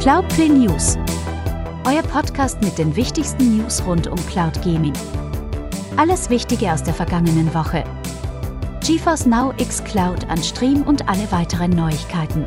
Cloudplay 0.00 0.48
News. 0.48 0.96
Euer 1.84 2.02
Podcast 2.02 2.62
mit 2.62 2.78
den 2.78 2.96
wichtigsten 2.96 3.58
News 3.58 3.84
rund 3.84 4.06
um 4.06 4.16
Cloud 4.28 4.54
Gaming. 4.62 4.94
Alles 5.98 6.30
Wichtige 6.30 6.72
aus 6.72 6.82
der 6.82 6.94
vergangenen 6.94 7.52
Woche. 7.52 7.84
GeForce 8.82 9.26
Now 9.26 9.52
X 9.58 9.84
Cloud 9.84 10.26
an 10.30 10.42
Stream 10.42 10.84
und 10.84 11.06
alle 11.06 11.30
weiteren 11.30 11.72
Neuigkeiten. 11.72 12.46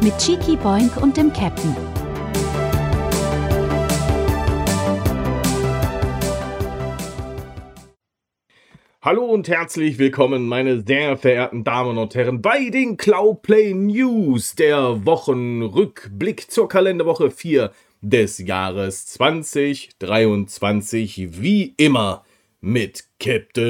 Mit 0.00 0.16
Cheeky 0.16 0.56
Boink 0.56 0.96
und 0.96 1.18
dem 1.18 1.30
Captain. 1.30 1.76
Hallo 9.06 9.24
und 9.24 9.46
herzlich 9.46 10.00
willkommen, 10.00 10.48
meine 10.48 10.82
sehr 10.84 11.16
verehrten 11.16 11.62
Damen 11.62 11.96
und 11.96 12.16
Herren, 12.16 12.42
bei 12.42 12.70
den 12.70 12.96
Cloudplay 12.96 13.72
News, 13.72 14.56
der 14.56 15.06
Wochenrückblick 15.06 16.50
zur 16.50 16.68
Kalenderwoche 16.68 17.30
4 17.30 17.70
des 18.00 18.38
Jahres 18.38 19.06
2023, 19.06 21.40
wie 21.40 21.72
immer 21.76 22.24
mit 22.60 23.04
Captain 23.20 23.62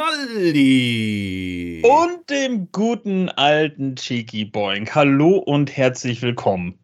Aldi. 0.00 1.82
Und 1.84 2.30
dem 2.30 2.72
guten 2.72 3.28
alten 3.28 3.96
Cheeky 3.96 4.46
Boink. 4.46 4.94
Hallo 4.94 5.36
und 5.36 5.76
herzlich 5.76 6.22
willkommen. 6.22 6.78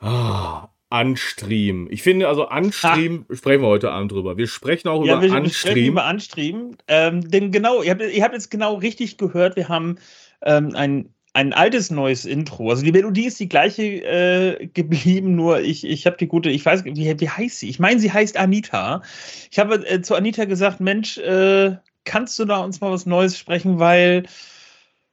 Ah, 0.00 0.66
Anstream. 0.96 1.88
Ich 1.90 2.02
finde, 2.02 2.28
also 2.28 2.46
Anstream 2.48 3.26
sprechen 3.32 3.62
wir 3.62 3.68
heute 3.68 3.90
Abend 3.90 4.12
drüber. 4.12 4.36
Wir 4.36 4.46
sprechen 4.46 4.88
auch 4.88 5.04
Ja, 5.04 5.14
über 5.14 5.22
wir 5.22 5.28
sprechen 5.28 5.44
Anstream. 5.44 5.92
über 5.92 6.04
Anstream. 6.04 6.76
Ähm, 6.88 7.30
denn 7.30 7.52
genau, 7.52 7.82
ihr 7.82 7.90
habt, 7.90 8.02
ihr 8.02 8.24
habt 8.24 8.34
jetzt 8.34 8.50
genau 8.50 8.74
richtig 8.74 9.18
gehört, 9.18 9.56
wir 9.56 9.68
haben 9.68 9.96
ähm, 10.42 10.74
ein, 10.74 11.10
ein 11.34 11.52
altes 11.52 11.90
neues 11.90 12.24
Intro. 12.24 12.70
Also 12.70 12.82
die 12.82 12.92
Melodie 12.92 13.26
ist 13.26 13.38
die 13.38 13.48
gleiche 13.48 13.82
äh, 13.82 14.66
geblieben, 14.72 15.36
nur 15.36 15.60
ich, 15.60 15.84
ich 15.84 16.06
habe 16.06 16.16
die 16.16 16.28
gute, 16.28 16.50
ich 16.50 16.64
weiß, 16.64 16.84
wie, 16.84 17.20
wie 17.20 17.28
heißt 17.28 17.58
sie? 17.58 17.68
Ich 17.68 17.78
meine, 17.78 18.00
sie 18.00 18.12
heißt 18.12 18.36
Anita. 18.36 19.02
Ich 19.50 19.58
habe 19.58 19.86
äh, 19.86 20.00
zu 20.00 20.14
Anita 20.14 20.46
gesagt, 20.46 20.80
Mensch, 20.80 21.18
äh, 21.18 21.76
kannst 22.04 22.38
du 22.38 22.46
da 22.46 22.58
uns 22.58 22.80
mal 22.80 22.90
was 22.90 23.04
Neues 23.04 23.38
sprechen, 23.38 23.78
weil 23.78 24.22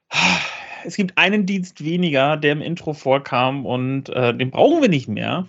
ah, 0.09 0.40
es 0.86 0.95
gibt 0.95 1.18
einen 1.18 1.45
Dienst 1.45 1.84
weniger, 1.84 2.38
der 2.38 2.53
im 2.53 2.62
Intro 2.62 2.94
vorkam 2.94 3.66
und 3.66 4.09
äh, 4.09 4.34
den 4.34 4.52
brauchen 4.52 4.81
wir 4.81 4.90
nicht 4.90 5.09
mehr. 5.09 5.47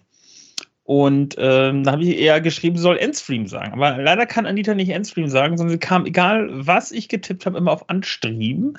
Und 0.84 1.36
ähm, 1.38 1.82
da 1.82 1.92
habe 1.92 2.02
ich 2.02 2.18
eher 2.18 2.42
geschrieben, 2.42 2.76
soll 2.76 2.98
Endstream 2.98 3.46
sagen. 3.46 3.72
Aber 3.72 3.96
leider 3.96 4.26
kann 4.26 4.44
Anita 4.44 4.74
nicht 4.74 4.90
Endstream 4.90 5.28
sagen, 5.28 5.56
sondern 5.56 5.72
sie 5.72 5.78
kam, 5.78 6.04
egal 6.04 6.48
was 6.52 6.92
ich 6.92 7.08
getippt 7.08 7.46
habe, 7.46 7.56
immer 7.56 7.72
auf 7.72 7.88
Anstream. 7.88 8.76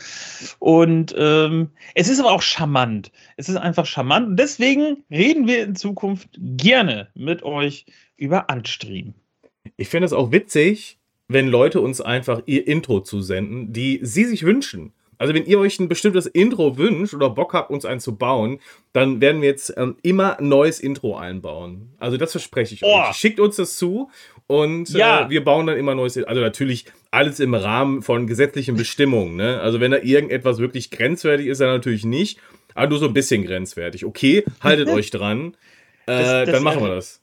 Und 0.59 1.15
ähm, 1.17 1.71
es 1.95 2.07
ist 2.07 2.19
aber 2.19 2.31
auch 2.31 2.43
charmant. 2.43 3.11
Es 3.37 3.49
ist 3.49 3.55
einfach 3.55 3.87
charmant. 3.87 4.27
Und 4.27 4.37
deswegen 4.37 5.03
reden 5.09 5.47
wir 5.47 5.63
in 5.63 5.75
Zukunft 5.75 6.29
gerne 6.39 7.07
mit 7.15 7.41
euch 7.41 7.87
über 8.17 8.51
Anstream. 8.51 9.15
Ich 9.75 9.89
finde 9.89 10.05
es 10.05 10.13
auch 10.13 10.31
witzig, 10.31 10.99
wenn 11.27 11.47
Leute 11.47 11.81
uns 11.81 12.01
einfach 12.01 12.43
ihr 12.45 12.67
Intro 12.67 12.99
zusenden, 12.99 13.73
die 13.73 13.99
sie 14.03 14.25
sich 14.25 14.43
wünschen. 14.43 14.93
Also 15.25 15.33
wenn 15.33 15.45
ihr 15.45 15.57
euch 15.59 15.79
ein 15.79 15.89
bestimmtes 15.89 16.27
Intro 16.27 16.77
wünscht 16.77 17.15
oder 17.15 17.31
Bock 17.31 17.53
habt, 17.53 17.71
uns 17.71 17.83
einen 17.83 17.99
zu 17.99 18.15
bauen, 18.15 18.59
dann 18.93 19.21
werden 19.21 19.41
wir 19.41 19.49
jetzt 19.49 19.73
ähm, 19.75 19.95
immer 20.03 20.37
ein 20.37 20.47
neues 20.49 20.79
Intro 20.79 21.17
einbauen. 21.17 21.89
Also 21.97 22.17
das 22.17 22.31
verspreche 22.31 22.75
ich 22.75 22.83
Oh. 22.83 23.01
euch. 23.09 23.15
Schickt 23.15 23.39
uns 23.39 23.55
das 23.55 23.75
zu 23.77 24.11
und 24.45 24.89
Ja. 24.91 25.25
äh, 25.25 25.29
wir 25.31 25.43
bauen 25.43 25.65
dann 25.65 25.77
immer 25.77 25.95
neues. 25.95 26.15
Also 26.23 26.41
natürlich 26.41 26.85
alles 27.09 27.39
im 27.39 27.55
Rahmen 27.55 28.03
von 28.03 28.27
gesetzlichen 28.27 28.75
Bestimmungen. 28.75 29.35
Ne? 29.35 29.59
Also 29.61 29.79
wenn 29.79 29.89
da 29.89 29.97
irgendetwas 29.97 30.59
wirklich 30.59 30.91
grenzwertig 30.91 31.47
ist, 31.47 31.59
dann 31.61 31.69
natürlich 31.69 32.05
nicht. 32.05 32.39
Aber 32.75 32.87
nur 32.87 32.99
so 32.99 33.07
ein 33.07 33.13
bisschen 33.13 33.43
grenzwertig. 33.45 34.05
Okay, 34.05 34.43
haltet 34.61 34.87
euch 34.89 35.09
dran. 35.09 35.55
Äh, 36.05 36.19
Das- 36.19 36.45
das 36.45 36.51
dann 36.51 36.63
machen 36.63 36.81
wir 36.83 36.89
das. 36.93 37.21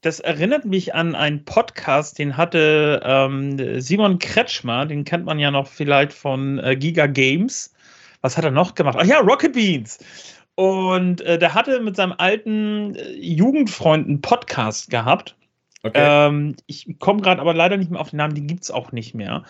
Das 0.00 0.20
erinnert 0.20 0.64
mich 0.64 0.94
an 0.94 1.16
einen 1.16 1.44
Podcast, 1.44 2.20
den 2.20 2.36
hatte 2.36 3.02
ähm, 3.04 3.80
Simon 3.80 4.20
Kretschmer, 4.20 4.86
den 4.86 5.04
kennt 5.04 5.24
man 5.24 5.40
ja 5.40 5.50
noch 5.50 5.66
vielleicht 5.66 6.12
von 6.12 6.60
äh, 6.60 6.76
Giga 6.76 7.06
Games. 7.06 7.74
Was 8.20 8.36
hat 8.36 8.44
er 8.44 8.52
noch 8.52 8.76
gemacht? 8.76 8.96
Ach 9.00 9.04
ja, 9.04 9.18
Rocket 9.18 9.54
Beans. 9.54 9.98
Und 10.54 11.20
äh, 11.22 11.36
der 11.38 11.54
hatte 11.54 11.80
mit 11.80 11.96
seinem 11.96 12.14
alten 12.16 12.94
äh, 12.94 13.10
Jugendfreund 13.14 14.06
einen 14.06 14.20
Podcast 14.20 14.90
gehabt. 14.90 15.36
Okay. 15.84 16.02
Ähm, 16.04 16.56
ich 16.66 16.98
komme 16.98 17.20
gerade 17.20 17.40
aber 17.40 17.54
leider 17.54 17.76
nicht 17.76 17.90
mehr 17.90 18.00
auf 18.00 18.10
den 18.10 18.16
Namen, 18.16 18.34
die 18.34 18.46
gibt 18.46 18.64
es 18.64 18.70
auch 18.70 18.90
nicht 18.90 19.14
mehr. 19.14 19.44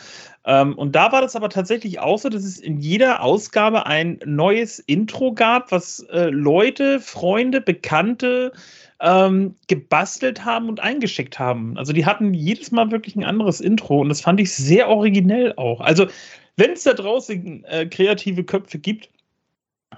Ähm, 0.45 0.75
und 0.75 0.95
da 0.95 1.11
war 1.11 1.23
das 1.23 1.37
aber 1.37 1.49
tatsächlich 1.49 2.01
auch 2.01 2.19
so, 2.19 2.29
dass 2.29 2.45
es 2.45 2.61
in 2.61 2.79
jeder 2.79 3.23
Ausgabe 3.23 3.87
ein 3.87 4.21
neues 4.27 4.79
Intro 4.79 5.33
gab, 5.33 5.73
was 5.73 6.01
äh, 6.11 6.29
Leute, 6.29 7.01
Freunde, 7.01 7.63
Bekannte 7.63 8.53
ähm, 9.01 9.55
gebastelt 9.69 10.45
haben 10.45 10.69
und 10.69 10.81
eingeschickt 10.81 11.39
haben. 11.39 11.79
Also 11.79 11.95
die 11.95 12.05
hatten 12.05 12.35
jedes 12.35 12.73
Mal 12.73 12.91
wirklich 12.91 13.17
ein 13.17 13.25
anderes 13.25 13.61
Intro 13.61 14.01
und 14.01 14.11
das 14.11 14.21
fand 14.21 14.39
ich 14.39 14.53
sehr 14.53 14.89
originell 14.89 15.55
auch. 15.57 15.81
Also 15.81 16.09
wenn 16.57 16.73
es 16.73 16.83
da 16.83 16.93
draußen 16.93 17.65
äh, 17.65 17.87
kreative 17.87 18.45
Köpfe 18.45 18.79
gibt, 18.79 19.09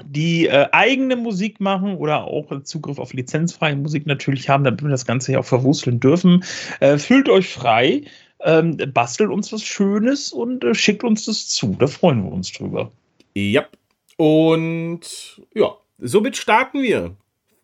die 0.05 0.47
äh, 0.47 0.69
eigene 0.73 1.17
Musik 1.17 1.61
machen 1.61 1.97
oder 1.97 2.25
auch 2.25 2.62
Zugriff 2.62 2.99
auf 2.99 3.12
lizenzfreie 3.12 3.77
Musik 3.77 4.06
natürlich 4.06 4.49
haben, 4.49 4.65
damit 4.65 4.83
wir 4.83 4.91
das 4.91 5.06
Ganze 5.06 5.33
ja 5.33 5.41
auch 5.41 5.45
verwursteln 5.45 6.01
dürfen. 6.01 6.45
Äh, 6.81 6.99
fühlt 6.99 7.28
euch 7.28 7.49
frei, 7.49 8.03
ähm, 8.43 8.77
bastelt 8.93 9.31
uns 9.31 9.53
was 9.53 9.62
Schönes 9.62 10.33
und 10.33 10.65
äh, 10.65 10.75
schickt 10.75 11.05
uns 11.05 11.27
das 11.27 11.49
zu. 11.49 11.77
Da 11.79 11.87
freuen 11.87 12.25
wir 12.25 12.33
uns 12.33 12.53
drüber. 12.53 12.91
Ja. 13.34 13.67
Und 14.17 15.41
ja, 15.55 15.77
somit 15.99 16.37
starten 16.37 16.83
wir 16.83 17.15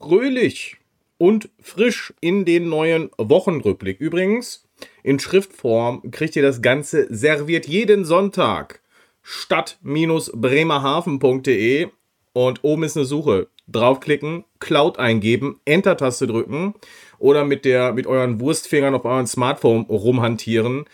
fröhlich 0.00 0.76
und 1.18 1.48
frisch 1.60 2.14
in 2.20 2.44
den 2.44 2.68
neuen 2.68 3.10
Wochenrückblick. 3.18 4.00
Übrigens, 4.00 4.64
in 5.02 5.18
Schriftform 5.18 6.08
kriegt 6.10 6.36
ihr 6.36 6.42
das 6.42 6.60
Ganze 6.62 7.06
serviert 7.14 7.66
jeden 7.66 8.04
Sonntag. 8.04 8.80
Stadt-bremerhaven.de 9.22 11.88
und 12.36 12.64
oben 12.64 12.82
ist 12.82 12.98
eine 12.98 13.06
Suche. 13.06 13.48
Draufklicken, 13.66 14.44
Cloud 14.60 14.98
eingeben, 14.98 15.58
Enter-Taste 15.64 16.26
drücken 16.26 16.74
oder 17.18 17.46
mit, 17.46 17.64
der, 17.64 17.94
mit 17.94 18.06
euren 18.06 18.40
Wurstfingern 18.40 18.94
auf 18.94 19.06
euren 19.06 19.26
Smartphone 19.26 19.86
rumhantieren 19.86 20.84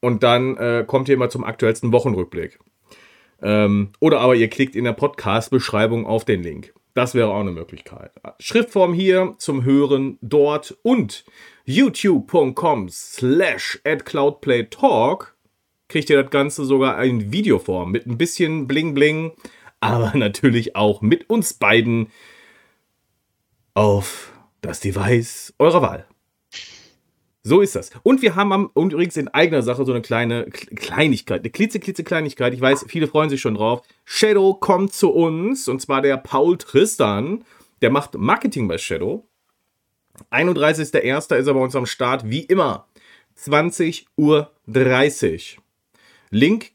und 0.00 0.22
dann 0.22 0.56
äh, 0.56 0.84
kommt 0.86 1.08
ihr 1.08 1.16
immer 1.16 1.30
zum 1.30 1.42
aktuellsten 1.42 1.90
Wochenrückblick. 1.90 2.60
Ähm, 3.42 3.90
oder 3.98 4.20
aber 4.20 4.36
ihr 4.36 4.46
klickt 4.46 4.76
in 4.76 4.84
der 4.84 4.92
Podcast-Beschreibung 4.92 6.06
auf 6.06 6.24
den 6.24 6.44
Link. 6.44 6.72
Das 6.94 7.12
wäre 7.16 7.30
auch 7.30 7.40
eine 7.40 7.50
Möglichkeit. 7.50 8.12
Schriftform 8.38 8.94
hier 8.94 9.34
zum 9.38 9.64
Hören 9.64 10.16
dort 10.22 10.78
und 10.82 11.24
youtube.com 11.64 12.88
slash 12.88 13.80
cloudplaytalk 14.04 15.34
kriegt 15.88 16.08
ihr 16.08 16.22
das 16.22 16.30
Ganze 16.30 16.64
sogar 16.64 17.02
in 17.02 17.32
Videoform 17.32 17.90
mit 17.90 18.06
ein 18.06 18.16
bisschen 18.16 18.68
Bling 18.68 18.94
Bling, 18.94 19.32
aber 19.80 20.12
natürlich 20.14 20.76
auch 20.76 21.00
mit 21.00 21.28
uns 21.30 21.54
beiden 21.54 22.08
auf 23.74 24.32
das 24.60 24.80
Device 24.80 25.54
eurer 25.58 25.82
Wahl. 25.82 26.06
So 27.44 27.60
ist 27.62 27.76
das. 27.76 27.90
Und 28.02 28.20
wir 28.20 28.34
haben 28.34 28.52
am, 28.52 28.70
übrigens 28.74 29.16
in 29.16 29.28
eigener 29.28 29.62
Sache 29.62 29.84
so 29.86 29.92
eine 29.92 30.02
kleine 30.02 30.46
Kleinigkeit, 30.50 31.40
eine 31.40 31.50
klitze, 31.50 31.78
Kleinigkeit. 31.80 32.52
Ich 32.52 32.60
weiß, 32.60 32.84
viele 32.88 33.06
freuen 33.06 33.30
sich 33.30 33.40
schon 33.40 33.54
drauf. 33.54 33.80
Shadow 34.04 34.54
kommt 34.54 34.92
zu 34.92 35.10
uns 35.10 35.66
und 35.68 35.80
zwar 35.80 36.02
der 36.02 36.18
Paul 36.18 36.58
Tristan. 36.58 37.44
Der 37.80 37.90
macht 37.90 38.16
Marketing 38.16 38.68
bei 38.68 38.76
Shadow. 38.76 39.26
31.01. 40.30 41.36
ist 41.36 41.46
er 41.46 41.54
bei 41.54 41.60
uns 41.60 41.76
am 41.76 41.86
Start, 41.86 42.28
wie 42.28 42.42
immer. 42.42 42.86
20.30 43.38 44.04
Uhr. 44.16 44.52
Link 46.30 46.72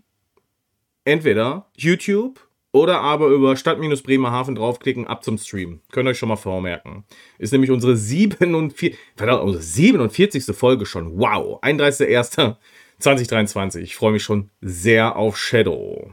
entweder 1.05 1.67
YouTube 1.75 2.42
oder 2.73 2.99
aber 3.01 3.27
über 3.27 3.55
Stadt-Bremerhaven 3.55 4.55
draufklicken, 4.55 5.07
ab 5.07 5.23
zum 5.23 5.37
Stream. 5.37 5.79
Könnt 5.91 6.07
ihr 6.07 6.11
euch 6.11 6.17
schon 6.17 6.29
mal 6.29 6.35
vormerken. 6.35 7.05
Ist 7.37 7.53
nämlich 7.53 7.69
unsere 7.69 7.95
47, 7.95 8.97
verdammt, 9.15 9.43
unsere 9.43 9.63
47. 9.63 10.45
Folge 10.55 10.87
schon. 10.87 11.19
Wow, 11.19 11.61
31.01.2023. 11.61 13.79
Ich 13.79 13.95
freue 13.95 14.11
mich 14.11 14.23
schon 14.23 14.49
sehr 14.59 15.15
auf 15.15 15.37
Shadow. 15.37 16.11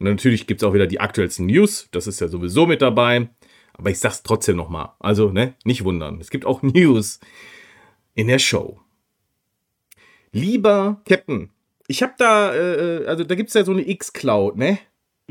Und 0.00 0.06
natürlich 0.06 0.48
gibt 0.48 0.62
es 0.62 0.68
auch 0.68 0.74
wieder 0.74 0.88
die 0.88 0.98
aktuellsten 0.98 1.46
News. 1.46 1.86
Das 1.92 2.08
ist 2.08 2.20
ja 2.20 2.26
sowieso 2.26 2.66
mit 2.66 2.82
dabei. 2.82 3.28
Aber 3.74 3.90
ich 3.90 4.00
sag's 4.00 4.24
trotzdem 4.24 4.56
nochmal. 4.56 4.94
Also, 4.98 5.30
ne, 5.30 5.54
nicht 5.64 5.84
wundern. 5.84 6.20
Es 6.20 6.30
gibt 6.30 6.44
auch 6.44 6.60
News 6.62 7.20
in 8.14 8.26
der 8.26 8.40
Show. 8.40 8.80
Lieber 10.32 11.02
Captain, 11.08 11.50
ich 11.86 12.02
habe 12.02 12.14
da, 12.18 12.52
äh, 12.54 13.06
also 13.06 13.22
da 13.24 13.34
gibt's 13.36 13.54
ja 13.54 13.64
so 13.64 13.72
eine 13.72 13.88
X-Cloud, 13.88 14.56
ne? 14.56 14.78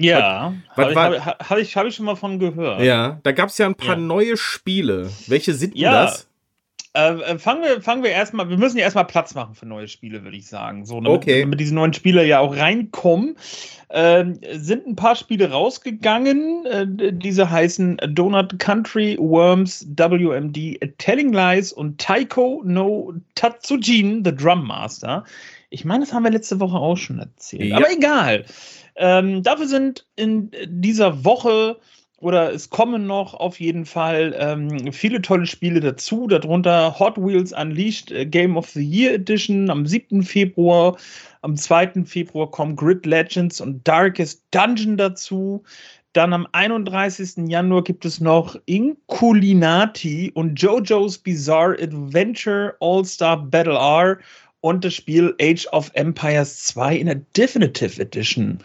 Ja, 0.04 0.54
habe 0.76 0.92
ich, 0.92 0.98
hab, 0.98 1.58
ich, 1.58 1.76
hab 1.78 1.86
ich 1.88 1.96
schon 1.96 2.06
mal 2.06 2.16
von 2.16 2.40
gehört. 2.40 2.82
Ja, 2.82 3.20
da 3.24 3.32
gab's 3.32 3.58
ja 3.58 3.66
ein 3.66 3.76
paar 3.76 3.96
Ja. 3.96 4.02
neue 4.02 4.38
Spiele. 4.38 5.10
Welche 5.28 5.54
sind 5.54 5.74
denn 5.76 5.82
Ja. 5.82 6.04
das? 6.06 6.26
Äh, 6.94 7.14
äh, 7.22 7.38
fangen, 7.38 7.62
wir, 7.62 7.82
fangen 7.84 8.02
wir 8.02 8.10
erstmal, 8.10 8.50
wir 8.50 8.58
müssen 8.58 8.78
ja 8.78 8.84
erstmal 8.84 9.06
Platz 9.06 9.36
machen 9.36 9.54
für 9.54 9.68
neue 9.68 9.88
Spiele, 9.88 10.24
würde 10.24 10.36
ich 10.36 10.48
sagen. 10.48 10.86
So, 10.88 10.96
damit, 11.00 11.20
Okay. 11.22 11.42
damit 11.42 11.60
diese 11.60 11.76
neuen 11.76 11.94
Spiele 11.94 12.26
ja 12.26 12.40
auch 12.40 12.58
reinkommen. 12.58 13.36
Ähm, 13.92 14.40
sind 14.54 14.88
ein 14.88 14.96
paar 14.96 15.16
Spiele 15.16 15.52
rausgegangen. 15.52 16.66
Äh, 16.66 17.14
diese 17.14 17.50
heißen 17.50 17.98
Donut 18.10 18.58
Country, 18.58 19.18
Worms, 19.20 19.86
WMD, 19.96 20.80
Telling 20.98 21.32
Lies 21.32 21.72
und 21.74 22.00
Taiko 22.00 22.62
no 22.66 23.14
Tatsujin, 23.36 24.24
The 24.26 24.36
Drum 24.36 24.66
Master. 24.66 25.24
Ich 25.70 25.86
meine, 25.86 26.04
das 26.06 26.12
haben 26.14 26.24
wir 26.24 26.32
letzte 26.32 26.60
Woche 26.60 26.78
auch 26.78 26.98
schon 26.98 27.20
erzählt. 27.20 27.66
Ja. 27.66 27.78
Aber 27.78 27.92
egal. 27.92 28.46
Ähm, 29.00 29.44
dafür 29.44 29.68
sind 29.68 30.06
in 30.18 30.52
dieser 30.68 31.24
Woche 31.24 31.78
oder 32.18 32.54
es 32.54 32.70
kommen 32.70 33.08
noch 33.08 33.34
auf 33.34 33.62
jeden 33.62 33.86
Fall 33.86 34.36
ähm, 34.38 34.92
viele 34.92 35.22
tolle 35.22 35.46
Spiele 35.46 35.80
dazu, 35.80 36.28
darunter 36.28 37.00
Hot 37.00 37.18
Wheels 37.18 37.54
Unleashed 37.54 38.12
äh, 38.12 38.26
Game 38.26 38.58
of 38.58 38.70
the 38.70 38.84
Year 38.84 39.14
Edition 39.14 39.70
am 39.70 39.86
7. 39.86 40.22
Februar. 40.24 40.98
Am 41.42 41.56
2. 41.56 42.04
Februar 42.04 42.52
kommen 42.52 42.76
Grid 42.76 43.06
Legends 43.06 43.62
und 43.62 43.88
Darkest 43.88 44.44
Dungeon 44.52 44.98
dazu. 44.98 45.64
Dann 46.12 46.34
am 46.34 46.46
31. 46.52 47.48
Januar 47.48 47.84
gibt 47.84 48.04
es 48.04 48.20
noch 48.20 48.58
Inculinati 48.66 50.32
und 50.34 50.62
JoJo's 50.62 51.20
Bizarre 51.20 51.78
Adventure 51.80 52.76
All-Star 52.82 53.38
Battle 53.46 53.78
R 53.78 54.18
und 54.62 54.84
das 54.84 54.94
Spiel 54.94 55.36
Age 55.42 55.68
of 55.72 55.92
Empires 55.94 56.64
2 56.66 56.98
in 56.98 57.06
der 57.08 57.16
Definitive 57.36 58.02
Edition. 58.02 58.60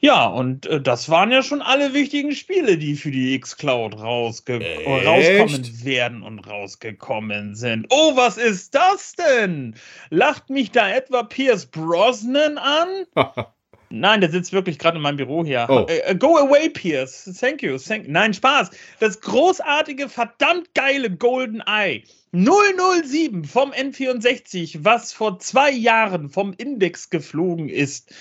Ja, 0.00 0.26
und 0.26 0.66
äh, 0.66 0.80
das 0.80 1.08
waren 1.08 1.32
ja 1.32 1.42
schon 1.42 1.62
alle 1.62 1.94
wichtigen 1.94 2.32
Spiele, 2.32 2.76
die 2.76 2.96
für 2.96 3.10
die 3.10 3.34
X-Cloud 3.34 3.98
rausge 3.98 4.60
Echt? 4.60 4.86
rauskommen 4.86 5.84
werden 5.84 6.22
und 6.22 6.40
rausgekommen 6.40 7.54
sind. 7.54 7.86
Oh, 7.90 8.14
was 8.14 8.36
ist 8.36 8.74
das 8.74 9.14
denn? 9.14 9.74
Lacht 10.10 10.50
mich 10.50 10.70
da 10.70 10.90
etwa 10.90 11.22
Pierce 11.22 11.66
Brosnan 11.66 12.58
an? 12.58 12.88
Nein, 13.88 14.20
der 14.20 14.30
sitzt 14.30 14.52
wirklich 14.52 14.78
gerade 14.78 14.96
in 14.96 15.02
meinem 15.02 15.16
Büro 15.16 15.44
hier. 15.44 15.66
Oh. 15.68 15.86
Äh, 15.88 15.98
äh, 16.00 16.14
go 16.14 16.36
away, 16.36 16.68
Pierce. 16.68 17.32
Thank 17.40 17.62
you. 17.62 17.78
Thank 17.78 18.08
Nein, 18.08 18.34
Spaß. 18.34 18.70
Das 18.98 19.20
großartige, 19.20 20.08
verdammt 20.08 20.74
geile 20.74 21.10
Golden 21.10 21.62
Eye 21.66 22.02
007 22.36 23.44
vom 23.44 23.72
N64, 23.72 24.80
was 24.82 25.14
vor 25.14 25.38
zwei 25.38 25.70
Jahren 25.70 26.28
vom 26.28 26.52
Index 26.58 27.08
geflogen 27.08 27.70
ist, 27.70 28.14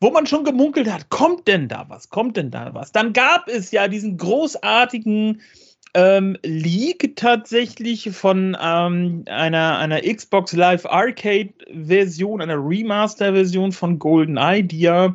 wo 0.00 0.10
man 0.10 0.26
schon 0.26 0.44
gemunkelt 0.44 0.92
hat, 0.92 1.08
kommt 1.08 1.48
denn 1.48 1.68
da 1.68 1.86
was? 1.88 2.10
Kommt 2.10 2.36
denn 2.36 2.50
da 2.50 2.74
was? 2.74 2.92
Dann 2.92 3.14
gab 3.14 3.48
es 3.48 3.70
ja 3.70 3.88
diesen 3.88 4.18
großartigen 4.18 5.40
ähm, 5.94 6.36
Leak 6.44 7.16
tatsächlich 7.16 8.10
von 8.10 8.54
ähm, 8.60 9.24
einer, 9.26 9.78
einer 9.78 10.02
Xbox 10.02 10.52
Live 10.52 10.84
Arcade 10.84 11.54
Version, 11.86 12.42
einer 12.42 12.58
Remaster 12.58 13.32
Version 13.32 13.72
von 13.72 13.98
GoldenEye, 13.98 14.62
die 14.62 14.80
ja 14.80 15.14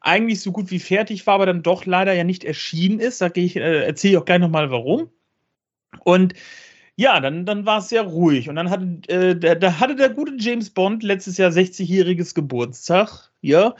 eigentlich 0.00 0.40
so 0.40 0.52
gut 0.52 0.70
wie 0.70 0.78
fertig 0.78 1.26
war, 1.26 1.34
aber 1.34 1.46
dann 1.46 1.64
doch 1.64 1.86
leider 1.86 2.12
ja 2.12 2.22
nicht 2.22 2.44
erschienen 2.44 3.00
ist. 3.00 3.20
Da 3.20 3.26
äh, 3.26 3.84
erzähle 3.84 4.12
ich 4.12 4.18
auch 4.18 4.24
gleich 4.24 4.38
nochmal 4.38 4.70
warum. 4.70 5.10
Und 6.04 6.34
ja, 7.00 7.18
dann, 7.18 7.46
dann 7.46 7.64
war 7.64 7.78
es 7.78 7.88
sehr 7.88 8.02
ruhig. 8.02 8.50
Und 8.50 8.56
dann 8.56 8.68
hatte, 8.68 8.84
äh, 9.08 9.34
der, 9.34 9.56
da 9.56 9.80
hatte 9.80 9.96
der 9.96 10.10
gute 10.10 10.34
James 10.36 10.68
Bond 10.68 11.02
letztes 11.02 11.38
Jahr 11.38 11.50
60-jähriges 11.50 12.34
Geburtstag. 12.34 13.30
Ja. 13.40 13.74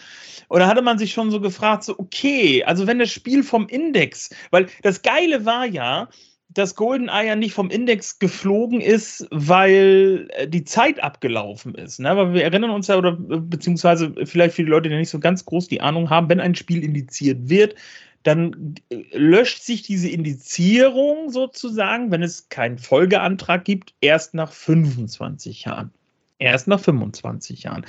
Und 0.48 0.60
da 0.60 0.66
hatte 0.66 0.80
man 0.80 0.96
sich 0.96 1.12
schon 1.12 1.30
so 1.30 1.38
gefragt, 1.38 1.84
so, 1.84 1.98
okay, 1.98 2.64
also 2.64 2.86
wenn 2.86 2.98
das 2.98 3.10
Spiel 3.10 3.42
vom 3.42 3.68
Index, 3.68 4.30
weil 4.50 4.68
das 4.82 5.02
Geile 5.02 5.44
war 5.44 5.66
ja, 5.66 6.08
dass 6.48 6.74
GoldenEye 6.74 7.26
ja 7.26 7.36
nicht 7.36 7.52
vom 7.52 7.68
Index 7.68 8.18
geflogen 8.18 8.80
ist, 8.80 9.28
weil 9.30 10.26
äh, 10.30 10.48
die 10.48 10.64
Zeit 10.64 11.02
abgelaufen 11.02 11.74
ist. 11.74 12.00
Ne? 12.00 12.16
Weil 12.16 12.32
wir 12.32 12.42
erinnern 12.42 12.70
uns 12.70 12.86
ja, 12.86 12.96
oder 12.96 13.18
äh, 13.28 13.36
beziehungsweise 13.36 14.14
vielleicht 14.24 14.54
für 14.54 14.64
die 14.64 14.70
Leute, 14.70 14.88
die 14.88 14.96
nicht 14.96 15.10
so 15.10 15.20
ganz 15.20 15.44
groß 15.44 15.68
die 15.68 15.82
Ahnung 15.82 16.08
haben, 16.08 16.30
wenn 16.30 16.40
ein 16.40 16.54
Spiel 16.54 16.82
indiziert 16.82 17.50
wird, 17.50 17.74
dann 18.22 18.74
äh, 18.90 19.16
löscht 19.16 19.62
sich 19.62 19.82
diese 19.82 20.08
Indizierung 20.08 21.30
sozusagen, 21.30 22.10
wenn 22.10 22.22
es 22.22 22.48
keinen 22.48 22.78
Folgeantrag 22.78 23.64
gibt, 23.64 23.94
erst 24.00 24.34
nach 24.34 24.52
25 24.52 25.64
Jahren. 25.64 25.90
Erst 26.38 26.68
nach 26.68 26.80
25 26.80 27.64
Jahren. 27.64 27.84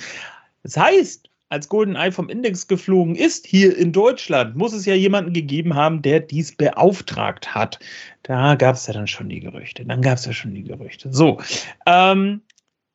Das 0.63 0.77
heißt, 0.77 1.29
als 1.49 1.67
GoldenEye 1.67 2.13
vom 2.13 2.29
Index 2.29 2.67
geflogen 2.67 3.15
ist, 3.15 3.45
hier 3.45 3.77
in 3.77 3.91
Deutschland, 3.91 4.55
muss 4.55 4.71
es 4.71 4.85
ja 4.85 4.95
jemanden 4.95 5.33
gegeben 5.33 5.75
haben, 5.75 6.01
der 6.01 6.21
dies 6.21 6.55
beauftragt 6.55 7.53
hat. 7.53 7.77
Da 8.23 8.55
gab 8.55 8.75
es 8.75 8.87
ja 8.87 8.93
dann 8.93 9.07
schon 9.07 9.27
die 9.27 9.41
Gerüchte. 9.41 9.85
Dann 9.85 10.01
gab 10.01 10.17
es 10.17 10.25
ja 10.25 10.31
schon 10.31 10.53
die 10.53 10.63
Gerüchte. 10.63 11.13
So, 11.13 11.41
ähm, 11.85 12.41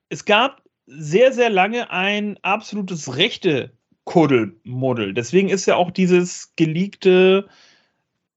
es 0.09 0.25
gab 0.25 0.63
sehr, 0.87 1.33
sehr 1.33 1.51
lange 1.51 1.91
ein 1.91 2.39
absolutes 2.43 3.17
rechte 3.17 3.73
Kuddelmuddel. 4.07 5.13
Deswegen 5.13 5.51
ist 5.51 5.67
ja 5.67 5.77
auch 5.77 5.91
dieses 5.91 6.55
geleakte 6.57 7.47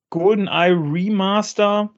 GoldenEye 0.10 0.74
Remaster 0.74 1.92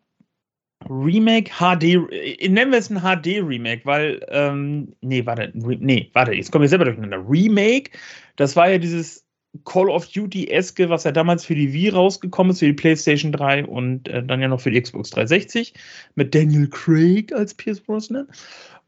Remake 0.89 1.51
HD, 1.59 1.83
äh, 2.11 2.49
nennen 2.49 2.71
wir 2.71 2.79
es 2.79 2.89
ein 2.89 3.01
HD-Remake, 3.01 3.81
weil, 3.85 4.25
ähm, 4.29 4.93
nee, 5.01 5.25
warte, 5.25 5.51
nee, 5.53 6.09
warte, 6.13 6.33
jetzt 6.33 6.51
kommen 6.51 6.63
wir 6.63 6.69
selber 6.69 6.85
durcheinander. 6.85 7.23
Remake, 7.27 7.91
das 8.35 8.55
war 8.55 8.69
ja 8.69 8.77
dieses 8.77 9.25
Call 9.65 9.89
of 9.89 10.07
Duty-eske, 10.07 10.89
was 10.89 11.03
ja 11.03 11.11
damals 11.11 11.45
für 11.45 11.55
die 11.55 11.73
Wii 11.73 11.89
rausgekommen 11.89 12.51
ist, 12.51 12.59
für 12.59 12.67
die 12.67 12.73
PlayStation 12.73 13.31
3 13.31 13.65
und 13.65 14.07
äh, 14.07 14.23
dann 14.23 14.41
ja 14.41 14.47
noch 14.47 14.61
für 14.61 14.71
die 14.71 14.81
Xbox 14.81 15.09
360 15.11 15.73
mit 16.15 16.33
Daniel 16.33 16.67
Craig 16.69 17.33
als 17.33 17.53
Pierce 17.53 17.81
Brosnan. 17.81 18.27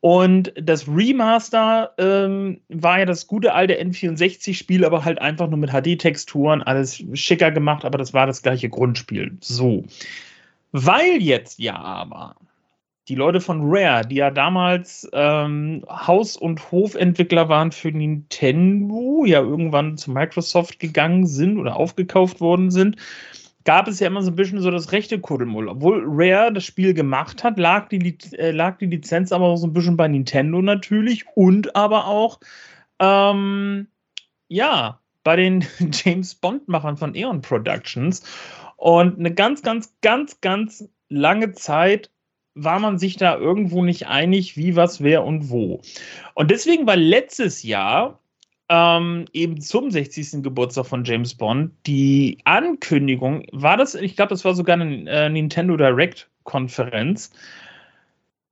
Und 0.03 0.51
das 0.57 0.85
Remaster 0.85 1.93
ähm, 1.97 2.59
war 2.67 2.99
ja 2.99 3.05
das 3.05 3.25
gute 3.25 3.53
alte 3.53 3.81
N64-Spiel, 3.81 4.83
aber 4.83 5.05
halt 5.05 5.21
einfach 5.21 5.47
nur 5.47 5.57
mit 5.57 5.71
HD-Texturen, 5.71 6.61
alles 6.61 7.01
schicker 7.13 7.51
gemacht, 7.51 7.85
aber 7.85 7.97
das 7.97 8.13
war 8.13 8.27
das 8.27 8.41
gleiche 8.41 8.67
Grundspiel. 8.67 9.37
So. 9.39 9.85
Weil 10.73 11.21
jetzt 11.21 11.57
ja 11.57 11.77
aber 11.77 12.35
die 13.07 13.15
Leute 13.15 13.39
von 13.39 13.61
Rare, 13.63 14.05
die 14.05 14.15
ja 14.15 14.29
damals 14.29 15.09
ähm, 15.13 15.85
Haus- 15.87 16.35
und 16.35 16.69
Hofentwickler 16.69 17.47
waren 17.47 17.71
für 17.71 17.93
Nintendo, 17.93 19.23
ja 19.25 19.39
irgendwann 19.39 19.95
zu 19.95 20.11
Microsoft 20.11 20.79
gegangen 20.79 21.27
sind 21.27 21.57
oder 21.57 21.77
aufgekauft 21.77 22.41
worden 22.41 22.71
sind, 22.71 22.97
gab 23.63 23.87
es 23.87 23.99
ja 23.99 24.07
immer 24.07 24.21
so 24.21 24.31
ein 24.31 24.35
bisschen 24.35 24.61
so 24.61 24.71
das 24.71 24.91
rechte 24.91 25.19
Kuddelmull. 25.19 25.67
Obwohl 25.69 26.03
Rare 26.05 26.51
das 26.51 26.65
Spiel 26.65 26.93
gemacht 26.93 27.43
hat, 27.43 27.57
lag 27.57 27.89
die, 27.89 28.17
äh, 28.33 28.51
lag 28.51 28.77
die 28.77 28.87
Lizenz 28.87 29.31
aber 29.31 29.45
auch 29.45 29.57
so 29.57 29.67
ein 29.67 29.73
bisschen 29.73 29.97
bei 29.97 30.07
Nintendo 30.07 30.61
natürlich 30.61 31.25
und 31.35 31.75
aber 31.75 32.07
auch, 32.07 32.39
ähm, 32.99 33.87
ja, 34.47 34.99
bei 35.23 35.35
den 35.35 35.65
James 35.91 36.35
Bond-Machern 36.35 36.97
von 36.97 37.15
Eon 37.15 37.41
Productions. 37.41 38.23
Und 38.77 39.19
eine 39.19 39.33
ganz, 39.33 39.61
ganz, 39.61 39.93
ganz, 40.01 40.41
ganz 40.41 40.89
lange 41.09 41.53
Zeit 41.53 42.09
war 42.55 42.79
man 42.79 42.99
sich 42.99 43.17
da 43.17 43.37
irgendwo 43.37 43.83
nicht 43.83 44.07
einig, 44.07 44.57
wie, 44.57 44.75
was, 44.75 45.01
wer 45.01 45.23
und 45.23 45.49
wo. 45.49 45.81
Und 46.35 46.51
deswegen 46.51 46.85
war 46.85 46.95
letztes 46.95 47.63
Jahr 47.63 48.19
ähm, 48.69 49.25
eben 49.33 49.61
zum 49.61 49.91
60. 49.91 50.43
Geburtstag 50.43 50.85
von 50.85 51.03
James 51.03 51.35
Bond 51.35 51.71
die 51.85 52.37
Ankündigung, 52.45 53.45
war 53.51 53.77
das, 53.77 53.95
ich 53.95 54.15
glaube, 54.15 54.29
das 54.29 54.45
war 54.45 54.55
sogar 54.55 54.79
eine 54.79 55.09
äh, 55.09 55.29
Nintendo 55.29 55.77
Direct-Konferenz. 55.77 57.31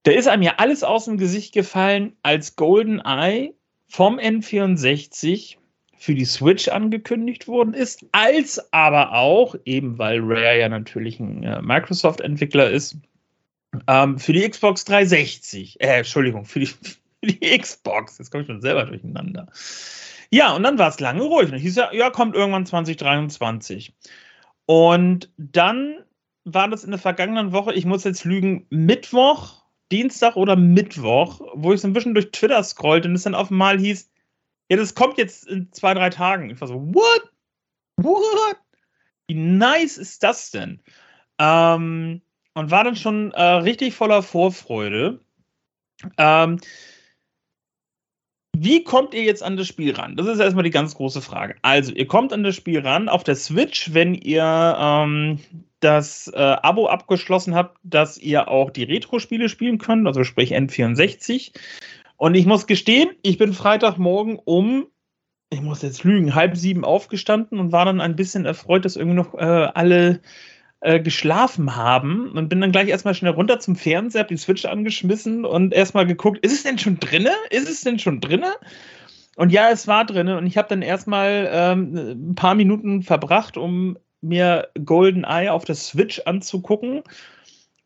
Da 0.03 0.12
ist 0.12 0.27
einem 0.27 0.44
ja 0.44 0.56
alles 0.58 0.84
aus 0.84 1.06
dem 1.06 1.18
Gesicht 1.18 1.53
gefallen, 1.53 2.13
als 2.24 2.56
GoldenEye 2.56 3.53
vom 3.88 4.18
N64 4.18 5.58
für 5.98 6.15
die 6.15 6.25
Switch 6.25 6.68
angekündigt 6.68 7.48
worden 7.48 7.75
ist, 7.75 8.06
als 8.12 8.74
aber 8.74 9.13
auch, 9.13 9.56
eben 9.65 10.00
weil 10.00 10.20
Rare 10.20 10.60
ja 10.60 10.68
natürlich 10.68 11.20
ein 11.20 11.44
äh, 11.44 11.62
Microsoft-Entwickler 11.62 12.72
ist, 12.72 12.98
ähm, 13.88 14.18
für 14.18 14.34
die 14.34 14.50
Xbox 14.50 14.84
360, 14.86 15.80
äh, 15.80 16.00
Entschuldigung, 16.00 16.46
für 16.46 16.62
die, 16.62 16.70
die 17.25 17.58
Xbox, 17.58 18.18
jetzt 18.18 18.32
komme 18.32 18.44
ich 18.44 18.48
schon 18.48 18.62
selber 18.62 18.86
durcheinander. 18.86 19.48
Ja, 20.32 20.56
und 20.56 20.63
dann 20.63 20.80
war 20.80 20.90
es 20.90 21.00
lange 21.00 21.24
ruhig. 21.24 21.51
Und 21.51 21.58
hieß 21.58 21.75
ja, 21.75 21.94
ja, 21.94 22.10
kommt 22.10 22.36
irgendwann 22.36 22.66
2023. 22.66 23.94
Und 24.66 25.30
dann 25.38 26.04
war 26.46 26.70
das 26.70 26.84
in 26.84 26.92
der 26.92 27.00
vergangenen 27.00 27.51
Woche, 27.51 27.74
ich 27.74 27.86
muss 27.86 28.04
jetzt 28.04 28.24
lügen, 28.24 28.66
Mittwoch, 28.70 29.63
Dienstag 29.92 30.38
oder 30.38 30.56
Mittwoch, 30.56 31.42
wo 31.54 31.74
ich 31.74 31.82
so 31.82 31.88
ein 31.88 31.94
bisschen 31.94 32.13
durch 32.13 32.32
Twitter 32.32 32.63
scrollte 32.63 33.10
und 33.10 33.16
es 33.16 33.24
dann 33.24 33.36
auf 33.36 33.51
einmal 33.51 33.78
hieß, 33.78 34.10
ja, 34.70 34.78
das 34.78 34.96
kommt 34.96 35.18
jetzt 35.18 35.48
in 35.48 35.72
zwei, 35.74 35.94
drei 35.94 36.10
Tagen. 36.10 36.50
Ich 36.50 36.62
war 36.62 36.68
so, 36.68 36.75
what? 36.94 37.30
What? 37.98 38.58
Wie 39.28 39.36
nice 39.36 39.98
ist 39.98 40.24
das 40.24 40.50
denn? 40.50 40.82
Ähm, 41.38 42.22
und 42.54 42.72
war 42.72 42.84
dann 42.84 42.96
schon 42.96 43.32
äh, 43.32 43.44
richtig 43.44 43.94
voller 43.94 44.24
Vorfreude. 44.24 45.20
Ähm, 46.18 46.60
wie 48.55 48.84
kommt 48.84 49.13
ihr 49.13 49.24
jetzt 49.24 49.43
an 49.43 49.58
das 49.58 49.67
Spiel 49.67 49.96
ran? 49.96 50.15
Das 50.15 50.27
ist 50.27 50.39
erstmal 50.39 50.63
die 50.63 50.72
ganz 50.72 50.96
große 50.96 51.22
Frage. 51.22 51.55
Also, 51.62 51.93
ihr 51.93 52.08
kommt 52.08 52.34
an 52.34 52.43
das 52.43 52.55
Spiel 52.55 52.79
ran 52.79 53.10
auf 53.10 53.24
der 53.24 53.36
Switch, 53.36 53.93
wenn 53.93 54.13
ihr 54.13 54.77
ähm, 54.79 55.39
das 55.79 56.27
äh, 56.34 56.38
Abo 56.38 56.88
abgeschlossen 56.88 57.55
habt, 57.55 57.77
dass 57.84 58.17
ihr 58.17 58.48
auch 58.48 58.70
die 58.70 58.84
Retro-Spiele 58.84 59.50
spielen 59.50 59.77
könnt, 59.77 60.05
also 60.05 60.24
sprich 60.24 60.55
N64. 60.55 61.53
Und 62.17 62.36
ich 62.36 62.46
muss 62.46 62.67
gestehen, 62.67 63.10
ich 63.24 63.38
bin 63.38 63.53
Freitagmorgen 63.53 64.38
um, 64.38 64.86
ich 65.50 65.62
muss 65.62 65.81
jetzt 65.81 66.03
lügen, 66.03 66.36
halb 66.36 66.55
sieben 66.55 66.86
aufgestanden 66.86 67.60
und 67.60 67.72
war 67.72 67.86
dann 67.86 68.00
ein 68.00 68.15
bisschen 68.15 68.46
erfreut, 68.46 68.86
dass 68.86 68.96
irgendwie 68.96 69.17
noch 69.17 69.34
äh, 69.34 69.70
alle 69.74 70.22
äh, 70.82 71.00
geschlafen 71.00 71.76
haben 71.76 72.32
und 72.32 72.50
bin 72.50 72.60
dann 72.60 72.72
gleich 72.72 72.90
erstmal 72.90 73.14
schnell 73.14 73.34
runter 73.34 73.60
zum 73.60 73.76
Fernseher, 73.76 74.22
hab 74.22 74.28
die 74.28 74.38
Switch 74.38 74.66
angeschmissen 74.66 75.46
und 75.46 75.74
erstmal 75.74 76.08
geguckt, 76.08 76.44
ist 76.44 76.54
es 76.54 76.64
denn 76.64 76.80
schon 76.80 77.00
drinne? 77.00 77.32
Ist 77.52 77.70
es 77.70 77.82
denn 77.82 78.00
schon 78.00 78.20
drinne? 78.20 78.54
Und 79.36 79.52
ja, 79.52 79.70
es 79.70 79.88
war 79.88 80.06
drinne 80.06 80.38
und 80.38 80.46
ich 80.46 80.58
habe 80.58 80.68
dann 80.68 80.82
erstmal 80.82 81.50
ähm, 81.52 82.32
ein 82.32 82.36
paar 82.36 82.56
Minuten 82.56 83.04
verbracht, 83.04 83.58
um 83.58 83.98
mir 84.22 84.70
Golden 84.84 85.24
Eye 85.24 85.50
auf 85.50 85.66
der 85.66 85.76
Switch 85.76 86.22
anzugucken 86.26 87.04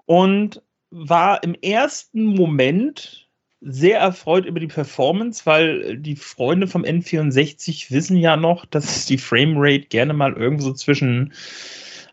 und 0.06 0.62
war 0.90 1.44
im 1.44 1.56
ersten 1.56 2.26
Moment 2.26 3.28
sehr 3.62 4.00
erfreut 4.00 4.46
über 4.46 4.60
die 4.60 4.68
Performance, 4.68 5.46
weil 5.46 5.98
die 5.98 6.16
Freunde 6.16 6.68
vom 6.68 6.84
N64 6.84 7.92
wissen 7.92 8.18
ja 8.18 8.38
noch, 8.38 8.66
dass 8.66 9.06
die 9.06 9.18
Framerate 9.18 9.88
gerne 9.88 10.14
mal 10.14 10.34
irgendwo 10.34 10.64
so 10.64 10.74
zwischen 10.74 11.34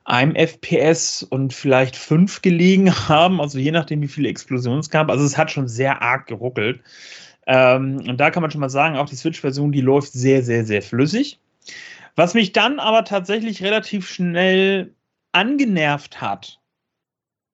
einem 0.05 0.35
FPS 0.35 1.23
und 1.23 1.53
vielleicht 1.53 1.97
fünf 1.97 2.43
gelegen 2.43 2.93
haben, 3.09 3.41
also 3.41 3.59
je 3.59 3.71
nachdem, 3.71 4.03
wie 4.03 4.09
viele 4.09 4.29
Explosionen 4.29 4.81
es 4.81 4.91
gab. 4.91 5.11
Also 5.11 5.25
es 5.25 5.39
hat 5.39 5.51
schon 5.51 5.69
sehr 5.69 6.03
arg 6.03 6.27
geruckelt. 6.27 6.81
Ähm, 7.47 8.05
und 8.09 8.19
da 8.19 8.31
kann 8.31 8.43
man 8.43 8.51
schon 8.51 8.61
mal 8.61 8.71
sagen, 8.71 8.97
auch 8.97 9.09
die 9.09 9.17
Switch-Version, 9.17 9.73
die 9.73 9.81
läuft 9.81 10.13
sehr, 10.13 10.43
sehr, 10.43 10.65
sehr 10.65 10.83
flüssig. 10.83 11.41
Was 12.15 12.35
mich 12.35 12.53
dann 12.53 12.79
aber 12.79 13.05
tatsächlich 13.05 13.63
relativ 13.63 14.09
schnell 14.09 14.95
angenervt 15.33 16.21
hat 16.21 16.61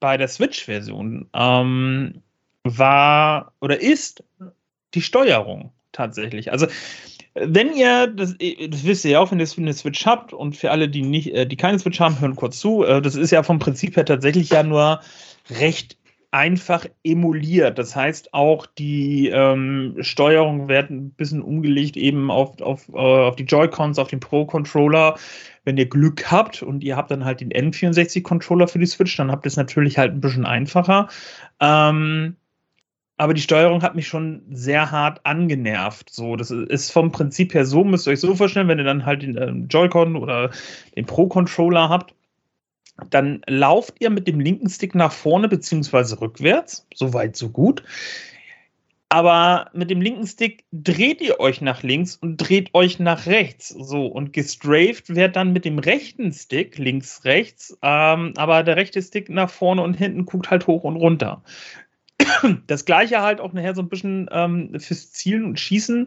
bei 0.01 0.17
der 0.17 0.29
Switch-Version, 0.29 1.29
ähm, 1.33 2.23
war 2.65 3.53
oder 3.61 3.81
ist 3.81 4.25
die 4.95 5.03
Steuerung 5.03 5.73
tatsächlich. 5.93 6.53
Also 6.53 6.67
wenn 7.41 7.75
ihr, 7.75 8.07
das, 8.07 8.37
das, 8.39 8.85
wisst 8.85 9.05
ihr 9.05 9.13
ja 9.13 9.21
auch, 9.21 9.31
wenn 9.31 9.41
ihr 9.41 9.49
eine 9.57 9.73
Switch 9.73 10.07
habt 10.07 10.33
und 10.33 10.57
für 10.57 10.71
alle, 10.71 10.89
die 10.89 11.03
nicht, 11.03 11.35
äh, 11.35 11.47
die 11.47 11.57
keine 11.57 11.79
Switch 11.79 12.01
haben, 12.01 12.21
hören 12.21 12.37
kurz 12.37 12.59
zu. 12.59 12.85
Äh, 12.85 13.03
das 13.03 13.15
ist 13.15 13.31
ja 13.31 13.43
vom 13.43 13.59
Prinzip 13.59 13.97
her 13.97 14.05
tatsächlich 14.05 14.51
ja 14.51 14.63
nur 14.63 15.01
recht 15.51 15.97
einfach 16.31 16.85
emuliert. 17.05 17.79
Das 17.79 17.97
heißt, 17.97 18.35
auch 18.35 18.67
die 18.67 19.29
ähm, 19.29 19.97
Steuerung 20.01 20.69
wird 20.69 20.91
ein 20.91 21.11
bisschen 21.11 21.41
umgelegt 21.41 21.97
eben 21.97 22.31
auf, 22.31 22.61
auf, 22.61 22.89
äh, 22.91 22.97
auf 22.97 23.37
die 23.37 23.45
Joy-Cons, 23.45 23.99
auf 23.99 24.09
den 24.09 24.21
Pro-Controller. 24.21 25.17
Wenn 25.65 25.79
ihr 25.79 25.89
Glück 25.89 26.31
habt 26.31 26.63
und 26.63 26.85
ihr 26.85 26.97
habt 26.97 27.11
dann 27.11 27.25
halt 27.25 27.41
den 27.41 27.51
N64-Controller 27.51 28.69
für 28.69 28.79
die 28.79 28.87
Switch, 28.87 29.17
dann 29.17 29.31
habt 29.31 29.47
ihr 29.47 29.49
es 29.49 29.57
natürlich 29.57 29.97
halt 29.97 30.13
ein 30.13 30.21
bisschen 30.21 30.45
einfacher. 30.45 31.09
Ähm, 31.61 32.37
aber 33.19 33.35
die 33.35 33.43
Steuerung 33.43 33.83
hat 33.83 33.97
mich 33.97 34.07
schon 34.07 34.43
sehr 34.51 34.91
hart 34.91 35.21
angenervt. 35.25 36.09
So, 36.09 36.37
das 36.37 36.51
ist 36.51 36.93
vom 36.93 37.11
Prinzip 37.11 37.53
her 37.53 37.67
so, 37.67 37.85
müsst 37.85 38.07
ihr 38.07 38.13
euch 38.13 38.21
so 38.21 38.35
vorstellen, 38.35 38.69
wenn 38.69 38.79
ihr 38.79 38.85
dann 38.85 39.05
halt 39.05 39.23
den 39.23 39.37
äh, 39.37 39.51
Joy-Con 39.69 40.17
oder 40.17 40.51
den 40.97 41.05
Pro-Controller 41.05 41.89
habt, 41.89 42.15
dann 43.11 43.43
lauft 43.47 43.97
ihr 44.01 44.11
mit 44.11 44.27
dem 44.29 44.41
linken 44.41 44.71
Stick 44.71 44.95
nach 44.95 45.13
vorne 45.13 45.49
beziehungsweise 45.49 46.21
rückwärts, 46.21 46.87
so 46.95 47.13
weit, 47.13 47.37
so 47.37 47.51
gut. 47.51 47.83
Aber 49.11 49.71
mit 49.73 49.91
dem 49.91 50.03
linken 50.03 50.27
Stick 50.27 50.65
dreht 50.71 51.21
ihr 51.21 51.41
euch 51.41 51.61
nach 51.61 51.83
links 51.83 52.17
und 52.17 52.37
dreht 52.37 52.75
euch 52.75 52.99
nach 52.99 53.27
rechts. 53.27 53.71
So, 53.71 54.07
und 54.07 54.33
gestrafed 54.35 55.15
wird 55.15 55.35
dann 55.35 55.53
mit 55.53 55.65
dem 55.65 55.79
rechten 55.79 56.31
Stick, 56.33 56.77
links, 56.77 57.25
rechts, 57.25 57.77
ähm, 57.83 58.35
aber 58.37 58.63
der 58.63 58.77
rechte 58.77 59.01
Stick 59.01 59.31
nach 59.31 59.51
vorne 59.51 59.83
und 59.83 59.95
hinten 59.95 60.27
guckt 60.27 60.51
halt 60.51 60.67
hoch 60.67 60.85
und 60.85 60.97
runter. 60.97 61.43
Das 62.67 62.85
gleiche 62.85 63.23
halt 63.23 63.41
auch 63.41 63.53
nachher 63.53 63.75
so 63.75 63.83
ein 63.83 63.89
bisschen 63.89 64.29
ähm, 64.33 64.79
fürs 64.79 65.13
Zielen 65.13 65.45
und 65.45 65.61
Schießen. 65.61 66.07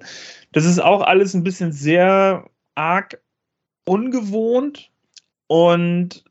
Das 0.51 0.65
ist 0.65 0.79
auch 0.79 1.01
alles 1.01 1.33
ein 1.33 1.43
bisschen 1.43 1.71
sehr 1.71 2.45
arg 2.75 3.21
ungewohnt 3.85 4.91
und 5.47 6.23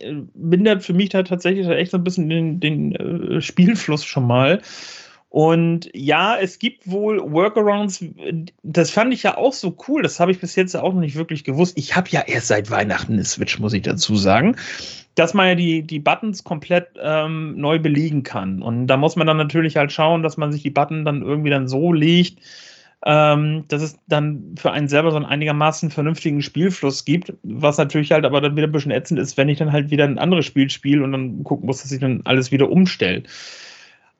äh, 0.00 0.22
mindert 0.34 0.84
für 0.84 0.92
mich 0.92 1.08
da 1.08 1.22
tatsächlich 1.22 1.66
echt 1.66 1.90
so 1.90 1.98
ein 1.98 2.04
bisschen 2.04 2.28
den, 2.28 2.60
den 2.60 2.94
äh, 2.94 3.40
Spielfluss 3.40 4.04
schon 4.04 4.26
mal. 4.26 4.62
Und 5.30 5.90
ja, 5.94 6.38
es 6.38 6.58
gibt 6.58 6.90
wohl 6.90 7.20
Workarounds, 7.20 8.02
das 8.62 8.90
fand 8.90 9.12
ich 9.12 9.24
ja 9.24 9.36
auch 9.36 9.52
so 9.52 9.76
cool, 9.86 10.02
das 10.02 10.20
habe 10.20 10.30
ich 10.32 10.40
bis 10.40 10.56
jetzt 10.56 10.74
auch 10.74 10.94
noch 10.94 11.00
nicht 11.00 11.16
wirklich 11.16 11.44
gewusst. 11.44 11.76
Ich 11.76 11.96
habe 11.96 12.08
ja 12.10 12.22
erst 12.22 12.48
seit 12.48 12.70
Weihnachten 12.70 13.12
eine 13.14 13.24
Switch, 13.24 13.58
muss 13.58 13.74
ich 13.74 13.82
dazu 13.82 14.16
sagen, 14.16 14.56
dass 15.18 15.34
man 15.34 15.48
ja 15.48 15.54
die, 15.56 15.82
die 15.82 15.98
Buttons 15.98 16.44
komplett 16.44 16.90
ähm, 17.00 17.56
neu 17.56 17.78
belegen 17.78 18.22
kann. 18.22 18.62
Und 18.62 18.86
da 18.86 18.96
muss 18.96 19.16
man 19.16 19.26
dann 19.26 19.36
natürlich 19.36 19.76
halt 19.76 19.90
schauen, 19.90 20.22
dass 20.22 20.36
man 20.36 20.52
sich 20.52 20.62
die 20.62 20.70
Button 20.70 21.04
dann 21.04 21.22
irgendwie 21.22 21.50
dann 21.50 21.66
so 21.66 21.92
legt, 21.92 22.40
ähm, 23.04 23.64
dass 23.68 23.82
es 23.82 23.98
dann 24.06 24.54
für 24.56 24.70
einen 24.70 24.88
selber 24.88 25.10
so 25.10 25.16
einen 25.16 25.26
einigermaßen 25.26 25.90
vernünftigen 25.90 26.42
Spielfluss 26.42 27.04
gibt, 27.04 27.32
was 27.42 27.78
natürlich 27.78 28.12
halt 28.12 28.24
aber 28.24 28.40
dann 28.40 28.56
wieder 28.56 28.68
ein 28.68 28.72
bisschen 28.72 28.92
ätzend 28.92 29.18
ist, 29.18 29.36
wenn 29.36 29.48
ich 29.48 29.58
dann 29.58 29.72
halt 29.72 29.90
wieder 29.90 30.04
ein 30.04 30.18
anderes 30.18 30.46
Spiel 30.46 30.70
spiele 30.70 31.02
und 31.02 31.12
dann 31.12 31.42
gucken 31.42 31.66
muss, 31.66 31.82
dass 31.82 31.92
ich 31.92 32.00
dann 32.00 32.22
alles 32.24 32.52
wieder 32.52 32.70
umstelle. 32.70 33.24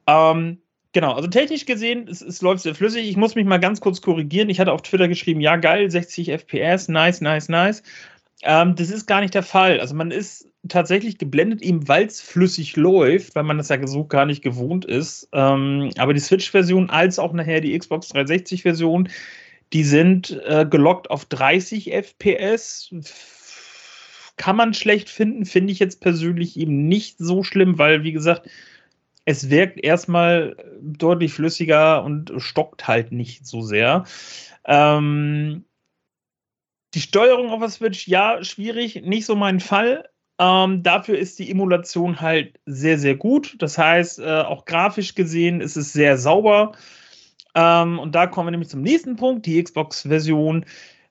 Ähm, 0.09 0.59
genau, 0.93 1.13
also 1.13 1.29
technisch 1.29 1.67
gesehen, 1.67 2.09
es, 2.09 2.23
es, 2.23 2.43
läuft 2.43 2.63
sehr 2.63 2.75
flüssig. 2.75 3.09
Ich 3.09 3.17
muss 3.17 3.35
mich 3.37 3.47
mal 3.47 3.59
ganz 3.59 3.81
kurz 3.81 4.01
korrigieren. 4.01 4.49
Ich 4.49 4.59
hatte 4.59 4.73
auf 4.73 4.83
Twitter 4.83 5.07
geschrieben, 5.07 5.41
ja 5.41 5.57
geil, 5.57 5.91
60 5.91 6.31
FPS, 6.31 6.89
nice, 6.89 7.21
nice, 7.21 7.49
nice. 7.49 7.83
Ähm, 8.43 8.75
das 8.77 8.91
ist 8.91 9.07
gar 9.07 9.21
nicht 9.21 9.35
der 9.35 9.43
Fall. 9.43 9.81
Also 9.81 9.95
man 9.95 10.11
ist 10.11 10.48
tatsächlich 10.67 11.19
geblendet, 11.19 11.63
eben 11.63 11.87
weil 11.87 12.07
es 12.07 12.21
flüssig 12.21 12.77
läuft, 12.77 13.35
weil 13.35 13.45
man 13.45 13.59
das 13.59 13.69
ja 13.69 13.87
so 13.87 14.05
gar 14.05 14.27
nicht 14.27 14.43
gewohnt 14.43 14.85
ist. 14.85 15.29
Ähm, 15.33 15.91
aber 15.99 16.15
die 16.15 16.21
Switch-Version 16.21 16.91
als 16.91 17.19
auch 17.19 17.33
nachher 17.33 17.61
die 17.61 17.79
Xbox 17.79 18.13
360-Version, 18.13 19.09
die 19.73 19.85
sind 19.85 20.41
äh, 20.47 20.67
gelockt 20.69 21.11
auf 21.11 21.27
30 21.27 21.93
FPS. 21.93 22.93
Kann 24.37 24.57
man 24.57 24.75
schlecht 24.75 25.11
finden, 25.11 25.45
finde 25.45 25.73
ich 25.73 25.79
jetzt 25.79 26.01
persönlich 26.01 26.57
eben 26.57 26.89
nicht 26.89 27.19
so 27.19 27.43
schlimm, 27.43 27.79
weil, 27.79 28.03
wie 28.03 28.13
gesagt, 28.13 28.49
es 29.25 29.51
wirkt 29.51 29.85
erstmal 29.85 30.57
deutlich 30.81 31.35
flüssiger 31.35 32.03
und 32.03 32.33
stockt 32.39 32.89
halt 32.89 33.13
nicht 33.13 33.47
so 33.47 33.61
sehr. 33.61 34.05
Ähm, 34.65 35.65
die 36.95 37.01
Steuerung 37.01 37.51
auf 37.51 37.61
der 37.61 37.69
Switch, 37.69 38.09
ja, 38.09 38.43
schwierig, 38.43 39.03
nicht 39.03 39.27
so 39.27 39.37
mein 39.37 39.61
Fall. 39.61 40.09
Ähm, 40.39 40.83
dafür 40.83 41.19
ist 41.19 41.39
die 41.39 41.51
Emulation 41.51 42.21
halt 42.21 42.59
sehr, 42.67 42.99
sehr 42.99 43.17
gut. 43.17 43.57
Das 43.59 43.77
heißt, 43.77 44.21
äh, 44.21 44.43
auch 44.43 44.65
grafisch 44.65 45.15
gesehen 45.15 45.61
ist 45.61 45.77
es 45.77 45.93
sehr 45.93 46.17
sauber. 46.17 46.73
Ähm, 47.55 47.99
und 47.99 48.15
da 48.15 48.27
kommen 48.27 48.47
wir 48.47 48.51
nämlich 48.53 48.69
zum 48.69 48.83
nächsten 48.83 49.17
Punkt, 49.17 49.47
die 49.47 49.63
Xbox-Version. 49.63 50.65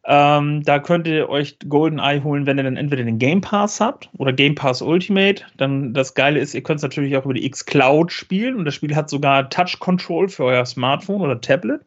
Ähm, 0.06 0.64
da 0.64 0.80
könnt 0.80 1.06
ihr 1.08 1.28
euch 1.28 1.58
GoldenEye 1.68 2.24
holen, 2.24 2.46
wenn 2.46 2.58
ihr 2.58 2.64
dann 2.64 2.78
entweder 2.78 3.04
den 3.04 3.20
Game 3.20 3.42
Pass 3.42 3.82
habt 3.82 4.10
oder 4.18 4.32
Game 4.32 4.56
Pass 4.56 4.82
Ultimate. 4.82 5.44
Dann 5.58 5.94
das 5.94 6.14
Geile 6.14 6.40
ist, 6.40 6.56
ihr 6.56 6.64
könnt 6.64 6.78
es 6.78 6.84
natürlich 6.84 7.18
auch 7.18 7.26
über 7.26 7.34
die 7.34 7.46
X-Cloud 7.46 8.14
spielen 8.14 8.56
und 8.56 8.64
das 8.64 8.76
Spiel 8.76 8.96
hat 8.96 9.10
sogar 9.10 9.50
Touch 9.50 9.80
Control 9.80 10.30
für 10.30 10.46
euer 10.46 10.66
Smartphone 10.66 11.20
oder 11.20 11.42
Tablet. 11.42 11.82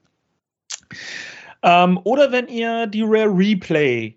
Ähm, 1.62 1.98
oder 2.04 2.30
wenn 2.30 2.48
ihr 2.48 2.86
die 2.86 3.02
Rare 3.02 3.34
Replay 3.34 4.16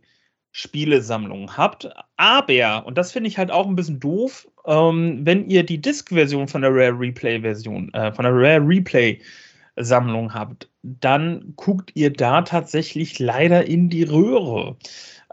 Spielesammlung 0.54 1.58
habt. 1.58 1.90
Aber, 2.16 2.86
und 2.86 2.98
das 2.98 3.12
finde 3.12 3.28
ich 3.28 3.38
halt 3.40 3.52
auch 3.52 3.68
ein 3.68 3.76
bisschen 3.76 4.00
doof, 4.00 4.48
ähm, 4.66 5.22
wenn 5.24 5.50
ihr 5.50 5.64
die 5.64 5.82
Disk-Version 5.82 6.48
von 6.48 6.62
der 6.62 6.70
Rare 6.72 6.98
Replay-Version, 6.98 7.92
äh, 7.94 8.14
von 8.14 8.24
der 8.24 8.34
Rare 8.34 8.66
Replay-Sammlung 8.66 10.34
habt, 10.34 10.70
dann 10.84 11.54
guckt 11.56 11.92
ihr 11.96 12.14
da 12.14 12.44
tatsächlich 12.44 13.18
leider 13.18 13.66
in 13.66 13.90
die 13.90 14.04
Röhre. 14.04 14.78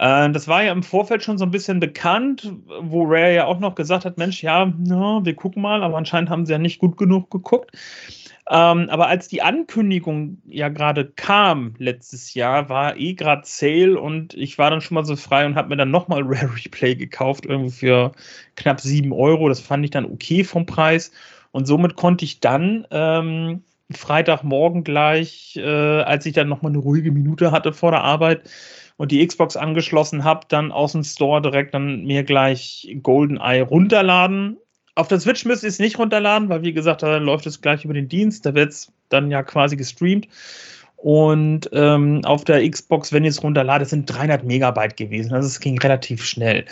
Äh, 0.01 0.31
das 0.31 0.49
war 0.49 0.65
ja 0.65 0.73
im 0.73 0.83
Vorfeld 0.83 1.23
schon 1.23 1.37
so 1.37 1.45
ein 1.45 1.51
bisschen 1.51 1.79
bekannt, 1.79 2.51
wo 2.81 3.05
Rare 3.05 3.35
ja 3.35 3.45
auch 3.45 3.61
noch 3.61 3.75
gesagt 3.75 4.07
hat: 4.07 4.17
Mensch, 4.17 4.43
ja, 4.43 4.73
ja 4.85 5.25
wir 5.25 5.35
gucken 5.35 5.63
mal, 5.63 5.83
aber 5.83 5.99
anscheinend 5.99 6.31
haben 6.31 6.47
sie 6.47 6.53
ja 6.53 6.59
nicht 6.59 6.79
gut 6.79 6.97
genug 6.97 7.31
geguckt. 7.31 7.71
Ähm, 8.51 8.89
aber 8.89 9.09
als 9.09 9.29
die 9.29 9.43
Ankündigung 9.43 10.39
ja 10.47 10.71
gerade 10.71 11.05
kam 11.05 11.75
letztes 11.79 12.35
Jahr, 12.35 12.69
war 12.71 12.97
eh 12.97 13.13
gerade 13.13 13.43
Sale 13.45 14.01
und 14.01 14.35
ich 14.35 14.59
war 14.59 14.71
dann 14.71 14.81
schon 14.81 14.95
mal 14.95 15.05
so 15.05 15.17
frei 15.17 15.45
und 15.47 15.55
habe 15.55 15.69
mir 15.69 15.77
dann 15.77 15.91
nochmal 15.91 16.23
Rare 16.25 16.51
Replay 16.57 16.95
gekauft, 16.95 17.45
irgendwie 17.47 17.71
für 17.71 18.13
knapp 18.57 18.81
7 18.81 19.13
Euro. 19.13 19.49
Das 19.51 19.61
fand 19.61 19.85
ich 19.85 19.91
dann 19.91 20.07
okay 20.07 20.45
vom 20.45 20.65
Preis. 20.67 21.13
Und 21.53 21.67
somit 21.67 21.97
konnte 21.97 22.25
ich 22.25 22.41
dann 22.41 22.87
ähm, 22.91 23.65
Freitagmorgen 23.93 24.83
gleich, 24.85 25.57
äh, 25.57 26.03
als 26.03 26.25
ich 26.25 26.33
dann 26.33 26.49
nochmal 26.49 26.73
eine 26.73 26.79
ruhige 26.79 27.13
Minute 27.13 27.53
hatte 27.53 27.73
vor 27.73 27.91
der 27.91 28.03
Arbeit 28.03 28.49
und 29.01 29.11
die 29.11 29.27
Xbox 29.27 29.57
angeschlossen 29.57 30.25
habe, 30.25 30.47
dann 30.49 30.73
aus 30.73 30.93
dem 30.93 31.05
Store 31.05 31.41
direkt 31.41 31.73
dann 31.73 32.05
mir 32.05 32.23
gleich 32.23 32.95
GoldenEye 33.03 33.63
runterladen 33.63 34.59
auf 34.95 35.09
der 35.09 35.21
Switch 35.21 35.45
müsst 35.45 35.63
ihr 35.63 35.69
es 35.69 35.79
nicht 35.79 35.99
runterladen, 35.99 36.49
weil 36.49 36.63
wie 36.63 36.73
gesagt, 36.73 37.03
da 37.03 37.17
läuft 37.17 37.47
es 37.47 37.61
gleich 37.61 37.85
über 37.85 37.95
den 37.95 38.09
Dienst, 38.09 38.45
da 38.45 38.55
wird 38.55 38.73
es 38.73 38.93
dann 39.09 39.31
ja 39.31 39.43
quasi 39.43 39.77
gestreamt. 39.77 40.29
Und 40.97 41.71
ähm, 41.73 42.21
auf 42.25 42.45
der 42.45 42.69
Xbox, 42.69 43.11
wenn 43.13 43.25
ihr 43.25 43.31
es 43.31 43.43
runterladet, 43.43 43.89
sind 43.89 44.05
300 44.07 44.45
Megabyte 44.45 44.99
gewesen. 44.99 45.33
Also 45.33 45.47
es 45.47 45.61
ging 45.61 45.79
relativ 45.79 46.25
schnell. 46.25 46.67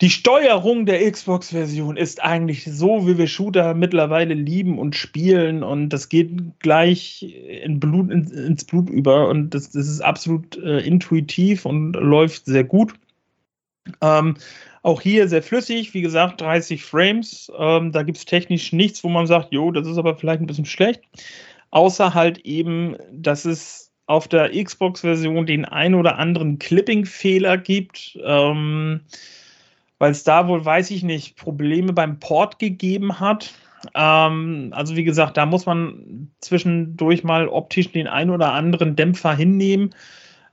Die 0.00 0.10
Steuerung 0.10 0.86
der 0.86 1.10
Xbox-Version 1.10 1.96
ist 1.96 2.22
eigentlich 2.22 2.64
so, 2.64 3.06
wie 3.06 3.18
wir 3.18 3.26
Shooter 3.26 3.74
mittlerweile 3.74 4.34
lieben 4.34 4.78
und 4.78 4.94
spielen 4.94 5.64
und 5.64 5.88
das 5.88 6.08
geht 6.08 6.30
gleich 6.60 7.34
in 7.64 7.80
Blut, 7.80 8.10
in, 8.12 8.28
ins 8.28 8.64
Blut 8.64 8.88
über 8.90 9.28
und 9.28 9.50
das, 9.50 9.70
das 9.70 9.88
ist 9.88 10.00
absolut 10.00 10.56
äh, 10.58 10.78
intuitiv 10.80 11.64
und 11.64 11.94
läuft 11.94 12.44
sehr 12.46 12.62
gut. 12.62 12.94
Ähm, 14.00 14.36
auch 14.82 15.00
hier 15.00 15.26
sehr 15.26 15.42
flüssig, 15.42 15.92
wie 15.94 16.02
gesagt, 16.02 16.40
30 16.40 16.84
Frames. 16.84 17.50
Ähm, 17.58 17.90
da 17.90 18.04
gibt 18.04 18.18
es 18.18 18.24
technisch 18.24 18.72
nichts, 18.72 19.02
wo 19.02 19.08
man 19.08 19.26
sagt, 19.26 19.52
jo, 19.52 19.72
das 19.72 19.88
ist 19.88 19.98
aber 19.98 20.16
vielleicht 20.16 20.40
ein 20.40 20.46
bisschen 20.46 20.64
schlecht. 20.64 21.02
Außer 21.70 22.14
halt 22.14 22.38
eben, 22.38 22.96
dass 23.12 23.44
es 23.44 23.90
auf 24.06 24.28
der 24.28 24.50
Xbox-Version 24.50 25.46
den 25.46 25.64
ein 25.64 25.94
oder 25.94 26.18
anderen 26.18 26.58
Clipping-Fehler 26.58 27.58
gibt. 27.58 28.18
Ähm, 28.24 29.00
weil 29.98 30.12
es 30.12 30.24
da 30.24 30.48
wohl, 30.48 30.64
weiß 30.64 30.90
ich 30.90 31.02
nicht, 31.02 31.36
Probleme 31.36 31.92
beim 31.92 32.18
Port 32.18 32.58
gegeben 32.58 33.20
hat. 33.20 33.54
Ähm, 33.94 34.72
also 34.74 34.96
wie 34.96 35.04
gesagt, 35.04 35.36
da 35.36 35.46
muss 35.46 35.66
man 35.66 36.30
zwischendurch 36.40 37.24
mal 37.24 37.48
optisch 37.48 37.92
den 37.92 38.06
ein 38.06 38.30
oder 38.30 38.52
anderen 38.52 38.96
Dämpfer 38.96 39.34
hinnehmen. 39.34 39.94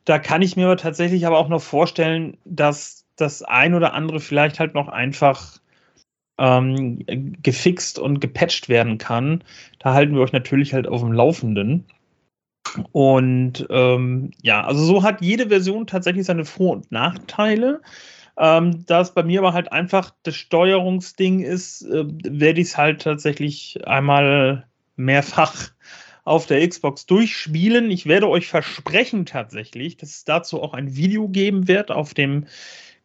Da 0.06 0.20
kann 0.20 0.42
ich 0.42 0.56
mir 0.56 0.66
aber 0.66 0.78
tatsächlich 0.78 1.26
aber 1.26 1.40
auch 1.40 1.50
noch 1.50 1.62
vorstellen, 1.62 2.38
dass 2.46 3.06
das 3.16 3.42
ein 3.42 3.74
oder 3.74 3.94
andere 3.94 4.20
vielleicht 4.20 4.60
halt 4.60 4.74
noch 4.74 4.88
einfach 4.88 5.60
ähm, 6.38 7.06
gefixt 7.42 7.98
und 7.98 8.20
gepatcht 8.20 8.70
werden 8.70 8.98
kann. 8.98 9.44
Da 9.80 9.94
halten 9.94 10.14
wir 10.14 10.22
euch 10.22 10.34
natürlich 10.34 10.74
halt 10.74 10.88
auf 10.88 11.02
dem 11.02 11.14
Laufenden. 11.14 11.86
Und 12.92 13.66
ähm, 13.70 14.32
ja, 14.42 14.66
also 14.66 14.84
so 14.84 15.04
hat 15.04 15.22
jede 15.22 15.48
Version 15.50 15.88
tatsächlich 15.88 16.26
seine 16.26 16.46
Vor- 16.46 16.74
und 16.74 16.92
Nachteile. 16.92 17.82
Ähm, 18.38 18.86
da 18.86 19.02
es 19.02 19.12
bei 19.12 19.24
mir 19.24 19.40
aber 19.40 19.54
halt 19.54 19.72
einfach 19.72 20.14
das 20.24 20.36
Steuerungsding 20.36 21.40
ist, 21.42 21.84
äh, 21.84 22.04
werde 22.06 22.62
ich 22.62 22.68
es 22.68 22.78
halt 22.78 23.02
tatsächlich 23.02 23.80
einmal 23.88 24.68
mehrfach 24.96 25.72
auf 26.26 26.48
der 26.48 26.68
Xbox 26.68 27.06
durchspielen. 27.06 27.92
Ich 27.92 28.08
werde 28.08 28.28
euch 28.28 28.48
versprechen 28.48 29.26
tatsächlich, 29.26 29.98
dass 29.98 30.10
es 30.10 30.26
dazu 30.26 30.62
auch 30.62 30.74
ein 30.74 30.96
Video 30.96 31.30
geben 31.30 31.68
wird 31.68 31.92
auf 31.92 32.14
dem 32.14 32.48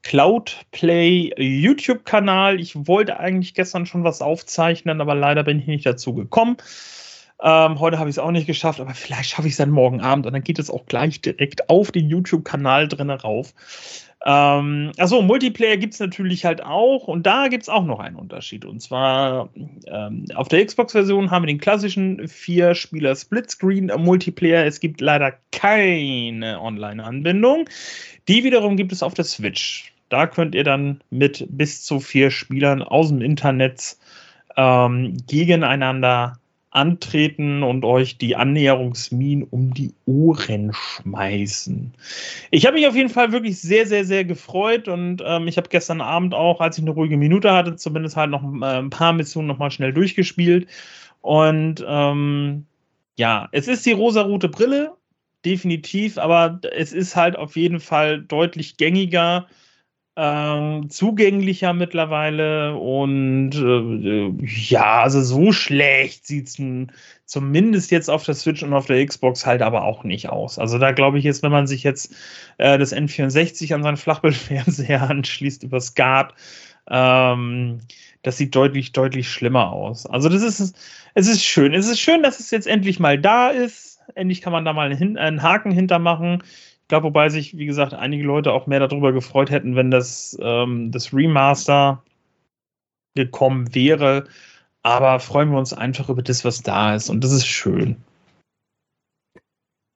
Cloudplay 0.02 1.32
YouTube-Kanal. 1.36 2.58
Ich 2.58 2.86
wollte 2.86 3.20
eigentlich 3.20 3.54
gestern 3.54 3.84
schon 3.86 4.02
was 4.02 4.22
aufzeichnen, 4.22 5.00
aber 5.00 5.14
leider 5.14 5.44
bin 5.44 5.58
ich 5.58 5.66
nicht 5.66 5.84
dazu 5.84 6.14
gekommen. 6.14 6.56
Ähm, 7.42 7.80
heute 7.80 7.98
habe 7.98 8.10
ich 8.10 8.14
es 8.14 8.18
auch 8.18 8.30
nicht 8.30 8.46
geschafft, 8.46 8.80
aber 8.80 8.94
vielleicht 8.94 9.30
schaffe 9.30 9.48
ich 9.48 9.54
es 9.54 9.58
dann 9.58 9.70
morgen 9.70 10.00
Abend 10.00 10.26
und 10.26 10.32
dann 10.32 10.42
geht 10.42 10.58
es 10.58 10.70
auch 10.70 10.86
gleich 10.86 11.20
direkt 11.20 11.70
auf 11.70 11.90
den 11.90 12.08
YouTube-Kanal 12.08 12.88
drin 12.88 13.10
rauf. 13.10 13.54
Ähm, 14.26 14.92
achso, 14.98 15.22
Multiplayer 15.22 15.78
gibt 15.78 15.94
es 15.94 16.00
natürlich 16.00 16.44
halt 16.44 16.62
auch 16.62 17.08
und 17.08 17.24
da 17.24 17.48
gibt 17.48 17.62
es 17.62 17.68
auch 17.70 17.84
noch 17.84 18.00
einen 18.00 18.16
Unterschied. 18.16 18.66
Und 18.66 18.80
zwar 18.80 19.48
ähm, 19.86 20.26
auf 20.34 20.48
der 20.48 20.64
Xbox-Version 20.64 21.30
haben 21.30 21.44
wir 21.44 21.46
den 21.46 21.58
klassischen 21.58 22.28
Vier-Spieler 22.28 23.16
Splitscreen-Multiplayer. 23.16 24.66
Es 24.66 24.80
gibt 24.80 25.00
leider 25.00 25.32
keine 25.52 26.60
Online-Anbindung. 26.60 27.68
Die 28.28 28.44
wiederum 28.44 28.76
gibt 28.76 28.92
es 28.92 29.02
auf 29.02 29.14
der 29.14 29.24
Switch. 29.24 29.92
Da 30.10 30.26
könnt 30.26 30.54
ihr 30.54 30.64
dann 30.64 31.00
mit 31.10 31.46
bis 31.48 31.82
zu 31.82 31.98
vier 31.98 32.30
Spielern 32.30 32.82
aus 32.82 33.08
dem 33.08 33.22
Internet 33.22 33.96
ähm, 34.56 35.16
gegeneinander 35.28 36.39
antreten 36.70 37.62
und 37.62 37.84
euch 37.84 38.16
die 38.16 38.36
Annäherungsminen 38.36 39.46
um 39.50 39.74
die 39.74 39.92
Ohren 40.06 40.72
schmeißen. 40.72 41.92
Ich 42.52 42.64
habe 42.64 42.76
mich 42.76 42.86
auf 42.86 42.94
jeden 42.94 43.08
Fall 43.08 43.32
wirklich 43.32 43.60
sehr, 43.60 43.86
sehr, 43.86 44.04
sehr 44.04 44.24
gefreut 44.24 44.86
und 44.86 45.22
ähm, 45.24 45.48
ich 45.48 45.56
habe 45.56 45.68
gestern 45.68 46.00
Abend 46.00 46.32
auch, 46.32 46.60
als 46.60 46.78
ich 46.78 46.84
eine 46.84 46.92
ruhige 46.92 47.16
Minute 47.16 47.52
hatte, 47.52 47.74
zumindest 47.74 48.16
halt 48.16 48.30
noch 48.30 48.42
äh, 48.42 48.78
ein 48.78 48.90
paar 48.90 49.12
Missionen 49.12 49.48
nochmal 49.48 49.72
schnell 49.72 49.92
durchgespielt. 49.92 50.68
Und 51.22 51.84
ähm, 51.86 52.66
ja, 53.18 53.48
es 53.52 53.66
ist 53.66 53.84
die 53.84 53.92
rosa-rote 53.92 54.48
Brille, 54.48 54.92
definitiv, 55.44 56.18
aber 56.18 56.60
es 56.72 56.92
ist 56.92 57.16
halt 57.16 57.36
auf 57.36 57.56
jeden 57.56 57.80
Fall 57.80 58.22
deutlich 58.22 58.76
gängiger 58.76 59.46
ähm, 60.16 60.90
zugänglicher 60.90 61.72
mittlerweile 61.72 62.76
und 62.76 63.52
äh, 63.54 64.44
ja, 64.44 65.02
also 65.02 65.22
so 65.22 65.52
schlecht 65.52 66.26
sieht 66.26 66.48
es 66.48 66.58
zumindest 67.26 67.90
jetzt 67.92 68.10
auf 68.10 68.24
der 68.24 68.34
Switch 68.34 68.62
und 68.62 68.72
auf 68.72 68.86
der 68.86 69.04
Xbox 69.06 69.46
halt 69.46 69.62
aber 69.62 69.84
auch 69.84 70.02
nicht 70.02 70.28
aus. 70.28 70.58
Also 70.58 70.78
da 70.78 70.90
glaube 70.92 71.18
ich 71.18 71.24
jetzt, 71.24 71.42
wenn 71.42 71.52
man 71.52 71.66
sich 71.66 71.84
jetzt 71.84 72.14
äh, 72.58 72.76
das 72.76 72.94
N64 72.94 73.72
an 73.72 73.82
seinen 73.84 73.96
Flachbildfernseher 73.96 75.02
anschließt 75.10 75.62
über 75.62 75.80
SCART, 75.80 76.34
ähm, 76.88 77.78
das 78.22 78.36
sieht 78.36 78.54
deutlich, 78.54 78.92
deutlich 78.92 79.30
schlimmer 79.30 79.72
aus. 79.72 80.06
Also 80.06 80.28
das 80.28 80.42
ist, 80.42 80.76
es 81.14 81.28
ist 81.28 81.44
schön. 81.44 81.72
Es 81.72 81.88
ist 81.88 82.00
schön, 82.00 82.22
dass 82.22 82.40
es 82.40 82.50
jetzt 82.50 82.66
endlich 82.66 82.98
mal 82.98 83.18
da 83.18 83.48
ist. 83.48 84.00
Endlich 84.16 84.42
kann 84.42 84.52
man 84.52 84.64
da 84.64 84.72
mal 84.72 84.90
einen 84.90 85.42
Haken 85.42 85.70
hintermachen 85.70 86.42
glaube, 86.90 87.04
wobei 87.04 87.30
sich, 87.30 87.56
wie 87.56 87.66
gesagt, 87.66 87.94
einige 87.94 88.24
Leute 88.24 88.52
auch 88.52 88.66
mehr 88.66 88.80
darüber 88.80 89.12
gefreut 89.12 89.50
hätten, 89.50 89.76
wenn 89.76 89.90
das, 89.90 90.36
ähm, 90.42 90.92
das 90.92 91.14
Remaster 91.14 92.02
gekommen 93.14 93.74
wäre. 93.74 94.28
Aber 94.82 95.20
freuen 95.20 95.50
wir 95.50 95.58
uns 95.58 95.72
einfach 95.72 96.10
über 96.10 96.22
das, 96.22 96.44
was 96.44 96.62
da 96.62 96.94
ist. 96.94 97.08
Und 97.08 97.24
das 97.24 97.32
ist 97.32 97.46
schön. 97.46 97.96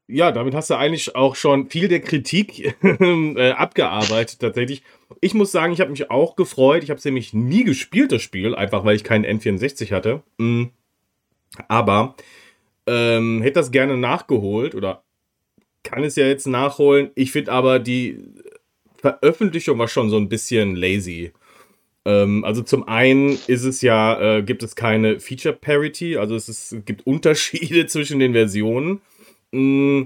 Ja, 0.07 0.33
damit 0.33 0.55
hast 0.55 0.71
du 0.71 0.75
eigentlich 0.75 1.17
auch 1.17 1.35
schon 1.35 1.71
viel 1.71 1.89
der 1.89 2.01
Kritik 2.01 2.77
äh, 2.83 3.53
abgearbeitet, 3.53 4.41
tatsächlich. 4.41 4.83
Ich 5.21 5.35
muss 5.35 5.51
sagen, 5.51 5.73
ich 5.73 5.81
habe 5.81 5.91
mich 5.91 6.11
auch 6.11 6.37
gefreut. 6.37 6.85
Ich 6.85 6.91
habe 6.91 6.99
es 6.99 7.05
nämlich 7.05 7.33
nie 7.33 7.65
gespielt, 7.65 8.13
das 8.13 8.23
Spiel, 8.23 8.55
einfach 8.55 8.85
weil 8.85 8.97
ich 8.97 9.05
keinen 9.05 9.25
N64 9.25 9.93
hatte. 9.93 10.23
Mhm. 10.39 10.71
Aber 11.69 12.17
ähm, 12.87 13.41
hätte 13.43 13.61
das 13.61 13.71
gerne 13.71 13.97
nachgeholt 13.97 14.75
oder 14.75 15.04
kann 15.85 16.03
es 16.03 16.17
ja 16.17 16.27
jetzt 16.27 16.49
nachholen. 16.49 17.11
Ich 17.15 17.31
finde 17.31 17.53
aber 17.53 17.79
die 17.79 18.19
Veröffentlichung 18.97 19.79
war 19.79 19.87
schon 19.87 20.11
so 20.11 20.17
ein 20.17 20.29
bisschen 20.29 20.75
lazy. 20.75 21.33
Ähm, 22.05 22.45
also 22.45 22.63
zum 22.63 22.89
einen 22.89 23.39
ist 23.47 23.65
es 23.65 23.81
ja, 23.81 24.39
äh, 24.39 24.43
gibt 24.43 24.63
es 24.63 24.75
keine 24.75 25.21
Feature 25.21 25.55
Parity, 25.55 26.17
also 26.17 26.35
es, 26.35 26.49
ist, 26.49 26.73
es 26.73 26.85
gibt 26.85 27.07
Unterschiede 27.07 27.87
zwischen 27.87 28.19
den 28.19 28.33
Versionen. 28.33 29.01
Mm, 29.53 30.05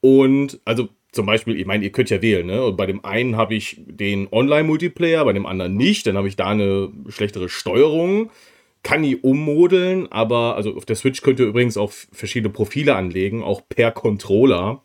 und 0.00 0.60
also 0.64 0.88
zum 1.12 1.26
Beispiel, 1.26 1.58
ich 1.58 1.66
meine, 1.66 1.84
ihr 1.84 1.90
könnt 1.90 2.10
ja 2.10 2.22
wählen, 2.22 2.46
ne? 2.46 2.62
Und 2.62 2.76
bei 2.76 2.86
dem 2.86 3.04
einen 3.04 3.36
habe 3.36 3.54
ich 3.54 3.80
den 3.86 4.28
Online-Multiplayer, 4.30 5.24
bei 5.24 5.32
dem 5.32 5.46
anderen 5.46 5.76
nicht. 5.76 6.06
Dann 6.06 6.16
habe 6.16 6.28
ich 6.28 6.36
da 6.36 6.48
eine 6.48 6.90
schlechtere 7.08 7.48
Steuerung. 7.48 8.30
Kann 8.82 9.02
die 9.02 9.16
ummodeln, 9.16 10.10
aber 10.10 10.56
also 10.56 10.74
auf 10.74 10.86
der 10.86 10.96
Switch 10.96 11.20
könnt 11.20 11.40
ihr 11.40 11.46
übrigens 11.46 11.76
auch 11.76 11.92
verschiedene 12.12 12.52
Profile 12.52 12.94
anlegen, 12.94 13.42
auch 13.42 13.60
per 13.68 13.90
Controller. 13.90 14.82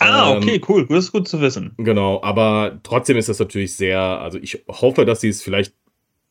Ah, 0.00 0.32
ähm, 0.32 0.38
okay, 0.38 0.60
cool. 0.68 0.86
Das 0.88 1.04
ist 1.04 1.12
gut 1.12 1.28
zu 1.28 1.40
wissen. 1.40 1.72
Genau, 1.78 2.22
aber 2.22 2.80
trotzdem 2.82 3.16
ist 3.16 3.28
das 3.28 3.38
natürlich 3.38 3.76
sehr, 3.76 4.00
also 4.00 4.38
ich 4.38 4.64
hoffe, 4.68 5.04
dass 5.04 5.20
sie 5.20 5.28
es 5.28 5.42
vielleicht 5.42 5.74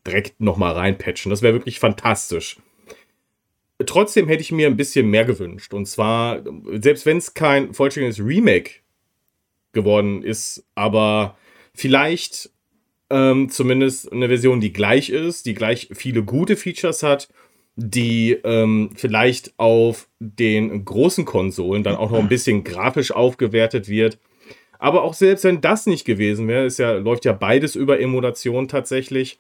direkt 0.06 0.42
nochmal 0.42 0.74
reinpatchen. 0.74 1.30
Das 1.30 1.42
wäre 1.42 1.54
wirklich 1.54 1.80
fantastisch. 1.80 2.58
Trotzdem 3.86 4.28
hätte 4.28 4.42
ich 4.42 4.52
mir 4.52 4.68
ein 4.68 4.78
bisschen 4.78 5.08
mehr 5.08 5.26
gewünscht. 5.26 5.74
Und 5.74 5.88
zwar, 5.88 6.44
selbst 6.74 7.06
wenn 7.06 7.18
es 7.18 7.34
kein 7.34 7.74
vollständiges 7.74 8.20
Remake 8.20 8.72
geworden 9.72 10.24
ist, 10.24 10.66
aber 10.76 11.38
vielleicht 11.74 12.52
ähm, 13.10 13.50
zumindest 13.50 14.12
eine 14.12 14.28
Version, 14.28 14.62
die 14.62 14.74
gleich 14.74 15.10
ist, 15.10 15.46
die 15.46 15.54
gleich 15.54 15.90
viele 15.94 16.24
gute 16.24 16.56
Features 16.56 17.04
hat 17.04 17.30
die 17.76 18.34
ähm, 18.44 18.92
vielleicht 18.96 19.54
auf 19.58 20.08
den 20.20 20.86
großen 20.86 21.26
Konsolen 21.26 21.84
dann 21.84 21.96
auch 21.96 22.12
noch 22.12 22.20
ein 22.20 22.28
bisschen 22.30 22.64
grafisch 22.64 23.12
aufgewertet 23.12 23.90
wird. 23.90 24.20
Aber 24.80 25.04
auch 25.04 25.14
selbst 25.14 25.44
wenn 25.46 25.62
das 25.62 25.86
nicht 25.86 26.06
gewesen 26.06 26.48
wäre, 26.48 26.66
ist 26.66 26.78
ja, 26.78 26.94
läuft 26.94 27.26
ja 27.26 27.34
beides 27.34 27.76
über 27.76 28.00
Emulation 28.00 28.68
tatsächlich, 28.68 29.40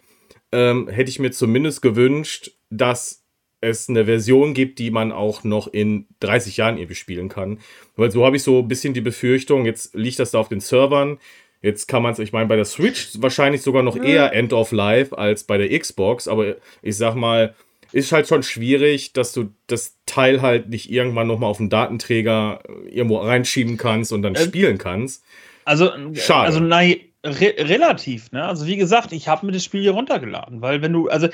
ähm, 0.52 0.88
hätte 0.88 1.10
ich 1.10 1.19
mir 1.19 1.32
zumindest 1.32 1.82
gewünscht, 1.82 2.52
dass 2.69 3.24
es 3.60 3.88
eine 3.88 4.06
Version 4.06 4.54
gibt, 4.54 4.80
die 4.80 4.91
man 4.91 5.12
auch 5.12 5.43
noch 5.43 5.67
in 5.67 6.08
30 6.19 6.58
Jahren 6.58 6.78
irgendwie 6.78 6.96
spielen 6.96 7.30
kann. 7.30 7.60
Weil 7.96 8.12
so 8.12 8.26
habe 8.26 8.36
ich 8.36 8.43
so 8.43 8.60
ein 8.60 8.67
bisschen 8.67 8.93
die 8.93 9.02
Befürchtung, 9.02 9.65
jetzt 9.65 9.96
liegt 9.96 10.19
das 10.19 10.32
da 10.32 10.39
auf 10.39 10.50
den 10.50 10.60
Servern. 10.60 11.17
Jetzt 11.62 11.88
kann 11.88 12.04
man 12.04 12.12
es, 12.12 12.19
ich 12.19 12.34
meine, 12.34 12.48
bei 12.48 12.58
der 12.58 12.65
Switch 12.65 13.22
wahrscheinlich 13.22 13.62
sogar 13.62 13.84
noch 13.84 13.96
eher 13.96 14.34
End 14.34 14.52
of 14.52 14.74
Life 14.74 15.17
als 15.17 15.46
bei 15.46 15.58
der 15.58 15.78
Xbox, 15.80 16.28
aber 16.28 16.56
ich 16.82 16.98
sag 16.98 17.15
mal, 17.15 17.56
ist 17.93 18.12
halt 18.12 18.27
schon 18.27 18.43
schwierig, 18.43 19.13
dass 19.13 19.34
du 19.34 19.53
das 19.67 19.97
Teil 20.06 20.41
halt 20.41 20.69
nicht 20.69 20.91
irgendwann 20.91 21.27
nochmal 21.27 21.49
auf 21.49 21.58
den 21.58 21.69
Datenträger 21.69 22.62
äh, 22.67 22.89
irgendwo 22.89 23.17
reinschieben 23.17 23.77
kannst 23.77 24.12
und 24.12 24.23
dann 24.23 24.36
äh, 24.36 24.43
spielen 24.43 24.77
kannst. 24.77 25.23
Also, 25.65 25.91
Schade. 26.13 26.47
also 26.47 26.60
nein, 26.60 26.97
re 27.23 27.53
relativ, 27.58 28.32
ne? 28.32 28.43
Also 28.43 28.67
wie 28.67 28.75
gesagt, 28.75 29.12
ich 29.13 29.27
habe 29.27 29.45
mir 29.45 29.51
das 29.51 29.63
Spiel 29.63 29.82
hier 29.82 29.91
runtergeladen, 29.91 30.62
weil 30.62 30.82
wenn 30.82 30.91
du, 30.91 31.08
also 31.08 31.29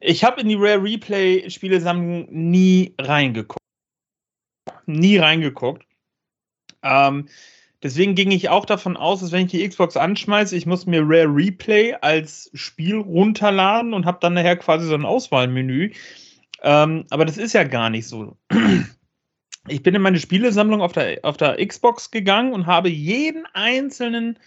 ich 0.00 0.24
habe 0.24 0.40
in 0.40 0.48
die 0.48 0.56
Rare 0.56 0.82
Replay 0.82 1.48
Spielesammlung 1.48 2.26
nie 2.30 2.94
reingeguckt. 3.00 3.58
Nie 4.86 5.18
reingeguckt. 5.18 5.86
Ähm, 6.82 7.28
Deswegen 7.82 8.14
ging 8.14 8.30
ich 8.30 8.50
auch 8.50 8.66
davon 8.66 8.96
aus, 8.96 9.20
dass 9.20 9.32
wenn 9.32 9.46
ich 9.46 9.52
die 9.52 9.66
Xbox 9.66 9.96
anschmeiße, 9.96 10.54
ich 10.54 10.66
muss 10.66 10.86
mir 10.86 11.02
Rare 11.02 11.34
Replay 11.34 11.94
als 12.00 12.50
Spiel 12.52 12.96
runterladen 12.96 13.94
und 13.94 14.04
habe 14.04 14.18
dann 14.20 14.34
nachher 14.34 14.56
quasi 14.56 14.86
so 14.86 14.94
ein 14.94 15.06
Auswahlmenü. 15.06 15.92
Ähm, 16.62 17.06
aber 17.10 17.24
das 17.24 17.38
ist 17.38 17.54
ja 17.54 17.64
gar 17.64 17.90
nicht 17.90 18.06
so. 18.06 18.36
Ich 19.68 19.82
bin 19.82 19.94
in 19.94 20.00
meine 20.00 20.18
Spielesammlung 20.18 20.80
auf 20.80 20.92
der, 20.92 21.18
auf 21.22 21.36
der 21.36 21.64
Xbox 21.64 22.10
gegangen 22.10 22.54
und 22.54 22.66
habe 22.66 22.88
jeden 22.88 23.44
einzelnen 23.52 24.38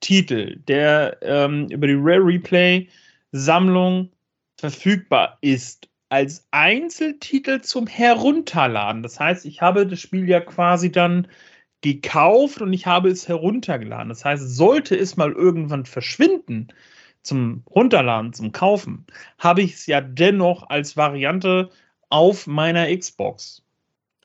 Titel, 0.00 0.58
der 0.68 1.16
ähm, 1.22 1.68
über 1.70 1.86
die 1.86 1.96
Rare 1.96 2.24
Replay 2.24 2.86
Sammlung 3.32 4.12
verfügbar 4.58 5.38
ist, 5.40 5.88
als 6.10 6.46
Einzeltitel 6.50 7.60
zum 7.60 7.86
Herunterladen. 7.86 9.02
Das 9.02 9.18
heißt, 9.18 9.46
ich 9.46 9.60
habe 9.60 9.86
das 9.86 10.00
Spiel 10.00 10.28
ja 10.28 10.40
quasi 10.40 10.92
dann 10.92 11.28
gekauft 11.80 12.60
und 12.60 12.72
ich 12.72 12.86
habe 12.86 13.08
es 13.08 13.28
heruntergeladen. 13.28 14.08
Das 14.08 14.24
heißt, 14.24 14.56
sollte 14.56 14.96
es 14.96 15.16
mal 15.16 15.32
irgendwann 15.32 15.86
verschwinden 15.86 16.68
zum 17.22 17.62
Runterladen, 17.68 18.32
zum 18.32 18.52
Kaufen, 18.52 19.06
habe 19.38 19.62
ich 19.62 19.74
es 19.74 19.86
ja 19.86 20.00
dennoch 20.00 20.68
als 20.68 20.96
Variante 20.96 21.70
auf 22.08 22.46
meiner 22.46 22.94
Xbox. 22.96 23.62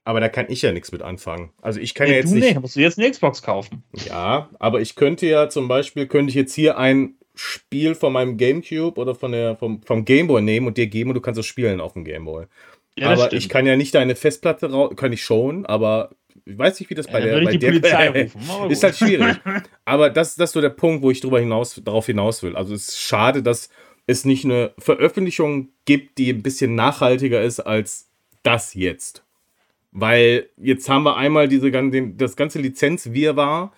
Aber 0.06 0.20
da 0.20 0.30
kann 0.30 0.48
ich 0.50 0.62
ja 0.62 0.72
nichts 0.72 0.92
mit 0.92 1.02
anfangen. 1.02 1.52
Also 1.62 1.80
ich 1.80 1.94
kann 1.94 2.08
nee, 2.08 2.13
ja 2.13 2.20
jetzt 2.20 2.32
du 2.32 2.36
nicht. 2.36 2.54
Nee, 2.54 2.60
musst 2.60 2.76
du 2.76 2.82
jetzt 2.82 3.00
eine 3.00 3.10
Xbox 3.10 3.42
kaufen. 3.42 3.84
Ja, 4.06 4.50
aber 4.60 4.82
ich 4.82 4.96
könnte 4.96 5.28
ja 5.28 5.50
zum 5.50 5.68
Beispiel, 5.68 6.08
könnte 6.08 6.30
ich 6.30 6.36
jetzt 6.36 6.54
hier 6.54 6.78
ein 6.78 7.16
Spiel 7.36 7.96
von 7.96 8.13
meinem 8.13 8.38
Gamecube 8.38 9.00
oder 9.00 9.16
von 9.16 9.32
der, 9.32 9.56
vom, 9.56 9.82
vom 9.82 10.06
Gameboy 10.06 10.42
nehmen 10.42 10.68
und 10.68 10.78
dir 10.78 10.88
geben 10.88 11.12
und 11.12 11.16
du 11.16 11.22
kannst 11.22 11.39
es 11.39 11.46
spielen 11.46 11.82
auf 11.82 11.94
dem 11.94 12.04
Gameboy. 12.04 12.46
Ja, 12.96 13.10
aber 13.10 13.34
ich 13.34 13.50
kann 13.50 13.66
ja 13.66 13.76
nicht 13.76 13.96
deine 13.96 14.16
Festplatte 14.16 14.72
raus, 14.72 14.94
kann 14.96 15.13
ich 15.13 15.24
schon, 15.24 15.66
aber 15.66 16.12
ich 16.45 16.58
weiß 16.58 16.79
nicht, 16.79 16.89
wie 16.89 16.95
das 16.95 17.08
bei 17.08 17.19
ja, 17.19 17.39
der, 17.39 17.45
bei 17.45 17.58
der 17.58 17.67
Polizei 17.67 18.10
rufen. 18.23 18.71
ist 18.71 18.84
halt 18.84 18.95
schwierig. 18.95 19.38
Aber 19.86 20.10
das, 20.10 20.36
das 20.36 20.49
ist 20.49 20.53
so 20.53 20.62
der 20.62 20.69
Punkt, 20.69 21.01
wo 21.01 21.12
ich 21.12 21.21
drüber 21.21 21.39
hinaus, 21.39 21.82
darauf 21.84 22.06
hinaus 22.06 22.43
will. 22.43 22.56
Also 22.56 22.73
es 22.73 22.89
ist 22.89 22.99
schade, 22.99 23.41
dass 23.41 23.69
es 24.08 24.25
nicht 24.25 24.43
eine 24.43 24.73
Veröffentlichung 24.77 25.69
gibt, 25.86 26.17
die 26.17 26.29
ein 26.32 26.43
bisschen 26.43 26.75
nachhaltiger 26.75 27.41
ist 27.41 27.62
als 27.62 28.10
das 28.43 28.73
jetzt. 28.73 29.23
Weil 29.91 30.49
jetzt 30.58 30.89
haben 30.89 31.03
wir 31.03 31.15
einmal 31.15 31.47
diese, 31.47 31.71
das 32.15 32.36
ganze 32.36 32.60
Lizenzwirrwarr 32.60 33.71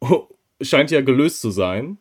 scheint 0.60 0.90
ja 0.90 1.00
gelöst 1.02 1.40
zu 1.40 1.50
sein. 1.50 1.98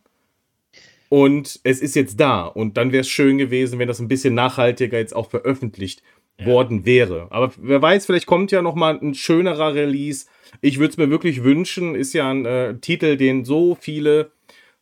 Und 1.10 1.60
es 1.64 1.80
ist 1.80 1.96
jetzt 1.96 2.20
da. 2.20 2.46
Und 2.46 2.76
dann 2.76 2.92
wäre 2.92 3.02
es 3.02 3.10
schön 3.10 3.38
gewesen, 3.38 3.80
wenn 3.80 3.88
das 3.88 4.00
ein 4.00 4.08
bisschen 4.08 4.34
nachhaltiger 4.34 4.98
jetzt 4.98 5.16
auch 5.16 5.30
veröffentlicht 5.30 6.02
worden 6.44 6.86
wäre. 6.86 7.28
Aber 7.30 7.52
wer 7.58 7.82
weiß, 7.82 8.06
vielleicht 8.06 8.28
kommt 8.28 8.52
ja 8.52 8.62
noch 8.62 8.76
mal 8.76 9.00
ein 9.00 9.14
schönerer 9.16 9.74
Release. 9.74 10.28
Ich 10.62 10.80
würde 10.80 10.92
es 10.92 10.98
mir 10.98 11.10
wirklich 11.10 11.44
wünschen. 11.44 11.96
Ist 11.96 12.14
ja 12.14 12.30
ein 12.30 12.46
äh, 12.46 12.78
Titel, 12.78 13.18
den 13.18 13.44
so 13.44 13.76
viele 13.80 14.32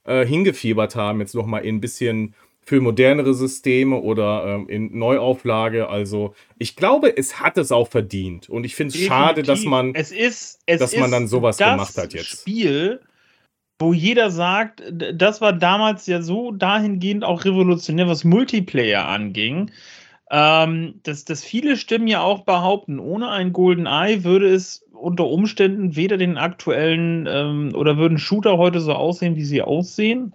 äh, 0.03 0.25
hingefiebert 0.25 0.95
haben. 0.95 1.19
Jetzt 1.19 1.35
noch 1.35 1.45
mal 1.45 1.59
in 1.59 1.75
ein 1.75 1.81
bisschen 1.81 2.35
für 2.65 2.81
modernere 2.81 3.33
Systeme 3.33 3.97
oder 3.97 4.45
ähm, 4.45 4.67
in 4.67 4.97
Neuauflage. 4.97 5.87
Also 5.87 6.33
ich 6.57 6.75
glaube, 6.75 7.15
es 7.15 7.39
hat 7.39 7.57
es 7.57 7.71
auch 7.71 7.87
verdient. 7.87 8.49
Und 8.49 8.63
ich 8.63 8.75
finde 8.75 8.97
es 8.97 9.03
schade, 9.03 9.43
dass 9.43 9.63
man, 9.63 9.93
es 9.93 10.11
ist, 10.11 10.61
es 10.65 10.79
dass 10.79 10.95
man 10.97 11.11
dann 11.11 11.27
sowas 11.27 11.57
gemacht 11.57 11.95
hat 11.95 12.13
jetzt. 12.13 12.41
Spiel, 12.41 13.01
wo 13.79 13.93
jeder 13.93 14.31
sagt, 14.31 14.81
das 14.91 15.41
war 15.41 15.53
damals 15.53 16.07
ja 16.07 16.21
so 16.21 16.51
dahingehend 16.51 17.23
auch 17.23 17.45
revolutionär, 17.45 18.07
was 18.07 18.23
Multiplayer 18.23 19.07
anging 19.07 19.69
ähm, 20.31 20.99
dass, 21.03 21.25
dass 21.25 21.43
viele 21.43 21.77
Stimmen 21.77 22.07
ja 22.07 22.21
auch 22.21 22.45
behaupten, 22.45 22.99
ohne 22.99 23.29
ein 23.29 23.53
Golden 23.53 23.85
Eye 23.85 24.23
würde 24.23 24.47
es 24.47 24.83
unter 24.91 25.27
Umständen 25.27 25.95
weder 25.95 26.17
den 26.17 26.38
aktuellen 26.38 27.27
ähm, 27.29 27.75
oder 27.75 27.97
würden 27.97 28.17
Shooter 28.17 28.57
heute 28.57 28.79
so 28.79 28.93
aussehen, 28.93 29.35
wie 29.35 29.43
sie 29.43 29.61
aussehen 29.61 30.33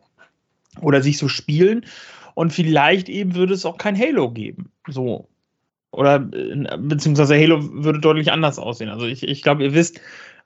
oder 0.81 1.03
sich 1.03 1.19
so 1.19 1.29
spielen. 1.29 1.87
Und 2.35 2.53
vielleicht 2.53 3.09
eben 3.09 3.35
würde 3.35 3.55
es 3.55 3.67
auch 3.67 3.79
kein 3.79 3.99
Halo 3.99 4.31
geben. 4.31 4.71
So. 4.87 5.29
Oder 5.91 6.29
äh, 6.33 6.77
beziehungsweise 6.79 7.35
Halo 7.35 7.59
würde 7.85 7.99
deutlich 7.99 8.31
anders 8.31 8.59
aussehen. 8.59 8.91
Also 8.91 9.07
ich, 9.07 9.25
ich 9.25 9.43
glaube, 9.43 9.65
ihr 9.65 9.75
wisst, 9.75 10.01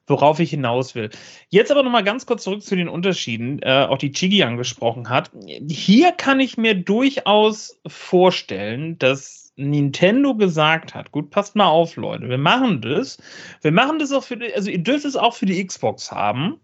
worauf 0.07 0.39
ich 0.41 0.51
hinaus 0.51 0.95
will. 0.95 1.11
Jetzt 1.49 1.71
aber 1.71 1.83
nochmal 1.83 2.05
ganz 2.05 2.27
kurz 2.27 2.45
zurück 2.45 2.63
zu 2.63 2.77
den 2.77 2.89
Unterschieden, 2.89 3.61
äh, 3.63 3.87
auch 3.89 3.99
die 3.99 4.13
Chigi 4.13 4.43
angesprochen 4.43 5.09
hat. 5.09 5.31
Hier 5.69 6.13
kann 6.13 6.41
ich 6.41 6.59
mir 6.59 6.75
durchaus 6.75 7.81
vorstellen, 7.87 8.99
dass 8.99 9.53
Nintendo 9.57 10.35
gesagt 10.35 10.95
hat, 10.95 11.13
gut, 11.13 11.31
passt 11.31 11.57
mal 11.57 11.69
auf, 11.69 11.97
Leute, 11.97 12.29
wir 12.29 12.39
machen 12.39 12.81
das. 12.81 13.19
Wir 13.63 13.73
machen 13.73 13.99
das 13.99 14.13
auch 14.13 14.25
für 14.25 14.37
die, 14.37 14.53
also 14.55 14.71
ihr 14.71 14.83
dürft 14.83 15.05
es 15.05 15.17
auch 15.17 15.35
für 15.35 15.47
die 15.47 15.65
Xbox 15.65 16.11
haben. 16.11 16.61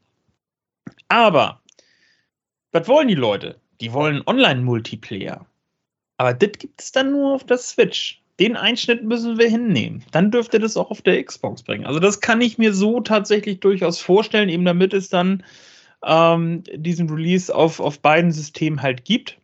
Aber, 1.08 1.62
was 2.72 2.88
wollen 2.88 3.08
die 3.08 3.14
Leute? 3.14 3.60
Die 3.80 3.92
wollen 3.92 4.22
Online-Multiplayer. 4.26 5.46
Aber 6.18 6.34
das 6.34 6.52
gibt 6.58 6.80
es 6.80 6.92
dann 6.92 7.12
nur 7.12 7.34
auf 7.34 7.44
der 7.44 7.58
Switch 7.58 8.19
den 8.40 8.56
Einschnitt 8.56 9.04
müssen 9.04 9.38
wir 9.38 9.48
hinnehmen. 9.48 10.02
Dann 10.10 10.30
dürfte 10.30 10.58
das 10.58 10.76
auch 10.76 10.90
auf 10.90 11.02
der 11.02 11.22
Xbox 11.22 11.62
bringen. 11.62 11.86
Also 11.86 12.00
das 12.00 12.20
kann 12.20 12.40
ich 12.40 12.58
mir 12.58 12.72
so 12.72 13.00
tatsächlich 13.00 13.60
durchaus 13.60 14.00
vorstellen, 14.00 14.48
eben 14.48 14.64
damit 14.64 14.94
es 14.94 15.10
dann 15.10 15.44
ähm, 16.04 16.62
diesen 16.74 17.10
Release 17.10 17.54
auf, 17.54 17.80
auf 17.80 18.00
beiden 18.00 18.32
Systemen 18.32 18.82
halt 18.82 19.04
gibt. 19.04 19.38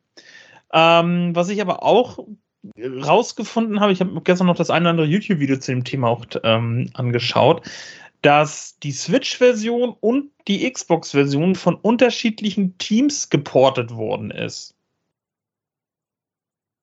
Ähm, 0.72 1.36
was 1.36 1.50
ich 1.50 1.60
aber 1.60 1.82
auch 1.82 2.26
rausgefunden 2.78 3.80
habe, 3.80 3.92
ich 3.92 4.00
habe 4.00 4.20
gestern 4.22 4.46
noch 4.46 4.56
das 4.56 4.70
eine 4.70 4.84
oder 4.84 4.90
andere 4.90 5.06
YouTube-Video 5.06 5.58
zu 5.58 5.72
dem 5.72 5.84
Thema 5.84 6.08
auch 6.08 6.24
ähm, 6.42 6.90
angeschaut, 6.94 7.62
dass 8.22 8.78
die 8.80 8.92
Switch-Version 8.92 9.94
und 10.00 10.30
die 10.48 10.68
Xbox-Version 10.68 11.54
von 11.54 11.74
unterschiedlichen 11.76 12.76
Teams 12.78 13.30
geportet 13.30 13.94
worden 13.94 14.30
ist. 14.30 14.75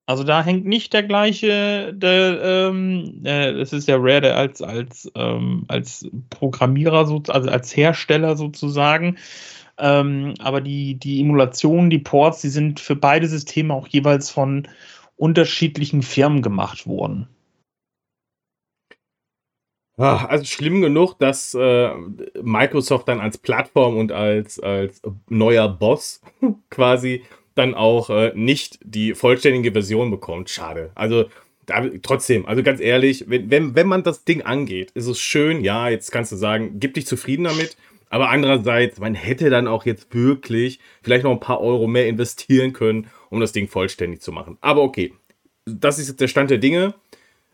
Also 0.06 0.24
da 0.24 0.44
hängt 0.44 0.66
nicht 0.66 0.92
der 0.92 1.04
gleiche, 1.04 1.94
der, 1.94 2.42
ähm, 2.44 3.22
äh, 3.24 3.54
das 3.54 3.72
ist 3.72 3.88
ja 3.88 3.96
Rare, 3.98 4.22
der 4.22 4.38
als, 4.38 4.62
als, 4.62 5.10
ähm, 5.16 5.64
als 5.70 6.10
Programmierer, 6.30 7.06
so, 7.06 7.24
also 7.30 7.50
als 7.50 7.76
Hersteller 7.76 8.36
sozusagen. 8.36 9.18
Ähm, 9.78 10.34
aber 10.40 10.60
die, 10.62 10.96
die 10.96 11.22
Emulationen, 11.22 11.90
die 11.90 12.00
Ports, 12.00 12.42
die 12.42 12.50
sind 12.50 12.80
für 12.82 12.96
beide 12.96 13.28
Systeme 13.28 13.74
auch 13.74 13.88
jeweils 13.88 14.30
von 14.30 14.68
unterschiedlichen 15.16 16.02
Firmen 16.02 16.42
gemacht 16.42 16.86
worden. 16.86 17.28
Ah, 19.96 20.26
also 20.26 20.44
schlimm 20.46 20.82
genug, 20.82 21.20
dass 21.20 21.54
äh, 21.54 21.94
Microsoft 22.42 23.08
dann 23.08 23.20
als 23.22 23.38
Plattform 23.38 23.98
und 23.98 24.12
als, 24.12 24.60
als 24.60 25.02
neuer 25.30 25.70
Boss 25.70 26.22
quasi 26.70 27.24
dann 27.56 27.74
auch 27.74 28.10
äh, 28.10 28.32
nicht 28.36 28.80
die 28.84 29.14
vollständige 29.14 29.72
Version 29.72 30.12
bekommt. 30.12 30.50
Schade. 30.50 30.92
Also 30.96 31.26
da, 31.66 31.86
trotzdem, 32.02 32.46
also 32.46 32.64
ganz 32.64 32.80
ehrlich, 32.80 33.26
wenn, 33.28 33.50
wenn, 33.50 33.76
wenn 33.76 33.88
man 33.88 34.04
das 34.04 34.26
Ding 34.26 34.42
angeht, 34.42 34.92
ist 34.92 35.08
es 35.08 35.20
schön, 35.20 35.64
ja, 35.64 35.90
jetzt 35.90 36.12
kannst 36.12 36.32
du 36.32 36.36
sagen, 36.36 36.80
gib 36.80 36.94
dich 36.94 37.08
zufrieden 37.08 37.46
damit. 37.46 37.78
Aber 38.10 38.30
andererseits, 38.30 39.00
man 39.00 39.16
hätte 39.16 39.50
dann 39.50 39.68
auch 39.68 39.86
jetzt 39.86 40.14
wirklich 40.14 40.80
vielleicht 41.02 41.24
noch 41.24 41.32
ein 41.32 41.40
paar 41.40 41.62
Euro 41.62 41.88
mehr 41.88 42.08
investieren 42.08 42.72
können, 42.72 43.08
um 43.30 43.40
das 43.40 43.54
Ding 43.54 43.68
vollständig 43.68 44.22
zu 44.22 44.32
machen. 44.32 44.58
Aber 44.62 44.84
okay, 44.84 45.14
das 45.66 45.98
ist 45.98 46.10
jetzt 46.10 46.22
der 46.22 46.28
Stand 46.28 46.52
der 46.52 46.60
Dinge. 46.60 46.94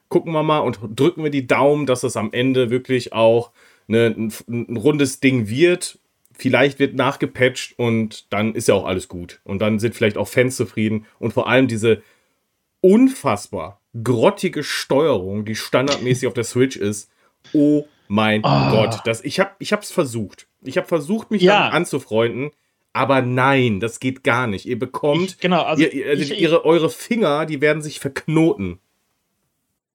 Gucken 0.09 0.33
wir 0.33 0.43
mal 0.43 0.59
und 0.59 0.79
drücken 0.95 1.23
wir 1.23 1.29
die 1.29 1.47
Daumen, 1.47 1.85
dass 1.85 2.03
es 2.03 2.17
am 2.17 2.33
Ende 2.33 2.71
wirklich 2.71 3.13
auch 3.13 3.51
eine, 3.87 4.07
ein, 4.07 4.33
ein 4.49 4.75
rundes 4.75 5.19
Ding 5.19 5.47
wird 5.47 5.99
vielleicht 6.39 6.79
wird 6.79 6.95
nachgepatcht 6.95 7.77
und 7.77 8.31
dann 8.33 8.55
ist 8.55 8.67
ja 8.67 8.73
auch 8.73 8.85
alles 8.85 9.07
gut. 9.07 9.41
Und 9.43 9.59
dann 9.59 9.77
sind 9.77 9.93
vielleicht 9.93 10.17
auch 10.17 10.27
Fans 10.27 10.55
zufrieden. 10.55 11.05
Und 11.19 11.33
vor 11.33 11.47
allem 11.47 11.67
diese 11.67 12.01
unfassbar 12.81 13.81
grottige 14.03 14.63
Steuerung, 14.63 15.45
die 15.45 15.55
standardmäßig 15.55 16.27
auf 16.27 16.33
der 16.33 16.43
Switch 16.45 16.77
ist. 16.77 17.11
Oh 17.53 17.85
mein 18.07 18.41
oh. 18.43 18.71
Gott, 18.71 19.01
das, 19.05 19.23
ich 19.23 19.39
habe 19.39 19.51
ich 19.59 19.73
hab's 19.73 19.91
versucht. 19.91 20.47
Ich 20.63 20.77
habe 20.77 20.87
versucht, 20.87 21.31
mich 21.31 21.41
ja. 21.41 21.69
anzufreunden. 21.69 22.51
Aber 22.91 23.21
nein, 23.21 23.79
das 23.79 23.99
geht 23.99 24.23
gar 24.23 24.47
nicht. 24.47 24.65
Ihr 24.65 24.79
bekommt, 24.79 25.31
ich, 25.31 25.39
genau, 25.39 25.61
also 25.61 25.83
ihr, 25.83 26.09
also 26.09 26.21
ich, 26.23 26.41
ihre, 26.41 26.65
eure 26.65 26.89
Finger, 26.89 27.45
die 27.45 27.61
werden 27.61 27.83
sich 27.83 27.99
verknoten. 27.99 28.79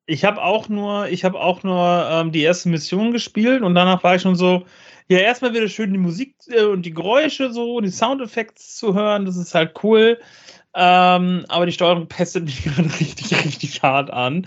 Ich 0.07 0.25
habe 0.25 0.43
auch 0.43 0.69
nur, 0.69 1.09
ich 1.09 1.25
habe 1.25 1.41
auch 1.41 1.63
nur 1.63 2.07
ähm, 2.11 2.33
die 2.33 2.43
erste 2.43 2.69
Mission 2.69 3.13
gespielt 3.13 3.63
und 3.63 3.75
danach 3.75 4.03
war 4.05 4.17
ich 4.17 4.23
schon 4.23 4.37
so, 4.37 4.65
ja, 5.09 5.19
erstmal 5.19 5.55
wieder 5.55 5.69
schön 5.69 5.93
die 5.93 5.99
Musik 5.99 6.35
äh, 6.49 6.65
und 6.65 6.83
die 6.83 6.93
Geräusche 6.93 7.53
so, 7.53 7.81
die 7.81 7.91
Soundeffekte 7.91 8.63
zu 8.63 8.95
hören, 8.95 9.25
das 9.25 9.37
ist 9.37 9.55
halt 9.55 9.75
cool. 9.83 10.19
Ähm, 10.75 11.45
aber 11.49 11.67
die 11.67 11.73
Steuerung 11.73 12.09
pestet 12.09 12.45
mich 12.45 12.65
gerade 12.65 12.89
richtig, 13.01 13.45
richtig 13.45 13.83
hart 13.83 14.11
an. 14.11 14.47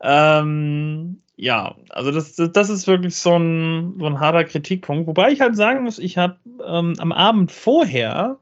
Ähm, 0.00 1.22
ja, 1.36 1.74
also 1.90 2.10
das, 2.12 2.34
das 2.36 2.70
ist 2.70 2.86
wirklich 2.86 3.16
so 3.16 3.38
ein, 3.38 3.96
so 3.98 4.06
ein 4.06 4.20
harter 4.20 4.44
Kritikpunkt. 4.44 5.06
Wobei 5.06 5.32
ich 5.32 5.40
halt 5.40 5.56
sagen 5.56 5.84
muss, 5.84 5.98
ich 5.98 6.16
habe 6.18 6.38
ähm, 6.66 6.94
am 6.98 7.12
Abend 7.12 7.52
vorher, 7.52 8.38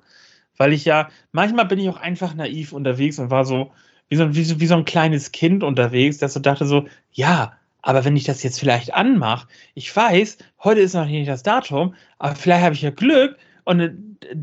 weil 0.56 0.72
ich 0.72 0.84
ja, 0.84 1.08
manchmal 1.32 1.66
bin 1.66 1.78
ich 1.80 1.88
auch 1.88 1.96
einfach 1.96 2.34
naiv 2.34 2.72
unterwegs 2.72 3.18
und 3.18 3.30
war 3.30 3.44
so, 3.44 3.72
wie 4.08 4.16
so, 4.16 4.34
wie 4.34 4.44
so, 4.44 4.60
wie 4.60 4.66
so 4.66 4.74
ein 4.74 4.84
kleines 4.84 5.32
Kind 5.32 5.62
unterwegs, 5.62 6.18
das 6.18 6.34
so 6.34 6.40
dachte 6.40 6.66
so, 6.66 6.86
ja, 7.12 7.56
Aber 7.86 8.04
wenn 8.04 8.16
ich 8.16 8.24
das 8.24 8.42
jetzt 8.42 8.58
vielleicht 8.58 8.94
anmache, 8.94 9.46
ich 9.74 9.94
weiß, 9.94 10.38
heute 10.62 10.80
ist 10.80 10.94
noch 10.94 11.06
nicht 11.06 11.28
das 11.28 11.42
Datum, 11.42 11.94
aber 12.18 12.34
vielleicht 12.34 12.64
habe 12.64 12.74
ich 12.74 12.82
ja 12.82 12.90
Glück 12.90 13.36
und 13.64 13.80
äh, 13.80 13.92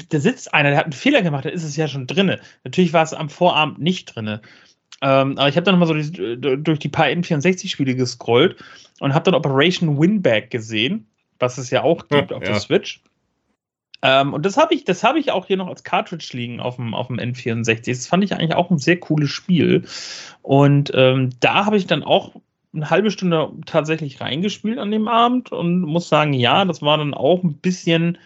da 0.10 0.20
sitzt 0.20 0.54
einer, 0.54 0.70
der 0.70 0.78
hat 0.78 0.86
einen 0.86 0.94
Fehler 0.94 1.24
gemacht, 1.24 1.46
da 1.46 1.50
ist 1.50 1.64
es 1.64 1.76
ja 1.76 1.88
schon 1.88 2.06
drinne. 2.06 2.40
Natürlich 2.64 2.94
war 2.94 3.04
es 3.04 3.14
am 3.14 3.30
Vorabend 3.30 3.80
nicht 3.80 4.16
drinne. 4.16 4.42
Ähm, 5.02 5.38
aber 5.40 5.50
ich 5.50 5.56
habe 5.56 5.64
dann 5.64 5.80
nochmal 5.80 5.88
so 5.88 6.12
die, 6.12 6.40
durch 6.62 6.78
die 6.78 6.90
paar 6.90 7.08
N64-Spiele 7.08 7.96
gescrollt 7.96 8.64
und 9.00 9.16
habe 9.16 9.26
dann 9.26 9.34
Operation 9.34 10.00
Winback 10.00 10.52
gesehen, 10.52 11.08
was 11.40 11.58
es 11.58 11.72
ja 11.72 11.82
auch 11.82 12.08
gibt 12.08 12.30
ja, 12.30 12.38
auf 12.38 12.44
ja. 12.44 12.52
der 12.52 12.60
Switch. 12.60 13.02
Ähm, 14.02 14.34
und 14.34 14.46
das 14.46 14.58
habe 14.58 14.74
ich, 14.74 14.84
das 14.84 15.04
ich 15.16 15.32
auch 15.32 15.46
hier 15.46 15.58
noch 15.58 15.68
als 15.68 15.84
Cartridge 15.84 16.30
liegen 16.34 16.60
auf 16.60 16.78
dem, 16.78 16.94
auf 16.94 17.08
dem 17.08 17.18
N64. 17.18 17.86
Das 17.86 18.08
fand 18.08 18.24
ich 18.24 18.34
eigentlich 18.34 18.56
auch 18.56 18.72
ein 18.72 18.80
sehr 18.80 19.00
cooles 19.00 19.30
Spiel. 19.30 19.86
Und 20.42 20.92
ähm, 20.96 21.30
da 21.40 21.66
habe 21.66 21.78
ich 21.78 21.88
dann 21.88 22.04
auch 22.04 22.36
eine 22.74 22.90
halbe 22.90 23.12
Stunde 23.12 23.52
tatsächlich 23.66 24.22
reingespielt 24.22 24.80
an 24.80 24.92
dem 24.92 25.08
Abend 25.08 25.52
und 25.52 25.82
muss 25.82 26.10
sagen, 26.10 26.34
ja, 26.34 26.66
das 26.66 26.82
war 26.82 26.98
dann 26.98 27.14
auch 27.14 27.44
ein 27.44 27.56
bisschen 27.56 28.18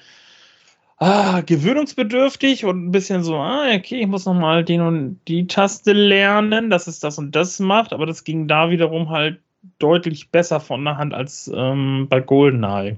ah, 0.98 1.42
gewöhnungsbedürftig 1.42 2.66
und 2.66 2.86
ein 2.86 2.92
bisschen 2.92 3.24
so, 3.24 3.36
ah, 3.38 3.68
okay, 3.76 4.02
ich 4.02 4.08
muss 4.08 4.26
nochmal 4.26 4.64
den 4.64 4.82
und 4.82 5.20
die 5.28 5.48
Taste 5.48 5.94
lernen, 5.94 6.70
dass 6.70 6.88
es 6.88 7.00
das 7.00 7.18
und 7.18 7.36
das 7.36 7.60
macht, 7.60 7.92
aber 7.94 8.06
das 8.06 8.24
ging 8.24 8.48
da 8.48 8.70
wiederum 8.70 9.10
halt 9.10 9.40
deutlich 9.80 10.30
besser 10.30 10.60
von 10.60 10.86
der 10.86 10.98
Hand 10.98 11.14
als 11.14 11.52
ähm, 11.54 12.08
bei 12.10 12.22
GoldenEye. 12.22 12.98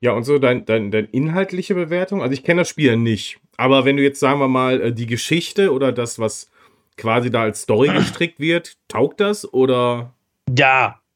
Ja, 0.00 0.12
und 0.12 0.24
so 0.24 0.38
dein, 0.38 0.64
dein, 0.64 0.90
dein 0.90 1.06
inhaltliche 1.06 1.74
Bewertung, 1.74 2.22
also 2.22 2.32
ich 2.32 2.42
kenne 2.42 2.62
das 2.62 2.70
Spiel 2.70 2.96
nicht, 2.96 3.38
aber 3.58 3.84
wenn 3.84 3.98
du 3.98 4.02
jetzt, 4.02 4.20
sagen 4.20 4.40
wir 4.40 4.48
mal, 4.48 4.80
äh, 4.80 4.92
die 4.92 5.06
Geschichte 5.06 5.72
oder 5.72 5.92
das, 5.92 6.18
was 6.18 6.50
quasi 6.96 7.30
da 7.30 7.42
als 7.42 7.62
Story 7.62 7.88
gestrickt 7.94 8.40
wird, 8.40 8.78
taugt 8.88 9.20
das 9.20 9.52
oder? 9.52 10.14
Ja. 10.56 10.96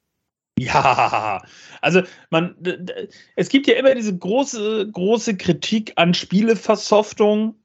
Ja. 0.56 1.42
Also 1.80 2.02
man, 2.30 2.54
es 3.34 3.48
gibt 3.48 3.66
ja 3.66 3.74
immer 3.74 3.92
diese 3.96 4.16
große, 4.16 4.88
große 4.88 5.36
Kritik 5.36 5.92
an 5.96 6.14
Spieleversoftung 6.14 7.56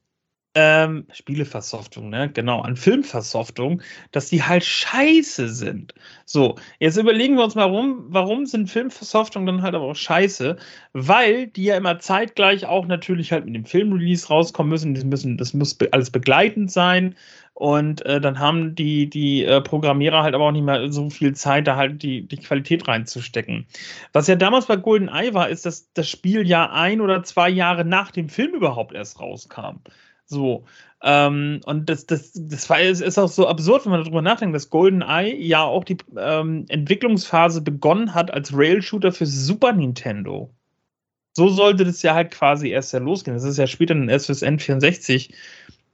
ähm, 0.55 1.05
Spieleversoftung, 1.11 2.09
ne? 2.09 2.29
Genau, 2.33 2.61
an 2.61 2.75
Filmversoftung, 2.75 3.81
dass 4.11 4.29
die 4.29 4.43
halt 4.43 4.65
scheiße 4.65 5.49
sind. 5.49 5.93
So, 6.25 6.55
jetzt 6.79 6.97
überlegen 6.97 7.35
wir 7.35 7.43
uns 7.43 7.55
mal, 7.55 7.71
warum, 7.71 8.05
warum 8.09 8.45
sind 8.45 8.69
Filmversoftungen 8.69 9.45
dann 9.45 9.61
halt 9.61 9.75
aber 9.75 9.85
auch 9.85 9.95
scheiße? 9.95 10.57
Weil 10.93 11.47
die 11.47 11.65
ja 11.65 11.77
immer 11.77 11.99
zeitgleich 11.99 12.65
auch 12.65 12.87
natürlich 12.87 13.31
halt 13.31 13.45
mit 13.45 13.55
dem 13.55 13.65
Filmrelease 13.65 14.27
rauskommen 14.27 14.69
müssen. 14.69 14.95
Das, 14.95 15.03
müssen, 15.03 15.37
das 15.37 15.53
muss 15.53 15.77
alles 15.91 16.09
begleitend 16.09 16.71
sein. 16.71 17.15
Und 17.53 18.05
äh, 18.05 18.21
dann 18.21 18.39
haben 18.39 18.73
die, 18.73 19.09
die 19.09 19.43
äh, 19.43 19.61
Programmierer 19.61 20.23
halt 20.23 20.33
aber 20.33 20.45
auch 20.45 20.51
nicht 20.51 20.63
mehr 20.63 20.91
so 20.91 21.09
viel 21.09 21.35
Zeit, 21.35 21.67
da 21.67 21.75
halt 21.75 22.01
die, 22.01 22.25
die 22.25 22.37
Qualität 22.37 22.87
reinzustecken. 22.87 23.67
Was 24.13 24.27
ja 24.27 24.35
damals 24.35 24.67
bei 24.67 24.77
GoldenEye 24.77 25.33
war, 25.33 25.49
ist, 25.49 25.65
dass 25.65 25.91
das 25.93 26.09
Spiel 26.09 26.47
ja 26.47 26.71
ein 26.71 27.01
oder 27.01 27.21
zwei 27.23 27.49
Jahre 27.49 27.83
nach 27.83 28.11
dem 28.11 28.29
Film 28.29 28.53
überhaupt 28.53 28.93
erst 28.93 29.19
rauskam. 29.19 29.81
So. 30.29 30.65
Ähm, 31.01 31.61
und 31.65 31.89
das, 31.89 32.05
das, 32.05 32.31
das 32.33 32.69
war, 32.69 32.79
ist 32.79 33.17
auch 33.17 33.29
so 33.29 33.47
absurd, 33.47 33.85
wenn 33.85 33.93
man 33.93 34.03
darüber 34.03 34.21
nachdenkt, 34.21 34.55
dass 34.55 34.69
GoldenEye 34.69 35.35
ja 35.35 35.63
auch 35.63 35.83
die 35.83 35.97
ähm, 36.17 36.65
Entwicklungsphase 36.69 37.61
begonnen 37.61 38.13
hat 38.13 38.31
als 38.31 38.55
Rail-Shooter 38.55 39.11
für 39.11 39.25
Super 39.25 39.73
Nintendo. 39.73 40.53
So 41.33 41.49
sollte 41.49 41.85
das 41.85 42.01
ja 42.01 42.15
halt 42.15 42.31
quasi 42.31 42.69
erst 42.69 42.93
ja 42.93 42.99
losgehen. 42.99 43.35
Das 43.35 43.43
ist 43.43 43.57
ja 43.57 43.67
später 43.67 43.95
dann 43.95 44.09
erst 44.09 44.27
fürs 44.27 44.43
N64 44.43 45.31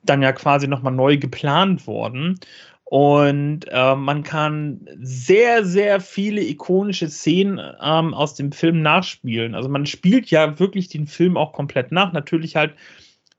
dann 0.04 0.22
ja 0.22 0.34
quasi 0.34 0.68
nochmal 0.68 0.94
neu 0.94 1.18
geplant 1.18 1.88
worden. 1.88 2.40
Und 2.84 3.62
äh, 3.72 3.96
man 3.96 4.24
kann 4.24 4.88
sehr, 5.02 5.66
sehr 5.66 6.00
viele 6.00 6.42
ikonische 6.42 7.10
Szenen 7.10 7.60
ähm, 7.82 8.14
aus 8.14 8.36
dem 8.36 8.52
Film 8.52 8.82
nachspielen. 8.82 9.56
Also 9.56 9.70
man 9.70 9.86
spielt 9.86 10.30
ja 10.30 10.60
wirklich 10.60 10.90
den 10.90 11.08
Film 11.08 11.36
auch 11.38 11.52
komplett 11.54 11.92
nach. 11.92 12.14
Natürlich 12.14 12.56
halt 12.56 12.76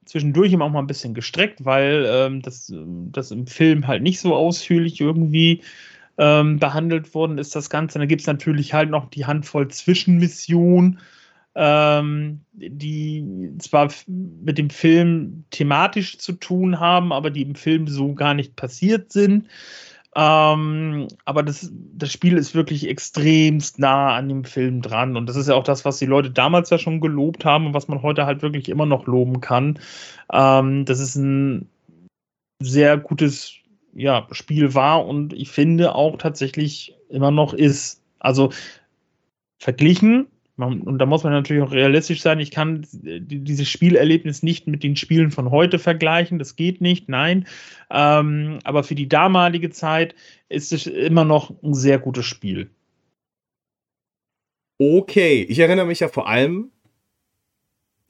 zwischendurch 0.06 0.52
immer 0.52 0.64
auch 0.64 0.70
mal 0.70 0.80
ein 0.80 0.86
bisschen 0.86 1.14
gestreckt, 1.14 1.64
weil 1.64 2.06
ähm, 2.08 2.42
das, 2.42 2.72
das 3.12 3.30
im 3.30 3.46
Film 3.46 3.86
halt 3.86 4.02
nicht 4.02 4.20
so 4.20 4.34
ausführlich 4.34 5.00
irgendwie 5.00 5.62
ähm, 6.18 6.58
behandelt 6.58 7.14
worden 7.14 7.38
ist, 7.38 7.54
das 7.54 7.70
Ganze. 7.70 7.98
Da 7.98 8.06
gibt 8.06 8.22
es 8.22 8.26
natürlich 8.26 8.72
halt 8.72 8.90
noch 8.90 9.10
die 9.10 9.26
Handvoll 9.26 9.68
Zwischenmissionen, 9.68 10.98
ähm, 11.54 12.40
die 12.52 13.52
zwar 13.58 13.92
mit 14.06 14.58
dem 14.58 14.70
Film 14.70 15.44
thematisch 15.50 16.18
zu 16.18 16.32
tun 16.32 16.80
haben, 16.80 17.12
aber 17.12 17.30
die 17.30 17.42
im 17.42 17.54
Film 17.54 17.86
so 17.86 18.14
gar 18.14 18.34
nicht 18.34 18.56
passiert 18.56 19.12
sind. 19.12 19.48
Ähm, 20.18 21.08
aber 21.26 21.42
das, 21.42 21.70
das 21.72 22.10
Spiel 22.10 22.38
ist 22.38 22.54
wirklich 22.54 22.88
extremst 22.88 23.78
nah 23.78 24.16
an 24.16 24.30
dem 24.30 24.44
Film 24.44 24.80
dran. 24.80 25.14
Und 25.14 25.26
das 25.26 25.36
ist 25.36 25.48
ja 25.48 25.54
auch 25.54 25.62
das, 25.62 25.84
was 25.84 25.98
die 25.98 26.06
Leute 26.06 26.30
damals 26.30 26.70
ja 26.70 26.78
schon 26.78 27.02
gelobt 27.02 27.44
haben 27.44 27.66
und 27.66 27.74
was 27.74 27.86
man 27.86 28.00
heute 28.00 28.24
halt 28.24 28.40
wirklich 28.40 28.70
immer 28.70 28.86
noch 28.86 29.06
loben 29.06 29.42
kann. 29.42 29.78
Ähm, 30.32 30.86
das 30.86 31.00
ist 31.00 31.16
ein 31.16 31.68
sehr 32.62 32.96
gutes 32.96 33.52
ja, 33.92 34.26
Spiel 34.30 34.74
war 34.74 35.06
und 35.06 35.34
ich 35.34 35.50
finde 35.50 35.94
auch 35.94 36.16
tatsächlich 36.16 36.94
immer 37.10 37.30
noch 37.30 37.52
ist. 37.52 38.02
Also 38.18 38.52
verglichen 39.58 40.28
man, 40.56 40.80
und 40.80 40.98
da 40.98 41.06
muss 41.06 41.22
man 41.22 41.32
natürlich 41.32 41.62
auch 41.62 41.72
realistisch 41.72 42.22
sein. 42.22 42.40
Ich 42.40 42.50
kann 42.50 42.86
dieses 42.92 43.68
Spielerlebnis 43.68 44.42
nicht 44.42 44.66
mit 44.66 44.82
den 44.82 44.96
Spielen 44.96 45.30
von 45.30 45.50
heute 45.50 45.78
vergleichen. 45.78 46.38
Das 46.38 46.56
geht 46.56 46.80
nicht, 46.80 47.08
nein. 47.08 47.46
Ähm, 47.90 48.58
aber 48.64 48.82
für 48.82 48.94
die 48.94 49.08
damalige 49.08 49.70
Zeit 49.70 50.14
ist 50.48 50.72
es 50.72 50.86
immer 50.86 51.24
noch 51.24 51.52
ein 51.62 51.74
sehr 51.74 51.98
gutes 51.98 52.24
Spiel. 52.24 52.70
Okay, 54.78 55.46
ich 55.48 55.58
erinnere 55.58 55.86
mich 55.86 56.00
ja 56.00 56.08
vor 56.08 56.28
allem, 56.28 56.70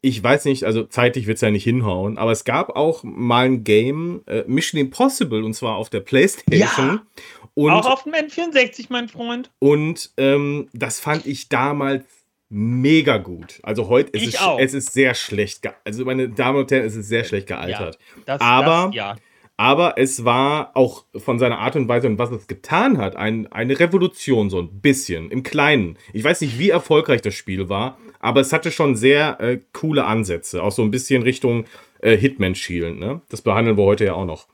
ich 0.00 0.22
weiß 0.22 0.44
nicht, 0.44 0.64
also 0.64 0.85
zeitlich 0.85 1.26
wird 1.26 1.37
es 1.37 1.40
ja 1.40 1.50
nicht 1.50 1.64
hinhauen, 1.64 2.18
aber 2.18 2.32
es 2.32 2.44
gab 2.44 2.70
auch 2.70 3.02
mal 3.02 3.46
ein 3.46 3.64
Game, 3.64 4.22
äh, 4.26 4.44
Mission 4.46 4.80
Impossible, 4.80 5.42
und 5.44 5.54
zwar 5.54 5.76
auf 5.76 5.90
der 5.90 6.00
Playstation. 6.00 7.00
Ja, 7.00 7.06
und, 7.54 7.70
auch 7.70 7.87
auf 7.87 8.02
dem 8.04 8.12
N64, 8.12 8.87
mein 8.90 9.09
Freund. 9.09 9.50
Und 9.59 10.12
ähm, 10.16 10.68
das 10.72 11.00
fand 11.00 11.26
ich 11.26 11.48
damals 11.48 12.04
mega 12.48 13.18
gut. 13.18 13.61
Also 13.62 13.88
heute 13.88 14.11
ist 14.11 14.35
es, 14.35 14.40
es 14.59 14.74
ist 14.74 14.92
sehr 14.92 15.14
schlecht. 15.14 15.68
Also 15.85 16.04
meine 16.04 16.28
Damen 16.28 16.59
und 16.59 16.70
Herren, 16.70 16.85
es 16.85 16.94
ist 16.94 17.09
sehr 17.09 17.24
schlecht 17.24 17.46
gealtert. 17.48 17.98
Ja, 18.16 18.22
das, 18.24 18.40
aber, 18.40 18.87
das, 18.87 18.94
ja. 18.94 19.16
aber 19.56 19.98
es 19.98 20.24
war 20.24 20.70
auch 20.74 21.04
von 21.16 21.38
seiner 21.38 21.59
Art 21.59 21.76
und 21.76 21.88
Weise 21.88 22.06
und 22.06 22.18
was 22.18 22.30
es 22.30 22.46
getan 22.46 22.98
hat, 22.98 23.16
ein, 23.16 23.50
eine 23.52 23.78
Revolution 23.78 24.50
so 24.50 24.61
ein 24.61 24.80
bisschen 24.80 25.30
im 25.30 25.42
Kleinen. 25.42 25.98
Ich 26.12 26.22
weiß 26.22 26.40
nicht, 26.40 26.59
wie 26.59 26.70
erfolgreich 26.70 27.20
das 27.22 27.35
Spiel 27.35 27.68
war, 27.68 27.98
aber 28.20 28.40
es 28.40 28.52
hatte 28.52 28.70
schon 28.70 28.96
sehr 28.96 29.40
äh, 29.40 29.59
coole 29.72 30.04
Ansätze, 30.04 30.62
auch 30.62 30.72
so 30.72 30.82
ein 30.82 30.90
bisschen 30.90 31.22
Richtung 31.22 31.64
äh, 32.00 32.16
Hitman 32.16 32.54
schielen. 32.54 32.98
Ne? 32.98 33.22
Das 33.28 33.42
behandeln 33.42 33.76
wir 33.76 33.85
heute 33.85 34.04
ja 34.04 34.14
auch 34.14 34.26
noch. 34.26 34.46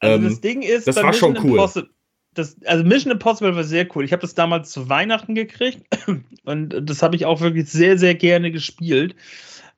Also 0.00 0.16
ähm, 0.16 0.24
das 0.24 0.40
Ding 0.40 0.62
ist, 0.62 0.88
das 0.88 0.96
war 0.96 1.12
schon 1.12 1.38
cool. 1.38 1.50
Impossible 1.50 1.90
das, 2.40 2.56
also 2.64 2.84
Mission 2.84 3.12
Impossible 3.12 3.54
war 3.54 3.64
sehr 3.64 3.86
cool. 3.94 4.04
Ich 4.04 4.12
habe 4.12 4.22
das 4.22 4.34
damals 4.34 4.70
zu 4.70 4.88
Weihnachten 4.88 5.34
gekriegt 5.34 5.86
und 6.44 6.74
das 6.88 7.02
habe 7.02 7.16
ich 7.16 7.26
auch 7.26 7.40
wirklich 7.40 7.70
sehr, 7.70 7.98
sehr 7.98 8.14
gerne 8.14 8.50
gespielt. 8.50 9.14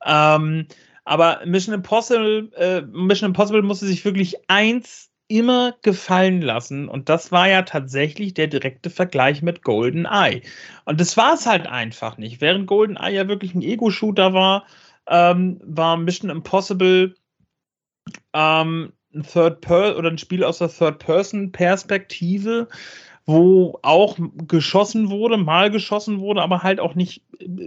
Ähm, 0.05 0.67
aber 1.05 1.41
Mission 1.45 1.75
Impossible, 1.75 2.51
äh, 2.57 2.83
Mission 2.83 3.31
Impossible 3.31 3.63
musste 3.63 3.87
sich 3.87 4.05
wirklich 4.05 4.37
eins 4.49 5.11
immer 5.29 5.75
gefallen 5.83 6.43
lassen 6.43 6.89
und 6.89 7.09
das 7.09 7.33
war 7.33 7.49
ja 7.49 7.63
tatsächlich 7.63 8.35
der 8.35 8.49
direkte 8.49 8.91
Vergleich 8.91 9.41
mit 9.41 9.63
Golden 9.63 10.05
Eye. 10.05 10.43
Und 10.85 11.01
das 11.01 11.17
war 11.17 11.35
es 11.35 11.47
halt 11.47 11.67
einfach 11.67 12.19
nicht. 12.19 12.41
Während 12.41 12.67
Golden 12.67 12.97
Eye 12.97 13.15
ja 13.15 13.29
wirklich 13.29 13.55
ein 13.55 13.63
Ego-Shooter 13.63 14.35
war, 14.35 14.67
ähm, 15.07 15.61
war 15.65 15.97
Mission 15.97 16.31
Impossible 16.31 17.15
ähm, 18.35 18.93
ein 19.15 19.23
Third 19.23 19.61
Per 19.61 19.97
oder 19.97 20.11
ein 20.11 20.19
Spiel 20.19 20.45
aus 20.45 20.59
der 20.59 20.69
Third-Person-Perspektive, 20.69 22.69
wo 23.25 23.79
auch 23.83 24.19
geschossen 24.49 25.11
wurde, 25.11 25.37
mal 25.37 25.71
geschossen 25.71 26.21
wurde, 26.21 26.43
aber 26.43 26.63
halt 26.63 26.81
auch 26.81 26.95
nicht 26.95 27.23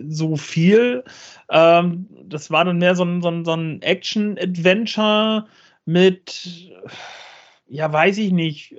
so 0.08 0.36
viel. 0.36 1.04
Ähm, 1.50 2.08
das 2.24 2.52
war 2.52 2.66
dann 2.66 2.80
mehr 2.80 2.96
so 2.96 3.04
ein, 3.04 3.22
so 3.22 3.30
ein, 3.30 3.46
so 3.46 3.54
ein 3.54 3.82
Action-Adventure 3.82 5.46
mit, 5.86 6.72
ja, 7.68 7.92
weiß 7.92 8.18
ich 8.18 8.32
nicht, 8.32 8.76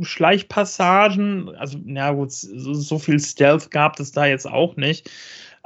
Schleichpassagen. 0.00 1.54
Also, 1.56 1.78
na 1.84 2.12
gut, 2.12 2.32
so, 2.32 2.74
so 2.74 2.98
viel 2.98 3.20
Stealth 3.20 3.70
gab 3.70 3.98
es 3.98 4.12
da 4.12 4.26
jetzt 4.26 4.46
auch 4.46 4.76
nicht. 4.76 5.10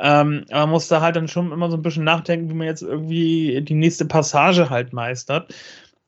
Ähm, 0.00 0.44
aber 0.50 0.60
man 0.60 0.70
musste 0.70 1.00
halt 1.00 1.16
dann 1.16 1.26
schon 1.26 1.50
immer 1.50 1.70
so 1.70 1.76
ein 1.76 1.82
bisschen 1.82 2.04
nachdenken, 2.04 2.48
wie 2.48 2.54
man 2.54 2.68
jetzt 2.68 2.82
irgendwie 2.82 3.60
die 3.62 3.74
nächste 3.74 4.04
Passage 4.04 4.70
halt 4.70 4.92
meistert. 4.92 5.52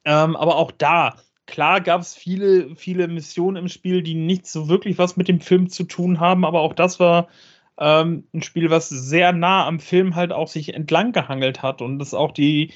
Ähm, 0.04 0.36
aber 0.36 0.56
auch 0.56 0.70
da, 0.72 1.16
klar 1.46 1.80
gab 1.80 2.00
es 2.00 2.14
viele, 2.14 2.74
viele 2.76 3.08
Missionen 3.08 3.56
im 3.56 3.68
Spiel, 3.68 4.02
die 4.02 4.14
nicht 4.14 4.46
so 4.46 4.68
wirklich 4.68 4.98
was 4.98 5.16
mit 5.16 5.28
dem 5.28 5.40
Film 5.40 5.68
zu 5.68 5.84
tun 5.84 6.20
haben, 6.20 6.44
aber 6.44 6.60
auch 6.60 6.74
das 6.74 7.00
war 7.00 7.28
ähm, 7.78 8.24
ein 8.34 8.42
Spiel, 8.42 8.70
was 8.70 8.88
sehr 8.88 9.32
nah 9.32 9.66
am 9.66 9.80
Film 9.80 10.14
halt 10.14 10.32
auch 10.32 10.48
sich 10.48 10.74
entlang 10.74 11.12
gehangelt 11.12 11.62
hat 11.62 11.82
und 11.82 11.98
das 11.98 12.14
auch 12.14 12.32
die, 12.32 12.72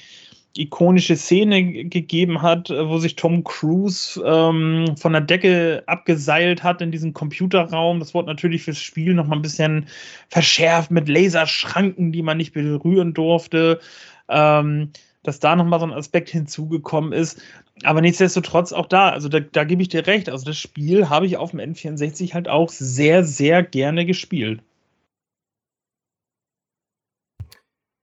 ikonische 0.57 1.15
Szene 1.15 1.85
gegeben 1.85 2.41
hat, 2.41 2.69
äh, 2.69 2.87
wo 2.87 2.97
sich 2.97 3.15
Tom 3.15 3.43
Cruise 3.43 4.21
ähm, 4.25 4.95
von 4.97 5.11
der 5.11 5.21
Decke 5.21 5.83
abgeseilt 5.85 6.63
hat 6.63 6.81
in 6.81 6.91
diesem 6.91 7.13
Computerraum. 7.13 7.99
Das 7.99 8.13
wurde 8.13 8.27
natürlich 8.27 8.63
fürs 8.63 8.79
Spiel 8.79 9.13
noch 9.13 9.27
mal 9.27 9.35
ein 9.35 9.41
bisschen 9.41 9.87
verschärft 10.29 10.91
mit 10.91 11.09
Laserschranken, 11.09 12.11
die 12.11 12.21
man 12.21 12.37
nicht 12.37 12.53
berühren 12.53 13.13
durfte. 13.13 13.79
Ähm, 14.29 14.91
dass 15.27 15.39
da 15.39 15.55
noch 15.55 15.65
mal 15.65 15.79
so 15.79 15.85
ein 15.85 15.93
Aspekt 15.93 16.29
hinzugekommen 16.29 17.11
ist. 17.11 17.41
Aber 17.83 18.01
nichtsdestotrotz 18.01 18.73
auch 18.73 18.87
da, 18.87 19.09
also 19.09 19.29
da, 19.29 19.39
da 19.39 19.63
gebe 19.63 19.81
ich 19.81 19.89
dir 19.89 20.07
recht. 20.07 20.29
Also 20.29 20.45
das 20.45 20.57
Spiel 20.57 21.09
habe 21.09 21.25
ich 21.25 21.37
auf 21.37 21.51
dem 21.51 21.59
N64 21.59 22.33
halt 22.33 22.47
auch 22.47 22.69
sehr, 22.69 23.23
sehr 23.23 23.63
gerne 23.63 24.05
gespielt. 24.05 24.61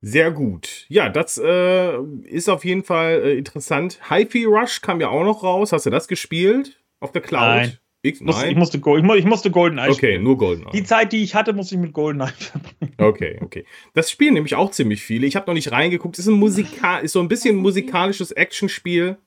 Sehr 0.04 0.32
gut. 0.32 0.84
Ja, 0.88 1.08
das 1.08 1.38
äh, 1.38 1.96
ist 2.24 2.48
auf 2.48 2.64
jeden 2.64 2.82
Fall 2.82 3.22
äh, 3.22 3.38
interessant. 3.38 4.00
Hi-Fi 4.10 4.44
Rush 4.46 4.80
kam 4.80 5.00
ja 5.00 5.08
auch 5.08 5.22
noch 5.22 5.44
raus. 5.44 5.72
Hast 5.72 5.86
du 5.86 5.90
das 5.90 6.08
gespielt? 6.08 6.82
Auf 6.98 7.12
der 7.12 7.22
Cloud? 7.22 7.40
Nein. 7.40 7.78
Ich, 8.04 8.20
nein. 8.20 8.50
ich, 8.50 8.56
musste, 8.56 8.78
ich, 8.78 9.24
musste 9.24 9.50
GoldenEye 9.52 9.90
Okay, 9.90 9.94
spielen. 9.94 10.24
nur 10.24 10.36
GoldenEye. 10.36 10.72
Die 10.72 10.82
Zeit, 10.82 11.12
die 11.12 11.22
ich 11.22 11.36
hatte, 11.36 11.52
musste 11.52 11.76
ich 11.76 11.80
mit 11.80 11.92
GoldenEye 11.92 12.32
verbringen. 12.36 12.94
Okay, 12.98 13.38
okay. 13.40 13.64
Das 13.94 14.10
spielen 14.10 14.34
nämlich 14.34 14.56
auch 14.56 14.72
ziemlich 14.72 15.02
viele. 15.02 15.26
Ich 15.26 15.36
habe 15.36 15.46
noch 15.46 15.54
nicht 15.54 15.70
reingeguckt. 15.70 16.18
Ist, 16.18 16.26
ein 16.26 16.34
Musika 16.34 16.98
ist 16.98 17.12
so 17.12 17.20
ein 17.20 17.28
bisschen 17.28 17.56
musikalisches 17.56 18.32
Actionspiel. 18.32 19.18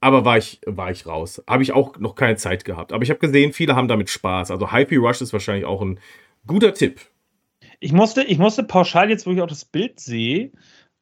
Aber 0.00 0.24
war 0.24 0.36
ich, 0.38 0.60
war 0.66 0.90
ich 0.90 1.06
raus. 1.06 1.40
Habe 1.46 1.62
ich 1.62 1.70
auch 1.72 1.96
noch 2.00 2.16
keine 2.16 2.34
Zeit 2.36 2.64
gehabt. 2.64 2.92
Aber 2.92 3.04
ich 3.04 3.10
habe 3.10 3.20
gesehen, 3.20 3.52
viele 3.52 3.76
haben 3.76 3.86
damit 3.86 4.10
Spaß. 4.10 4.50
Also 4.50 4.72
Hi-Fi 4.72 4.96
Rush 4.96 5.20
ist 5.20 5.32
wahrscheinlich 5.32 5.64
auch 5.64 5.80
ein 5.82 6.00
guter 6.44 6.74
Tipp. 6.74 7.00
Ich 7.78 7.92
musste, 7.92 8.24
ich 8.24 8.38
musste 8.38 8.64
pauschal 8.64 9.10
jetzt, 9.10 9.24
wo 9.26 9.30
ich 9.30 9.40
auch 9.40 9.46
das 9.46 9.64
Bild 9.64 10.00
sehe, 10.00 10.50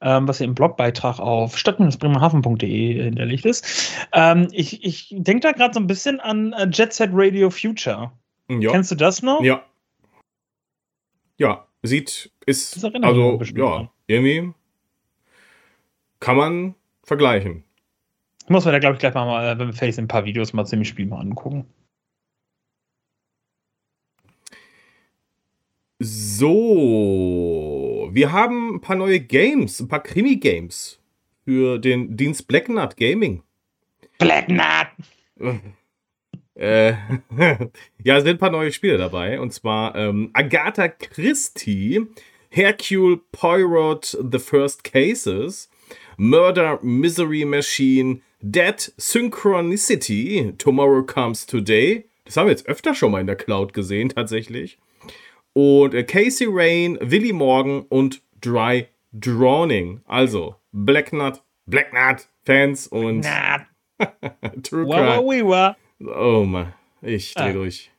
ähm, 0.01 0.27
was 0.27 0.39
ja 0.39 0.47
im 0.47 0.55
Blogbeitrag 0.55 1.19
auf 1.19 1.57
stadt-bremerhaven.de 1.57 3.03
hinterlegt 3.03 3.45
ist. 3.45 3.93
Ähm, 4.13 4.49
ich 4.53 4.85
ich 4.85 5.15
denke 5.17 5.41
da 5.41 5.53
gerade 5.53 5.75
so 5.75 5.81
ein 5.81 5.87
bisschen 5.87 6.21
an 6.21 6.53
äh, 6.55 6.69
Jet 6.73 6.93
Set 6.93 7.11
Radio 7.13 7.51
Future. 7.51 8.13
Ja. 8.49 8.73
Kennst 8.73 8.91
du 8.91 8.95
das 8.95 9.23
noch? 9.23 9.43
Ja. 9.43 9.63
Ja, 11.37 11.67
sieht, 11.83 12.31
ist, 12.45 12.85
also, 12.85 13.41
ja, 13.55 13.91
irgendwie 14.07 14.53
kann 16.19 16.37
man 16.37 16.75
vergleichen. 17.03 17.65
Ich 18.43 18.51
muss 18.51 18.65
mir 18.65 18.73
da, 18.73 18.79
glaube 18.79 18.95
ich, 18.95 19.01
gleich 19.01 19.15
mal, 19.15 19.59
wenn 19.59 19.69
wir 19.69 19.73
fertig 19.73 19.95
sind, 19.95 20.05
ein 20.05 20.09
paar 20.09 20.25
Videos 20.25 20.53
mal 20.53 20.67
ziemlich 20.67 20.89
Spiel 20.89 21.07
mal 21.07 21.21
angucken. 21.21 21.67
So, 26.03 26.49
wir 28.11 28.33
haben 28.33 28.77
ein 28.77 28.81
paar 28.81 28.97
neue 28.97 29.21
Games, 29.21 29.81
ein 29.81 29.89
paar 29.89 30.03
Krimi-Games 30.03 30.99
für 31.45 31.79
den 31.79 32.17
Dienst 32.17 32.49
Black 32.49 32.71
Nut 32.71 32.97
Gaming. 32.97 33.43
Black 34.17 34.49
Nut! 34.49 34.87
äh, 36.55 36.93
ja, 38.03 38.17
es 38.17 38.23
sind 38.25 38.29
ein 38.29 38.39
paar 38.39 38.51
neue 38.51 38.73
Spiele 38.73 38.97
dabei. 38.97 39.39
Und 39.39 39.53
zwar 39.53 39.95
ähm, 39.95 40.31
Agatha 40.33 40.89
Christie, 40.89 42.07
Hercule 42.49 43.21
Poirot, 43.31 44.17
The 44.33 44.39
First 44.39 44.85
Cases, 44.85 45.69
Murder 46.17 46.79
Misery 46.83 47.45
Machine, 47.45 48.23
Dead 48.41 48.91
Synchronicity, 48.97 50.55
Tomorrow 50.57 51.05
Comes 51.05 51.45
Today. 51.45 52.07
Das 52.25 52.39
haben 52.39 52.47
wir 52.47 52.53
jetzt 52.53 52.69
öfter 52.69 52.95
schon 52.95 53.13
mal 53.13 53.21
in 53.21 53.27
der 53.27 53.37
Cloud 53.37 53.75
gesehen, 53.75 54.09
tatsächlich. 54.09 54.79
Und 55.53 55.95
äh, 55.95 56.05
Casey 56.05 56.47
Rain, 56.49 56.99
Willy 57.01 57.33
Morgan 57.33 57.85
und 57.89 58.23
Dry 58.41 58.87
Drowning. 59.13 60.01
Also 60.07 60.57
Black 60.73 61.13
Nut, 61.13 61.43
Black 61.67 61.93
Nut 61.93 62.27
Fans 62.45 62.87
und 62.87 63.23
True 64.63 64.87
Crime. 64.89 65.77
Oh 66.01 66.45
man, 66.45 66.73
ich 67.03 67.35
dreh 67.35 67.51
ah. 67.51 67.53
durch. 67.53 67.91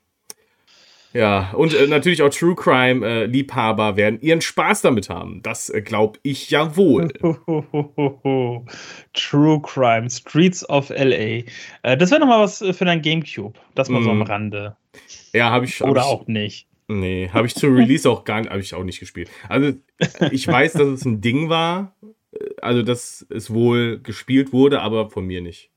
Ja, 1.14 1.52
und 1.52 1.74
äh, 1.74 1.88
natürlich 1.88 2.22
auch 2.22 2.30
True 2.30 2.56
Crime 2.56 3.06
äh, 3.06 3.26
Liebhaber 3.26 3.98
werden 3.98 4.22
ihren 4.22 4.40
Spaß 4.40 4.82
damit 4.82 5.10
haben. 5.10 5.42
Das 5.44 5.70
äh, 5.70 5.82
glaube 5.82 6.20
ich 6.24 6.50
ja 6.50 6.78
wohl. 6.78 7.10
True 9.14 9.62
Crime, 9.62 10.10
Streets 10.10 10.68
of 10.70 10.90
LA. 10.90 11.44
Äh, 11.84 11.98
das 11.98 12.12
wäre 12.12 12.22
nochmal 12.22 12.40
was 12.40 12.62
äh, 12.62 12.72
für 12.72 12.86
dein 12.86 13.02
Gamecube. 13.02 13.60
Das 13.76 13.90
mal 13.90 14.00
mm. 14.00 14.04
so 14.04 14.10
am 14.12 14.18
mhm. 14.18 14.24
Rande. 14.24 14.78
Ja, 15.34 15.50
habe 15.50 15.66
ich. 15.66 15.82
Hab 15.82 15.90
Oder 15.90 16.02
ich, 16.02 16.08
auch 16.08 16.28
nicht. 16.28 16.68
Nee, 16.91 17.30
habe 17.32 17.47
ich 17.47 17.56
zu 17.56 17.67
Release 17.67 18.10
auch 18.10 18.25
gar 18.25 18.41
nicht, 18.41 18.54
ich 18.54 18.73
auch 18.73 18.84
nicht 18.84 18.99
gespielt. 18.99 19.30
Also 19.47 19.73
ich 20.32 20.45
weiß, 20.45 20.73
dass 20.73 20.88
es 20.88 21.06
ein 21.06 21.21
Ding 21.21 21.47
war, 21.47 21.95
also 22.62 22.82
dass 22.82 23.25
es 23.30 23.54
wohl 23.54 23.99
gespielt 23.99 24.51
wurde, 24.51 24.82
aber 24.82 25.10
von 25.10 25.25
mir 25.25 25.41
nicht. 25.41 25.69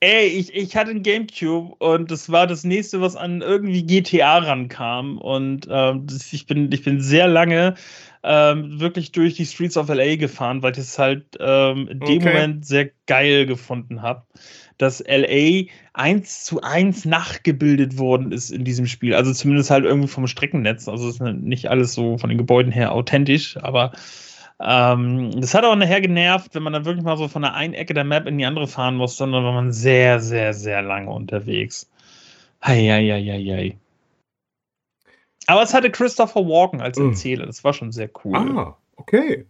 Ey, 0.00 0.26
ich, 0.28 0.54
ich 0.54 0.76
hatte 0.76 0.92
ein 0.92 1.02
Gamecube 1.02 1.74
und 1.78 2.10
das 2.10 2.30
war 2.30 2.46
das 2.46 2.64
nächste, 2.64 3.00
was 3.00 3.16
an 3.16 3.42
irgendwie 3.42 3.84
GTA 3.84 4.38
rankam. 4.38 5.18
Und 5.18 5.66
ähm, 5.70 6.06
ich, 6.30 6.46
bin, 6.46 6.70
ich 6.72 6.84
bin 6.84 7.00
sehr 7.00 7.28
lange 7.28 7.74
ähm, 8.22 8.80
wirklich 8.80 9.12
durch 9.12 9.34
die 9.34 9.46
Streets 9.46 9.76
of 9.76 9.88
LA 9.88 10.16
gefahren, 10.16 10.62
weil 10.62 10.72
ich 10.72 10.78
es 10.78 10.98
halt 10.98 11.24
ähm, 11.40 11.88
in 11.88 12.00
dem 12.00 12.18
okay. 12.18 12.28
Moment 12.28 12.66
sehr 12.66 12.90
geil 13.06 13.46
gefunden 13.46 14.02
habe 14.02 14.24
dass 14.80 15.04
LA 15.06 15.66
eins 15.92 16.44
zu 16.44 16.62
eins 16.62 17.04
nachgebildet 17.04 17.98
worden 17.98 18.32
ist 18.32 18.50
in 18.50 18.64
diesem 18.64 18.86
Spiel. 18.86 19.14
Also 19.14 19.32
zumindest 19.32 19.70
halt 19.70 19.84
irgendwie 19.84 20.08
vom 20.08 20.26
Streckennetz. 20.26 20.88
Also 20.88 21.08
ist 21.08 21.20
nicht 21.20 21.68
alles 21.70 21.92
so 21.92 22.16
von 22.16 22.30
den 22.30 22.38
Gebäuden 22.38 22.72
her 22.72 22.92
authentisch, 22.92 23.58
aber 23.58 23.92
ähm, 24.58 25.32
das 25.38 25.54
hat 25.54 25.64
auch 25.64 25.76
nachher 25.76 26.00
genervt, 26.00 26.54
wenn 26.54 26.62
man 26.62 26.72
dann 26.72 26.86
wirklich 26.86 27.04
mal 27.04 27.16
so 27.18 27.28
von 27.28 27.42
der 27.42 27.54
einen 27.54 27.74
Ecke 27.74 27.92
der 27.92 28.04
Map 28.04 28.26
in 28.26 28.38
die 28.38 28.46
andere 28.46 28.66
fahren 28.66 28.96
muss, 28.96 29.16
sondern 29.16 29.44
war 29.44 29.52
man 29.52 29.72
sehr, 29.72 30.20
sehr, 30.20 30.54
sehr 30.54 30.82
lange 30.82 31.10
unterwegs. 31.10 31.90
Heieieiei. 32.64 33.76
Aber 35.50 35.62
es 35.62 35.74
hatte 35.74 35.90
Christopher 35.90 36.46
Walken 36.46 36.80
als 36.80 36.96
hm. 36.96 37.10
Erzähler, 37.10 37.46
das 37.46 37.64
war 37.64 37.72
schon 37.72 37.90
sehr 37.90 38.08
cool. 38.24 38.36
Ah, 38.36 38.76
okay 38.96 39.46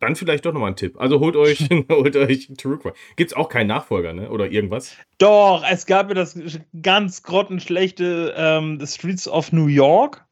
dann 0.00 0.16
vielleicht 0.16 0.46
doch 0.46 0.52
nochmal 0.52 0.70
ein 0.70 0.76
Tipp. 0.76 0.98
Also 0.98 1.20
holt 1.20 1.36
euch, 1.36 1.68
holt 1.90 2.16
euch 2.16 2.50
True 2.56 2.78
Crime. 2.78 2.94
Gibt 3.16 3.30
es 3.32 3.36
auch 3.36 3.48
keinen 3.48 3.66
Nachfolger, 3.66 4.12
ne? 4.12 4.30
Oder 4.30 4.50
irgendwas? 4.50 4.96
Doch, 5.18 5.62
es 5.70 5.86
gab 5.86 6.08
ja 6.08 6.14
das 6.14 6.38
ganz 6.82 7.22
grottenschlechte 7.22 8.34
ähm, 8.36 8.80
The 8.80 8.86
Streets 8.86 9.28
of 9.28 9.52
New 9.52 9.66
York, 9.66 10.24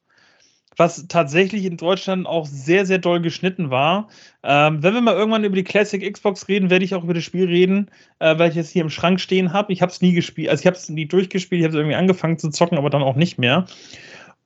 was 0.77 1.07
tatsächlich 1.09 1.65
in 1.65 1.77
Deutschland 1.77 2.27
auch 2.27 2.47
sehr, 2.47 2.87
sehr 2.87 2.99
doll 2.99 3.21
geschnitten 3.21 3.71
war. 3.71 4.09
Ähm, 4.43 4.83
wenn 4.83 4.95
wir 4.95 5.01
mal 5.01 5.17
irgendwann 5.17 5.45
über 5.45 5.57
die 5.57 5.65
Classic 5.65 6.13
Xbox 6.13 6.49
reden, 6.49 6.71
werde 6.71 6.85
ich 6.85 6.95
auch 6.95 7.05
über 7.05 7.15
das 7.15 7.25
Spiel 7.25 7.47
reden, 7.47 7.91
äh, 8.21 8.39
weil 8.39 8.51
ich 8.51 8.57
es 8.57 8.71
hier 8.71 8.83
im 8.83 8.91
Schrank 8.91 9.21
stehen 9.21 9.53
habe. 9.53 9.73
Ich 9.73 9.83
habe 9.83 9.93
es 9.93 10.01
nie 10.01 10.15
gespielt, 10.15 10.49
also 10.49 10.63
ich 10.63 10.67
habe 10.67 10.77
es 10.77 10.89
nie 10.89 11.07
durchgespielt, 11.07 11.61
ich 11.61 11.65
habe 11.65 11.75
es 11.75 11.79
irgendwie 11.79 11.97
angefangen 11.97 12.39
zu 12.39 12.49
zocken, 12.49 12.79
aber 12.79 12.91
dann 12.91 13.03
auch 13.03 13.17
nicht 13.17 13.39
mehr. 13.39 13.67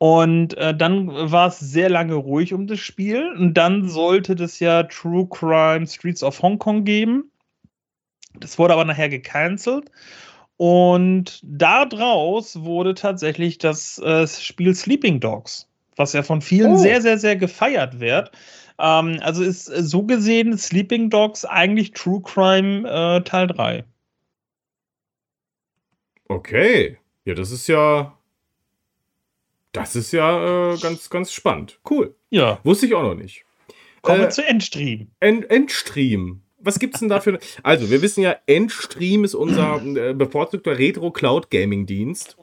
Und 0.02 0.54
äh, 0.54 0.76
dann 0.76 1.06
war 1.30 1.46
es 1.46 1.60
sehr 1.60 1.88
lange 1.88 2.16
ruhig 2.16 2.52
um 2.54 2.66
das 2.66 2.80
Spiel. 2.80 3.32
Und 3.38 3.54
dann 3.54 3.88
sollte 3.88 4.34
das 4.34 4.58
ja 4.58 4.82
True 4.82 5.28
Crime 5.30 5.86
Streets 5.86 6.24
of 6.24 6.42
Hong 6.42 6.58
Kong 6.58 6.82
geben. 6.82 7.30
Das 8.34 8.58
wurde 8.58 8.72
aber 8.72 8.84
nachher 8.84 9.08
gecancelt. 9.08 9.92
Und 10.56 11.40
daraus 11.44 12.64
wurde 12.64 12.94
tatsächlich 12.94 13.58
das 13.58 13.98
äh, 13.98 14.26
Spiel 14.26 14.74
Sleeping 14.74 15.20
Dogs, 15.20 15.68
was 15.94 16.14
ja 16.14 16.24
von 16.24 16.40
vielen 16.40 16.72
oh. 16.72 16.78
sehr, 16.78 17.00
sehr, 17.00 17.18
sehr 17.18 17.36
gefeiert 17.36 18.00
wird. 18.00 18.32
Ähm, 18.80 19.20
also 19.20 19.44
ist 19.44 19.68
äh, 19.68 19.84
so 19.84 20.02
gesehen 20.02 20.58
Sleeping 20.58 21.10
Dogs 21.10 21.44
eigentlich 21.44 21.92
True 21.92 22.22
Crime 22.22 22.90
äh, 22.90 23.20
Teil 23.22 23.46
3. 23.46 23.84
Okay. 26.26 26.98
Ja, 27.24 27.34
das 27.34 27.52
ist 27.52 27.68
ja 27.68 28.18
das 29.72 29.96
ist 29.96 30.12
ja 30.12 30.72
äh, 30.72 30.78
ganz, 30.78 31.10
ganz 31.10 31.32
spannend. 31.32 31.78
Cool. 31.88 32.14
Ja. 32.30 32.60
Wusste 32.62 32.86
ich 32.86 32.94
auch 32.94 33.02
noch 33.02 33.14
nicht. 33.14 33.44
Kommen 34.02 34.20
wir 34.20 34.26
äh, 34.26 34.30
zu 34.30 34.44
Endstream. 34.44 35.08
End, 35.20 35.50
Endstream. 35.50 36.42
Was 36.58 36.78
gibt's 36.78 37.00
denn 37.00 37.08
dafür? 37.08 37.38
Also, 37.62 37.90
wir 37.90 38.02
wissen 38.02 38.22
ja, 38.22 38.36
Endstream 38.46 39.24
ist 39.24 39.34
unser 39.34 39.82
äh, 39.82 40.12
bevorzugter 40.12 40.78
Retro-Cloud-Gaming-Dienst. 40.78 42.36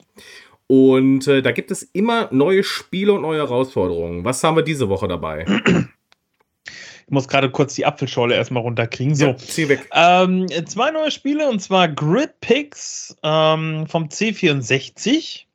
Und 0.68 1.28
äh, 1.28 1.42
da 1.42 1.52
gibt 1.52 1.72
es 1.72 1.84
immer 1.84 2.30
neue 2.32 2.64
Spiele 2.64 3.14
und 3.14 3.22
neue 3.22 3.40
Herausforderungen. 3.40 4.24
Was 4.24 4.44
haben 4.44 4.56
wir 4.56 4.64
diese 4.64 4.90
Woche 4.90 5.08
dabei? 5.08 5.46
Ich 7.10 7.12
muss 7.12 7.28
gerade 7.28 7.50
kurz 7.50 7.74
die 7.74 7.88
Apfelschorle 7.88 8.36
erstmal 8.36 8.62
runterkriegen. 8.62 9.16
So, 9.16 9.26
ja, 9.26 9.36
zieh 9.36 9.68
weg. 9.68 9.90
Ähm, 9.92 10.46
zwei 10.68 10.92
neue 10.92 11.10
Spiele 11.10 11.50
und 11.50 11.60
zwar 11.60 11.88
Grid 11.88 12.40
Picks 12.40 13.16
ähm, 13.24 13.88
vom 13.88 14.10
C64 14.10 15.46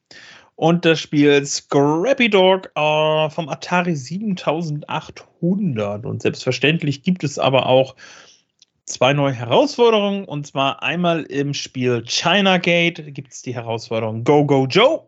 und 0.56 0.84
das 0.84 1.00
Spiel 1.00 1.44
Scrappy 1.44 2.30
Dog 2.30 2.70
äh, 2.74 3.30
vom 3.30 3.48
Atari 3.48 3.96
7800. 3.96 6.06
Und 6.06 6.22
selbstverständlich 6.22 7.02
gibt 7.02 7.24
es 7.24 7.38
aber 7.38 7.66
auch 7.66 7.96
zwei 8.84 9.12
neue 9.12 9.32
Herausforderungen. 9.32 10.24
Und 10.24 10.46
zwar 10.46 10.82
einmal 10.82 11.24
im 11.24 11.54
Spiel 11.54 12.04
China 12.06 12.58
Gate 12.58 13.14
gibt 13.14 13.32
es 13.32 13.42
die 13.42 13.54
Herausforderung 13.54 14.24
Go 14.24 14.46
Go 14.46 14.66
Joe. 14.66 15.02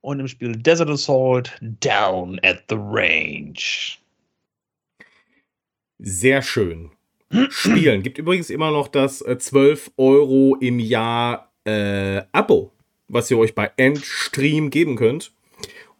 Und 0.00 0.20
im 0.20 0.28
Spiel 0.28 0.52
Desert 0.52 0.90
Assault 0.90 1.52
Down 1.62 2.38
at 2.42 2.62
the 2.68 2.76
Range. 2.78 3.54
Sehr 5.98 6.42
schön. 6.42 6.90
spielen. 7.50 8.02
Gibt 8.02 8.18
übrigens 8.18 8.50
immer 8.50 8.70
noch 8.70 8.88
das 8.88 9.22
äh, 9.22 9.38
12 9.38 9.92
Euro 9.96 10.56
im 10.60 10.78
Jahr 10.78 11.50
äh, 11.64 12.22
Abo, 12.32 12.73
was 13.14 13.30
ihr 13.30 13.38
euch 13.38 13.54
bei 13.54 13.70
Endstream 13.76 14.70
geben 14.70 14.96
könnt. 14.96 15.32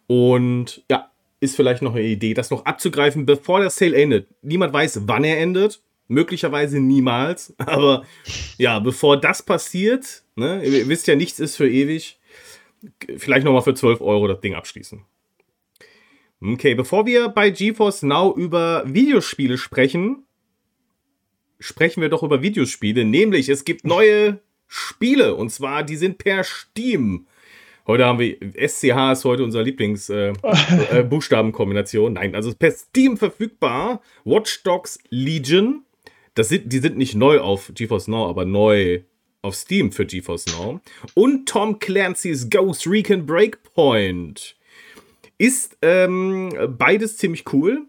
Und 0.07 0.83
ja, 0.89 1.09
ist 1.39 1.55
vielleicht 1.55 1.81
noch 1.81 1.95
eine 1.95 2.03
Idee, 2.03 2.33
das 2.33 2.51
noch 2.51 2.65
abzugreifen, 2.65 3.25
bevor 3.25 3.59
der 3.59 3.69
Sale 3.69 3.95
endet. 3.95 4.27
Niemand 4.41 4.73
weiß, 4.73 5.01
wann 5.07 5.23
er 5.23 5.39
endet. 5.39 5.81
Möglicherweise 6.07 6.79
niemals. 6.79 7.55
Aber 7.57 8.05
ja, 8.57 8.79
bevor 8.79 9.19
das 9.19 9.41
passiert, 9.41 10.23
ne, 10.35 10.63
ihr 10.63 10.87
wisst 10.87 11.07
ja, 11.07 11.15
nichts 11.15 11.39
ist 11.39 11.55
für 11.55 11.69
ewig. 11.69 12.19
Vielleicht 13.17 13.45
nochmal 13.45 13.63
für 13.63 13.73
12 13.73 14.01
Euro 14.01 14.27
das 14.27 14.41
Ding 14.41 14.53
abschließen. 14.53 15.01
Okay, 16.41 16.75
bevor 16.75 17.05
wir 17.07 17.29
bei 17.29 17.49
GeForce 17.49 18.03
Now 18.03 18.35
über 18.35 18.83
Videospiele 18.85 19.57
sprechen, 19.57 20.25
sprechen 21.59 22.01
wir 22.01 22.09
doch 22.09 22.21
über 22.21 22.41
Videospiele. 22.43 23.05
Nämlich, 23.05 23.49
es 23.49 23.65
gibt 23.65 23.85
neue 23.85 24.39
Spiele. 24.67 25.35
Und 25.35 25.49
zwar, 25.49 25.83
die 25.83 25.97
sind 25.97 26.17
per 26.17 26.43
Steam. 26.43 27.27
Heute 27.87 28.05
haben 28.05 28.19
wir, 28.19 28.37
SCH 28.55 29.11
ist 29.11 29.25
heute 29.25 29.43
unser 29.43 29.61
Lieblingsbuchstabenkombination. 29.61 32.15
Äh, 32.15 32.19
äh, 32.19 32.21
Nein, 32.21 32.35
also 32.35 32.53
per 32.53 32.71
Steam 32.71 33.17
verfügbar. 33.17 34.01
Watch 34.23 34.63
Dogs 34.63 34.97
Legion. 35.09 35.83
Das 36.33 36.49
sind, 36.49 36.73
die 36.73 36.79
sind 36.79 36.97
nicht 36.97 37.13
neu 37.15 37.39
auf 37.39 37.71
GeForce 37.73 38.07
Now, 38.07 38.27
aber 38.27 38.45
neu 38.45 39.01
auf 39.41 39.55
Steam 39.55 39.91
für 39.91 40.05
GeForce 40.05 40.45
Now. 40.47 40.79
Und 41.13 41.47
Tom 41.47 41.79
Clancy's 41.79 42.49
Ghost 42.49 42.87
Recon 42.87 43.25
Breakpoint. 43.25 44.55
Ist 45.37 45.77
ähm, 45.81 46.53
beides 46.77 47.17
ziemlich 47.17 47.43
cool. 47.53 47.87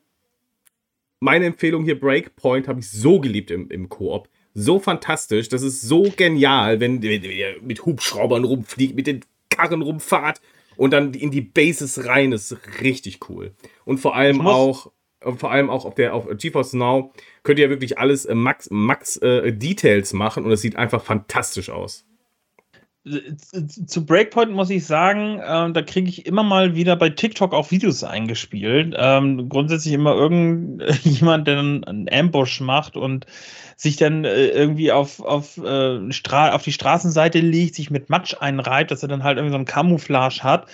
Meine 1.21 1.47
Empfehlung 1.47 1.85
hier, 1.85 1.99
Breakpoint, 1.99 2.69
habe 2.69 2.81
ich 2.81 2.91
so 2.91 3.19
geliebt 3.19 3.51
im, 3.51 3.71
im 3.71 3.89
Koop. 3.89 4.29
So 4.59 4.79
fantastisch. 4.79 5.51
Das 5.51 5.61
ist 5.61 5.83
so 5.83 6.11
genial, 6.17 6.81
wenn, 6.81 7.03
wenn 7.03 7.23
ihr 7.23 7.57
mit 7.61 7.85
Hubschraubern 7.85 8.45
rumfliegt, 8.45 8.97
mit 8.97 9.07
den 9.07 9.21
Karren 9.51 9.83
rumfahrt 9.83 10.41
und 10.79 10.93
dann 10.93 11.13
in 11.13 11.31
die 11.31 11.43
Bases 11.43 12.07
rein. 12.07 12.31
Das 12.31 12.51
ist 12.51 12.81
richtig 12.81 13.29
cool. 13.29 13.53
Und 13.85 13.99
vor 13.99 14.17
allem 14.17 14.41
auch 14.41 14.91
vor 15.39 15.51
allem 15.51 15.69
auch 15.69 15.85
auf 15.85 15.95
der 15.95 16.15
auf 16.15 16.27
GeForce 16.39 16.73
Now 16.75 17.13
könnt 17.43 17.59
ihr 17.59 17.69
wirklich 17.69 17.99
alles 17.99 18.25
äh, 18.25 18.35
Max 18.35 18.69
Max 18.71 19.17
äh, 19.19 19.53
Details 19.53 20.15
machen 20.15 20.45
und 20.45 20.53
es 20.53 20.63
sieht 20.63 20.77
einfach 20.77 21.05
fantastisch 21.05 21.69
aus. 21.69 22.06
Zu 23.87 24.05
Breakpoint 24.05 24.51
muss 24.51 24.69
ich 24.69 24.85
sagen, 24.85 25.39
äh, 25.39 25.73
da 25.73 25.83
kriege 25.83 26.09
ich 26.09 26.27
immer 26.27 26.43
mal 26.43 26.75
wieder 26.75 26.97
bei 26.97 27.11
TikTok 27.11 27.55
auch 27.55 27.71
Videos 27.71 28.03
eingespielt. 28.03 28.95
Ähm, 28.99 29.49
grundsätzlich 29.49 29.95
immer 29.95 30.15
irgendjemand, 30.15 31.47
der 31.47 31.59
einen 31.59 32.09
Ambush 32.11 32.61
macht 32.61 32.97
und 32.97 33.27
sich 33.77 33.97
dann 33.97 34.25
äh, 34.25 34.49
irgendwie 34.49 34.91
auf, 34.91 35.21
auf, 35.21 35.57
äh, 35.59 35.99
auf 35.99 36.63
die 36.63 36.73
Straßenseite 36.73 37.39
legt, 37.39 37.77
sich 37.77 37.91
mit 37.91 38.11
Matsch 38.11 38.35
einreibt, 38.41 38.91
dass 38.91 39.03
er 39.03 39.09
dann 39.09 39.23
halt 39.23 39.39
irgendwie 39.39 39.53
so 39.53 39.59
ein 39.59 39.67
Camouflage 39.67 40.43
hat 40.43 40.67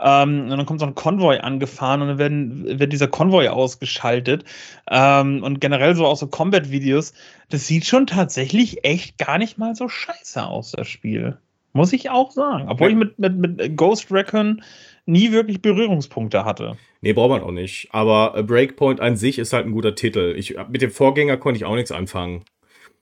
ähm, 0.00 0.42
und 0.42 0.50
dann 0.50 0.66
kommt 0.66 0.80
so 0.80 0.86
ein 0.86 0.94
Konvoi 0.94 1.38
angefahren 1.38 2.02
und 2.02 2.08
dann 2.08 2.18
werden, 2.18 2.78
wird 2.78 2.92
dieser 2.92 3.08
Konvoi 3.08 3.48
ausgeschaltet. 3.48 4.44
Ähm, 4.90 5.42
und 5.42 5.60
generell 5.60 5.96
so 5.96 6.06
auch 6.06 6.16
so 6.16 6.26
Combat-Videos. 6.26 7.14
Das 7.48 7.66
sieht 7.66 7.86
schon 7.86 8.06
tatsächlich 8.06 8.84
echt 8.84 9.18
gar 9.18 9.38
nicht 9.38 9.58
mal 9.58 9.74
so 9.74 9.88
scheiße 9.88 10.44
aus, 10.44 10.72
das 10.72 10.86
Spiel. 10.88 11.38
Muss 11.78 11.92
ich 11.92 12.10
auch 12.10 12.30
sagen. 12.30 12.68
Obwohl 12.68 12.90
ich 12.90 12.96
mit, 12.96 13.18
mit, 13.18 13.36
mit 13.36 13.76
Ghost 13.76 14.10
Recon 14.10 14.62
nie 15.06 15.32
wirklich 15.32 15.62
Berührungspunkte 15.62 16.44
hatte. 16.44 16.76
Nee, 17.00 17.12
braucht 17.12 17.30
man 17.30 17.42
auch 17.42 17.52
nicht. 17.52 17.88
Aber 17.92 18.42
Breakpoint 18.42 19.00
an 19.00 19.16
sich 19.16 19.38
ist 19.38 19.52
halt 19.52 19.66
ein 19.66 19.72
guter 19.72 19.94
Titel. 19.94 20.34
Ich, 20.36 20.56
mit 20.68 20.82
dem 20.82 20.90
Vorgänger 20.90 21.36
konnte 21.36 21.56
ich 21.56 21.64
auch 21.64 21.74
nichts 21.74 21.92
anfangen. 21.92 22.44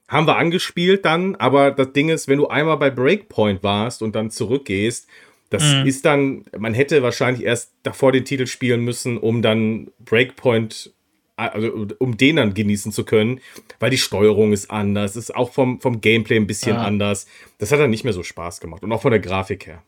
Haben 0.07 0.25
wir 0.25 0.37
angespielt 0.37 1.03
dann, 1.03 1.35
aber 1.35 1.71
das 1.71 1.91
Ding 1.91 2.07
ist, 2.07 2.29
wenn 2.29 2.37
du 2.37 2.47
einmal 2.47 2.77
bei 2.77 2.89
Breakpoint 2.89 3.61
warst 3.61 4.01
und 4.01 4.15
dann 4.15 4.29
zurückgehst, 4.29 5.09
das 5.49 5.63
mhm. 5.63 5.85
ist 5.85 6.05
dann, 6.05 6.45
man 6.57 6.73
hätte 6.73 7.03
wahrscheinlich 7.03 7.43
erst 7.43 7.73
davor 7.83 8.11
den 8.11 8.25
Titel 8.25 8.47
spielen 8.47 8.81
müssen, 8.81 9.17
um 9.17 9.41
dann 9.41 9.91
Breakpoint, 9.99 10.93
also 11.37 11.87
um 11.99 12.17
den 12.17 12.37
dann 12.37 12.53
genießen 12.53 12.91
zu 12.91 13.05
können, 13.05 13.39
weil 13.79 13.91
die 13.91 13.97
Steuerung 13.97 14.51
ist 14.51 14.69
anders, 14.71 15.15
ist 15.15 15.33
auch 15.35 15.51
vom, 15.51 15.79
vom 15.79 16.01
Gameplay 16.01 16.35
ein 16.35 16.47
bisschen 16.47 16.77
ah. 16.77 16.85
anders. 16.85 17.27
Das 17.59 17.71
hat 17.71 17.79
dann 17.79 17.91
nicht 17.91 18.03
mehr 18.03 18.13
so 18.13 18.23
Spaß 18.23 18.59
gemacht 18.59 18.83
und 18.83 18.91
auch 18.91 19.01
von 19.01 19.11
der 19.11 19.19
Grafik 19.19 19.67
her. 19.67 19.83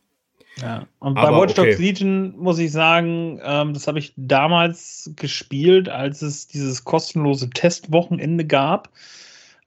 Ja, 0.62 0.86
und 1.00 1.16
bei 1.16 1.32
Watch 1.32 1.54
Dogs 1.54 1.76
okay. 1.76 1.82
Legion 1.82 2.38
muss 2.38 2.60
ich 2.60 2.72
sagen, 2.72 3.40
ähm, 3.44 3.74
das 3.74 3.88
habe 3.88 4.00
ich 4.00 4.14
damals 4.18 5.12
gespielt, 5.16 5.90
als 5.90 6.22
es 6.22 6.48
dieses 6.48 6.84
kostenlose 6.84 7.50
Testwochenende 7.50 8.46
gab. 8.46 8.90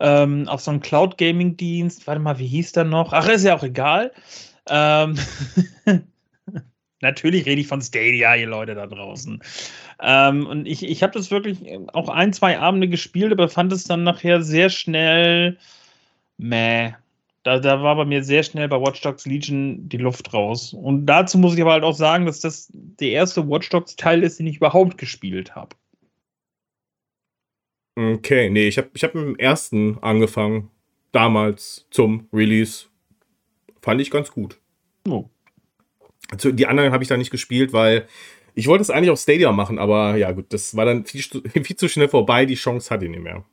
Ähm, 0.01 0.49
auf 0.49 0.61
so 0.61 0.71
einem 0.71 0.81
Cloud 0.81 1.17
Gaming 1.17 1.57
Dienst. 1.57 2.07
Warte 2.07 2.21
mal, 2.21 2.39
wie 2.39 2.47
hieß 2.47 2.73
der 2.73 2.85
noch? 2.85 3.13
Ach, 3.13 3.29
ist 3.29 3.45
ja 3.45 3.57
auch 3.57 3.63
egal. 3.63 4.13
Ähm, 4.69 5.17
Natürlich 7.03 7.45
rede 7.47 7.61
ich 7.61 7.67
von 7.67 7.83
Stadia, 7.83 8.37
ihr 8.37 8.47
Leute 8.47 8.75
da 8.75 8.87
draußen. 8.87 9.43
Ähm, 10.01 10.47
und 10.47 10.67
ich, 10.67 10.85
ich 10.85 11.03
habe 11.03 11.13
das 11.13 11.31
wirklich 11.31 11.59
auch 11.93 12.09
ein, 12.09 12.33
zwei 12.33 12.59
Abende 12.59 12.89
gespielt, 12.89 13.33
aber 13.33 13.49
fand 13.49 13.73
es 13.73 13.85
dann 13.85 14.05
nachher 14.05 14.41
sehr 14.43 14.71
schnell 14.71 15.59
meh. 16.39 16.93
Da, 17.43 17.59
da 17.59 17.83
war 17.83 17.97
bei 17.97 18.05
mir 18.05 18.23
sehr 18.23 18.45
schnell 18.45 18.69
bei 18.69 18.81
Watch 18.81 19.01
Dogs 19.01 19.27
Legion 19.27 19.89
die 19.89 19.97
Luft 19.97 20.33
raus. 20.33 20.73
Und 20.73 21.07
dazu 21.07 21.39
muss 21.39 21.55
ich 21.55 21.61
aber 21.61 21.73
halt 21.73 21.83
auch 21.83 21.97
sagen, 21.97 22.25
dass 22.25 22.39
das 22.39 22.69
der 22.73 23.11
erste 23.11 23.49
Watch 23.49 23.69
Dogs 23.69 23.97
Teil 23.97 24.23
ist, 24.23 24.39
den 24.39 24.47
ich 24.47 24.59
überhaupt 24.59 24.97
gespielt 24.97 25.57
habe. 25.57 25.75
Okay, 27.97 28.49
nee, 28.49 28.69
ich 28.69 28.79
habe 28.79 28.91
ich 28.95 29.03
hab 29.03 29.15
mit 29.15 29.25
dem 29.25 29.37
ersten 29.37 29.99
angefangen. 30.03 30.71
Damals 31.11 31.87
zum 31.91 32.29
Release 32.33 32.87
fand 33.83 34.01
ich 34.01 34.11
ganz 34.11 34.31
gut. 34.31 34.61
Oh. 35.07 35.29
Die 36.33 36.67
anderen 36.67 36.93
habe 36.93 37.05
ich 37.05 37.09
da 37.09 37.17
nicht 37.17 37.31
gespielt, 37.31 37.73
weil 37.73 38.07
ich 38.55 38.67
wollte 38.67 38.83
es 38.83 38.91
eigentlich 38.91 39.11
auf 39.11 39.19
Stadia 39.19 39.53
machen, 39.53 39.79
aber 39.79 40.17
ja 40.17 40.33
gut, 40.33 40.47
das 40.53 40.77
war 40.77 40.85
dann 40.85 41.05
viel, 41.05 41.23
viel 41.65 41.77
zu 41.77 41.89
schnell 41.89 42.09
vorbei. 42.09 42.47
Die 42.47 42.55
Chance 42.55 42.91
hatte 42.91 43.05
ich 43.05 43.11
nicht 43.11 43.23
mehr. 43.23 43.45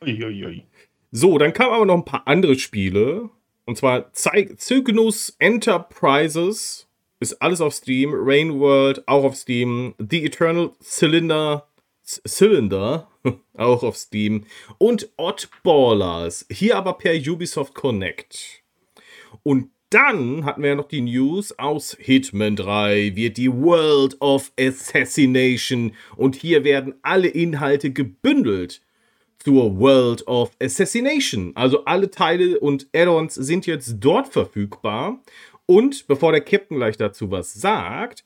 Uiuiui. 0.00 0.64
So, 1.10 1.38
dann 1.38 1.52
kamen 1.52 1.74
aber 1.74 1.86
noch 1.86 1.96
ein 1.96 2.04
paar 2.04 2.26
andere 2.26 2.58
Spiele. 2.58 3.30
Und 3.64 3.76
zwar 3.76 4.10
Cygnus 4.12 5.36
Enterprises 5.38 6.88
ist 7.20 7.40
alles 7.40 7.60
auf 7.60 7.74
Steam. 7.74 8.12
Rain 8.14 8.58
World 8.58 9.06
auch 9.06 9.24
auf 9.24 9.36
Steam. 9.36 9.94
The 9.98 10.24
Eternal 10.24 10.72
Cylinder 10.82 11.68
Cylinder 12.04 13.08
auch 13.54 13.82
auf 13.82 13.96
Steam. 13.96 14.46
Und 14.78 15.10
Oddballers. 15.16 16.46
Hier 16.50 16.76
aber 16.76 16.94
per 16.94 17.14
Ubisoft 17.14 17.74
Connect. 17.74 18.62
Und 19.42 19.70
dann 19.92 20.44
hatten 20.44 20.62
wir 20.62 20.70
ja 20.70 20.74
noch 20.74 20.88
die 20.88 21.00
News 21.00 21.58
aus 21.58 21.96
Hitman 21.98 22.56
3 22.56 23.14
wird 23.14 23.36
die 23.36 23.52
World 23.52 24.20
of 24.20 24.52
Assassination. 24.58 25.92
Und 26.16 26.36
hier 26.36 26.64
werden 26.64 26.94
alle 27.02 27.28
Inhalte 27.28 27.90
gebündelt 27.90 28.80
zur 29.38 29.78
World 29.78 30.26
of 30.26 30.52
Assassination. 30.62 31.52
Also 31.54 31.84
alle 31.84 32.10
Teile 32.10 32.58
und 32.60 32.88
Add-ons 32.94 33.34
sind 33.34 33.66
jetzt 33.66 33.96
dort 33.98 34.28
verfügbar. 34.28 35.20
Und 35.66 36.06
bevor 36.06 36.32
der 36.32 36.40
Captain 36.40 36.78
gleich 36.78 36.96
dazu 36.96 37.30
was 37.30 37.52
sagt, 37.52 38.24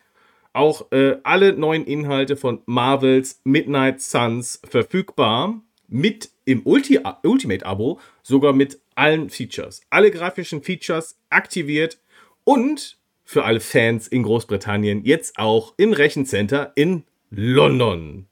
auch 0.53 0.91
äh, 0.91 1.17
alle 1.23 1.53
neuen 1.53 1.85
Inhalte 1.85 2.37
von 2.37 2.63
Marvels 2.67 3.41
Midnight 3.45 4.01
Suns 4.01 4.61
verfügbar 4.69 5.61
mit 5.89 6.31
im 6.45 6.63
Ulti 6.65 7.01
Ultimate-Abo, 7.23 8.01
sogar 8.23 8.53
mit 8.53 8.81
allen 8.95 9.31
Features. 9.31 9.83
Alle 9.91 10.11
grafischen 10.11 10.63
Features 10.63 11.19
aktiviert 11.31 11.99
und 12.45 12.99
für 13.25 13.45
alle 13.45 13.61
Fans 13.61 14.07
in 14.07 14.23
Großbritannien 14.23 15.05
jetzt 15.05 15.39
auch 15.39 15.75
im 15.77 15.93
Rechencenter 15.93 16.73
in 16.77 17.05
London. 17.31 18.27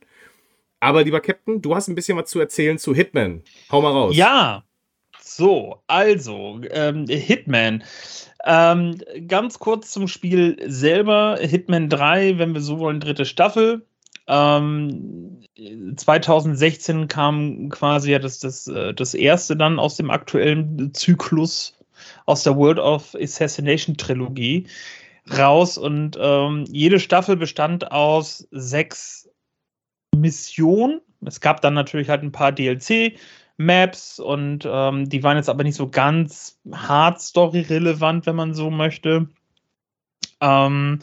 Aber 0.81 1.03
lieber 1.03 1.21
Captain, 1.21 1.63
du 1.63 1.75
hast 1.75 1.89
ein 1.89 1.95
bisschen 1.95 2.17
was 2.17 2.31
zu 2.31 2.39
erzählen 2.39 2.79
zu 2.79 2.95
Hitman. 2.95 3.43
Hau 3.71 3.81
mal 3.81 3.91
raus. 3.91 4.15
Ja, 4.15 4.65
so, 5.21 5.83
also, 5.87 6.61
ähm, 6.71 7.07
Hitman. 7.09 7.83
Ähm, 8.45 8.99
ganz 9.27 9.59
kurz 9.59 9.91
zum 9.91 10.07
Spiel 10.07 10.59
selber. 10.67 11.39
Hitman 11.41 11.89
3, 11.89 12.39
wenn 12.39 12.53
wir 12.53 12.61
so 12.61 12.79
wollen, 12.79 13.01
dritte 13.01 13.25
Staffel. 13.25 13.87
Ähm, 14.29 15.34
2016 15.57 17.09
kam 17.09 17.69
quasi 17.69 18.13
ja 18.13 18.19
das, 18.19 18.41
das, 18.41 18.67
äh, 18.67 18.93
das 18.93 19.15
erste 19.15 19.57
dann 19.57 19.79
aus 19.79 19.97
dem 19.97 20.11
aktuellen 20.11 20.93
Zyklus 20.95 21.79
aus 22.27 22.43
der 22.43 22.57
World 22.57 22.79
of 22.79 23.15
Assassination 23.15 23.97
Trilogie 23.97 24.67
raus 25.31 25.79
und 25.79 26.19
ähm, 26.21 26.65
jede 26.69 26.99
Staffel 27.01 27.37
bestand 27.37 27.93
aus 27.93 28.47
sechs 28.51 29.31
Missionen. 30.15 31.01
Es 31.25 31.41
gab 31.41 31.61
dann 31.61 31.75
natürlich 31.75 32.09
halt 32.09 32.23
ein 32.23 32.33
paar 32.33 32.53
DLC-Maps 32.53 34.19
und 34.19 34.69
ähm, 34.69 35.09
die 35.09 35.23
waren 35.23 35.37
jetzt 35.37 35.49
aber 35.49 35.65
nicht 35.65 35.77
so 35.77 35.89
ganz 35.89 36.59
hard 36.73 37.21
Story-relevant, 37.21 38.27
wenn 38.27 38.37
man 38.37 38.55
so 38.55 38.71
möchte. 38.71 39.29
Ähm, 40.41 40.99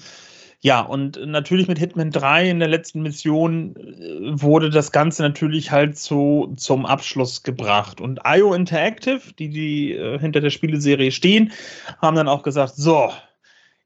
Ja, 0.63 0.81
und 0.81 1.19
natürlich 1.25 1.67
mit 1.67 1.79
Hitman 1.79 2.11
3 2.11 2.51
in 2.51 2.59
der 2.59 2.67
letzten 2.67 3.01
Mission 3.01 3.75
äh, 3.75 4.41
wurde 4.41 4.69
das 4.69 4.91
Ganze 4.91 5.23
natürlich 5.23 5.71
halt 5.71 5.97
so 5.97 6.53
zum 6.55 6.85
Abschluss 6.85 7.41
gebracht. 7.41 7.99
Und 7.99 8.19
IO 8.25 8.53
Interactive, 8.53 9.21
die, 9.39 9.49
die 9.49 9.93
äh, 9.93 10.19
hinter 10.19 10.39
der 10.39 10.51
Spieleserie 10.51 11.11
stehen, 11.11 11.51
haben 11.99 12.15
dann 12.15 12.27
auch 12.27 12.43
gesagt, 12.43 12.75
so, 12.75 13.11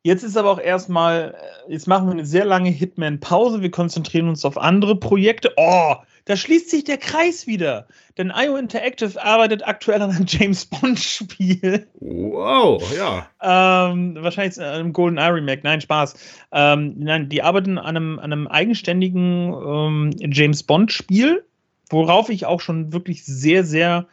Jetzt 0.03 0.21
ist 0.21 0.37
aber 0.37 0.51
auch 0.51 0.59
erstmal, 0.59 1.33
äh, 1.67 1.71
jetzt 1.71 1.87
machen 1.87 2.07
wir 2.07 2.11
eine 2.11 2.27
sehr 2.27 2.45
lange 2.45 2.69
Hitman-Pause. 2.69 3.63
Wir 3.63 3.71
konzentrieren 3.71 4.29
uns 4.29 4.45
auf 4.45 4.55
andere 4.55 4.99
Projekte. 4.99 5.51
Oh, 5.57 5.95
da 6.25 6.35
schließt 6.35 6.71
sich 6.71 6.83
der 6.83 6.97
Kreis 6.97 7.45
wieder. 7.45 7.87
Denn 8.17 8.33
IO 8.35 8.57
Interactive 8.57 9.23
arbeitet 9.23 9.67
aktuell 9.67 10.01
an 10.01 10.11
einem 10.11 10.25
James 10.27 10.65
Bond-Spiel. 10.65 11.87
Wow, 11.99 12.83
ja. 12.95 13.29
Ähm, 13.41 14.17
wahrscheinlich 14.19 14.57
an 14.59 14.65
einem 14.65 14.93
Golden 14.93 15.17
Eye 15.17 15.33
Remake. 15.33 15.61
Nein, 15.63 15.81
Spaß. 15.81 16.15
Ähm, 16.51 16.95
nein, 16.97 17.29
die 17.29 17.43
arbeiten 17.43 17.77
an 17.77 17.95
einem, 17.95 18.19
an 18.19 18.33
einem 18.33 18.47
eigenständigen 18.47 19.53
ähm, 19.53 20.09
James 20.31 20.63
Bond-Spiel, 20.63 21.45
worauf 21.89 22.29
ich 22.29 22.45
auch 22.45 22.59
schon 22.59 22.91
wirklich 22.91 23.23
sehr, 23.23 23.63
sehr 23.63 24.07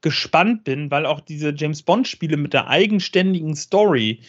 gespannt 0.00 0.64
bin, 0.64 0.90
weil 0.90 1.06
auch 1.06 1.20
diese 1.20 1.54
James 1.54 1.82
Bond-Spiele 1.82 2.36
mit 2.36 2.52
der 2.52 2.66
eigenständigen 2.66 3.54
Story 3.54 4.20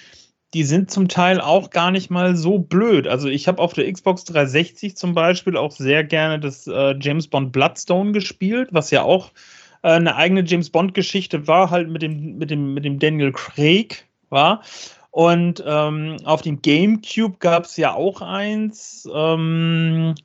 die 0.54 0.64
sind 0.64 0.92
zum 0.92 1.08
Teil 1.08 1.42
auch 1.42 1.72
gar 1.72 1.92
nicht 1.92 2.10
mal 2.10 2.36
so 2.36 2.60
blöd. 2.60 3.08
Also 3.08 3.28
ich 3.28 3.48
habe 3.48 3.62
auf 3.62 3.74
der 3.74 3.92
Xbox 3.92 4.24
360 4.26 4.96
zum 4.96 5.14
Beispiel 5.14 5.58
auch 5.58 5.72
sehr 5.72 6.04
gerne 6.04 6.40
das 6.40 6.68
äh, 6.68 6.96
James 7.00 7.28
Bond 7.28 7.52
Bloodstone 7.52 8.12
gespielt, 8.12 8.70
was 8.72 8.92
ja 8.92 9.02
auch 9.04 9.32
äh, 9.82 9.90
eine 9.90 10.16
eigene 10.16 10.44
James 10.44 10.70
Bond-Geschichte 10.70 11.48
war, 11.48 11.72
halt 11.72 11.90
mit 11.90 12.02
dem, 12.02 12.38
mit 12.38 12.52
dem, 12.52 12.74
mit 12.74 12.86
dem 12.86 13.00
Daniel 13.00 13.32
Craig 13.32 14.06
war. 14.30 14.62
Und 15.12 15.64
ähm, 15.66 16.18
auf 16.24 16.42
dem 16.42 16.62
GameCube 16.62 17.38
gab 17.40 17.66
es 17.66 17.78
ja 17.78 17.94
auch 17.94 18.22
eins 18.22 19.08
ähm, 19.14 20.16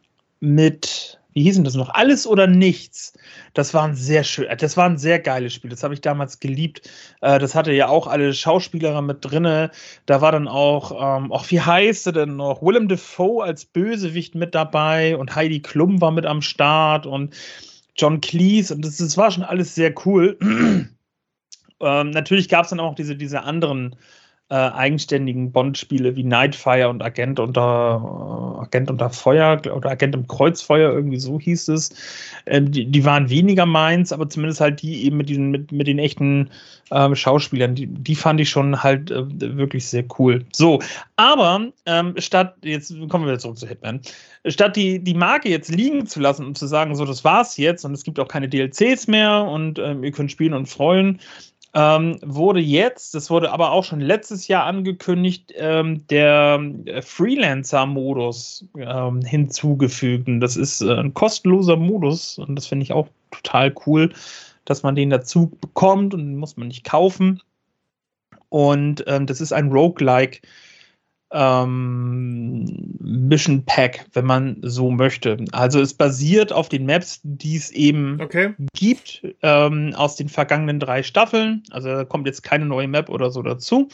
mit 0.41 1.18
wie 1.39 1.45
hießen 1.45 1.63
das 1.63 1.75
noch? 1.75 1.91
Alles 1.91 2.27
oder 2.27 2.49
nichts. 2.49 3.13
Das 3.55 3.73
war 3.73 3.85
ein 3.85 3.95
sehr 3.95 4.25
schön, 4.25 4.49
das 4.59 4.77
war 4.77 4.99
sehr 4.99 5.21
geiles 5.21 5.55
Spiel. 5.55 5.71
Das 5.71 5.85
habe 5.85 5.95
ich 5.95 6.01
damals 6.01 6.41
geliebt. 6.41 6.91
Äh, 7.21 7.39
das 7.39 7.55
hatte 7.55 7.73
ja 7.73 7.87
auch 7.87 8.09
alle 8.09 8.35
Schauspieler 8.35 9.01
mit 9.03 9.19
drinne. 9.21 9.71
Da 10.07 10.21
war 10.21 10.33
dann 10.33 10.49
auch, 10.49 10.91
ähm, 10.91 11.31
auch 11.31 11.49
wie 11.51 11.61
heißt 11.61 12.07
er 12.07 12.13
denn 12.13 12.35
noch? 12.37 12.61
Willem 12.61 12.89
Dafoe 12.89 13.45
als 13.45 13.67
Bösewicht 13.67 14.35
mit 14.35 14.53
dabei 14.57 15.17
und 15.17 15.37
Heidi 15.37 15.61
Klum 15.61 16.01
war 16.01 16.11
mit 16.11 16.27
am 16.27 16.43
Start 16.43 17.07
und 17.07 17.37
John 17.97 18.21
Cleese 18.21 18.75
und 18.75 18.85
das, 18.85 18.97
das 18.97 19.17
war 19.17 19.31
schon 19.31 19.45
alles 19.45 19.77
sehr 19.77 19.95
cool. 20.07 20.37
ähm, 21.81 22.11
natürlich 22.11 22.49
gab 22.49 22.65
es 22.65 22.71
dann 22.71 22.81
auch 22.81 22.97
diese, 22.97 23.15
diese 23.15 23.43
anderen 23.45 23.95
äh, 24.51 24.55
eigenständigen 24.55 25.53
Bond-Spiele 25.53 26.17
wie 26.17 26.25
Nightfire 26.25 26.89
und 26.89 27.03
Agent 27.03 27.39
unter, 27.39 28.57
äh, 28.57 28.63
Agent 28.63 28.91
unter 28.91 29.11
Feuer 29.11 29.61
oder 29.75 29.91
Agent 29.91 30.15
im 30.15 30.27
Kreuzfeuer, 30.27 30.91
irgendwie 30.91 31.19
so 31.19 31.39
hieß 31.39 31.69
es. 31.69 31.95
Ähm, 32.47 32.73
die, 32.73 32.87
die, 32.87 33.05
waren 33.05 33.29
weniger 33.29 33.67
meins, 33.67 34.11
aber 34.11 34.29
zumindest 34.31 34.63
halt 34.63 34.81
die 34.81 35.05
eben 35.05 35.19
mit, 35.19 35.29
diesen, 35.29 35.51
mit, 35.51 35.71
mit 35.71 35.87
den 35.87 35.99
echten 35.99 36.49
äh, 36.91 37.15
Schauspielern, 37.15 37.75
die, 37.75 37.89
die 37.89 38.15
fand 38.15 38.41
ich 38.41 38.49
schon 38.49 38.83
halt 38.83 39.11
äh, 39.11 39.25
wirklich 39.29 39.87
sehr 39.87 40.05
cool. 40.19 40.47
So, 40.53 40.81
aber 41.17 41.67
ähm, 41.85 42.15
statt, 42.17 42.57
jetzt 42.63 42.95
kommen 43.11 43.27
wir 43.27 43.39
zurück 43.39 43.59
zu 43.59 43.69
Hitman, 43.69 44.01
statt 44.47 44.77
die, 44.77 44.99
die 44.99 45.15
Marke 45.15 45.51
jetzt 45.51 45.71
liegen 45.71 46.07
zu 46.07 46.21
lassen 46.21 46.47
und 46.47 46.57
zu 46.57 46.67
sagen, 46.67 46.95
so, 46.95 47.05
das 47.05 47.23
war's 47.23 47.59
jetzt 47.59 47.85
und 47.85 47.93
es 47.93 48.03
gibt 48.03 48.19
auch 48.19 48.29
keine 48.29 48.49
DLCs 48.49 49.09
mehr 49.09 49.45
und 49.45 49.79
ähm, 49.79 50.03
ihr 50.05 50.13
könnt 50.13 50.33
spielen 50.33 50.55
und 50.55 50.71
freuen, 50.71 51.21
ähm, 51.75 52.19
wurde 52.23 52.61
jetzt, 52.61 53.15
das 53.15 53.31
wurde 53.31 53.53
aber 53.53 53.73
auch 53.73 53.85
schon 53.85 54.01
letztes 54.01 54.49
Jahr 54.49 54.65
angekündigt, 54.65 55.53
ähm, 55.57 56.07
der 56.09 56.61
äh, 56.87 57.03
Freelancer-Modus 57.03 58.67
ähm, 58.79 59.21
hinzugefügt. 59.23 60.29
Und 60.29 60.41
das 60.41 60.57
ist 60.57 60.81
äh, 60.81 60.95
ein 60.95 61.15
kostenloser 61.15 61.77
Modus 61.77 62.39
und 62.39 62.57
das 62.57 62.67
finde 62.67 62.85
ich 62.85 62.93
auch 62.93 63.09
total 63.31 63.75
cool, 63.87 64.13
dass 64.65 64.83
man 64.83 64.95
den 64.95 65.11
dazu 65.11 65.51
bekommt 65.61 66.15
und 66.15 66.37
muss 66.37 66.57
man 66.57 66.69
nicht 66.69 66.85
kaufen. 66.85 67.41
Und 68.49 69.05
ähm, 69.07 69.27
das 69.27 69.41
ist 69.41 69.53
ein 69.53 69.71
Roguelike 69.71 70.41
ähm, 71.31 72.65
Mission 73.01 73.65
Pack, 73.65 74.07
wenn 74.13 74.25
man 74.25 74.59
so 74.63 74.91
möchte. 74.91 75.37
Also 75.53 75.81
es 75.81 75.95
basiert 75.95 76.53
auf 76.53 76.69
den 76.69 76.87
Maps, 76.87 77.21
die 77.23 77.57
es 77.57 77.71
eben 77.71 78.21
okay. 78.21 78.55
gibt 78.73 79.23
ähm, 79.43 79.93
aus 79.95 80.17
den 80.17 80.29
vergangenen 80.29 80.81
drei 80.81 81.03
Staffeln. 81.03 81.63
Also 81.71 81.89
da 81.89 82.05
kommt 82.05 82.27
jetzt 82.27 82.43
keine 82.43 82.67
neue 82.67 82.89
Map 82.89 83.09
oder 83.09 83.31
so 83.31 83.43
dazu. 83.43 83.89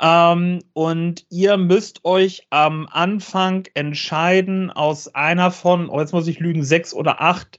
Ähm, 0.00 0.60
und 0.72 1.26
ihr 1.30 1.56
müsst 1.56 2.04
euch 2.04 2.46
am 2.50 2.88
Anfang 2.90 3.66
entscheiden 3.74 4.70
aus 4.70 5.14
einer 5.14 5.50
von, 5.50 5.88
oh, 5.88 6.00
jetzt 6.00 6.12
muss 6.12 6.28
ich 6.28 6.40
lügen, 6.40 6.64
sechs 6.64 6.94
oder 6.94 7.20
acht 7.20 7.58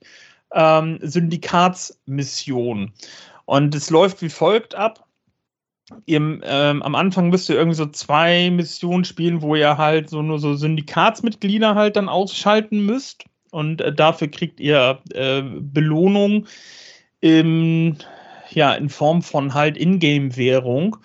ähm, 0.54 1.00
Syndikatsmissionen. 1.02 2.94
Und 3.46 3.76
es 3.76 3.90
läuft 3.90 4.22
wie 4.22 4.30
folgt 4.30 4.76
ab 4.76 5.06
ihr, 6.06 6.18
ähm, 6.18 6.82
am 6.82 6.96
Anfang 6.96 7.30
müsst 7.30 7.50
ihr 7.50 7.56
irgendwie 7.56 7.78
so 7.78 7.86
zwei 7.88 8.50
Missionen 8.50 9.06
spielen, 9.06 9.42
wo 9.42 9.56
ihr 9.56 9.78
halt 9.78 10.10
so 10.10 10.22
nur 10.22 10.40
so 10.40 10.54
Syndikatsmitglieder 10.56 11.76
halt 11.76 11.96
dann 11.96 12.10
ausschalten 12.10 12.86
müsst. 12.86 13.26
Und 13.52 13.82
äh, 13.82 13.94
dafür 13.94 14.30
kriegt 14.30 14.60
ihr 14.60 15.00
äh, 15.14 15.44
Belohnung 15.44 16.48
im, 17.22 17.98
ja, 18.50 18.74
in 18.74 18.90
Form 18.90 19.22
von 19.22 19.54
halt 19.54 19.78
Ingame-Währung. 19.78 20.98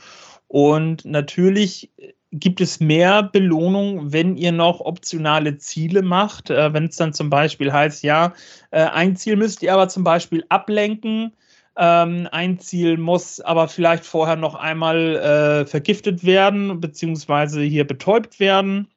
Und 0.48 1.04
natürlich 1.04 1.90
gibt 2.32 2.60
es 2.60 2.80
mehr 2.80 3.22
Belohnung, 3.22 4.12
wenn 4.12 4.36
ihr 4.36 4.52
noch 4.52 4.80
optionale 4.80 5.58
Ziele 5.58 6.02
macht. 6.02 6.50
Äh, 6.50 6.72
wenn 6.72 6.86
es 6.86 6.96
dann 6.96 7.12
zum 7.12 7.30
Beispiel 7.30 7.72
heißt, 7.72 8.02
ja, 8.02 8.32
äh, 8.70 8.84
ein 8.84 9.16
Ziel 9.16 9.36
müsst 9.36 9.62
ihr 9.62 9.74
aber 9.74 9.88
zum 9.88 10.04
Beispiel 10.04 10.44
ablenken 10.48 11.32
ähm, 11.78 12.28
ein 12.32 12.58
Ziel 12.58 12.96
muss 12.96 13.40
aber 13.40 13.68
vielleicht 13.68 14.04
vorher 14.04 14.36
noch 14.36 14.56
einmal 14.56 15.16
äh, 15.16 15.66
vergiftet 15.66 16.24
werden, 16.24 16.80
beziehungsweise 16.80 17.62
hier 17.62 17.86
betäubt 17.86 18.40
werden. 18.40 18.88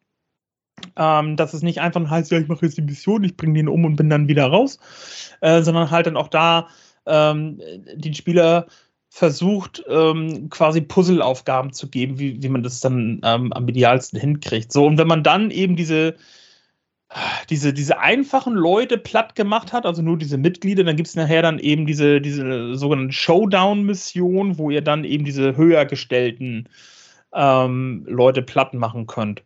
Ähm, 0.96 1.36
dass 1.36 1.54
es 1.54 1.62
nicht 1.62 1.80
einfach 1.80 2.10
heißt, 2.10 2.32
ja, 2.32 2.40
ich 2.40 2.48
mache 2.48 2.66
jetzt 2.66 2.78
die 2.78 2.82
Mission, 2.82 3.24
ich 3.24 3.38
bringe 3.38 3.54
den 3.54 3.68
um 3.68 3.86
und 3.86 3.98
bin 3.98 4.10
dann 4.10 4.28
wieder 4.28 4.48
raus, 4.48 4.80
äh, 5.42 5.62
sondern 5.62 5.92
halt 5.92 6.08
dann 6.08 6.18
auch 6.18 6.28
da 6.28 6.70
ähm, 7.06 7.62
den 7.94 8.16
Spieler 8.16 8.66
versucht, 9.10 9.84
ähm, 9.88 10.50
quasi 10.50 10.82
Puzzleaufgaben 10.82 11.74
zu 11.74 11.88
geben, 11.88 12.18
wie, 12.18 12.42
wie 12.42 12.50
man 12.50 12.64
das 12.64 12.80
dann 12.80 13.22
ähm, 13.24 13.54
am 13.54 13.68
idealsten 13.68 14.20
hinkriegt. 14.20 14.72
So, 14.72 14.88
und 14.88 14.98
wenn 14.98 15.08
man 15.08 15.22
dann 15.22 15.52
eben 15.52 15.76
diese, 15.76 16.16
diese, 17.50 17.74
diese 17.74 18.00
einfachen 18.00 18.54
Leute 18.54 18.98
platt 18.98 19.36
gemacht 19.36 19.74
hat, 19.74 19.86
also 19.86 20.02
nur 20.02 20.18
diese 20.18 20.38
Mitglieder, 20.38 20.84
dann 20.84 20.96
gibt 20.96 21.10
es 21.10 21.16
nachher 21.16 21.42
dann 21.42 21.60
eben 21.60 21.86
diese, 21.86 22.22
diese 22.22 22.76
sogenannten 22.76 23.12
Showdown-Mission, 23.12 24.58
wo 24.58 24.70
ihr 24.70 24.82
dann 24.82 25.04
eben 25.04 25.26
diese 25.26 25.58
höher 25.58 25.86
gestellten 25.86 26.70
ähm, 27.34 28.06
Leute 28.08 28.42
platt 28.42 28.74
machen 28.74 29.08
könnt. 29.08 29.44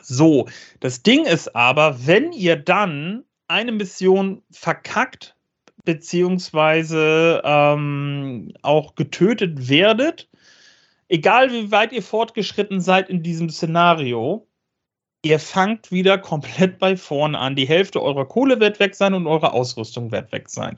So, 0.00 0.48
das 0.80 1.02
Ding 1.02 1.24
ist 1.24 1.54
aber, 1.54 2.06
wenn 2.06 2.32
ihr 2.32 2.56
dann 2.56 3.24
eine 3.48 3.72
Mission 3.72 4.42
verkackt, 4.50 5.36
beziehungsweise 5.84 7.42
ähm, 7.44 8.52
auch 8.62 8.94
getötet 8.94 9.68
werdet, 9.68 10.28
egal 11.08 11.52
wie 11.52 11.70
weit 11.70 11.92
ihr 11.92 12.02
fortgeschritten 12.02 12.80
seid 12.80 13.10
in 13.10 13.22
diesem 13.22 13.50
Szenario, 13.50 14.46
ihr 15.22 15.38
fangt 15.38 15.92
wieder 15.92 16.18
komplett 16.18 16.78
bei 16.78 16.96
vorne 16.96 17.38
an. 17.38 17.56
Die 17.56 17.68
Hälfte 17.68 18.02
eurer 18.02 18.26
Kohle 18.26 18.60
wird 18.60 18.80
weg 18.80 18.94
sein 18.94 19.14
und 19.14 19.26
eure 19.26 19.52
Ausrüstung 19.52 20.10
wird 20.10 20.32
weg 20.32 20.48
sein. 20.48 20.76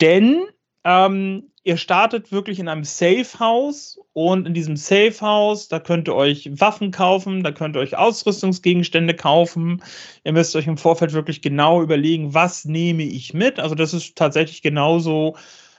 Denn 0.00 0.44
ähm, 0.84 1.50
ihr 1.64 1.78
startet 1.78 2.30
wirklich 2.30 2.58
in 2.58 2.68
einem 2.68 2.84
Safe 2.84 3.26
House 3.38 3.98
und 4.12 4.46
in 4.46 4.52
diesem 4.52 4.76
Safe 4.76 5.18
House, 5.20 5.68
da 5.68 5.80
könnt 5.80 6.08
ihr 6.08 6.14
euch 6.14 6.50
Waffen 6.60 6.90
kaufen, 6.90 7.42
da 7.42 7.52
könnt 7.52 7.76
ihr 7.76 7.80
euch 7.80 7.96
Ausrüstungsgegenstände 7.96 9.14
kaufen. 9.14 9.82
Ihr 10.24 10.32
müsst 10.32 10.54
euch 10.56 10.66
im 10.66 10.76
Vorfeld 10.76 11.14
wirklich 11.14 11.40
genau 11.40 11.82
überlegen, 11.82 12.34
was 12.34 12.66
nehme 12.66 13.04
ich 13.04 13.32
mit. 13.32 13.58
Also 13.58 13.74
das 13.74 13.94
ist 13.94 14.14
tatsächlich 14.16 14.60
genauso 14.60 15.36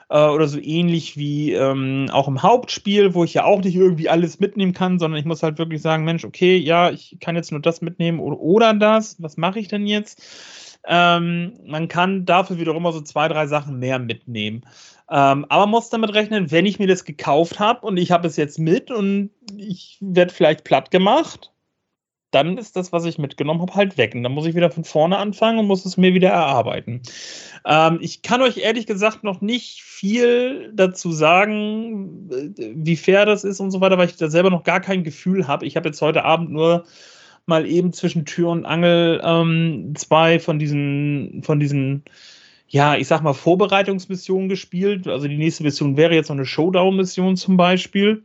äh, 0.09 0.27
oder 0.27 0.47
so 0.47 0.59
ähnlich 0.59 1.17
wie 1.17 1.53
ähm, 1.53 2.07
auch 2.11 2.27
im 2.27 2.43
Hauptspiel, 2.43 3.13
wo 3.13 3.23
ich 3.23 3.33
ja 3.33 3.45
auch 3.45 3.61
nicht 3.61 3.75
irgendwie 3.75 4.09
alles 4.09 4.39
mitnehmen 4.39 4.73
kann, 4.73 4.99
sondern 4.99 5.19
ich 5.19 5.25
muss 5.25 5.43
halt 5.43 5.57
wirklich 5.57 5.81
sagen, 5.81 6.05
Mensch, 6.05 6.25
okay, 6.25 6.57
ja, 6.57 6.91
ich 6.91 7.17
kann 7.19 7.35
jetzt 7.35 7.51
nur 7.51 7.61
das 7.61 7.81
mitnehmen 7.81 8.19
oder, 8.19 8.39
oder 8.39 8.73
das, 8.73 9.21
was 9.21 9.37
mache 9.37 9.59
ich 9.59 9.67
denn 9.67 9.87
jetzt? 9.87 10.21
Ähm, 10.87 11.53
man 11.65 11.87
kann 11.87 12.25
dafür 12.25 12.59
wiederum 12.59 12.83
immer 12.83 12.91
so 12.91 13.01
zwei, 13.01 13.27
drei 13.27 13.47
Sachen 13.47 13.79
mehr 13.79 13.97
mitnehmen. 13.99 14.65
Ähm, 15.09 15.45
aber 15.49 15.67
muss 15.67 15.89
damit 15.89 16.13
rechnen, 16.13 16.51
wenn 16.51 16.65
ich 16.65 16.79
mir 16.79 16.87
das 16.87 17.05
gekauft 17.05 17.59
habe 17.59 17.85
und 17.85 17.97
ich 17.97 18.11
habe 18.11 18.27
es 18.27 18.37
jetzt 18.37 18.59
mit 18.59 18.91
und 18.91 19.31
ich 19.55 19.97
werde 20.01 20.33
vielleicht 20.33 20.63
platt 20.63 20.91
gemacht, 20.91 21.51
dann 22.35 22.57
ist 22.57 22.75
das, 22.75 22.91
was 22.91 23.05
ich 23.05 23.17
mitgenommen 23.17 23.61
habe, 23.61 23.75
halt 23.75 23.97
weg. 23.97 24.13
Und 24.13 24.23
dann 24.23 24.33
muss 24.33 24.45
ich 24.45 24.55
wieder 24.55 24.69
von 24.69 24.83
vorne 24.83 25.17
anfangen 25.17 25.57
und 25.57 25.67
muss 25.67 25.85
es 25.85 25.95
mir 25.95 26.13
wieder 26.13 26.29
erarbeiten. 26.29 27.01
Ähm, 27.65 27.99
ich 28.01 28.21
kann 28.21 28.41
euch 28.41 28.57
ehrlich 28.57 28.85
gesagt 28.85 29.23
noch 29.23 29.39
nicht 29.39 29.81
viel 29.81 30.71
dazu 30.73 31.13
sagen, 31.13 32.29
wie 32.57 32.97
fair 32.97 33.25
das 33.25 33.45
ist 33.45 33.61
und 33.61 33.71
so 33.71 33.79
weiter, 33.79 33.97
weil 33.97 34.09
ich 34.09 34.17
da 34.17 34.29
selber 34.29 34.49
noch 34.49 34.63
gar 34.63 34.81
kein 34.81 35.05
Gefühl 35.05 35.47
habe. 35.47 35.65
Ich 35.65 35.77
habe 35.77 35.87
jetzt 35.87 36.01
heute 36.01 36.25
Abend 36.25 36.51
nur 36.51 36.83
mal 37.45 37.65
eben 37.65 37.93
zwischen 37.93 38.25
Tür 38.25 38.49
und 38.49 38.65
Angel 38.65 39.21
ähm, 39.23 39.93
zwei 39.95 40.39
von 40.39 40.59
diesen, 40.59 41.41
von 41.41 41.61
diesen, 41.61 42.03
ja, 42.67 42.97
ich 42.97 43.07
sag 43.07 43.21
mal, 43.21 43.33
Vorbereitungsmissionen 43.33 44.49
gespielt. 44.49 45.07
Also 45.07 45.29
die 45.29 45.37
nächste 45.37 45.63
Mission 45.63 45.95
wäre 45.95 46.15
jetzt 46.15 46.27
noch 46.27 46.35
eine 46.35 46.45
Showdown-Mission 46.45 47.37
zum 47.37 47.55
Beispiel. 47.55 48.23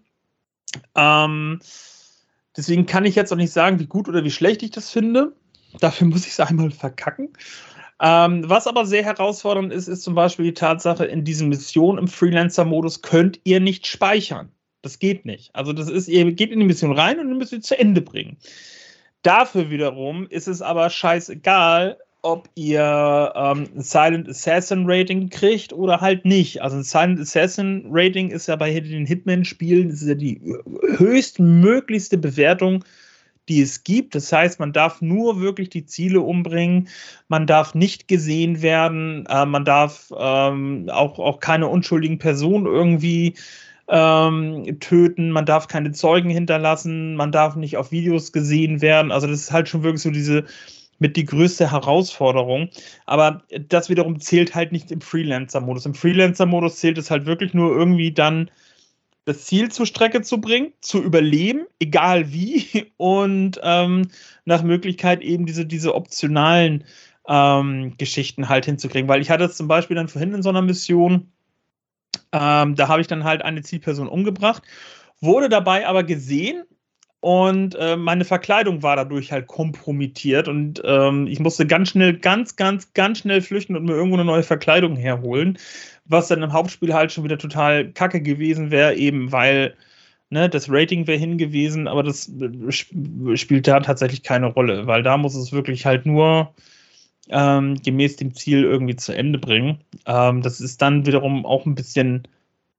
Ähm, 0.97 1.61
deswegen 2.57 2.87
kann 2.87 3.05
ich 3.05 3.15
jetzt 3.15 3.33
auch 3.33 3.37
nicht 3.37 3.53
sagen, 3.53 3.79
wie 3.79 3.87
gut 3.87 4.09
oder 4.09 4.25
wie 4.25 4.31
schlecht 4.31 4.63
ich 4.63 4.71
das 4.71 4.91
finde. 4.91 5.33
Dafür 5.81 6.07
muss 6.07 6.27
ich 6.27 6.33
es 6.33 6.41
einmal 6.41 6.71
verkacken. 6.71 7.31
Ähm, 8.03 8.49
was 8.49 8.67
aber 8.67 8.87
sehr 8.87 9.05
herausfordernd 9.05 9.73
ist, 9.73 9.87
ist 9.87 10.03
zum 10.03 10.15
Beispiel 10.15 10.47
die 10.47 10.55
Tatsache, 10.55 11.05
in 11.05 11.25
diesen 11.25 11.49
Missionen 11.49 11.99
im 11.99 12.09
Freelancer-Modus 12.09 13.03
könnt 13.03 13.41
ihr 13.45 13.61
nicht 13.61 13.87
speichern. 13.87 14.51
Das 14.83 14.99
geht 14.99 15.27
nicht. 15.27 15.55
Also 15.55 15.75
das 15.75 15.91
ist, 15.91 16.09
ihr 16.09 16.33
geht 16.33 16.51
in 16.51 16.61
die 16.61 16.67
Mission 16.67 16.99
rein 16.99 17.21
und 17.21 17.29
dann 17.29 17.37
müsst 17.37 17.53
ihr 17.53 17.61
zu 17.61 17.79
Ende 17.79 18.01
bringen. 18.01 18.39
Dafür 19.23 19.69
wiederum 19.69 20.27
ist 20.29 20.49
es 20.49 20.63
aber 20.63 20.89
scheißegal, 20.89 21.99
ob 22.23 22.49
ihr 22.55 23.33
ähm, 23.35 23.68
ein 23.75 23.83
Silent 23.83 24.29
Assassin 24.29 24.85
Rating 24.87 25.31
kriegt 25.31 25.73
oder 25.73 26.01
halt 26.01 26.25
nicht. 26.25 26.62
Also 26.62 26.77
ein 26.77 26.83
Silent 26.83 27.21
Assassin 27.21 27.87
Rating 27.91 28.31
ist 28.31 28.47
ja 28.49 28.57
bei 28.57 28.79
den 28.79 29.07
Hitman-Spielen 29.07 29.97
ja 30.01 30.14
die 30.14 30.41
höchstmöglichste 30.97 32.18
Bewertung, 32.18 32.85
die 33.49 33.62
es 33.62 33.83
gibt. 33.85 34.14
Das 34.14 34.33
heißt, 34.33 34.61
man 34.61 34.73
darf 34.73 35.01
nur 35.01 35.41
wirklich 35.41 35.71
die 35.71 35.87
Ziele 35.87 36.21
umbringen, 36.21 36.89
man 37.29 37.47
darf 37.47 37.75
nicht 37.75 38.07
gesehen 38.07 38.62
werden, 38.62 39.27
äh, 39.29 39.47
man 39.47 39.64
darf 39.64 40.12
ähm, 40.16 40.89
auch, 40.91 41.18
auch 41.18 41.41
keine 41.41 41.66
unschuldigen 41.66 42.18
Personen 42.18 42.66
irgendwie 42.66 43.35
ähm, 43.89 44.79
töten, 44.79 45.33
man 45.33 45.47
darf 45.47 45.66
keine 45.66 45.91
Zeugen 45.93 46.31
hinterlassen, 46.31 47.16
man 47.16 47.33
darf 47.33 47.57
nicht 47.57 47.77
auf 47.77 47.91
Videos 47.91 48.33
gesehen 48.33 48.81
werden. 48.83 49.11
Also 49.11 49.27
das 49.27 49.41
ist 49.41 49.53
halt 49.53 49.68
schon 49.68 49.83
wirklich 49.83 50.03
so 50.03 50.11
diese 50.11 50.45
mit 51.01 51.17
die 51.17 51.25
größte 51.25 51.73
Herausforderung. 51.73 52.71
Aber 53.07 53.43
das 53.69 53.89
wiederum 53.89 54.21
zählt 54.21 54.55
halt 54.55 54.71
nicht 54.71 54.93
im 54.93 55.01
Freelancer-Modus. 55.01 55.87
Im 55.87 55.95
Freelancer-Modus 55.95 56.77
zählt 56.77 56.99
es 56.99 57.11
halt 57.11 57.27
wirklich 57.27 57.53
nur 57.53 57.75
irgendwie 57.75 58.13
dann 58.13 58.51
das 59.25 59.47
Ziel 59.47 59.71
zur 59.71 59.87
Strecke 59.87 60.23
zu 60.23 60.41
bringen, 60.41 60.73
zu 60.81 61.03
überleben, 61.03 61.67
egal 61.81 62.33
wie, 62.33 62.93
und 62.97 63.59
ähm, 63.63 64.09
nach 64.45 64.63
Möglichkeit 64.63 65.23
eben 65.23 65.47
diese, 65.47 65.67
diese 65.67 65.95
optionalen 65.95 66.85
ähm, 67.27 67.95
Geschichten 67.97 68.49
halt 68.49 68.67
hinzukriegen. 68.67 69.09
Weil 69.09 69.23
ich 69.23 69.31
hatte 69.31 69.45
es 69.45 69.57
zum 69.57 69.69
Beispiel 69.69 69.97
dann 69.97 70.09
vorhin 70.09 70.35
in 70.35 70.43
so 70.43 70.51
einer 70.51 70.63
Mission, 70.63 71.33
ähm, 72.33 72.75
da 72.75 72.89
habe 72.89 73.01
ich 73.01 73.07
dann 73.07 73.25
halt 73.25 73.43
eine 73.43 73.63
Zielperson 73.63 74.09
umgebracht, 74.09 74.63
wurde 75.21 75.49
dabei 75.49 75.87
aber 75.87 76.05
gesehen 76.05 76.65
und 77.21 77.75
äh, 77.75 77.97
meine 77.97 78.25
Verkleidung 78.25 78.83
war 78.83 78.97
dadurch 78.97 79.31
halt 79.31 79.47
kompromittiert 79.47 80.49
und 80.49 80.81
ähm, 80.85 81.27
ich 81.27 81.39
musste 81.39 81.66
ganz 81.66 81.91
schnell, 81.91 82.16
ganz, 82.18 82.57
ganz, 82.57 82.95
ganz 82.95 83.18
schnell 83.18 83.43
flüchten 83.43 83.77
und 83.77 83.85
mir 83.85 83.93
irgendwo 83.93 84.16
eine 84.16 84.25
neue 84.25 84.43
Verkleidung 84.43 84.97
herholen, 84.97 85.59
was 86.07 86.29
dann 86.29 86.43
im 86.43 86.53
Hauptspiel 86.53 86.95
halt 86.95 87.12
schon 87.12 87.25
wieder 87.25 87.39
total 87.39 87.93
kacke 87.93 88.23
gewesen 88.23 88.71
wäre, 88.71 88.95
eben 88.95 89.33
weil 89.33 89.77
ne, 90.31 90.49
das 90.49 90.71
Rating 90.71 91.07
wäre 91.07 91.18
hingewiesen, 91.18 91.89
aber 91.89 92.03
das 92.03 92.31
äh, 92.41 93.37
spielt 93.37 93.68
da 93.68 93.81
tatsächlich 93.81 94.23
keine 94.23 94.47
Rolle, 94.47 94.87
weil 94.87 95.03
da 95.03 95.16
muss 95.18 95.35
es 95.35 95.53
wirklich 95.53 95.85
halt 95.87 96.07
nur 96.07 96.55
ähm, 97.29 97.77
gemäß 97.83 98.16
dem 98.16 98.35
Ziel 98.35 98.64
irgendwie 98.64 98.97
zu 98.97 99.12
Ende 99.12 99.39
bringen. 99.39 99.79
Ähm, 100.07 100.43
das 100.43 100.61
ist 100.61 100.81
dann 100.83 101.07
wiederum 101.07 101.45
auch 101.47 101.66
ein 101.66 101.75
bisschen 101.75 102.27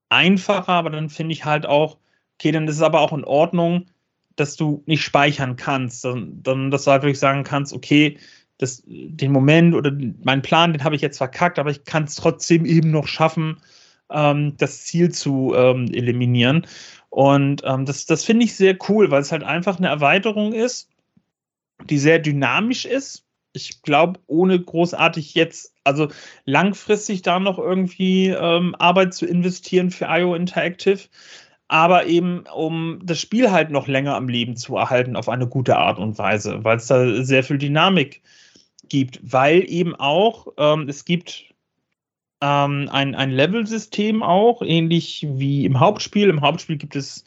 einfacher, 0.09 0.73
aber 0.73 0.89
dann 0.89 1.09
finde 1.09 1.33
ich 1.33 1.45
halt 1.45 1.65
auch, 1.65 1.97
okay, 2.39 2.51
dann 2.51 2.67
ist 2.67 2.77
es 2.77 2.81
aber 2.81 3.01
auch 3.01 3.13
in 3.13 3.23
Ordnung, 3.23 3.85
dass 4.35 4.55
du 4.55 4.83
nicht 4.85 5.03
speichern 5.03 5.55
kannst, 5.55 6.05
dann 6.05 6.71
dass 6.71 6.85
du 6.85 6.91
halt 6.91 7.03
wirklich 7.03 7.19
sagen 7.19 7.43
kannst, 7.43 7.73
okay, 7.73 8.17
das, 8.57 8.83
den 8.85 9.31
Moment 9.31 9.73
oder 9.73 9.91
meinen 10.23 10.43
Plan, 10.43 10.71
den 10.71 10.83
habe 10.83 10.95
ich 10.95 11.01
jetzt 11.01 11.17
verkackt, 11.17 11.57
aber 11.57 11.71
ich 11.71 11.83
kann 11.83 12.03
es 12.03 12.15
trotzdem 12.15 12.65
eben 12.65 12.91
noch 12.91 13.07
schaffen, 13.07 13.57
ähm, 14.11 14.55
das 14.57 14.83
Ziel 14.85 15.11
zu 15.11 15.53
ähm, 15.55 15.87
eliminieren. 15.91 16.67
Und 17.09 17.63
ähm, 17.65 17.85
das, 17.85 18.05
das 18.05 18.23
finde 18.23 18.45
ich 18.45 18.55
sehr 18.55 18.77
cool, 18.87 19.11
weil 19.11 19.21
es 19.21 19.31
halt 19.31 19.43
einfach 19.43 19.77
eine 19.77 19.87
Erweiterung 19.87 20.53
ist, 20.53 20.89
die 21.89 21.97
sehr 21.97 22.19
dynamisch 22.19 22.85
ist. 22.85 23.25
Ich 23.53 23.81
glaube, 23.81 24.19
ohne 24.27 24.61
großartig 24.61 25.33
jetzt, 25.33 25.73
also 25.83 26.07
langfristig 26.45 27.21
da 27.21 27.39
noch 27.39 27.57
irgendwie 27.57 28.27
ähm, 28.27 28.75
Arbeit 28.75 29.13
zu 29.13 29.25
investieren 29.25 29.91
für 29.91 30.05
IO 30.05 30.35
Interactive, 30.35 31.01
aber 31.71 32.05
eben 32.05 32.43
um 32.53 32.99
das 33.01 33.21
Spiel 33.21 33.49
halt 33.49 33.71
noch 33.71 33.87
länger 33.87 34.15
am 34.15 34.27
Leben 34.27 34.57
zu 34.57 34.75
erhalten 34.75 35.15
auf 35.15 35.29
eine 35.29 35.47
gute 35.47 35.77
Art 35.77 35.99
und 35.99 36.17
Weise, 36.17 36.65
weil 36.65 36.75
es 36.77 36.87
da 36.87 37.23
sehr 37.23 37.43
viel 37.43 37.57
Dynamik 37.57 38.21
gibt 38.89 39.21
weil 39.23 39.63
eben 39.71 39.95
auch 39.95 40.47
ähm, 40.57 40.89
es 40.89 41.05
gibt 41.05 41.45
ähm, 42.41 42.89
ein, 42.91 43.15
ein 43.15 43.31
Level-System 43.31 44.21
auch, 44.21 44.61
ähnlich 44.61 45.25
wie 45.29 45.63
im 45.63 45.79
Hauptspiel. 45.79 46.27
Im 46.27 46.41
Hauptspiel 46.41 46.75
gibt 46.75 46.97
es, 46.97 47.23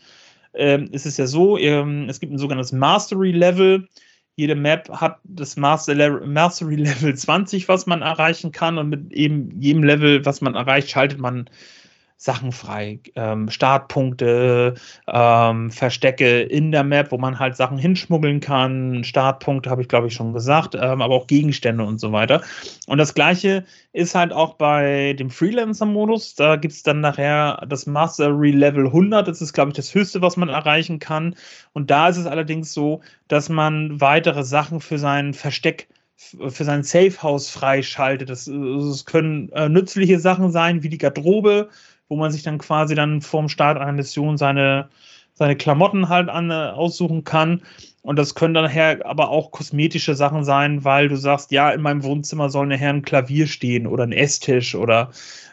ähm, 0.53 0.89
ist 0.91 1.07
es 1.07 1.17
ja 1.17 1.27
so, 1.27 1.57
ähm, 1.57 2.09
es 2.11 2.21
gibt 2.21 2.33
ein 2.33 2.39
sogenanntes 2.39 2.73
Mastery-Level. 2.73 3.89
Jede 4.37 4.57
Map 4.57 4.91
hat 4.91 5.21
das 5.25 5.57
Mastery-Level 5.57 7.15
20, 7.15 7.69
was 7.69 7.87
man 7.87 8.03
erreichen 8.03 8.53
kann. 8.53 8.77
Und 8.77 8.91
mit 8.91 9.13
eben 9.13 9.59
jedem 9.59 9.85
Level, 9.85 10.27
was 10.27 10.43
man 10.43 10.55
erreicht, 10.55 10.91
schaltet 10.91 11.21
man 11.21 11.49
Sachen 12.25 12.53
frei. 12.53 13.01
Ähm, 13.17 13.51
Startpunkte, 13.51 14.75
ähm, 15.07 15.71
Verstecke 15.71 16.41
in 16.41 16.73
der 16.73 16.83
Map, 16.83 17.13
wo 17.13 17.19
man 17.19 17.39
halt 17.39 17.55
Sachen 17.55 17.77
hinschmuggeln 17.77 18.41
kann. 18.41 19.05
Startpunkte 19.05 19.69
habe 19.69 19.83
ich, 19.83 19.89
glaube 19.89 20.07
ich, 20.07 20.15
schon 20.15 20.33
gesagt, 20.33 20.75
ähm, 20.75 21.03
aber 21.03 21.15
auch 21.15 21.27
Gegenstände 21.27 21.85
und 21.85 22.01
so 22.01 22.13
weiter. 22.13 22.43
Und 22.87 22.97
das 22.97 23.13
gleiche 23.13 23.65
ist 23.93 24.15
halt 24.15 24.33
auch 24.33 24.55
bei 24.55 25.13
dem 25.19 25.29
Freelancer-Modus. 25.29 26.35
Da 26.35 26.57
gibt 26.57 26.73
es 26.73 26.83
dann 26.83 27.01
nachher 27.01 27.63
das 27.69 27.85
Mastery 27.87 28.53
Level 28.53 28.87
100. 28.87 29.29
Das 29.29 29.43
ist, 29.43 29.53
glaube 29.53 29.71
ich, 29.71 29.77
das 29.77 29.95
höchste, 29.95 30.23
was 30.23 30.39
man 30.39 30.49
erreichen 30.49 30.99
kann. 30.99 31.37
Und 31.75 31.91
da 31.91 32.09
ist 32.09 32.17
es 32.17 32.27
allerdings 32.27 32.73
so, 32.73 33.03
dass 33.29 33.51
man 33.51 34.01
weitere 34.01 34.45
Sachen 34.45 34.81
für 34.81 34.99
sein 34.99 35.35
Versteck 35.35 35.89
für 36.17 36.65
sein 36.65 36.85
Safehouse 36.85 37.51
freischaltet. 37.51 38.31
Das, 38.31 38.45
das 38.45 39.05
können 39.05 39.51
äh, 39.51 39.69
nützliche 39.69 40.21
Sachen 40.21 40.51
sein, 40.53 40.83
wie 40.83 40.89
die 40.89 40.99
Garderobe, 40.99 41.69
wo 42.09 42.17
man 42.17 42.31
sich 42.31 42.43
dann 42.43 42.59
quasi 42.59 42.95
dann 42.95 43.21
vorm 43.21 43.49
Start 43.49 43.79
einer 43.79 43.93
Mission 43.93 44.37
seine, 44.37 44.89
seine 45.35 45.57
Klamotten 45.57 46.09
halt 46.09 46.29
an, 46.29 46.51
äh, 46.51 46.55
aussuchen 46.55 47.25
kann. 47.25 47.63
Und 48.03 48.17
das 48.17 48.35
können 48.35 48.55
dann 48.55 48.65
nachher 48.65 49.05
aber 49.07 49.31
auch 49.31 49.51
kosmetische 49.51 50.15
Sachen 50.15 50.45
sein, 50.45 50.85
weil 50.85 51.09
du 51.09 51.17
sagst, 51.17 51.51
ja, 51.53 51.71
in 51.71 51.81
meinem 51.81 52.05
Wohnzimmer 52.05 52.51
soll 52.51 52.67
nachher 52.67 52.91
ein 52.91 53.03
Klavier 53.03 53.47
stehen 53.47 53.87
oder 53.87 54.05
ein 54.05 54.13
Esstisch 54.13 54.75
oder 54.75 55.11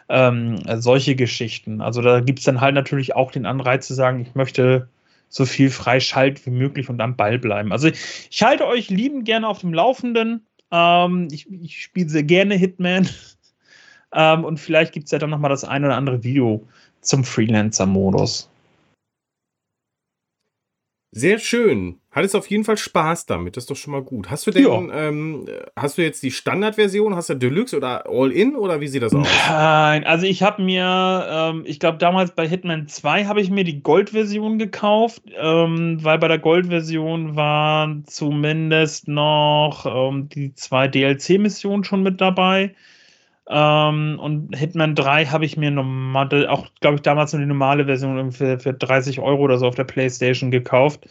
ähm, 0.08 0.58
solche 0.76 1.16
Geschichten. 1.16 1.80
Also 1.80 2.02
da 2.02 2.20
gibt 2.20 2.40
es 2.40 2.44
dann 2.44 2.60
halt 2.60 2.74
natürlich 2.74 3.16
auch 3.16 3.30
den 3.30 3.46
Anreiz 3.46 3.86
zu 3.86 3.94
sagen, 3.94 4.20
ich 4.20 4.34
möchte 4.34 4.88
so 5.30 5.46
viel 5.46 5.70
freischalt 5.70 6.44
wie 6.44 6.50
möglich 6.50 6.90
und 6.90 7.00
am 7.00 7.16
Ball 7.16 7.38
bleiben. 7.38 7.72
Also 7.72 7.88
ich 7.88 8.42
halte 8.42 8.66
euch 8.66 8.90
lieben 8.90 9.24
gerne 9.24 9.48
auf 9.48 9.60
dem 9.60 9.72
Laufenden. 9.72 10.46
Ähm, 10.70 11.28
ich, 11.32 11.50
ich 11.50 11.82
spiele 11.82 12.10
sehr 12.10 12.22
gerne 12.22 12.54
Hitman. 12.54 13.08
Ähm, 14.12 14.44
und 14.44 14.58
vielleicht 14.58 14.92
gibt 14.92 15.06
es 15.06 15.12
ja 15.12 15.18
dann 15.18 15.30
nochmal 15.30 15.50
das 15.50 15.64
ein 15.64 15.84
oder 15.84 15.96
andere 15.96 16.22
Video 16.22 16.66
zum 17.00 17.24
Freelancer-Modus. 17.24 18.48
Sehr 21.14 21.38
schön. 21.38 22.00
Hattest 22.10 22.34
auf 22.34 22.46
jeden 22.48 22.64
Fall 22.64 22.78
Spaß 22.78 23.26
damit. 23.26 23.56
Das 23.56 23.64
ist 23.64 23.70
doch 23.70 23.76
schon 23.76 23.92
mal 23.92 24.02
gut. 24.02 24.30
Hast 24.30 24.46
du 24.46 24.50
denn, 24.50 24.64
ja. 24.64 25.08
ähm, 25.08 25.46
hast 25.76 25.98
du 25.98 26.02
jetzt 26.02 26.22
die 26.22 26.30
Standardversion? 26.30 27.14
Hast 27.14 27.28
du 27.28 27.34
Deluxe 27.34 27.76
oder 27.76 28.06
All-In 28.08 28.56
oder 28.56 28.80
wie 28.80 28.88
sieht 28.88 29.02
das 29.02 29.14
aus? 29.14 29.28
Nein, 29.48 30.04
also 30.04 30.24
ich 30.24 30.42
habe 30.42 30.62
mir, 30.62 31.26
ähm, 31.30 31.64
ich 31.66 31.80
glaube 31.80 31.98
damals 31.98 32.34
bei 32.34 32.48
Hitman 32.48 32.88
2 32.88 33.26
habe 33.26 33.42
ich 33.42 33.50
mir 33.50 33.64
die 33.64 33.82
Gold-Version 33.82 34.58
gekauft, 34.58 35.22
ähm, 35.38 36.02
weil 36.02 36.18
bei 36.18 36.28
der 36.28 36.38
Gold-Version 36.38 37.36
waren 37.36 38.04
zumindest 38.06 39.06
noch 39.06 39.84
ähm, 39.84 40.30
die 40.30 40.54
zwei 40.54 40.88
DLC-Missionen 40.88 41.84
schon 41.84 42.02
mit 42.02 42.22
dabei. 42.22 42.74
Ähm, 43.48 44.18
und 44.20 44.56
Hitman 44.56 44.94
3 44.94 45.26
habe 45.26 45.44
ich 45.44 45.56
mir 45.56 45.70
normal, 45.70 46.46
auch, 46.48 46.68
glaube 46.80 46.96
ich, 46.96 47.02
damals 47.02 47.32
nur 47.32 47.40
die 47.40 47.48
normale 47.48 47.86
Version 47.86 48.32
für, 48.32 48.58
für 48.58 48.72
30 48.72 49.18
Euro 49.20 49.42
oder 49.42 49.58
so 49.58 49.66
auf 49.66 49.74
der 49.74 49.84
Playstation 49.84 50.50
gekauft. 50.50 51.06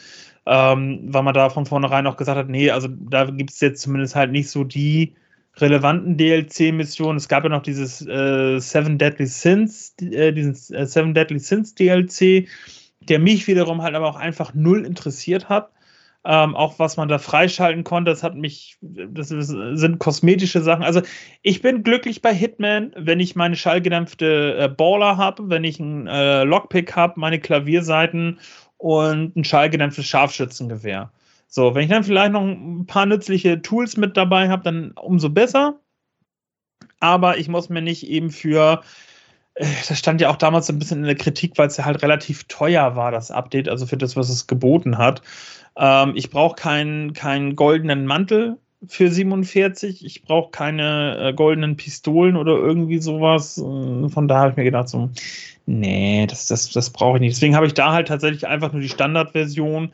Ähm, 0.46 1.02
weil 1.04 1.24
man 1.24 1.34
da 1.34 1.50
von 1.50 1.66
vornherein 1.66 2.08
auch 2.08 2.18
gesagt 2.18 2.38
hat, 2.38 2.50
nee, 2.50 2.72
also 2.72 2.88
da 2.90 3.26
gibt 3.26 3.52
es 3.52 3.60
jetzt 3.60 3.82
zumindest 3.82 4.16
halt 4.16 4.32
nicht 4.32 4.50
so 4.50 4.64
die 4.64 5.14
relevanten 5.58 6.18
DLC-Missionen. 6.18 7.18
Es 7.18 7.28
gab 7.28 7.44
ja 7.44 7.50
noch 7.50 7.62
dieses 7.62 8.06
äh, 8.08 8.60
Seven 8.60 8.98
Deadly 8.98 9.28
Sins, 9.28 9.94
äh, 10.02 10.32
diesen 10.32 10.54
äh, 10.74 10.86
Seven 10.86 11.14
Deadly 11.14 11.40
Sins 11.40 11.76
DLC, 11.76 12.48
der 13.02 13.20
mich 13.20 13.48
wiederum 13.48 13.82
halt 13.82 13.96
aber 13.96 14.08
auch 14.08 14.16
einfach 14.16 14.54
null 14.54 14.86
interessiert 14.86 15.50
hat. 15.50 15.72
Ähm, 16.24 16.56
auch 16.56 16.78
was 16.78 16.98
man 16.98 17.08
da 17.08 17.18
freischalten 17.18 17.84
konnte, 17.84 18.12
das 18.12 18.22
hat 18.22 18.36
mich, 18.36 18.78
das 18.82 19.30
sind 19.30 19.98
kosmetische 19.98 20.62
Sachen. 20.62 20.84
Also 20.84 21.02
ich 21.42 21.64
bin 21.64 21.82
glücklich 21.82 22.22
bei 22.22 22.32
Hitman, 22.32 22.94
wenn 22.96 23.20
ich 23.20 23.36
meine 23.36 23.56
schallgedämpfte 23.56 24.56
äh, 24.60 24.68
Baller 24.68 25.18
habe, 25.18 25.50
wenn 25.50 25.64
ich 25.64 25.80
einen 25.80 26.06
äh, 26.06 26.44
Lockpick 26.44 26.96
habe, 26.96 27.20
meine 27.20 27.40
Klavierseiten 27.40 28.40
und 28.78 29.36
ein 29.36 29.44
schallgedämpftes 29.44 30.06
Scharfschützengewehr. 30.06 31.12
So, 31.48 31.74
wenn 31.74 31.84
ich 31.84 31.90
dann 31.90 32.04
vielleicht 32.04 32.34
noch 32.34 32.44
ein 32.44 32.86
paar 32.86 33.08
nützliche 33.08 33.62
Tools 33.62 33.98
mit 33.98 34.16
dabei 34.16 34.48
habe, 34.48 34.64
dann 34.64 34.92
umso 34.92 35.30
besser. 35.30 35.80
Aber 37.00 37.40
ich 37.40 37.50
muss 37.50 37.70
mir 37.70 37.82
nicht 37.82 38.08
eben 38.08 38.30
für, 38.30 38.84
das 39.56 39.98
stand 39.98 40.22
ja 40.22 40.30
auch 40.30 40.38
damals 40.38 40.70
ein 40.70 40.80
bisschen 40.80 41.00
in 41.00 41.06
der 41.06 41.16
Kritik, 41.16 41.58
weil 41.58 41.68
es 41.68 41.78
ja 41.78 41.86
halt 41.86 42.02
relativ 42.02 42.46
teuer 42.46 42.96
war, 42.96 43.12
das 43.12 43.32
Update, 43.32 43.70
also 43.70 43.86
für 43.86 43.98
das, 43.98 44.16
was 44.16 44.30
es 44.30 44.48
geboten 44.48 44.98
hat. 44.98 45.22
Ähm, 45.78 46.14
ich 46.16 46.30
brauche 46.30 46.56
keinen, 46.56 47.14
keinen 47.14 47.56
goldenen 47.56 48.06
Mantel 48.06 48.58
für 48.88 49.12
47. 49.12 50.06
Ich 50.06 50.24
brauche 50.24 50.52
keine 50.52 51.18
äh, 51.18 51.34
goldenen 51.34 51.78
Pistolen 51.78 52.36
oder 52.36 52.54
irgendwie 52.54 53.00
sowas. 53.00 53.58
Äh, 53.58 54.10
von 54.10 54.28
da 54.28 54.40
habe 54.40 54.52
ich 54.52 54.58
mir 54.58 54.64
gedacht, 54.64 54.90
so, 54.90 55.10
nee, 55.66 56.26
das, 56.28 56.48
das, 56.48 56.72
das 56.72 56.90
brauche 56.90 57.18
ich 57.18 57.22
nicht. 57.22 57.36
Deswegen 57.36 57.56
habe 57.56 57.68
ich 57.68 57.74
da 57.74 57.92
halt 57.92 58.08
tatsächlich 58.08 58.48
einfach 58.48 58.72
nur 58.72 58.82
die 58.82 58.90
Standardversion, 58.90 59.92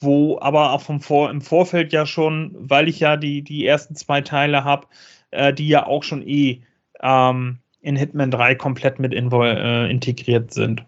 wo 0.00 0.38
aber 0.40 0.72
auch 0.72 0.80
vom 0.80 1.00
Vor 1.00 1.30
im 1.30 1.42
Vorfeld 1.42 1.92
ja 1.92 2.06
schon, 2.06 2.54
weil 2.58 2.88
ich 2.88 3.00
ja 3.00 3.16
die, 3.16 3.42
die 3.42 3.66
ersten 3.66 3.94
zwei 3.94 4.22
Teile 4.22 4.64
habe, 4.64 4.86
äh, 5.30 5.52
die 5.52 5.68
ja 5.68 5.86
auch 5.86 6.02
schon 6.02 6.26
eh 6.26 6.62
ähm, 7.02 7.58
in 7.80 7.96
Hitman 7.96 8.30
3 8.30 8.54
komplett 8.54 8.98
mit 8.98 9.12
äh, 9.12 9.90
integriert 9.90 10.52
sind. 10.52 10.84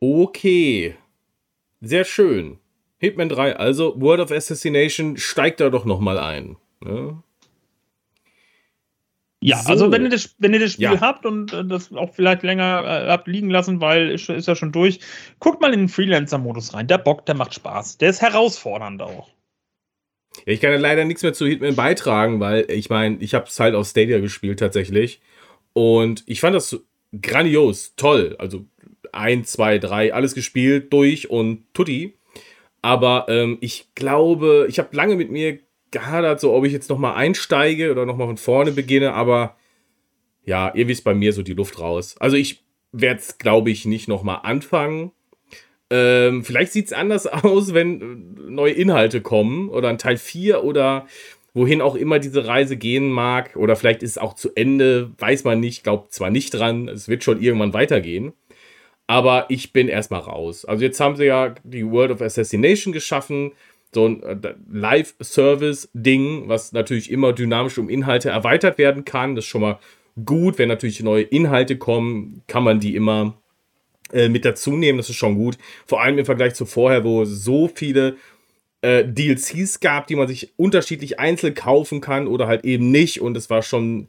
Okay. 0.00 0.96
Sehr 1.80 2.04
schön. 2.04 2.58
Hitman 2.98 3.28
3, 3.28 3.56
also 3.56 4.00
World 4.00 4.20
of 4.20 4.30
Assassination 4.30 5.16
steigt 5.16 5.60
da 5.60 5.70
doch 5.70 5.84
nochmal 5.84 6.18
ein. 6.18 6.56
Ne? 6.80 7.22
Ja, 9.42 9.62
so. 9.62 9.70
also 9.70 9.92
wenn 9.92 10.02
ihr 10.02 10.10
das, 10.10 10.34
wenn 10.38 10.52
ihr 10.52 10.60
das 10.60 10.72
Spiel 10.72 10.84
ja. 10.84 11.00
habt 11.00 11.24
und 11.24 11.52
äh, 11.54 11.64
das 11.64 11.92
auch 11.94 12.12
vielleicht 12.12 12.42
länger 12.42 12.84
äh, 12.84 13.08
habt 13.08 13.26
liegen 13.26 13.48
lassen, 13.48 13.80
weil 13.80 14.10
ist, 14.10 14.28
ist 14.28 14.48
ja 14.48 14.54
schon 14.54 14.70
durch, 14.70 15.00
guckt 15.38 15.62
mal 15.62 15.72
in 15.72 15.80
den 15.80 15.88
Freelancer-Modus 15.88 16.74
rein. 16.74 16.86
Der 16.86 16.98
Bock, 16.98 17.24
der 17.24 17.34
macht 17.34 17.54
Spaß. 17.54 17.96
Der 17.96 18.10
ist 18.10 18.20
herausfordernd 18.20 19.00
auch. 19.00 19.30
Ja, 20.46 20.52
ich 20.52 20.60
kann 20.60 20.78
leider 20.80 21.04
nichts 21.04 21.22
mehr 21.22 21.32
zu 21.32 21.46
Hitman 21.46 21.76
beitragen, 21.76 22.40
weil 22.40 22.70
ich 22.70 22.90
meine, 22.90 23.18
ich 23.20 23.34
habe 23.34 23.46
es 23.46 23.58
halt 23.60 23.74
auf 23.74 23.86
Stadia 23.86 24.20
gespielt 24.20 24.58
tatsächlich. 24.58 25.20
Und 25.72 26.22
ich 26.26 26.40
fand 26.40 26.54
das 26.56 26.80
grandios, 27.20 27.94
toll. 27.96 28.36
Also 28.38 28.64
1, 29.12 29.50
2, 29.50 29.78
3, 29.78 30.14
alles 30.14 30.34
gespielt, 30.34 30.92
durch 30.92 31.30
und 31.30 31.64
tutti. 31.74 32.14
Aber 32.82 33.26
ähm, 33.28 33.58
ich 33.60 33.94
glaube, 33.94 34.66
ich 34.68 34.78
habe 34.78 34.96
lange 34.96 35.16
mit 35.16 35.30
mir 35.30 35.58
gehadert, 35.90 36.40
so 36.40 36.52
ob 36.54 36.64
ich 36.64 36.72
jetzt 36.72 36.88
nochmal 36.88 37.14
einsteige 37.14 37.90
oder 37.90 38.06
nochmal 38.06 38.28
von 38.28 38.36
vorne 38.36 38.72
beginne, 38.72 39.12
aber 39.12 39.56
ja, 40.44 40.72
ihr 40.74 40.88
wisst 40.88 41.04
bei 41.04 41.14
mir 41.14 41.32
so 41.32 41.42
die 41.42 41.54
Luft 41.54 41.78
raus. 41.78 42.16
Also 42.18 42.36
ich 42.36 42.64
werde 42.92 43.20
es, 43.20 43.38
glaube 43.38 43.70
ich, 43.70 43.84
nicht 43.84 44.08
nochmal 44.08 44.40
anfangen. 44.42 45.12
Ähm, 45.90 46.44
vielleicht 46.44 46.72
sieht 46.72 46.86
es 46.86 46.92
anders 46.92 47.26
aus, 47.26 47.74
wenn 47.74 48.00
äh, 48.00 48.50
neue 48.50 48.72
Inhalte 48.72 49.20
kommen 49.20 49.68
oder 49.68 49.88
ein 49.88 49.98
Teil 49.98 50.16
4 50.16 50.64
oder 50.64 51.06
wohin 51.52 51.80
auch 51.80 51.96
immer 51.96 52.18
diese 52.18 52.46
Reise 52.46 52.76
gehen 52.76 53.10
mag. 53.10 53.56
Oder 53.56 53.76
vielleicht 53.76 54.02
ist 54.02 54.12
es 54.12 54.18
auch 54.18 54.34
zu 54.34 54.50
Ende, 54.54 55.10
weiß 55.18 55.44
man 55.44 55.60
nicht, 55.60 55.82
glaubt 55.82 56.12
zwar 56.12 56.30
nicht 56.30 56.50
dran, 56.50 56.88
es 56.88 57.08
wird 57.08 57.24
schon 57.24 57.42
irgendwann 57.42 57.74
weitergehen. 57.74 58.32
Aber 59.06 59.46
ich 59.48 59.72
bin 59.72 59.88
erstmal 59.88 60.20
raus. 60.20 60.64
Also 60.64 60.84
jetzt 60.84 61.00
haben 61.00 61.16
sie 61.16 61.24
ja 61.24 61.54
die 61.64 61.84
World 61.84 62.12
of 62.12 62.22
Assassination 62.22 62.92
geschaffen 62.92 63.52
so 63.92 64.06
ein 64.06 64.22
äh, 64.22 64.54
Live-Service-Ding, 64.70 66.48
was 66.48 66.72
natürlich 66.72 67.10
immer 67.10 67.32
dynamisch 67.32 67.78
um 67.78 67.88
Inhalte 67.88 68.30
erweitert 68.30 68.78
werden 68.78 69.04
kann. 69.04 69.34
Das 69.34 69.44
ist 69.44 69.48
schon 69.48 69.62
mal 69.62 69.78
gut. 70.24 70.58
Wenn 70.58 70.68
natürlich 70.68 71.02
neue 71.02 71.22
Inhalte 71.22 71.76
kommen, 71.76 72.42
kann 72.46 72.62
man 72.62 72.80
die 72.80 72.94
immer 72.94 73.39
äh, 74.12 74.28
mit 74.28 74.44
dazu 74.44 74.72
nehmen. 74.72 74.98
Das 74.98 75.10
ist 75.10 75.16
schon 75.16 75.36
gut. 75.36 75.58
Vor 75.86 76.02
allem 76.02 76.18
im 76.18 76.24
Vergleich 76.24 76.54
zu 76.54 76.66
vorher, 76.66 77.04
wo 77.04 77.24
so 77.24 77.70
viele 77.72 78.16
äh, 78.82 79.04
DLCs 79.04 79.80
gab, 79.80 80.06
die 80.06 80.16
man 80.16 80.28
sich 80.28 80.52
unterschiedlich 80.56 81.18
einzeln 81.18 81.54
kaufen 81.54 82.00
kann 82.00 82.26
oder 82.26 82.46
halt 82.46 82.64
eben 82.64 82.90
nicht. 82.90 83.20
Und 83.20 83.36
es 83.36 83.50
war 83.50 83.62
schon 83.62 84.08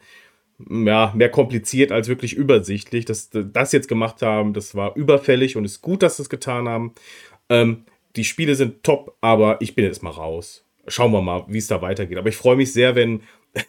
ja, 0.69 1.11
mehr 1.15 1.29
kompliziert 1.29 1.91
als 1.91 2.07
wirklich 2.07 2.33
übersichtlich. 2.33 3.05
Dass 3.05 3.29
das 3.31 3.71
jetzt 3.71 3.87
gemacht 3.87 4.21
haben, 4.21 4.53
das 4.53 4.75
war 4.75 4.95
überfällig 4.95 5.57
und 5.57 5.65
ist 5.65 5.81
gut, 5.81 6.03
dass 6.03 6.17
sie 6.17 6.23
es 6.23 6.29
getan 6.29 6.67
haben. 6.67 6.93
Ähm, 7.49 7.85
die 8.15 8.23
Spiele 8.23 8.55
sind 8.55 8.83
top, 8.83 9.15
aber 9.21 9.57
ich 9.61 9.75
bin 9.75 9.85
jetzt 9.85 10.03
mal 10.03 10.09
raus. 10.09 10.65
Schauen 10.87 11.11
wir 11.11 11.21
mal, 11.21 11.45
wie 11.47 11.59
es 11.59 11.67
da 11.67 11.81
weitergeht. 11.81 12.17
Aber 12.17 12.29
ich 12.29 12.35
freue 12.35 12.55
mich 12.55 12.73
sehr, 12.73 12.95
wenn 12.95 13.21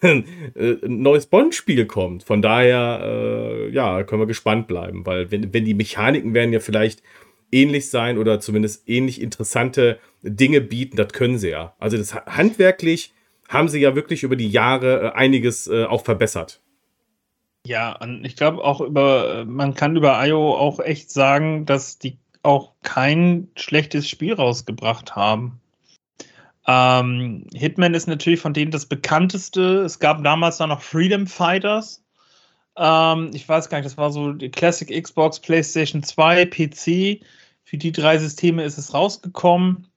ein 0.03 1.03
neues 1.03 1.27
Bond-Spiel 1.27 1.87
kommt. 1.87 2.23
Von 2.23 2.43
daher, 2.43 3.01
äh, 3.03 3.71
ja, 3.71 4.03
können 4.05 4.23
wir 4.23 4.27
gespannt 4.27 4.69
bleiben, 4.69 5.05
weil 5.07 5.31
wenn, 5.31 5.53
wenn 5.53 5.65
die 5.65 5.75
Mechaniken 5.75 6.35
werden 6.35 6.53
ja 6.53 6.61
vielleicht 6.61 7.03
ähnlich 7.51 7.91
sein 7.91 8.19
oder 8.19 8.41
zumindest 8.41 8.89
ähnlich 8.89 9.21
interessante 9.21 9.99
Dinge 10.23 10.61
bieten, 10.61 10.97
das 10.97 11.13
können 11.13 11.39
sie 11.39 11.51
ja. 11.51 11.75
Also 11.79 11.97
das 11.97 12.15
handwerklich 12.15 13.13
haben 13.49 13.69
sie 13.69 13.81
ja 13.81 13.95
wirklich 13.95 14.23
über 14.23 14.37
die 14.37 14.49
Jahre 14.49 15.01
äh, 15.01 15.13
einiges 15.13 15.67
äh, 15.67 15.85
auch 15.85 16.05
verbessert. 16.05 16.61
Ja, 17.65 17.97
und 17.97 18.25
ich 18.25 18.35
glaube 18.35 18.65
auch 18.65 18.81
über, 18.81 19.45
man 19.47 19.75
kann 19.75 19.95
über 19.97 20.25
IO 20.27 20.55
auch 20.55 20.81
echt 20.81 21.11
sagen, 21.11 21.65
dass 21.65 21.99
die 21.99 22.19
auch 22.43 22.73
kein 22.83 23.49
schlechtes 23.55 24.09
Spiel 24.09 24.35
rausgebracht 24.35 25.15
haben. 25.15 25.61
Ähm, 26.67 27.47
Hitman 27.55 27.95
ist 27.95 28.07
natürlich 28.07 28.41
von 28.41 28.55
denen 28.55 28.71
das 28.71 28.87
bekannteste. 28.87 29.83
Es 29.83 29.99
gab 29.99 30.23
damals 30.23 30.59
noch 30.61 30.81
Freedom 30.81 31.27
Fighters. 31.27 32.05
Ähm, 32.77 33.31
ich 33.35 33.49
weiß 33.49 33.69
gar 33.69 33.79
nicht, 33.79 33.87
das 33.87 33.99
war 33.99 34.11
so 34.13 34.33
die 34.33 34.51
Classic 34.51 34.89
Xbox, 35.03 35.41
PlayStation 35.41 36.03
2, 36.03 36.47
PC. 36.47 37.25
Für 37.65 37.79
die 37.79 37.93
drei 37.93 38.19
Systeme 38.19 38.65
ist 38.65 38.79
es 38.79 38.95
rausgekommen. 38.95 39.89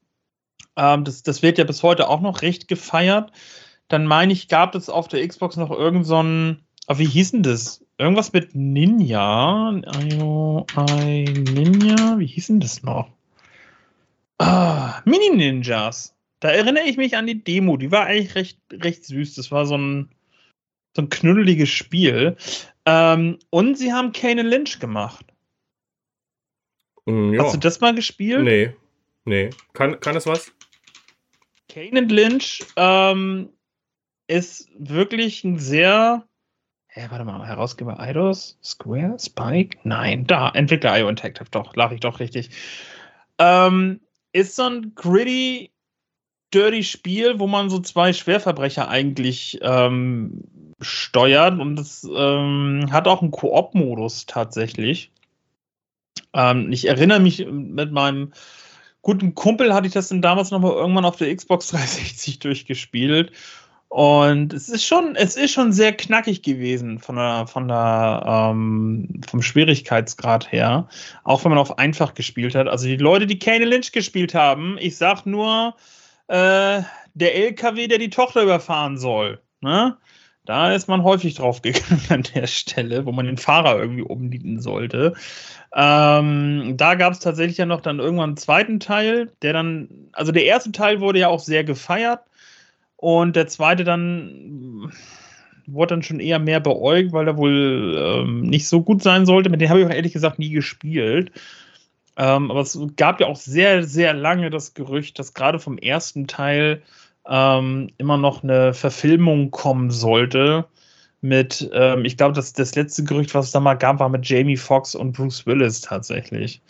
Ähm, 0.75 1.03
das, 1.03 1.23
das 1.23 1.41
wird 1.41 1.57
ja 1.57 1.63
bis 1.63 1.83
heute 1.83 2.09
auch 2.09 2.21
noch 2.21 2.41
recht 2.41 2.67
gefeiert. 2.67 3.31
Dann 3.87 4.07
meine 4.07 4.33
ich, 4.33 4.47
gab 4.47 4.73
es 4.75 4.89
auf 4.89 5.07
der 5.07 5.25
Xbox 5.27 5.57
noch 5.57 5.71
irgendeinen, 5.71 6.65
so 6.87 6.93
oh, 6.93 6.97
wie 6.97 7.05
hieß 7.05 7.31
denn 7.31 7.43
das? 7.43 7.85
Irgendwas 7.97 8.33
mit 8.33 8.55
Ninja. 8.55 9.71
IOI 9.71 11.25
Ninja. 11.53 12.17
Wie 12.17 12.25
hieß 12.25 12.47
denn 12.47 12.59
das 12.59 12.83
noch? 12.83 13.09
Ah, 14.37 15.01
Mini-Ninjas. 15.05 16.14
Da 16.39 16.49
erinnere 16.49 16.83
ich 16.85 16.97
mich 16.97 17.15
an 17.15 17.27
die 17.27 17.43
Demo. 17.43 17.77
Die 17.77 17.91
war 17.91 18.05
eigentlich 18.05 18.35
recht, 18.35 18.59
recht 18.71 19.05
süß. 19.05 19.35
Das 19.35 19.51
war 19.51 19.65
so 19.65 19.77
ein, 19.77 20.09
so 20.95 21.01
ein 21.01 21.09
knuddeliges 21.09 21.69
Spiel. 21.69 22.35
Ähm, 22.85 23.39
und 23.49 23.77
sie 23.77 23.93
haben 23.93 24.11
Kane 24.11 24.43
Lynch 24.43 24.79
gemacht. 24.79 25.25
Mm, 27.05 27.33
ja. 27.33 27.43
Hast 27.43 27.55
du 27.55 27.59
das 27.59 27.79
mal 27.79 27.95
gespielt? 27.95 28.43
Nee. 28.43 28.75
Nee. 29.25 29.49
Kann, 29.73 29.99
kann 29.99 30.15
es 30.15 30.27
was? 30.27 30.51
Kane 31.69 32.01
Lynch 32.01 32.63
ähm, 32.75 33.49
ist 34.27 34.69
wirklich 34.77 35.43
ein 35.43 35.57
sehr 35.57 36.27
Hä, 36.97 37.07
warte 37.09 37.25
mal, 37.25 37.45
Herausgeber 37.45 37.99
Eidos? 37.99 38.57
Square? 38.63 39.17
Spike? 39.19 39.77
Nein, 39.83 40.25
da, 40.27 40.49
Entwickler 40.51 40.97
IO 40.97 41.09
Interactive, 41.09 41.49
doch, 41.51 41.75
lag 41.75 41.91
ich 41.91 41.99
doch 41.99 42.21
richtig. 42.21 42.51
Ähm, 43.37 43.99
ist 44.31 44.55
so 44.55 44.63
ein 44.63 44.95
gritty, 44.95 45.73
dirty 46.55 46.83
Spiel, 46.83 47.39
wo 47.39 47.47
man 47.47 47.69
so 47.69 47.79
zwei 47.79 48.13
Schwerverbrecher 48.13 48.87
eigentlich 48.87 49.59
ähm, 49.61 50.41
steuert 50.81 51.59
und 51.59 51.79
es 51.79 52.07
ähm, 52.15 52.87
hat 52.91 53.07
auch 53.07 53.21
einen 53.21 53.31
Koop-Modus 53.31 54.25
tatsächlich. 54.25 55.11
Ähm, 56.33 56.71
ich 56.71 56.87
erinnere 56.87 57.19
mich 57.19 57.45
mit 57.45 57.91
meinem 57.91 58.33
guten 59.01 59.35
Kumpel 59.35 59.73
hatte 59.73 59.87
ich 59.87 59.93
das 59.93 60.07
dann 60.07 60.21
damals 60.21 60.51
nochmal 60.51 60.71
irgendwann 60.71 61.05
auf 61.05 61.17
der 61.17 61.35
Xbox 61.35 61.67
360 61.71 62.39
durchgespielt 62.39 63.31
und 63.95 64.51
es 64.51 64.67
ist 64.67 64.83
schon, 64.83 65.15
es 65.15 65.37
ist 65.37 65.51
schon 65.51 65.71
sehr 65.71 65.93
knackig 65.93 66.41
gewesen 66.41 66.99
von 66.99 67.15
der, 67.15 67.47
von 67.47 67.69
der, 67.69 68.23
ähm, 68.25 69.21
vom 69.25 69.41
Schwierigkeitsgrad 69.41 70.51
her. 70.51 70.89
Auch 71.23 71.45
wenn 71.45 71.51
man 71.51 71.59
auf 71.59 71.77
einfach 71.77 72.13
gespielt 72.13 72.55
hat. 72.55 72.67
Also 72.67 72.87
die 72.87 72.97
Leute, 72.97 73.25
die 73.25 73.39
Kane 73.39 73.63
Lynch 73.63 73.93
gespielt 73.93 74.33
haben, 74.33 74.77
ich 74.81 74.97
sag 74.97 75.25
nur, 75.25 75.75
äh, 76.27 76.81
der 77.13 77.35
LKW, 77.35 77.87
der 77.87 77.97
die 77.97 78.09
Tochter 78.09 78.43
überfahren 78.43 78.97
soll. 78.97 79.41
Ne? 79.61 79.97
Da 80.45 80.73
ist 80.73 80.87
man 80.87 81.03
häufig 81.03 81.35
drauf 81.35 81.61
gegangen 81.61 82.01
an 82.09 82.23
der 82.35 82.47
Stelle, 82.47 83.05
wo 83.05 83.11
man 83.11 83.25
den 83.25 83.37
Fahrer 83.37 83.79
irgendwie 83.79 84.03
umliegen 84.03 84.61
sollte. 84.61 85.13
Ähm, 85.73 86.75
da 86.77 86.95
gab 86.95 87.13
es 87.13 87.19
tatsächlich 87.19 87.57
ja 87.57 87.65
noch 87.65 87.81
dann 87.81 87.99
irgendwann 87.99 88.31
einen 88.31 88.37
zweiten 88.37 88.79
Teil, 88.79 89.31
der 89.41 89.53
dann, 89.53 90.09
also 90.13 90.31
der 90.31 90.45
erste 90.45 90.71
Teil 90.71 91.01
wurde 91.01 91.19
ja 91.19 91.27
auch 91.29 91.39
sehr 91.39 91.63
gefeiert 91.63 92.21
und 92.97 93.35
der 93.35 93.47
zweite 93.47 93.83
dann 93.83 94.91
wurde 95.67 95.95
dann 95.95 96.03
schon 96.03 96.19
eher 96.19 96.39
mehr 96.39 96.59
beäugt, 96.59 97.11
weil 97.11 97.27
er 97.27 97.37
wohl 97.37 97.95
ähm, 97.97 98.41
nicht 98.41 98.67
so 98.67 98.83
gut 98.83 99.01
sein 99.01 99.25
sollte. 99.25 99.49
Mit 99.49 99.61
dem 99.61 99.69
habe 99.69 99.79
ich 99.79 99.85
auch 99.87 99.91
ehrlich 99.91 100.13
gesagt 100.13 100.37
nie 100.37 100.51
gespielt. 100.51 101.31
Ähm, 102.17 102.49
aber 102.49 102.61
es 102.61 102.79
gab 102.95 103.19
ja 103.19 103.27
auch 103.27 103.35
sehr, 103.35 103.83
sehr 103.83 104.13
lange 104.13 104.49
das 104.49 104.73
Gerücht, 104.73 105.19
dass 105.19 105.33
gerade 105.33 105.59
vom 105.59 105.77
ersten 105.77 106.27
Teil 106.27 106.81
ähm, 107.27 107.89
immer 107.97 108.17
noch 108.17 108.43
eine 108.43 108.73
Verfilmung 108.73 109.51
kommen 109.51 109.91
sollte. 109.91 110.65
Mit, 111.21 111.69
ähm, 111.73 112.05
ich 112.05 112.17
glaube, 112.17 112.33
das, 112.33 112.53
das 112.53 112.75
letzte 112.75 113.03
Gerücht, 113.03 113.33
was 113.33 113.47
es 113.47 113.51
da 113.51 113.59
mal 113.59 113.73
gab, 113.73 113.99
war 113.99 114.09
mit 114.09 114.27
Jamie 114.27 114.57
Foxx 114.57 114.93
und 114.93 115.13
Bruce 115.13 115.45
Willis 115.45 115.81
tatsächlich. 115.81 116.61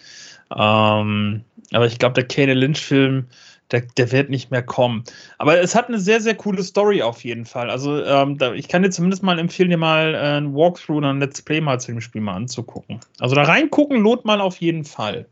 Ähm, 0.55 1.43
aber 1.73 1.85
ich 1.87 1.99
glaube, 1.99 2.13
der 2.13 2.27
Kane 2.27 2.53
Lynch-Film, 2.53 3.27
der, 3.71 3.81
der 3.97 4.11
wird 4.11 4.29
nicht 4.29 4.51
mehr 4.51 4.63
kommen. 4.63 5.03
Aber 5.39 5.59
es 5.59 5.75
hat 5.75 5.87
eine 5.87 5.99
sehr, 5.99 6.21
sehr 6.21 6.35
coole 6.35 6.63
Story 6.63 7.01
auf 7.01 7.23
jeden 7.23 7.45
Fall. 7.45 7.69
Also 7.69 8.03
ähm, 8.03 8.37
da, 8.37 8.53
ich 8.53 8.67
kann 8.67 8.83
dir 8.83 8.91
zumindest 8.91 9.23
mal 9.23 9.39
empfehlen, 9.39 9.71
dir 9.71 9.77
mal 9.77 10.13
äh, 10.13 10.37
ein 10.37 10.53
Walkthrough 10.53 10.97
oder 10.97 11.09
ein 11.09 11.19
Let's 11.19 11.41
Play 11.41 11.59
mal 11.61 11.79
zu 11.79 11.91
dem 11.91 12.01
Spiel 12.01 12.21
mal 12.21 12.35
anzugucken. 12.35 12.99
Also 13.19 13.35
da 13.35 13.43
reingucken 13.43 14.01
lohnt 14.01 14.23
mal 14.23 14.39
auf 14.39 14.61
jeden 14.61 14.85
Fall. 14.85 15.27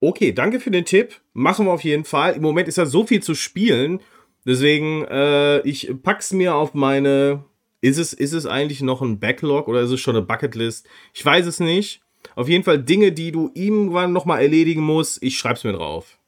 Okay, 0.00 0.32
danke 0.32 0.60
für 0.60 0.70
den 0.70 0.84
Tipp. 0.84 1.20
Machen 1.32 1.66
wir 1.66 1.72
auf 1.72 1.84
jeden 1.84 2.04
Fall. 2.04 2.34
Im 2.34 2.42
Moment 2.42 2.68
ist 2.68 2.76
ja 2.78 2.86
so 2.86 3.06
viel 3.06 3.22
zu 3.22 3.34
spielen. 3.34 4.00
Deswegen, 4.46 5.04
äh, 5.04 5.60
ich 5.60 5.90
pack's 6.02 6.32
mir 6.32 6.54
auf 6.54 6.74
meine. 6.74 7.44
Ist 7.80 7.98
es, 7.98 8.12
ist 8.12 8.32
es 8.32 8.46
eigentlich 8.46 8.80
noch 8.80 9.02
ein 9.02 9.20
Backlog 9.20 9.68
oder 9.68 9.80
ist 9.80 9.90
es 9.90 10.00
schon 10.00 10.16
eine 10.16 10.24
Bucketlist? 10.24 10.86
Ich 11.12 11.24
weiß 11.24 11.46
es 11.46 11.60
nicht. 11.60 12.00
Auf 12.34 12.48
jeden 12.48 12.64
Fall 12.64 12.82
Dinge, 12.82 13.12
die 13.12 13.30
du 13.32 13.50
irgendwann 13.54 14.12
nochmal 14.12 14.40
erledigen 14.40 14.80
musst. 14.82 15.22
Ich 15.22 15.38
schreib's 15.38 15.64
mir 15.64 15.72
drauf. 15.72 16.18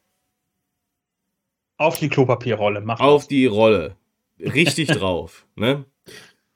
Auf 1.78 1.98
die 1.98 2.08
Klopapierrolle, 2.08 2.80
mach 2.80 3.00
Auf 3.00 3.22
das. 3.22 3.28
die 3.28 3.46
Rolle. 3.46 3.96
Richtig 4.38 4.88
drauf. 4.88 5.46
Ne? 5.56 5.84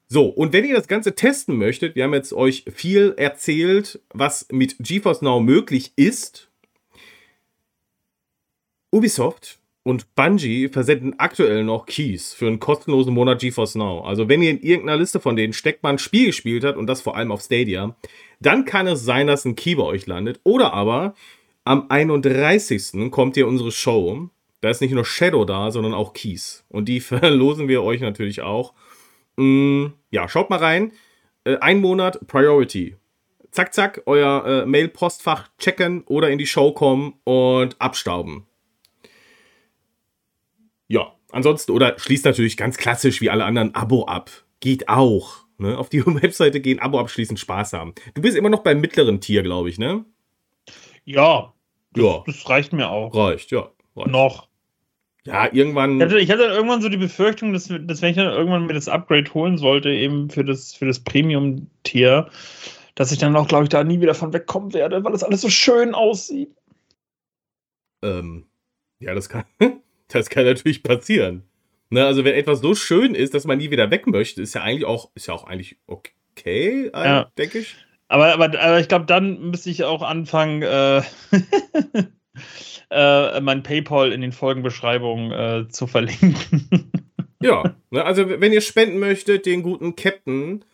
So, 0.08 0.26
und 0.26 0.52
wenn 0.52 0.64
ihr 0.64 0.74
das 0.74 0.88
Ganze 0.88 1.14
testen 1.14 1.56
möchtet, 1.56 1.94
wir 1.94 2.04
haben 2.04 2.14
jetzt 2.14 2.32
euch 2.32 2.64
viel 2.72 3.14
erzählt, 3.16 4.00
was 4.12 4.48
mit 4.50 4.76
GeForce 4.80 5.22
Now 5.22 5.40
möglich 5.40 5.92
ist. 5.96 6.49
Ubisoft 8.90 9.60
und 9.82 10.14
Bungie 10.14 10.68
versenden 10.68 11.18
aktuell 11.18 11.64
noch 11.64 11.86
Keys 11.86 12.34
für 12.34 12.46
einen 12.46 12.60
kostenlosen 12.60 13.14
Monat 13.14 13.40
GeForce 13.40 13.76
Now. 13.76 14.00
Also 14.00 14.28
wenn 14.28 14.42
ihr 14.42 14.50
in 14.50 14.60
irgendeiner 14.60 14.98
Liste 14.98 15.20
von 15.20 15.36
denen 15.36 15.52
steckt, 15.52 15.82
mal 15.82 15.90
ein 15.90 15.98
Spiel 15.98 16.26
gespielt 16.26 16.64
hat 16.64 16.76
und 16.76 16.86
das 16.86 17.00
vor 17.00 17.16
allem 17.16 17.32
auf 17.32 17.40
Stadia, 17.40 17.96
dann 18.40 18.64
kann 18.64 18.86
es 18.86 19.04
sein, 19.04 19.26
dass 19.26 19.44
ein 19.44 19.56
Key 19.56 19.76
bei 19.76 19.84
euch 19.84 20.06
landet. 20.06 20.40
Oder 20.44 20.74
aber 20.74 21.14
am 21.64 21.86
31. 21.88 23.10
kommt 23.10 23.36
ihr 23.36 23.46
unsere 23.46 23.72
Show. 23.72 24.28
Da 24.60 24.70
ist 24.70 24.80
nicht 24.80 24.92
nur 24.92 25.04
Shadow 25.04 25.44
da, 25.44 25.70
sondern 25.70 25.94
auch 25.94 26.12
Keys. 26.12 26.64
Und 26.68 26.86
die 26.86 27.00
verlosen 27.00 27.68
wir 27.68 27.82
euch 27.82 28.00
natürlich 28.00 28.42
auch. 28.42 28.74
Mm, 29.36 29.86
ja, 30.10 30.28
schaut 30.28 30.50
mal 30.50 30.58
rein. 30.58 30.92
Äh, 31.44 31.56
ein 31.58 31.80
Monat 31.80 32.26
Priority. 32.26 32.96
Zack, 33.50 33.74
zack, 33.74 34.02
euer 34.06 34.44
äh, 34.46 34.66
Mail-Postfach 34.66 35.48
checken 35.58 36.02
oder 36.06 36.30
in 36.30 36.38
die 36.38 36.46
Show 36.46 36.72
kommen 36.72 37.14
und 37.24 37.80
abstauben. 37.80 38.46
Ansonsten, 41.32 41.72
oder 41.72 41.98
schließt 41.98 42.24
natürlich 42.24 42.56
ganz 42.56 42.76
klassisch 42.76 43.20
wie 43.20 43.30
alle 43.30 43.44
anderen 43.44 43.74
Abo 43.74 44.04
ab. 44.04 44.30
Geht 44.60 44.88
auch. 44.88 45.44
Ne? 45.58 45.76
Auf 45.76 45.88
die 45.88 46.04
Webseite 46.06 46.60
gehen, 46.60 46.78
Abo 46.78 46.98
abschließen, 46.98 47.36
Spaß 47.36 47.72
haben. 47.74 47.94
Du 48.14 48.22
bist 48.22 48.36
immer 48.36 48.50
noch 48.50 48.62
beim 48.62 48.80
mittleren 48.80 49.20
Tier, 49.20 49.42
glaube 49.42 49.68
ich, 49.68 49.78
ne? 49.78 50.04
Ja. 51.04 51.52
Das, 51.92 52.04
ja. 52.04 52.22
Das 52.26 52.48
reicht 52.48 52.72
mir 52.72 52.88
auch. 52.88 53.14
Reicht, 53.14 53.50
ja. 53.50 53.70
Reicht. 53.96 54.10
Noch. 54.10 54.48
Ja, 55.24 55.52
irgendwann. 55.52 55.98
Ich 55.98 56.04
hatte, 56.04 56.18
ich 56.18 56.30
hatte, 56.30 56.44
irgendwann 56.44 56.80
so 56.80 56.88
die 56.88 56.96
Befürchtung, 56.96 57.52
dass, 57.52 57.68
dass 57.68 58.00
wenn 58.00 58.10
ich 58.10 58.16
dann 58.16 58.32
irgendwann 58.32 58.66
mir 58.66 58.72
das 58.72 58.88
Upgrade 58.88 59.32
holen 59.34 59.58
sollte, 59.58 59.90
eben 59.90 60.30
für 60.30 60.44
das, 60.44 60.72
für 60.72 60.86
das 60.86 61.00
Premium-Tier, 61.00 62.30
dass 62.94 63.12
ich 63.12 63.18
dann 63.18 63.36
auch, 63.36 63.46
glaube 63.46 63.64
ich, 63.64 63.68
da 63.68 63.84
nie 63.84 64.00
wieder 64.00 64.14
von 64.14 64.32
wegkommen 64.32 64.72
werde, 64.72 65.04
weil 65.04 65.12
das 65.12 65.22
alles 65.22 65.42
so 65.42 65.50
schön 65.50 65.94
aussieht. 65.94 66.56
Ähm, 68.02 68.46
ja, 68.98 69.14
das 69.14 69.28
kann. 69.28 69.44
Das 70.10 70.28
kann 70.28 70.44
natürlich 70.44 70.82
passieren. 70.82 71.44
Ne, 71.92 72.06
also 72.06 72.24
wenn 72.24 72.34
etwas 72.34 72.60
so 72.60 72.74
schön 72.74 73.16
ist, 73.16 73.34
dass 73.34 73.46
man 73.46 73.58
nie 73.58 73.72
wieder 73.72 73.90
weg 73.90 74.06
möchte, 74.06 74.42
ist 74.42 74.54
ja 74.54 74.62
eigentlich 74.62 74.84
auch, 74.84 75.10
ist 75.14 75.26
ja 75.26 75.34
auch 75.34 75.44
eigentlich 75.44 75.76
okay, 75.88 76.86
äh, 76.86 77.04
ja. 77.04 77.30
denke 77.36 77.58
ich. 77.58 77.74
Aber, 78.06 78.32
aber, 78.32 78.44
aber 78.60 78.80
ich 78.80 78.88
glaube, 78.88 79.06
dann 79.06 79.50
müsste 79.50 79.70
ich 79.70 79.82
auch 79.84 80.02
anfangen, 80.02 80.62
äh, 80.62 80.98
äh, 82.90 83.40
mein 83.40 83.62
PayPal 83.64 84.12
in 84.12 84.20
den 84.20 84.30
Folgenbeschreibungen 84.30 85.32
äh, 85.32 85.68
zu 85.68 85.88
verlinken. 85.88 86.92
ja, 87.42 87.74
ne, 87.90 88.04
also 88.04 88.28
wenn 88.28 88.52
ihr 88.52 88.60
spenden 88.60 89.00
möchtet, 89.00 89.46
den 89.46 89.62
guten 89.62 89.96
Captain, 89.96 90.64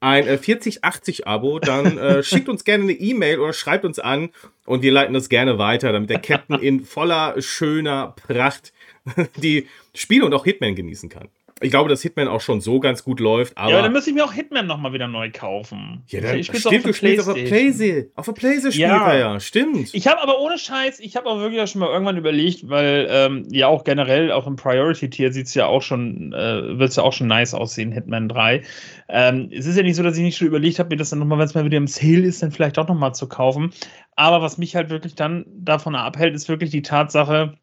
ein 0.00 0.26
äh, 0.26 0.38
4080-Abo, 0.40 1.60
dann 1.60 1.98
äh, 1.98 2.22
schickt 2.24 2.48
uns 2.48 2.64
gerne 2.64 2.84
eine 2.84 2.92
E-Mail 2.92 3.38
oder 3.38 3.52
schreibt 3.52 3.84
uns 3.84 3.98
an 3.98 4.30
und 4.66 4.82
wir 4.82 4.92
leiten 4.92 5.14
das 5.14 5.28
gerne 5.28 5.58
weiter, 5.58 5.92
damit 5.92 6.10
der 6.10 6.20
Captain 6.20 6.58
in 6.58 6.84
voller 6.84 7.40
schöner 7.40 8.14
Pracht 8.26 8.72
die 9.36 9.66
Spiele 9.94 10.24
und 10.24 10.34
auch 10.34 10.44
Hitman 10.44 10.74
genießen 10.74 11.08
kann. 11.08 11.28
Ich 11.60 11.70
glaube, 11.70 11.88
dass 11.88 12.02
Hitman 12.02 12.26
auch 12.26 12.40
schon 12.40 12.60
so 12.60 12.80
ganz 12.80 13.04
gut 13.04 13.20
läuft. 13.20 13.56
Aber 13.56 13.70
ja, 13.70 13.80
dann 13.80 13.92
müsste 13.92 14.10
ich 14.10 14.16
mir 14.16 14.24
auch 14.24 14.32
Hitman 14.32 14.66
nochmal 14.66 14.92
wieder 14.92 15.06
neu 15.06 15.30
kaufen. 15.30 16.02
Ja, 16.08 16.20
dann 16.20 16.36
ich 16.36 16.46
stimmt, 16.46 16.66
auf 16.66 16.82
du 16.82 16.92
spielst 16.92 17.28
auf 17.28 17.34
der 17.34 17.44
Playsee. 17.44 18.10
Auf 18.16 18.26
der 18.26 18.32
Playsee 18.32 18.72
spielt 18.72 18.88
ja. 18.88 19.12
er 19.12 19.18
ja, 19.18 19.40
stimmt. 19.40 19.94
Ich 19.94 20.08
habe 20.08 20.20
aber 20.20 20.40
ohne 20.40 20.58
Scheiß, 20.58 20.98
ich 20.98 21.14
habe 21.14 21.26
auch 21.28 21.38
wirklich 21.38 21.62
auch 21.62 21.68
schon 21.68 21.80
mal 21.80 21.90
irgendwann 21.90 22.16
überlegt, 22.16 22.68
weil 22.68 23.06
ähm, 23.08 23.46
ja 23.50 23.68
auch 23.68 23.84
generell, 23.84 24.32
auch 24.32 24.48
im 24.48 24.56
Priority-Tier 24.56 25.32
sieht 25.32 25.46
es 25.46 25.54
ja 25.54 25.66
auch 25.66 25.82
schon, 25.82 26.32
äh, 26.32 26.78
wird 26.78 26.90
es 26.90 26.96
ja 26.96 27.04
auch 27.04 27.12
schon 27.12 27.28
nice 27.28 27.54
aussehen, 27.54 27.92
Hitman 27.92 28.28
3. 28.28 28.62
Ähm, 29.08 29.48
es 29.52 29.66
ist 29.66 29.76
ja 29.76 29.84
nicht 29.84 29.96
so, 29.96 30.02
dass 30.02 30.16
ich 30.16 30.22
nicht 30.22 30.36
schon 30.36 30.48
überlegt 30.48 30.80
habe, 30.80 30.88
mir 30.88 30.96
das 30.96 31.10
dann 31.10 31.20
nochmal, 31.20 31.38
wenn 31.38 31.46
es 31.46 31.54
mal 31.54 31.64
wieder 31.64 31.78
im 31.78 31.86
Sale 31.86 32.22
ist, 32.22 32.42
dann 32.42 32.50
vielleicht 32.50 32.78
auch 32.78 32.88
nochmal 32.88 33.14
zu 33.14 33.28
kaufen. 33.28 33.72
Aber 34.16 34.42
was 34.42 34.58
mich 34.58 34.74
halt 34.74 34.90
wirklich 34.90 35.14
dann 35.14 35.46
davon 35.48 35.94
abhält, 35.94 36.34
ist 36.34 36.48
wirklich 36.48 36.70
die 36.70 36.82
Tatsache, 36.82 37.54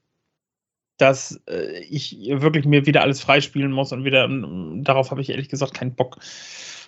dass 1.01 1.41
äh, 1.49 1.79
ich 1.89 2.17
wirklich 2.29 2.65
mir 2.65 2.85
wieder 2.85 3.01
alles 3.01 3.21
freispielen 3.21 3.71
muss 3.71 3.91
und 3.91 4.05
wieder 4.05 4.25
um, 4.25 4.83
darauf 4.83 5.11
habe 5.11 5.21
ich 5.21 5.29
ehrlich 5.29 5.49
gesagt 5.49 5.73
keinen 5.73 5.95
Bock. 5.95 6.17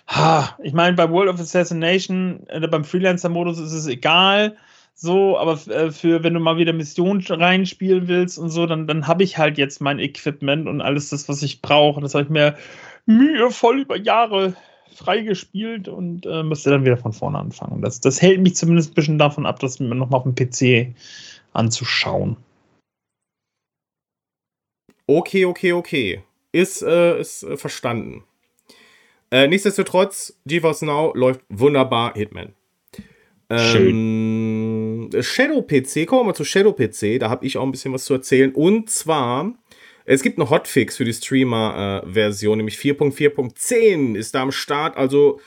Ha, 0.06 0.56
ich 0.62 0.72
meine, 0.72 0.96
bei 0.96 1.10
World 1.10 1.30
of 1.30 1.40
Assassination, 1.40 2.46
äh, 2.48 2.66
beim 2.68 2.84
Freelancer-Modus 2.84 3.58
ist 3.58 3.72
es 3.72 3.86
egal, 3.86 4.56
so, 4.94 5.36
aber 5.38 5.54
äh, 5.72 5.90
für 5.90 6.22
wenn 6.22 6.34
du 6.34 6.40
mal 6.40 6.56
wieder 6.56 6.72
Missionen 6.72 7.22
reinspielen 7.22 8.06
willst 8.06 8.38
und 8.38 8.50
so, 8.50 8.66
dann, 8.66 8.86
dann 8.86 9.08
habe 9.08 9.24
ich 9.24 9.38
halt 9.38 9.58
jetzt 9.58 9.80
mein 9.80 9.98
Equipment 9.98 10.68
und 10.68 10.80
alles 10.80 11.08
das, 11.08 11.28
was 11.28 11.42
ich 11.42 11.62
brauche. 11.62 12.00
Das 12.00 12.14
habe 12.14 12.24
ich 12.24 12.30
mir 12.30 12.56
mühevoll 13.06 13.80
über 13.80 13.96
Jahre 13.96 14.54
freigespielt 14.94 15.88
und 15.88 16.26
äh, 16.26 16.44
müsste 16.44 16.70
dann 16.70 16.84
wieder 16.84 16.96
von 16.96 17.12
vorne 17.12 17.38
anfangen. 17.38 17.82
Das, 17.82 18.00
das 18.00 18.22
hält 18.22 18.40
mich 18.40 18.54
zumindest 18.54 18.92
ein 18.92 18.94
bisschen 18.94 19.18
davon 19.18 19.46
ab, 19.46 19.58
das 19.58 19.80
mir 19.80 19.94
nochmal 19.94 20.20
auf 20.20 20.24
dem 20.24 20.36
PC 20.36 20.94
anzuschauen. 21.52 22.36
Okay, 25.06 25.44
okay, 25.44 25.72
okay. 25.72 26.22
Ist, 26.52 26.82
äh, 26.82 27.20
ist 27.20 27.42
äh, 27.42 27.56
verstanden. 27.56 28.24
Äh, 29.30 29.48
nichtsdestotrotz, 29.48 30.38
GeForce 30.46 30.82
Now 30.82 31.12
läuft 31.14 31.40
wunderbar 31.48 32.14
Hitman. 32.14 32.54
Ähm, 33.50 35.10
Shadow 35.20 35.62
PC, 35.62 36.06
kommen 36.06 36.22
wir 36.22 36.24
mal 36.26 36.34
zu 36.34 36.44
Shadow 36.44 36.72
PC, 36.72 37.18
da 37.18 37.28
habe 37.28 37.44
ich 37.44 37.58
auch 37.58 37.64
ein 37.64 37.70
bisschen 37.70 37.92
was 37.92 38.04
zu 38.04 38.14
erzählen. 38.14 38.52
Und 38.52 38.90
zwar, 38.90 39.52
es 40.04 40.22
gibt 40.22 40.38
eine 40.38 40.50
Hotfix 40.50 40.96
für 40.96 41.04
die 41.04 41.12
Streamer-Version, 41.12 42.56
nämlich 42.56 42.76
4.4.10 42.76 44.16
ist 44.16 44.34
da 44.34 44.42
am 44.42 44.52
Start. 44.52 44.96
Also, 44.96 45.40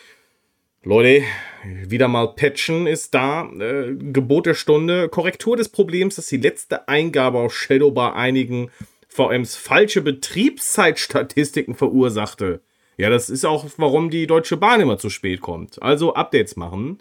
Leute, 0.84 1.24
wieder 1.64 2.08
mal 2.08 2.36
patchen 2.36 2.88
ist 2.88 3.14
da. 3.14 3.50
Äh, 3.60 3.96
Gebot 3.96 4.46
der 4.46 4.54
Stunde. 4.54 5.10
Korrektur 5.10 5.58
des 5.58 5.70
Problems, 5.70 6.16
dass 6.16 6.28
die 6.28 6.38
letzte 6.38 6.88
Eingabe 6.88 7.40
auf 7.40 7.56
Shadow 7.56 7.92
bei 7.92 8.14
einigen 8.14 8.70
VMs 9.08 9.56
falsche 9.56 10.02
Betriebszeitstatistiken 10.02 11.76
verursachte. 11.76 12.62
Ja, 12.98 13.10
das 13.10 13.30
ist 13.30 13.46
auch, 13.46 13.66
warum 13.78 14.10
die 14.10 14.28
Deutsche 14.28 14.58
Bahn 14.58 14.82
immer 14.82 14.98
zu 14.98 15.10
spät 15.10 15.42
kommt. 15.42 15.82
Also 15.82 16.14
Updates 16.16 16.56
machen. 16.56 17.00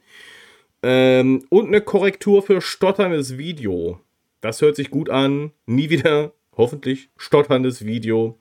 Ähm, 0.83 1.45
und 1.49 1.69
eine 1.69 1.81
Korrektur 1.81 2.43
für 2.43 2.61
stotterndes 2.61 3.39
Video. 3.39 4.01
Das 4.41 4.61
hört 4.61 4.77
sich 4.77 4.91
gut 4.91 5.11
an. 5.11 5.53
Nie 5.65 5.91
wieder, 5.91 6.33
hoffentlich, 6.57 7.09
stotterndes 7.17 7.85
Video 7.85 8.39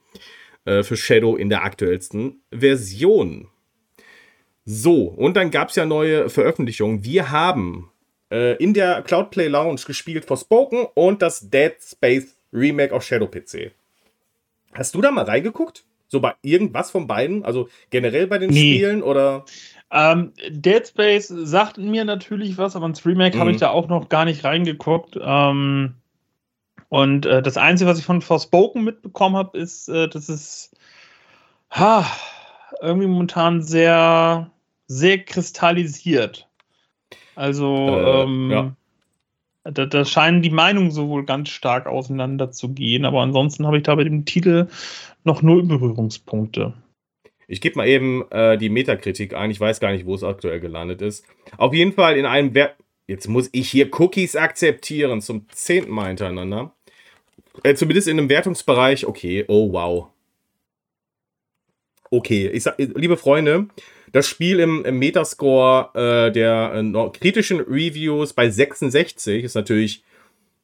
äh, 0.66 0.84
für 0.84 0.98
Shadow 0.98 1.36
in 1.36 1.50
der 1.50 1.64
aktuellsten 1.64 2.42
Version. 2.52 3.48
So, 4.66 5.04
und 5.04 5.38
dann 5.38 5.52
gab 5.52 5.70
es 5.70 5.76
ja 5.76 5.86
neue 5.86 6.30
Veröffentlichungen. 6.30 7.04
Wir 7.04 7.32
haben 7.32 7.92
äh, 8.32 8.56
in 8.58 8.74
der 8.74 9.04
Cloudplay 9.04 9.48
Lounge 9.48 9.82
gespielt 9.86 10.26
Forspoken 10.26 10.88
und 10.94 11.22
das 11.22 11.50
Dead 11.50 11.76
Space 11.80 12.35
Remake 12.56 12.94
auf 12.94 13.04
Shadow 13.04 13.28
PC. 13.28 13.72
Hast 14.74 14.96
du 14.96 15.02
da 15.02 15.12
mal 15.12 15.26
reingeguckt? 15.26 15.86
So 16.08 16.20
bei 16.20 16.36
irgendwas 16.42 16.92
von 16.92 17.08
beiden? 17.08 17.44
Also 17.44 17.70
generell 17.90 18.28
bei 18.28 18.38
den 18.38 18.50
nee. 18.50 18.76
Spielen 18.76 19.04
oder? 19.04 19.46
Ähm, 19.92 20.34
Dead 20.50 20.86
Space 20.88 21.28
sagt 21.28 21.78
mir 21.78 22.06
natürlich 22.06 22.58
was, 22.58 22.76
aber 22.76 22.86
ins 22.86 23.06
Remake 23.06 23.38
mhm. 23.38 23.42
habe 23.42 23.52
ich 23.52 23.58
da 23.58 23.70
auch 23.70 23.88
noch 23.88 24.10
gar 24.10 24.26
nicht 24.26 24.44
reingeguckt. 24.44 25.18
Ähm, 25.22 25.96
und 26.90 27.26
äh, 27.26 27.42
das 27.42 27.58
Einzige, 27.58 27.90
was 27.90 28.00
ich 28.00 28.06
von 28.06 28.22
Forspoken 28.22 28.84
mitbekommen 28.84 29.36
habe, 29.36 29.58
ist, 29.58 29.90
äh, 29.90 30.08
dass 30.08 30.30
es 30.30 30.72
ha, 31.72 32.06
irgendwie 32.82 33.08
momentan 33.08 33.62
sehr, 33.62 34.52
sehr 34.88 35.20
kristallisiert. 35.24 36.48
Also, 37.36 37.88
äh, 37.90 38.24
ähm, 38.24 38.52
ja. 38.52 38.76
Da, 39.66 39.86
da, 39.88 40.06
scheinen 40.06 40.44
die 40.44 40.52
Meinungen 40.52 40.92
so 40.92 41.10
wohl 41.10 41.26
ganz 41.26 41.50
stark 41.50 41.88
auseinander 41.88 42.52
zu 42.52 42.70
gehen, 42.70 43.04
aber 43.04 43.22
ansonsten 43.22 43.66
habe 43.66 43.78
ich 43.78 43.84
da 43.84 43.96
bei 43.96 44.04
dem 44.04 44.24
Titel 44.24 44.68
noch 45.24 45.42
null 45.42 45.64
Berührungspunkte. 45.64 46.74
Ich 47.48 47.62
gebe 47.62 47.78
mal 47.78 47.88
eben 47.88 48.30
äh, 48.32 48.58
die 48.58 48.70
Metakritik 48.70 49.34
ein. 49.34 49.50
Ich 49.52 49.60
weiß 49.60 49.80
gar 49.80 49.92
nicht, 49.92 50.06
wo 50.06 50.14
es 50.16 50.24
aktuell 50.24 50.60
gelandet 50.60 51.02
ist. 51.02 51.26
Auf 51.58 51.74
jeden 51.74 51.94
Fall 51.94 52.18
in 52.18 52.26
einem 52.26 52.54
Wer 52.54 52.76
Jetzt 53.08 53.28
muss 53.28 53.50
ich 53.52 53.70
hier 53.70 53.90
Cookies 54.00 54.36
akzeptieren 54.36 55.22
zum 55.22 55.46
zehnten 55.50 55.92
Mal 55.92 56.08
hintereinander. 56.08 56.74
Äh, 57.64 57.76
zumindest 57.76 58.08
in 58.08 58.18
einem 58.18 58.30
Wertungsbereich. 58.30 59.06
Okay, 59.06 59.46
oh 59.48 59.72
wow. 59.72 60.08
Okay, 62.10 62.48
ich 62.48 62.64
sag, 62.64 62.78
liebe 62.78 63.18
Freunde, 63.18 63.68
das 64.16 64.30
Spiel 64.30 64.62
im, 64.62 64.86
im 64.86 64.98
Metascore 64.98 65.90
äh, 65.94 66.32
der 66.32 66.72
äh, 66.74 67.10
kritischen 67.20 67.60
Reviews 67.60 68.32
bei 68.32 68.50
66 68.50 69.44
ist 69.44 69.56
natürlich 69.56 70.06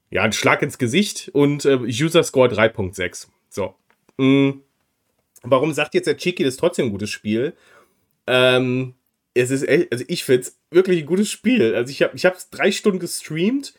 ja 0.10 0.22
ein 0.22 0.32
Schlag 0.32 0.62
ins 0.62 0.78
Gesicht 0.78 1.30
und 1.34 1.66
äh, 1.66 1.76
User 1.76 2.24
Score 2.24 2.48
3.6. 2.48 3.28
So. 3.50 3.76
Mhm. 4.18 4.62
Warum 5.44 5.74
sagt 5.74 5.96
jetzt 5.96 6.06
der 6.06 6.16
Chiki, 6.16 6.46
das 6.46 6.54
ist 6.54 6.62
trotzdem 6.62 6.86
ein 6.86 6.92
gutes 6.92 7.10
Spiel? 7.10 7.54
Ähm, 8.26 8.94
es 9.34 9.52
ist 9.52 9.68
echt, 9.68 9.92
also 9.92 10.06
ich 10.08 10.24
finde 10.24 10.44
es 10.44 10.58
wirklich 10.70 11.02
ein 11.02 11.08
gutes 11.08 11.30
Spiel. 11.30 11.76
Also 11.76 11.92
ich 11.92 12.02
habe 12.04 12.16
ich 12.16 12.24
es 12.24 12.50
drei 12.52 12.72
Stunden 12.72 13.00
gestreamt 13.00 13.74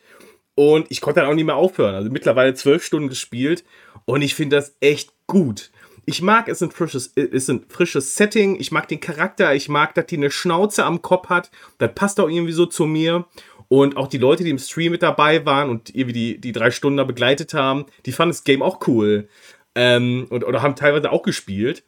und 0.53 0.85
ich 0.91 1.01
konnte 1.01 1.21
dann 1.21 1.29
auch 1.31 1.33
nicht 1.33 1.45
mehr 1.45 1.55
aufhören. 1.55 1.95
Also 1.95 2.11
mittlerweile 2.11 2.53
zwölf 2.53 2.83
Stunden 2.83 3.09
gespielt 3.09 3.63
und 4.05 4.21
ich 4.21 4.35
finde 4.35 4.57
das 4.57 4.75
echt 4.81 5.13
gut. 5.25 5.71
Ich 6.05 6.21
mag 6.21 6.49
es 6.49 6.61
ein 6.61 6.71
frisches, 6.71 7.07
ist 7.07 7.49
ein 7.49 7.65
frisches 7.69 8.15
Setting. 8.15 8.59
Ich 8.59 8.71
mag 8.71 8.87
den 8.87 8.99
Charakter. 8.99 9.55
Ich 9.55 9.69
mag, 9.69 9.93
dass 9.95 10.07
die 10.07 10.17
eine 10.17 10.31
Schnauze 10.31 10.85
am 10.85 11.01
Kopf 11.01 11.29
hat. 11.29 11.49
Das 11.77 11.93
passt 11.95 12.19
auch 12.19 12.29
irgendwie 12.29 12.53
so 12.53 12.65
zu 12.65 12.85
mir. 12.85 13.25
Und 13.69 13.97
auch 13.97 14.07
die 14.07 14.17
Leute, 14.17 14.43
die 14.43 14.49
im 14.49 14.59
Stream 14.59 14.91
mit 14.91 15.01
dabei 15.01 15.45
waren 15.45 15.69
und 15.69 15.95
irgendwie 15.95 16.13
die, 16.13 16.41
die 16.41 16.51
drei 16.51 16.71
Stunden 16.71 16.97
da 16.97 17.05
begleitet 17.05 17.53
haben, 17.53 17.85
die 18.05 18.11
fanden 18.11 18.31
das 18.31 18.43
Game 18.43 18.61
auch 18.61 18.85
cool. 18.87 19.29
Ähm, 19.75 20.27
und, 20.29 20.43
oder 20.43 20.61
haben 20.61 20.75
teilweise 20.75 21.11
auch 21.11 21.23
gespielt. 21.23 21.83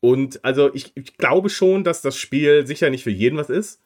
Und 0.00 0.44
also 0.44 0.74
ich, 0.74 0.92
ich 0.96 1.18
glaube 1.18 1.50
schon, 1.50 1.84
dass 1.84 2.02
das 2.02 2.16
Spiel 2.16 2.66
sicher 2.66 2.88
nicht 2.90 3.04
für 3.04 3.10
jeden 3.10 3.36
was 3.36 3.50
ist 3.50 3.80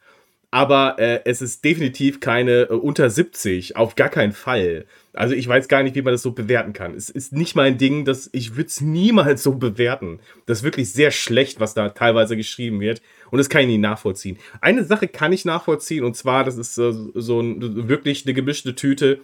aber 0.55 1.01
äh, 1.01 1.23
es 1.25 1.43
ist 1.43 1.65
definitiv 1.65 2.21
keine 2.21 2.69
äh, 2.71 2.75
unter 2.75 3.11
70, 3.11 3.75
auf 3.75 3.97
gar 3.97 4.09
keinen 4.09 4.31
Fall. 4.31 4.87
Also 5.13 5.35
ich 5.35 5.49
weiß 5.49 5.67
gar 5.67 5.83
nicht, 5.83 5.97
wie 5.97 6.03
man 6.03 6.15
das 6.15 6.23
so 6.23 6.31
bewerten 6.31 6.73
kann. 6.73 6.95
Es 6.95 7.11
ist 7.11 7.33
nicht 7.33 7.57
mein 7.57 7.77
Ding, 7.77 8.05
dass 8.05 8.31
ich 8.31 8.55
würde 8.55 8.69
es 8.69 8.81
niemals 8.81 9.43
so 9.43 9.57
bewerten. 9.57 10.21
Das 10.47 10.59
ist 10.59 10.65
wirklich 10.65 10.93
sehr 10.93 11.11
schlecht, 11.11 11.59
was 11.59 11.75
da 11.75 11.89
teilweise 11.89 12.37
geschrieben 12.37 12.79
wird. 12.79 13.03
Und 13.33 13.39
das 13.39 13.49
kann 13.49 13.63
ich 13.63 13.67
nicht 13.67 13.81
nachvollziehen. 13.81 14.39
Eine 14.61 14.85
Sache 14.85 15.09
kann 15.09 15.33
ich 15.33 15.45
nachvollziehen, 15.45 16.05
und 16.05 16.15
zwar, 16.15 16.45
das 16.45 16.57
ist 16.57 16.79
äh, 16.79 16.93
so 17.15 17.41
ein, 17.41 17.89
wirklich 17.89 18.25
eine 18.25 18.33
gemischte 18.33 18.77
Tüte, 18.77 19.23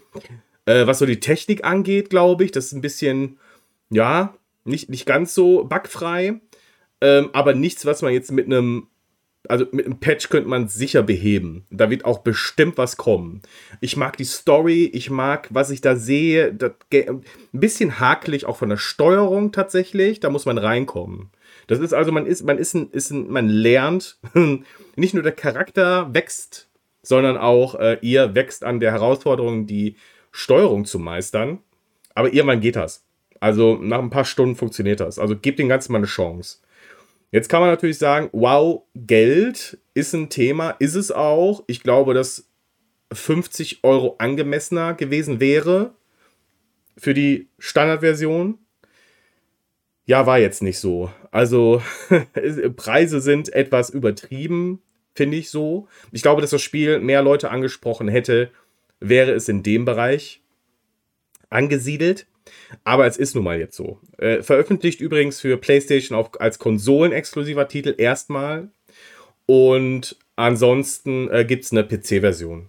äh, 0.66 0.88
was 0.88 0.98
so 0.98 1.06
die 1.06 1.20
Technik 1.20 1.62
angeht, 1.62 2.10
glaube 2.10 2.42
ich. 2.42 2.50
Das 2.50 2.66
ist 2.66 2.72
ein 2.72 2.80
bisschen, 2.80 3.38
ja, 3.88 4.34
nicht, 4.64 4.90
nicht 4.90 5.06
ganz 5.06 5.32
so 5.32 5.62
bugfrei. 5.62 6.40
Ähm, 7.00 7.30
aber 7.32 7.54
nichts, 7.54 7.86
was 7.86 8.02
man 8.02 8.12
jetzt 8.12 8.32
mit 8.32 8.46
einem 8.46 8.88
also 9.48 9.66
mit 9.72 9.86
einem 9.86 9.98
Patch 9.98 10.28
könnte 10.28 10.48
man 10.48 10.68
sicher 10.68 11.02
beheben. 11.02 11.64
Da 11.70 11.90
wird 11.90 12.04
auch 12.04 12.18
bestimmt 12.18 12.78
was 12.78 12.96
kommen. 12.96 13.42
Ich 13.80 13.96
mag 13.96 14.16
die 14.16 14.24
Story, 14.24 14.84
ich 14.92 15.10
mag, 15.10 15.48
was 15.50 15.70
ich 15.70 15.80
da 15.80 15.96
sehe. 15.96 16.56
Ein 16.92 17.22
bisschen 17.52 18.00
hakelig 18.00 18.46
auch 18.46 18.56
von 18.56 18.68
der 18.68 18.76
Steuerung 18.76 19.52
tatsächlich. 19.52 20.20
Da 20.20 20.30
muss 20.30 20.46
man 20.46 20.58
reinkommen. 20.58 21.30
Das 21.66 21.78
ist 21.78 21.94
also, 21.94 22.12
man 22.12 22.26
ist, 22.26 22.42
man 22.42 22.58
ist 22.58 22.74
ein, 22.74 22.90
ist 22.90 23.10
ein 23.10 23.30
man 23.30 23.48
lernt. 23.48 24.18
Nicht 24.96 25.14
nur 25.14 25.22
der 25.22 25.32
Charakter 25.32 26.12
wächst, 26.12 26.68
sondern 27.02 27.36
auch 27.36 27.76
äh, 27.76 27.98
ihr 28.02 28.34
wächst 28.34 28.64
an 28.64 28.80
der 28.80 28.92
Herausforderung, 28.92 29.66
die 29.66 29.96
Steuerung 30.32 30.84
zu 30.84 30.98
meistern. 30.98 31.58
Aber 32.14 32.32
irgendwann 32.32 32.60
geht 32.60 32.76
das. 32.76 33.04
Also 33.38 33.76
nach 33.76 34.00
ein 34.00 34.10
paar 34.10 34.24
Stunden 34.26 34.56
funktioniert 34.56 35.00
das. 35.00 35.18
Also 35.18 35.36
gebt 35.36 35.58
den 35.58 35.68
Ganzen 35.68 35.92
mal 35.92 35.98
eine 35.98 36.06
Chance. 36.06 36.58
Jetzt 37.32 37.48
kann 37.48 37.60
man 37.60 37.70
natürlich 37.70 37.98
sagen, 37.98 38.28
wow, 38.32 38.82
Geld 38.94 39.78
ist 39.94 40.14
ein 40.14 40.30
Thema, 40.30 40.70
ist 40.70 40.96
es 40.96 41.12
auch. 41.12 41.62
Ich 41.68 41.82
glaube, 41.82 42.12
dass 42.12 42.48
50 43.12 43.80
Euro 43.82 44.16
angemessener 44.18 44.94
gewesen 44.94 45.40
wäre 45.40 45.94
für 46.96 47.14
die 47.14 47.48
Standardversion. 47.58 48.58
Ja, 50.06 50.26
war 50.26 50.38
jetzt 50.38 50.62
nicht 50.62 50.78
so. 50.78 51.10
Also 51.30 51.82
Preise 52.76 53.20
sind 53.20 53.52
etwas 53.52 53.90
übertrieben, 53.90 54.82
finde 55.14 55.36
ich 55.36 55.50
so. 55.50 55.86
Ich 56.10 56.22
glaube, 56.22 56.40
dass 56.40 56.50
das 56.50 56.62
Spiel 56.62 56.98
mehr 56.98 57.22
Leute 57.22 57.50
angesprochen 57.50 58.08
hätte, 58.08 58.50
wäre 58.98 59.32
es 59.32 59.48
in 59.48 59.62
dem 59.62 59.84
Bereich 59.84 60.42
angesiedelt. 61.48 62.26
Aber 62.84 63.06
es 63.06 63.16
ist 63.16 63.34
nun 63.34 63.44
mal 63.44 63.58
jetzt 63.58 63.76
so. 63.76 63.98
Äh, 64.18 64.42
veröffentlicht 64.42 65.00
übrigens 65.00 65.40
für 65.40 65.56
PlayStation 65.56 66.16
auf, 66.16 66.40
als 66.40 66.58
konsolenexklusiver 66.58 67.68
Titel 67.68 67.94
erstmal. 67.96 68.68
Und 69.46 70.16
ansonsten 70.36 71.28
äh, 71.30 71.44
gibt 71.44 71.64
es 71.64 71.72
eine 71.72 71.84
PC-Version. 71.84 72.68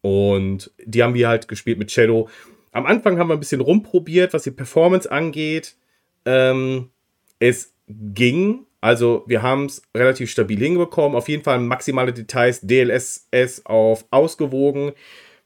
Und 0.00 0.70
die 0.84 1.02
haben 1.02 1.14
wir 1.14 1.28
halt 1.28 1.48
gespielt 1.48 1.78
mit 1.78 1.90
Shadow. 1.90 2.28
Am 2.72 2.86
Anfang 2.86 3.18
haben 3.18 3.28
wir 3.28 3.34
ein 3.34 3.40
bisschen 3.40 3.60
rumprobiert, 3.60 4.32
was 4.32 4.44
die 4.44 4.50
Performance 4.50 5.10
angeht. 5.10 5.76
Ähm, 6.24 6.90
es 7.38 7.74
ging. 7.88 8.66
Also 8.80 9.24
wir 9.26 9.42
haben 9.42 9.66
es 9.66 9.82
relativ 9.96 10.30
stabil 10.30 10.58
hinbekommen. 10.58 11.16
Auf 11.16 11.28
jeden 11.28 11.44
Fall 11.44 11.60
maximale 11.60 12.12
Details, 12.12 12.60
DLSS 12.62 13.62
auf 13.64 14.04
ausgewogen 14.10 14.92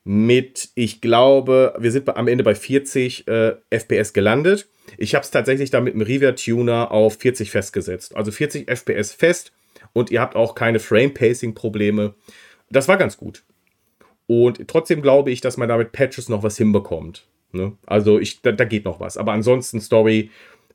mit, 0.08 0.68
ich 0.76 1.00
glaube, 1.00 1.74
wir 1.80 1.90
sind 1.90 2.08
am 2.16 2.28
Ende 2.28 2.44
bei 2.44 2.54
40 2.54 3.26
äh, 3.26 3.56
FPS 3.70 4.12
gelandet. 4.12 4.68
Ich 4.98 5.16
habe 5.16 5.24
es 5.24 5.32
tatsächlich 5.32 5.70
da 5.70 5.80
mit 5.80 5.94
dem 5.94 6.00
Riviera 6.00 6.30
Tuner 6.30 6.92
auf 6.92 7.16
40 7.18 7.50
festgesetzt. 7.50 8.14
Also 8.14 8.30
40 8.30 8.70
FPS 8.70 9.12
fest 9.12 9.50
und 9.92 10.12
ihr 10.12 10.20
habt 10.20 10.36
auch 10.36 10.54
keine 10.54 10.78
Frame-Pacing-Probleme. 10.78 12.14
Das 12.70 12.86
war 12.86 12.98
ganz 12.98 13.16
gut. 13.16 13.42
Und 14.28 14.68
trotzdem 14.68 15.02
glaube 15.02 15.32
ich, 15.32 15.40
dass 15.40 15.56
man 15.56 15.68
damit 15.68 15.90
Patches 15.90 16.28
noch 16.28 16.44
was 16.44 16.56
hinbekommt. 16.56 17.26
Ne? 17.50 17.72
Also 17.84 18.20
ich, 18.20 18.42
da, 18.42 18.52
da, 18.52 18.64
geht 18.64 18.84
noch 18.84 19.00
was. 19.00 19.16
Aber 19.16 19.32
ansonsten 19.32 19.80
Story, 19.80 20.30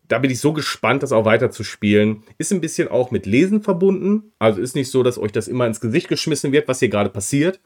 da 0.09 0.19
bin 0.19 0.29
ich 0.29 0.41
so 0.41 0.51
gespannt, 0.51 1.03
das 1.03 1.13
auch 1.13 1.23
weiter 1.23 1.51
zu 1.51 1.63
spielen. 1.63 2.23
Ist 2.37 2.51
ein 2.51 2.59
bisschen 2.59 2.89
auch 2.89 3.11
mit 3.11 3.25
Lesen 3.25 3.61
verbunden. 3.61 4.33
Also 4.39 4.59
ist 4.59 4.75
nicht 4.75 4.91
so, 4.91 5.03
dass 5.03 5.17
euch 5.17 5.31
das 5.31 5.47
immer 5.47 5.67
ins 5.67 5.79
Gesicht 5.79 6.09
geschmissen 6.09 6.51
wird, 6.51 6.67
was 6.67 6.79
hier 6.79 6.89
gerade 6.89 7.09
passiert 7.09 7.61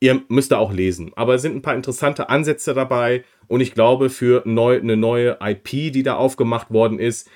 ihr 0.00 0.22
müsst 0.28 0.50
da 0.50 0.58
auch 0.58 0.72
lesen. 0.72 1.12
Aber 1.14 1.34
es 1.34 1.42
sind 1.42 1.54
ein 1.54 1.62
paar 1.62 1.74
interessante 1.74 2.28
Ansätze 2.30 2.74
dabei 2.74 3.24
und 3.46 3.60
ich 3.60 3.74
glaube, 3.74 4.10
für 4.10 4.42
neu, 4.46 4.78
eine 4.78 4.96
neue 4.96 5.38
IP, 5.40 5.92
die 5.92 6.02
da 6.02 6.16
aufgemacht 6.16 6.70
worden 6.70 6.98
ist, 6.98 7.30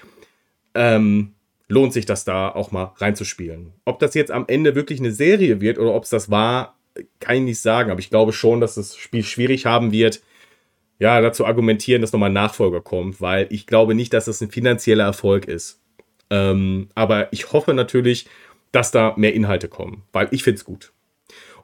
ähm, 0.75 1.35
lohnt 1.69 1.93
sich 1.93 2.07
das 2.07 2.25
da 2.25 2.49
auch 2.49 2.73
mal 2.73 2.93
reinzuspielen. 2.97 3.73
Ob 3.85 3.99
das 3.99 4.15
jetzt 4.15 4.31
am 4.31 4.45
Ende 4.49 4.75
wirklich 4.75 4.99
eine 4.99 5.13
Serie 5.13 5.61
wird 5.61 5.79
oder 5.79 5.95
ob 5.95 6.05
es 6.05 6.11
das 6.11 6.31
war, 6.31 6.79
kann 7.21 7.37
ich 7.37 7.43
nicht 7.43 7.61
sagen. 7.61 7.91
Aber 7.91 8.01
ich 8.01 8.11
glaube 8.11 8.33
schon, 8.33 8.61
dass 8.61 8.75
das 8.75 8.97
Spiel 8.97 9.23
schwierig 9.23 9.67
haben 9.67 9.93
wird, 9.93 10.23
ja, 10.99 11.21
dazu 11.21 11.45
argumentieren, 11.45 12.01
dass 12.01 12.13
nochmal 12.13 12.31
ein 12.31 12.35
Nachfolger 12.35 12.81
kommt, 12.81 13.21
weil 13.21 13.47
ich 13.51 13.67
glaube 13.67 13.95
nicht, 13.95 14.13
dass 14.13 14.27
das 14.27 14.41
ein 14.41 14.51
finanzieller 14.51 15.05
Erfolg 15.05 15.47
ist. 15.47 15.81
Ähm, 16.31 16.89
aber 16.95 17.33
ich 17.33 17.53
hoffe 17.53 17.75
natürlich, 17.75 18.27
dass 18.73 18.91
da 18.91 19.15
mehr 19.17 19.35
Inhalte 19.35 19.69
kommen, 19.69 20.05
weil 20.13 20.29
ich 20.31 20.43
finde 20.43 20.59
es 20.59 20.65
gut. 20.65 20.94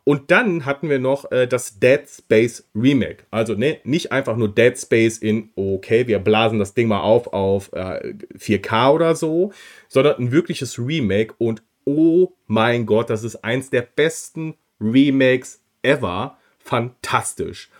Und 0.04 0.30
dann 0.30 0.64
hatten 0.64 0.88
wir 0.88 0.98
noch 0.98 1.30
äh, 1.30 1.46
das 1.46 1.78
Dead 1.78 2.02
Space 2.08 2.68
Remake. 2.74 3.24
Also 3.30 3.54
ne, 3.54 3.78
nicht 3.84 4.12
einfach 4.12 4.36
nur 4.36 4.52
Dead 4.52 4.76
Space 4.78 5.18
in, 5.18 5.50
okay, 5.56 6.06
wir 6.06 6.18
blasen 6.18 6.58
das 6.58 6.74
Ding 6.74 6.88
mal 6.88 7.00
auf 7.00 7.32
auf 7.32 7.72
äh, 7.72 8.14
4K 8.36 8.92
oder 8.92 9.14
so, 9.14 9.52
sondern 9.88 10.18
ein 10.18 10.32
wirkliches 10.32 10.78
Remake. 10.78 11.34
Und 11.38 11.62
oh 11.84 12.32
mein 12.46 12.86
Gott, 12.86 13.10
das 13.10 13.24
ist 13.24 13.44
eins 13.44 13.70
der 13.70 13.82
besten 13.82 14.54
Remakes 14.80 15.62
ever. 15.82 16.38
Fantastisch. 16.58 17.70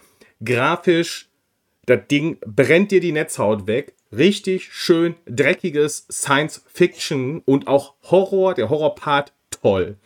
Grafisch, 0.45 1.29
das 1.87 2.07
Ding 2.11 2.39
brennt 2.47 2.93
dir 2.93 3.01
die 3.01 3.13
Netzhaut 3.13 3.67
weg. 3.67 3.95
Richtig 4.13 4.73
schön 4.73 5.15
dreckiges 5.27 6.07
Science 6.11 6.65
Fiction 6.67 7.43
und 7.45 7.69
auch 7.69 7.95
Horror. 8.11 8.55
Der 8.55 8.69
Horror-Part 8.69 9.33
toll. 9.51 9.97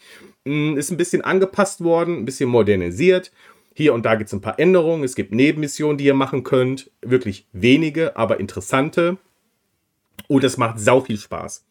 Mm, 0.45 0.77
ist 0.77 0.91
ein 0.91 0.97
bisschen 0.97 1.23
angepasst 1.23 1.83
worden, 1.83 2.19
ein 2.19 2.25
bisschen 2.25 2.49
modernisiert. 2.49 3.33
Hier 3.75 3.93
und 3.93 4.07
da 4.07 4.15
gibt 4.15 4.29
es 4.29 4.35
ein 4.35 4.41
paar 4.41 4.59
Änderungen. 4.59 5.05
Es 5.05 5.17
gibt 5.17 5.33
Nebenmissionen, 5.33 5.99
die 5.99 6.05
ihr 6.05 6.15
machen 6.15 6.45
könnt. 6.45 6.91
Wirklich 7.03 7.47
wenige, 7.53 8.17
aber 8.17 8.39
interessante. 8.39 9.17
Und 10.29 10.45
es 10.45 10.57
macht 10.57 10.79
sau 10.79 11.01
viel 11.01 11.19
Spaß. 11.19 11.67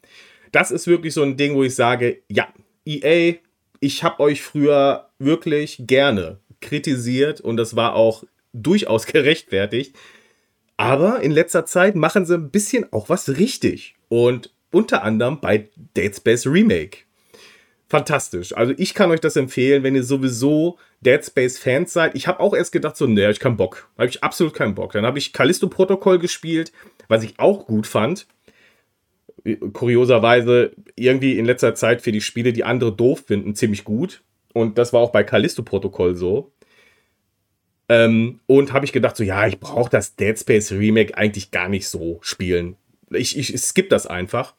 Das 0.51 0.69
ist 0.69 0.87
wirklich 0.87 1.13
so 1.13 1.23
ein 1.23 1.37
Ding, 1.37 1.55
wo 1.55 1.63
ich 1.63 1.75
sage, 1.75 2.21
ja, 2.27 2.47
EA, 2.85 3.35
ich 3.79 4.03
habe 4.03 4.19
euch 4.19 4.41
früher 4.41 5.09
wirklich 5.17 5.83
gerne 5.87 6.39
kritisiert 6.61 7.41
und 7.41 7.57
das 7.57 7.75
war 7.75 7.95
auch 7.95 8.23
durchaus 8.53 9.05
gerechtfertigt. 9.07 9.95
Aber 10.75 11.21
in 11.21 11.31
letzter 11.31 11.65
Zeit 11.65 11.95
machen 11.95 12.25
sie 12.25 12.35
ein 12.35 12.49
bisschen 12.49 12.91
auch 12.91 13.09
was 13.09 13.37
richtig. 13.37 13.95
Und 14.09 14.53
unter 14.71 15.03
anderem 15.03 15.39
bei 15.39 15.69
Dead 15.95 16.15
Space 16.15 16.47
Remake 16.47 16.99
fantastisch. 17.93 18.57
Also 18.57 18.73
ich 18.77 18.95
kann 18.95 19.11
euch 19.11 19.19
das 19.19 19.35
empfehlen, 19.35 19.83
wenn 19.83 19.93
ihr 19.93 20.01
sowieso 20.01 20.79
Dead 21.01 21.23
Space 21.23 21.59
Fans 21.59 21.93
seid. 21.93 22.15
Ich 22.15 22.27
habe 22.27 22.39
auch 22.39 22.55
erst 22.55 22.71
gedacht, 22.71 22.97
so, 22.97 23.05
nee, 23.05 23.29
ich 23.29 23.39
keinen 23.39 23.55
Bock. 23.55 23.87
Habe 23.99 24.09
ich 24.09 24.23
absolut 24.23 24.55
keinen 24.55 24.73
Bock. 24.73 24.93
Dann 24.93 25.05
habe 25.05 25.19
ich 25.19 25.31
Callisto 25.31 25.67
Protokoll 25.67 26.17
gespielt, 26.17 26.71
was 27.07 27.23
ich 27.23 27.37
auch 27.37 27.67
gut 27.67 27.85
fand. 27.85 28.25
Kurioserweise 29.73 30.71
irgendwie 30.95 31.37
in 31.37 31.45
letzter 31.45 31.75
Zeit 31.75 32.01
für 32.01 32.11
die 32.11 32.21
Spiele, 32.21 32.51
die 32.51 32.63
andere 32.63 32.91
doof 32.95 33.25
finden, 33.27 33.53
ziemlich 33.53 33.83
gut. 33.83 34.23
Und 34.53 34.79
das 34.79 34.91
war 34.91 34.99
auch 34.99 35.11
bei 35.11 35.23
Callisto-Protokoll 35.23 36.15
so. 36.15 36.51
Ähm, 37.89 38.39
und 38.47 38.73
habe 38.73 38.85
ich 38.85 38.91
gedacht, 38.91 39.15
so, 39.15 39.23
ja, 39.23 39.45
ich 39.45 39.59
brauche 39.59 39.91
das 39.91 40.15
Dead 40.15 40.39
Space 40.39 40.71
Remake 40.71 41.15
eigentlich 41.15 41.51
gar 41.51 41.69
nicht 41.69 41.87
so 41.87 42.17
spielen. 42.23 42.75
Ich, 43.15 43.37
ich 43.37 43.59
skippe 43.61 43.89
das 43.89 44.07
einfach. 44.07 44.53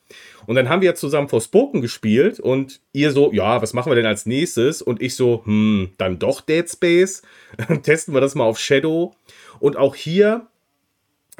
Und 0.46 0.56
dann 0.56 0.68
haben 0.68 0.82
wir 0.82 0.94
zusammen 0.94 1.28
Forspoken 1.28 1.80
gespielt 1.80 2.40
und 2.40 2.80
ihr 2.92 3.10
so, 3.10 3.32
ja, 3.32 3.62
was 3.62 3.72
machen 3.72 3.90
wir 3.90 3.96
denn 3.96 4.06
als 4.06 4.26
nächstes? 4.26 4.82
Und 4.82 5.00
ich 5.00 5.16
so, 5.16 5.42
hm, 5.44 5.90
dann 5.98 6.18
doch 6.18 6.40
Dead 6.40 6.68
Space. 6.68 7.22
Testen 7.82 8.14
wir 8.14 8.20
das 8.20 8.34
mal 8.34 8.44
auf 8.44 8.58
Shadow. 8.58 9.14
Und 9.60 9.76
auch 9.76 9.94
hier, 9.94 10.46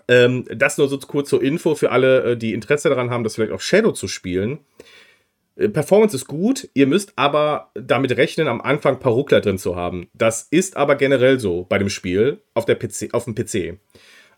ähm, 0.09 0.45
das 0.55 0.79
nur 0.79 0.89
so 0.89 0.99
kurz 0.99 1.29
zur 1.29 1.43
Info 1.43 1.75
für 1.75 1.91
alle, 1.91 2.33
äh, 2.33 2.37
die 2.37 2.55
Interesse 2.55 2.89
daran 2.89 3.11
haben, 3.11 3.25
das 3.25 3.35
vielleicht 3.35 3.53
auf 3.53 3.63
Shadow 3.63 3.93
zu 3.93 4.09
spielen. 4.09 4.61
Äh, 5.57 5.69
Performance 5.69 6.17
ist 6.17 6.27
gut, 6.27 6.69
ihr 6.75 6.87
müsst 6.87 7.13
aber 7.17 7.71
damit 7.75 8.17
rechnen, 8.17 8.49
am 8.49 8.61
Anfang 8.61 8.97
Ruckler 9.03 9.41
drin 9.41 9.59
zu 9.59 9.77
haben. 9.77 10.09
Das 10.15 10.49
ist 10.51 10.77
aber 10.77 10.97
generell 10.97 11.39
so 11.41 11.65
bei 11.65 11.79
dem 11.79 11.91
Spiel 11.91 12.41
auf, 12.55 12.65
der 12.65 12.77
PC, 12.77 13.13
auf 13.13 13.25
dem 13.25 13.35
PC. 13.35 13.79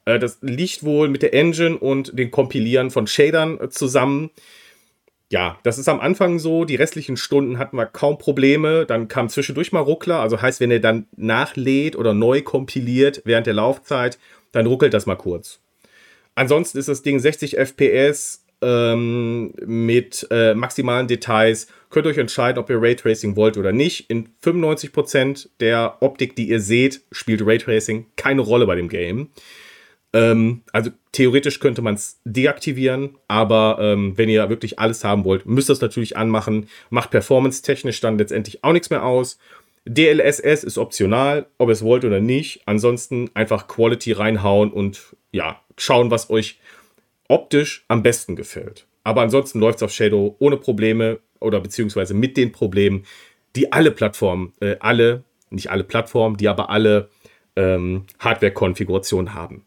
Äh, 0.07 0.19
das 0.19 0.39
liegt 0.41 0.83
wohl 0.83 1.09
mit 1.09 1.21
der 1.21 1.35
Engine 1.35 1.77
und 1.77 2.19
den 2.19 2.31
Kompilieren 2.31 2.91
von 2.91 3.07
Shadern 3.07 3.61
äh, 3.61 3.69
zusammen. 3.69 4.31
Ja, 5.31 5.59
das 5.65 5.77
ist 5.77 5.89
am 5.89 6.01
Anfang 6.01 6.39
so. 6.39 6.65
Die 6.65 6.77
restlichen 6.77 7.17
Stunden 7.17 7.59
hatten 7.59 7.77
wir 7.77 7.87
kaum 7.87 8.17
Probleme. 8.17 8.87
Dann 8.87 9.09
kam 9.09 9.29
zwischendurch 9.29 9.73
mal 9.73 9.81
Ruckler. 9.81 10.21
Also 10.21 10.41
heißt, 10.41 10.61
wenn 10.61 10.71
ihr 10.71 10.81
dann 10.81 11.07
nachlädt 11.17 11.97
oder 11.97 12.15
neu 12.15 12.43
kompiliert 12.43 13.23
während 13.25 13.47
der 13.47 13.55
Laufzeit, 13.55 14.19
dann 14.53 14.67
ruckelt 14.67 14.95
das 14.95 15.07
mal 15.07 15.17
kurz. 15.17 15.61
Ansonsten 16.37 16.79
ist 16.79 16.89
das 16.89 17.03
Ding 17.03 17.19
60 17.19 17.57
FPS 17.57 18.45
ähm, 18.63 19.53
mit 19.65 20.29
äh, 20.31 20.55
maximalen 20.55 21.09
Details. 21.09 21.67
Könnt 21.91 22.07
ihr 22.07 22.11
euch 22.11 22.19
entscheiden, 22.19 22.61
ob 22.61 22.71
ihr 22.71 22.81
Raytracing 22.81 23.35
wollt 23.35 23.57
oder 23.57 23.73
nicht. 23.73 24.09
In 24.09 24.29
95% 24.45 25.49
der 25.59 25.97
Optik, 26.01 26.37
die 26.37 26.49
ihr 26.49 26.61
seht, 26.61 27.01
spielt 27.11 27.45
Raytracing 27.45 28.07
keine 28.17 28.43
Rolle 28.43 28.67
bei 28.67 28.77
dem 28.77 28.89
Game. 28.89 29.31
Ähm, 30.13 30.63
also 30.73 30.91
theoretisch 31.13 31.61
könnte 31.61 31.83
man 31.83 31.95
es 31.95 32.21
deaktivieren, 32.25 33.17
aber 33.29 33.79
ähm, 33.81 34.17
wenn 34.17 34.29
ihr 34.29 34.49
wirklich 34.49 34.79
alles 34.79 35.05
haben 35.05 35.25
wollt, 35.25 35.47
müsst 35.47 35.69
ihr 35.71 35.75
es 35.75 35.81
natürlich 35.81 36.17
anmachen. 36.17 36.69
Macht 36.91 37.11
performance-technisch 37.11 38.01
dann 38.01 38.19
letztendlich 38.19 38.65
auch 38.65 38.73
nichts 38.73 38.91
mehr 38.91 39.05
aus. 39.05 39.39
DLSS 39.85 40.65
ist 40.65 40.79
optional, 40.79 41.47
ob 41.59 41.69
ihr 41.69 41.73
es 41.73 41.83
wollt 41.83 42.05
oder 42.05 42.21
nicht. 42.21 42.63
Ansonsten 42.67 43.31
einfach 43.35 43.69
Quality 43.69 44.13
reinhauen 44.13 44.73
und 44.73 45.17
ja, 45.33 45.61
schauen, 45.77 46.11
was 46.11 46.31
euch 46.31 46.59
optisch 47.29 47.85
am 47.89 48.03
besten 48.03 48.37
gefällt. 48.37 48.87
Aber 49.05 49.23
ansonsten 49.23 49.61
läuft 49.61 49.77
es 49.77 49.83
auf 49.83 49.93
Shadow 49.93 50.35
ohne 50.39 50.57
Probleme 50.57 51.21
oder 51.41 51.61
beziehungsweise 51.61 52.15
mit 52.15 52.37
den 52.37 52.53
Problemen, 52.53 53.05
die 53.55 53.73
alle 53.73 53.91
Plattformen, 53.91 54.53
äh, 54.61 54.77
alle, 54.81 55.25
nicht 55.51 55.71
alle 55.71 55.85
Plattformen, 55.85 56.37
die 56.37 56.49
aber 56.49 56.71
alle 56.71 57.09
ähm, 57.55 58.07
Hardware-Konfigurationen 58.19 59.35
haben. 59.35 59.66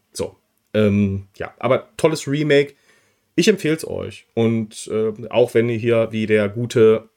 Ähm, 0.74 1.26
ja, 1.36 1.54
aber 1.58 1.88
tolles 1.96 2.26
Remake. 2.26 2.74
Ich 3.36 3.48
empfehle 3.48 3.76
es 3.76 3.86
euch. 3.86 4.26
Und 4.34 4.88
äh, 4.92 5.28
auch 5.28 5.54
wenn 5.54 5.68
ihr 5.68 5.78
hier 5.78 6.08
wie 6.10 6.26
der 6.26 6.48
gute 6.48 7.08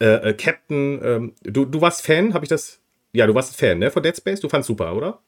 äh, 0.00 0.30
äh, 0.30 0.34
Captain, 0.34 1.00
ähm, 1.02 1.32
du, 1.42 1.64
du 1.64 1.80
warst 1.80 2.04
Fan, 2.04 2.34
habe 2.34 2.44
ich 2.44 2.48
das? 2.48 2.80
Ja, 3.12 3.26
du 3.26 3.34
warst 3.34 3.56
Fan, 3.56 3.78
ne, 3.78 3.90
von 3.90 4.02
Dead 4.02 4.16
Space? 4.16 4.40
Du 4.40 4.48
fandst 4.48 4.66
super, 4.66 4.96
oder? 4.96 5.20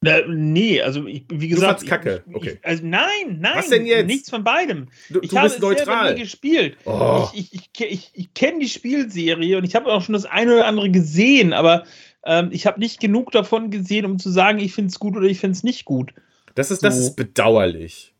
Na, 0.00 0.20
nee, 0.28 0.82
also 0.82 1.06
ich, 1.06 1.24
wie 1.30 1.48
gesagt. 1.48 1.82
Du 1.82 1.86
kacke, 1.86 2.22
okay. 2.34 2.58
Ich, 2.60 2.66
also 2.66 2.86
nein, 2.86 3.38
nein. 3.40 3.52
Was 3.54 3.70
denn 3.70 3.86
jetzt? 3.86 4.06
Nichts 4.06 4.28
von 4.28 4.44
beidem. 4.44 4.88
Du, 5.08 5.20
ich 5.22 5.30
du 5.30 5.36
habe 5.36 5.48
bist 5.48 5.60
neutral. 5.60 5.84
selber 5.86 6.12
nie 6.12 6.20
gespielt. 6.20 6.76
Oh. 6.84 7.26
Ich, 7.32 7.54
ich, 7.54 7.70
ich, 7.72 7.90
ich, 7.90 8.10
ich 8.12 8.34
kenne 8.34 8.58
die 8.58 8.68
Spielserie 8.68 9.56
und 9.56 9.64
ich 9.64 9.74
habe 9.74 9.90
auch 9.90 10.02
schon 10.02 10.12
das 10.12 10.26
eine 10.26 10.56
oder 10.56 10.66
andere 10.66 10.90
gesehen, 10.90 11.54
aber 11.54 11.84
ähm, 12.26 12.50
ich 12.52 12.66
habe 12.66 12.80
nicht 12.80 13.00
genug 13.00 13.32
davon 13.32 13.70
gesehen, 13.70 14.04
um 14.04 14.18
zu 14.18 14.28
sagen, 14.30 14.58
ich 14.58 14.74
finde 14.74 14.90
es 14.90 14.98
gut 14.98 15.16
oder 15.16 15.26
ich 15.26 15.40
finde 15.40 15.56
es 15.56 15.62
nicht 15.62 15.86
gut. 15.86 16.12
Das 16.54 16.70
ist, 16.70 16.82
das 16.84 16.96
So. 16.96 17.02
ist 17.02 17.16
bedauerlich. 17.16 18.14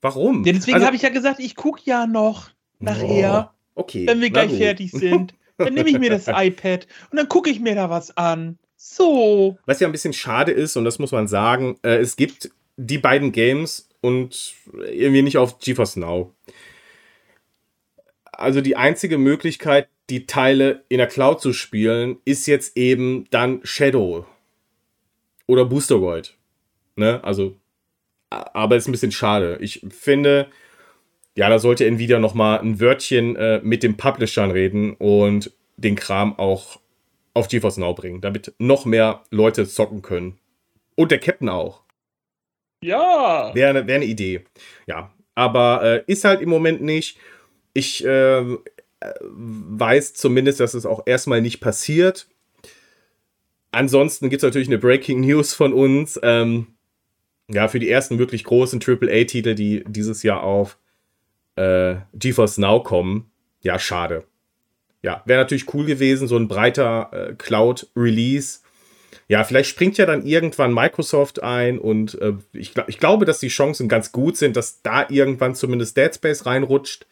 Warum? 0.00 0.44
Ja, 0.44 0.52
deswegen 0.52 0.76
Also- 0.76 0.86
habe 0.86 0.96
ich 0.96 1.02
ja 1.02 1.08
gesagt, 1.10 1.40
ich 1.40 1.56
gucke 1.56 1.82
ja 1.84 2.06
noch 2.06 2.50
nachher, 2.78 3.52
Oh, 3.74 3.80
okay. 3.82 4.06
wenn 4.06 4.20
wir 4.20 4.30
gleich 4.30 4.50
gut. 4.50 4.58
fertig 4.58 4.90
sind. 4.92 5.34
Dann 5.58 5.74
nehme 5.74 5.90
ich 5.90 5.98
mir 5.98 6.08
das 6.10 6.26
iPad 6.28 6.86
und 7.10 7.18
dann 7.18 7.28
gucke 7.28 7.50
ich 7.50 7.60
mir 7.60 7.74
da 7.74 7.90
was 7.90 8.16
an. 8.16 8.58
So. 8.76 9.58
Was 9.66 9.78
ja 9.80 9.86
ein 9.88 9.92
bisschen 9.92 10.14
schade 10.14 10.52
ist, 10.52 10.76
und 10.76 10.86
das 10.86 10.98
muss 10.98 11.12
man 11.12 11.28
sagen, 11.28 11.78
äh, 11.82 11.96
es 11.98 12.16
gibt 12.16 12.50
die 12.78 12.96
beiden 12.96 13.30
Games 13.32 13.90
und 14.00 14.54
irgendwie 14.90 15.20
nicht 15.20 15.36
auf 15.36 15.58
GeForce 15.58 15.96
Now. 15.96 16.32
Also 18.32 18.62
die 18.62 18.76
einzige 18.76 19.18
Möglichkeit, 19.18 19.88
die 20.08 20.24
Teile 20.26 20.84
in 20.88 20.96
der 20.96 21.06
Cloud 21.08 21.42
zu 21.42 21.52
spielen, 21.52 22.16
ist 22.24 22.46
jetzt 22.46 22.76
eben 22.78 23.26
dann 23.30 23.60
Shadow 23.64 24.24
oder 25.46 25.66
Boosteroid. 25.66 26.36
Ne? 27.00 27.24
Also, 27.24 27.56
aber 28.30 28.76
ist 28.76 28.86
ein 28.86 28.92
bisschen 28.92 29.10
schade. 29.10 29.58
Ich 29.60 29.84
finde, 29.90 30.46
ja, 31.34 31.48
da 31.48 31.58
sollte 31.58 31.86
Nvidia 31.86 32.20
noch 32.20 32.34
mal 32.34 32.60
ein 32.60 32.80
Wörtchen 32.80 33.34
äh, 33.34 33.60
mit 33.64 33.82
den 33.82 33.96
Publishern 33.96 34.52
reden 34.52 34.94
und 34.94 35.52
den 35.76 35.96
Kram 35.96 36.38
auch 36.38 36.78
auf 37.34 37.48
GeForce 37.48 37.78
Now 37.78 37.94
bringen, 37.94 38.20
damit 38.20 38.52
noch 38.58 38.84
mehr 38.84 39.24
Leute 39.30 39.66
zocken 39.66 40.02
können. 40.02 40.38
Und 40.94 41.10
der 41.10 41.18
Captain 41.18 41.48
auch. 41.48 41.82
Ja. 42.82 43.50
Wäre 43.54 43.70
eine 43.70 43.86
wär 43.86 43.98
ne 43.98 44.04
Idee. 44.04 44.44
Ja, 44.86 45.12
aber 45.34 45.82
äh, 45.82 46.04
ist 46.06 46.24
halt 46.24 46.40
im 46.40 46.48
Moment 46.48 46.82
nicht. 46.82 47.18
Ich 47.72 48.04
äh, 48.04 48.44
weiß 49.22 50.14
zumindest, 50.14 50.60
dass 50.60 50.74
es 50.74 50.86
auch 50.86 51.06
erstmal 51.06 51.40
nicht 51.40 51.60
passiert. 51.60 52.28
Ansonsten 53.72 54.28
gibt 54.28 54.42
es 54.42 54.46
natürlich 54.46 54.68
eine 54.68 54.78
Breaking 54.78 55.20
News 55.20 55.54
von 55.54 55.72
uns. 55.72 56.18
Ähm, 56.22 56.66
ja, 57.52 57.68
für 57.68 57.78
die 57.78 57.90
ersten 57.90 58.18
wirklich 58.18 58.44
großen 58.44 58.80
AAA-Titel, 58.80 59.54
die 59.54 59.84
dieses 59.86 60.22
Jahr 60.22 60.42
auf 60.42 60.78
äh, 61.56 61.96
GeForce 62.14 62.58
Now 62.58 62.82
kommen. 62.82 63.30
Ja, 63.62 63.78
schade. 63.78 64.24
Ja, 65.02 65.22
wäre 65.24 65.40
natürlich 65.40 65.72
cool 65.74 65.86
gewesen, 65.86 66.28
so 66.28 66.36
ein 66.36 66.48
breiter 66.48 67.10
äh, 67.12 67.34
Cloud-Release. 67.34 68.60
Ja, 69.28 69.44
vielleicht 69.44 69.70
springt 69.70 69.96
ja 69.98 70.06
dann 70.06 70.24
irgendwann 70.24 70.74
Microsoft 70.74 71.42
ein 71.42 71.78
und 71.78 72.20
äh, 72.20 72.34
ich, 72.52 72.74
ich 72.86 72.98
glaube, 72.98 73.24
dass 73.24 73.40
die 73.40 73.48
Chancen 73.48 73.88
ganz 73.88 74.12
gut 74.12 74.36
sind, 74.36 74.56
dass 74.56 74.82
da 74.82 75.06
irgendwann 75.08 75.54
zumindest 75.54 75.96
Dead 75.96 76.14
Space 76.14 76.46
reinrutscht. 76.46 77.06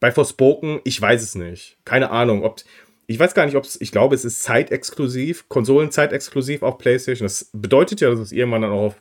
Bei 0.00 0.12
Forspoken, 0.12 0.80
ich 0.84 1.00
weiß 1.00 1.22
es 1.22 1.34
nicht. 1.34 1.76
Keine 1.84 2.10
Ahnung, 2.10 2.44
ob. 2.44 2.60
Ich 3.08 3.18
weiß 3.18 3.34
gar 3.34 3.46
nicht, 3.46 3.56
ob 3.56 3.64
es. 3.64 3.80
Ich 3.80 3.90
glaube, 3.90 4.14
es 4.14 4.24
ist 4.24 4.42
zeitexklusiv, 4.42 5.48
Konsolenzeit-exklusiv 5.48 6.62
auf 6.62 6.78
PlayStation. 6.78 7.24
Das 7.26 7.50
bedeutet 7.52 8.00
ja, 8.00 8.10
dass 8.10 8.20
es 8.20 8.32
irgendwann 8.32 8.62
dann 8.62 8.70
auch 8.70 8.86
auf 8.86 8.96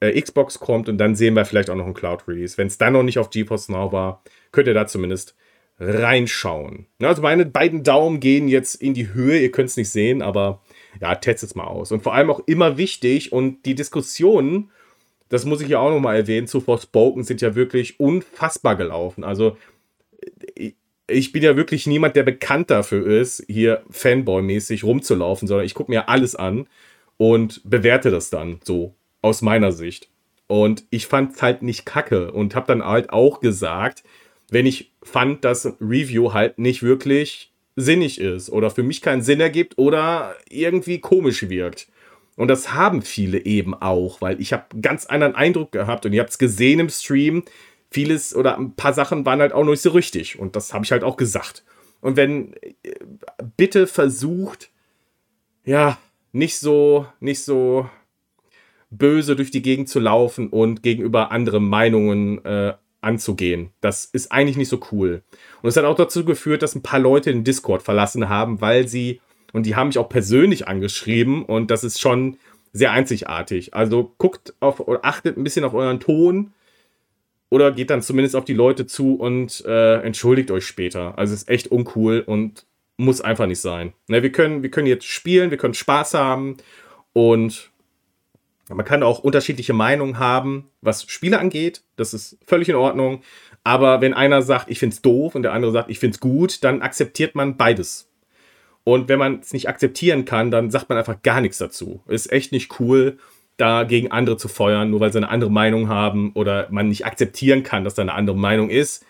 äh, 0.00 0.20
Xbox 0.20 0.58
kommt 0.58 0.88
und 0.88 0.98
dann 0.98 1.14
sehen 1.14 1.34
wir 1.34 1.44
vielleicht 1.44 1.70
auch 1.70 1.74
noch 1.76 1.86
ein 1.86 1.94
Cloud-Release. 1.94 2.58
Wenn 2.58 2.66
es 2.68 2.78
dann 2.78 2.92
noch 2.92 3.02
nicht 3.02 3.18
auf 3.18 3.30
GeForce 3.30 3.68
Now 3.68 3.92
war, 3.92 4.22
könnt 4.52 4.68
ihr 4.68 4.74
da 4.74 4.86
zumindest 4.86 5.34
reinschauen. 5.80 6.86
Also 7.00 7.22
meine 7.22 7.46
beiden 7.46 7.84
Daumen 7.84 8.20
gehen 8.20 8.48
jetzt 8.48 8.74
in 8.76 8.94
die 8.94 9.12
Höhe, 9.12 9.38
ihr 9.38 9.52
könnt 9.52 9.68
es 9.68 9.76
nicht 9.76 9.90
sehen, 9.90 10.22
aber 10.22 10.60
ja, 11.00 11.14
testet 11.14 11.50
es 11.50 11.54
mal 11.54 11.66
aus. 11.66 11.92
Und 11.92 12.02
vor 12.02 12.14
allem 12.14 12.30
auch 12.30 12.40
immer 12.46 12.76
wichtig 12.78 13.32
und 13.32 13.64
die 13.64 13.76
Diskussionen, 13.76 14.70
das 15.28 15.44
muss 15.44 15.60
ich 15.60 15.68
ja 15.68 15.78
auch 15.78 15.90
nochmal 15.90 16.16
erwähnen, 16.16 16.48
zu 16.48 16.60
Forspoken 16.60 17.22
sind 17.22 17.40
ja 17.42 17.54
wirklich 17.54 18.00
unfassbar 18.00 18.76
gelaufen. 18.76 19.22
Also 19.22 19.56
ich- 20.54 20.74
ich 21.10 21.32
bin 21.32 21.42
ja 21.42 21.56
wirklich 21.56 21.86
niemand, 21.86 22.16
der 22.16 22.22
bekannt 22.22 22.70
dafür 22.70 23.06
ist, 23.06 23.44
hier 23.46 23.82
Fanboy-mäßig 23.90 24.84
rumzulaufen, 24.84 25.48
sondern 25.48 25.64
ich 25.64 25.74
gucke 25.74 25.90
mir 25.90 26.08
alles 26.08 26.34
an 26.36 26.66
und 27.16 27.62
bewerte 27.64 28.10
das 28.10 28.30
dann 28.30 28.60
so 28.62 28.94
aus 29.22 29.42
meiner 29.42 29.72
Sicht. 29.72 30.08
Und 30.46 30.84
ich 30.90 31.06
fand 31.06 31.34
es 31.34 31.42
halt 31.42 31.62
nicht 31.62 31.84
kacke 31.84 32.32
und 32.32 32.54
habe 32.54 32.66
dann 32.66 32.84
halt 32.84 33.10
auch 33.10 33.40
gesagt, 33.40 34.02
wenn 34.50 34.66
ich 34.66 34.92
fand, 35.02 35.44
dass 35.44 35.66
Review 35.80 36.32
halt 36.32 36.58
nicht 36.58 36.82
wirklich 36.82 37.52
sinnig 37.76 38.20
ist 38.20 38.50
oder 38.50 38.70
für 38.70 38.82
mich 38.82 39.02
keinen 39.02 39.22
Sinn 39.22 39.40
ergibt 39.40 39.78
oder 39.78 40.34
irgendwie 40.48 41.00
komisch 41.00 41.48
wirkt. 41.48 41.88
Und 42.36 42.48
das 42.48 42.72
haben 42.72 43.02
viele 43.02 43.44
eben 43.44 43.74
auch, 43.74 44.20
weil 44.20 44.40
ich 44.40 44.52
habe 44.52 44.80
ganz 44.80 45.06
anderen 45.06 45.34
Eindruck 45.34 45.72
gehabt 45.72 46.06
und 46.06 46.12
ihr 46.12 46.20
habt 46.20 46.30
es 46.30 46.38
gesehen 46.38 46.80
im 46.80 46.88
Stream. 46.88 47.44
Vieles 47.90 48.34
oder 48.34 48.56
ein 48.58 48.74
paar 48.74 48.94
Sachen 48.94 49.26
waren 49.26 49.40
halt 49.40 49.52
auch 49.52 49.64
noch 49.64 49.72
nicht 49.72 49.82
so 49.82 49.90
richtig 49.90 50.38
und 50.38 50.56
das 50.56 50.72
habe 50.72 50.84
ich 50.84 50.92
halt 50.92 51.04
auch 51.04 51.16
gesagt. 51.16 51.64
Und 52.00 52.16
wenn 52.16 52.54
äh, 52.82 52.94
bitte 53.56 53.86
versucht, 53.86 54.70
ja, 55.64 55.98
nicht 56.32 56.58
so, 56.58 57.06
nicht 57.20 57.42
so 57.42 57.88
böse 58.90 59.36
durch 59.36 59.50
die 59.50 59.62
Gegend 59.62 59.88
zu 59.88 60.00
laufen 60.00 60.48
und 60.48 60.82
gegenüber 60.82 61.30
anderen 61.30 61.68
Meinungen 61.68 62.44
äh, 62.44 62.74
anzugehen. 63.00 63.70
Das 63.80 64.04
ist 64.06 64.32
eigentlich 64.32 64.56
nicht 64.56 64.68
so 64.68 64.80
cool. 64.92 65.22
Und 65.62 65.68
es 65.68 65.76
hat 65.76 65.84
auch 65.84 65.96
dazu 65.96 66.24
geführt, 66.24 66.62
dass 66.62 66.74
ein 66.74 66.82
paar 66.82 66.98
Leute 66.98 67.30
den 67.32 67.44
Discord 67.44 67.82
verlassen 67.82 68.28
haben, 68.28 68.60
weil 68.60 68.88
sie, 68.88 69.20
und 69.52 69.66
die 69.66 69.76
haben 69.76 69.88
mich 69.88 69.98
auch 69.98 70.08
persönlich 70.08 70.66
angeschrieben 70.66 71.44
und 71.44 71.70
das 71.70 71.84
ist 71.84 72.00
schon 72.00 72.38
sehr 72.72 72.92
einzigartig. 72.92 73.74
Also 73.74 74.14
guckt 74.18 74.54
auf 74.60 74.80
oder 74.80 75.04
achtet 75.04 75.36
ein 75.36 75.44
bisschen 75.44 75.64
auf 75.64 75.74
euren 75.74 76.00
Ton 76.00 76.52
oder 77.50 77.72
geht 77.72 77.90
dann 77.90 78.02
zumindest 78.02 78.36
auf 78.36 78.44
die 78.44 78.54
Leute 78.54 78.86
zu 78.86 79.14
und 79.14 79.64
äh, 79.64 80.00
entschuldigt 80.02 80.50
euch 80.50 80.66
später. 80.66 81.16
Also 81.18 81.34
ist 81.34 81.48
echt 81.48 81.68
uncool 81.68 82.22
und 82.26 82.66
muss 82.96 83.20
einfach 83.20 83.46
nicht 83.46 83.60
sein. 83.60 83.92
Ne, 84.08 84.22
wir, 84.22 84.32
können, 84.32 84.62
wir 84.62 84.70
können 84.70 84.88
jetzt 84.88 85.06
spielen, 85.06 85.50
wir 85.50 85.58
können 85.58 85.74
Spaß 85.74 86.14
haben 86.14 86.56
und 87.12 87.70
man 88.68 88.84
kann 88.84 89.02
auch 89.02 89.20
unterschiedliche 89.20 89.72
Meinungen 89.72 90.18
haben, 90.18 90.70
was 90.80 91.04
Spiele 91.10 91.38
angeht. 91.38 91.82
Das 91.96 92.14
ist 92.14 92.38
völlig 92.46 92.68
in 92.68 92.74
Ordnung. 92.74 93.22
Aber 93.64 94.00
wenn 94.00 94.14
einer 94.14 94.42
sagt, 94.42 94.70
ich 94.70 94.78
finde 94.78 94.94
es 94.94 95.02
doof 95.02 95.34
und 95.34 95.42
der 95.42 95.52
andere 95.52 95.72
sagt, 95.72 95.90
ich 95.90 95.98
finde 95.98 96.14
es 96.14 96.20
gut, 96.20 96.64
dann 96.64 96.82
akzeptiert 96.82 97.34
man 97.34 97.56
beides. 97.56 98.10
Und 98.84 99.08
wenn 99.08 99.18
man 99.18 99.40
es 99.40 99.52
nicht 99.52 99.68
akzeptieren 99.68 100.24
kann, 100.24 100.50
dann 100.50 100.70
sagt 100.70 100.88
man 100.88 100.96
einfach 100.96 101.22
gar 101.22 101.40
nichts 101.40 101.58
dazu. 101.58 102.02
Ist 102.06 102.32
echt 102.32 102.52
nicht 102.52 102.80
cool, 102.80 103.18
da 103.58 103.84
gegen 103.84 104.10
andere 104.10 104.36
zu 104.36 104.48
feuern, 104.48 104.90
nur 104.90 105.00
weil 105.00 105.12
sie 105.12 105.18
eine 105.18 105.28
andere 105.28 105.50
Meinung 105.50 105.88
haben 105.88 106.32
oder 106.32 106.68
man 106.70 106.88
nicht 106.88 107.04
akzeptieren 107.04 107.64
kann, 107.64 107.84
dass 107.84 107.94
da 107.94 108.02
eine 108.02 108.14
andere 108.14 108.36
Meinung 108.36 108.70
ist. 108.70 109.04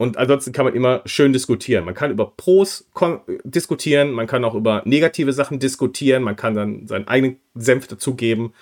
Und 0.00 0.16
ansonsten 0.16 0.52
kann 0.52 0.64
man 0.64 0.74
immer 0.74 1.02
schön 1.04 1.34
diskutieren. 1.34 1.84
Man 1.84 1.92
kann 1.92 2.10
über 2.10 2.32
Pros 2.34 2.88
diskutieren, 3.44 4.12
man 4.12 4.26
kann 4.26 4.46
auch 4.46 4.54
über 4.54 4.80
negative 4.86 5.34
Sachen 5.34 5.58
diskutieren, 5.58 6.22
man 6.22 6.36
kann 6.36 6.54
dann 6.54 6.86
seinen 6.86 7.06
eigenen 7.06 7.36
Senf 7.54 7.86
dazugeben. 7.86 8.54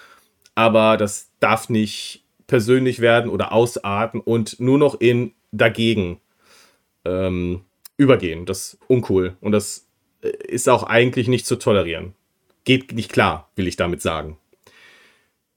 Aber 0.57 0.97
das 0.97 1.31
darf 1.39 1.69
nicht 1.69 2.25
persönlich 2.49 2.99
werden 2.99 3.31
oder 3.31 3.53
ausarten 3.53 4.21
und 4.21 4.59
nur 4.59 4.79
noch 4.79 5.01
in 5.01 5.33
dagegen 5.53 6.19
ähm, 7.05 7.61
übergehen. 7.99 8.45
Das 8.45 8.75
ist 8.75 8.79
uncool. 8.89 9.37
Und 9.41 9.53
das 9.53 9.87
äh, 10.23 10.31
ist 10.49 10.69
auch 10.69 10.83
eigentlich 10.83 11.29
nicht 11.29 11.47
zu 11.47 11.55
tolerieren. 11.55 12.15
Geht 12.65 12.91
nicht 12.95 13.13
klar, 13.13 13.49
will 13.55 13.69
ich 13.69 13.77
damit 13.77 14.03
sagen. 14.03 14.39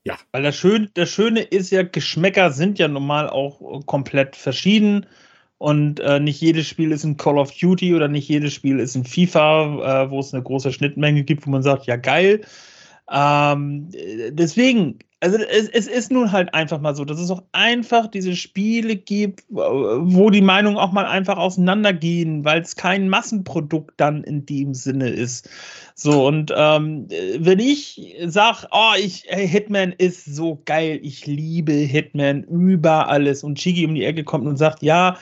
Ja. 0.04 0.16
Weil 0.32 0.44
das, 0.44 0.56
Schön, 0.56 0.92
das 0.94 1.10
Schöne 1.10 1.42
ist 1.42 1.72
ja, 1.72 1.82
Geschmäcker 1.82 2.52
sind 2.52 2.78
ja 2.78 2.88
normal 2.88 3.32
auch 3.32 3.84
komplett 3.88 4.36
verschieden. 4.36 5.08
Und 5.62 6.00
äh, 6.00 6.20
nicht 6.20 6.42
jedes 6.42 6.66
Spiel 6.66 6.92
ist 6.92 7.04
ein 7.04 7.18
Call 7.18 7.38
of 7.38 7.52
Duty 7.52 7.94
oder 7.94 8.08
nicht 8.08 8.28
jedes 8.28 8.52
Spiel 8.52 8.80
ist 8.80 8.96
ein 8.96 9.06
FIFA, 9.06 10.06
äh, 10.06 10.10
wo 10.10 10.20
es 10.20 10.34
eine 10.34 10.42
große 10.42 10.74
Schnittmenge 10.74 11.22
gibt, 11.22 11.46
wo 11.46 11.52
man 11.52 11.62
sagt, 11.62 11.86
ja 11.86 11.98
geil. 11.98 12.42
Ähm, 13.12 13.88
deswegen, 14.32 14.98
also 15.20 15.38
es, 15.38 15.70
es, 15.70 15.86
ist 15.86 16.12
nun 16.12 16.32
halt 16.32 16.52
einfach 16.56 16.82
mal 16.82 16.96
so, 16.96 17.06
dass 17.06 17.20
es 17.20 17.30
auch 17.30 17.44
einfach 17.52 18.08
diese 18.08 18.36
Spiele 18.36 18.96
gibt, 18.96 19.44
wo 19.50 20.32
die 20.32 20.42
Meinungen 20.42 20.78
auch 20.78 20.94
mal 20.94 21.06
einfach 21.06 21.38
auseinandergehen, 21.38 22.44
weil 22.44 22.62
es 22.62 22.76
kein 22.76 23.08
Massenprodukt 23.08 23.94
dann 23.98 24.24
in 24.24 24.48
dem 24.48 24.74
Sinne 24.74 25.10
ist. 25.10 25.48
So, 25.94 26.26
und 26.26 26.52
ähm, 26.58 27.08
wenn 27.38 27.60
ich 27.60 28.16
sage, 28.26 28.66
oh, 28.72 28.94
ich, 28.98 29.26
hey, 29.28 29.48
Hitman 29.48 29.94
ist 29.96 30.26
so 30.26 30.60
geil, 30.66 31.00
ich 31.04 31.28
liebe 31.28 31.74
Hitman 31.74 32.46
über 32.46 33.10
alles 33.10 33.44
und 33.44 33.60
Chigi 33.60 33.86
um 33.86 33.94
die 33.94 34.06
Ecke 34.06 34.24
kommt 34.24 34.48
und 34.48 34.58
sagt, 34.58 34.82
ja, 34.82 35.18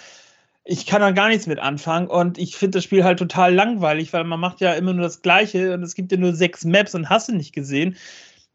ich 0.71 0.85
kann 0.85 1.01
da 1.01 1.09
gar 1.09 1.29
nichts 1.29 1.47
mit 1.47 1.57
anfangen 1.57 2.07
und 2.07 2.37
ich 2.37 2.55
finde 2.55 2.77
das 2.77 2.83
Spiel 2.83 3.03
halt 3.03 3.17
total 3.17 3.53
langweilig, 3.55 4.13
weil 4.13 4.23
man 4.23 4.39
macht 4.39 4.61
ja 4.61 4.73
immer 4.73 4.93
nur 4.93 5.01
das 5.01 5.23
Gleiche 5.23 5.73
und 5.73 5.81
es 5.81 5.95
gibt 5.95 6.11
ja 6.11 6.17
nur 6.19 6.35
sechs 6.35 6.63
Maps 6.63 6.93
und 6.93 7.09
hast 7.09 7.27
du 7.27 7.33
nicht 7.33 7.53
gesehen. 7.53 7.95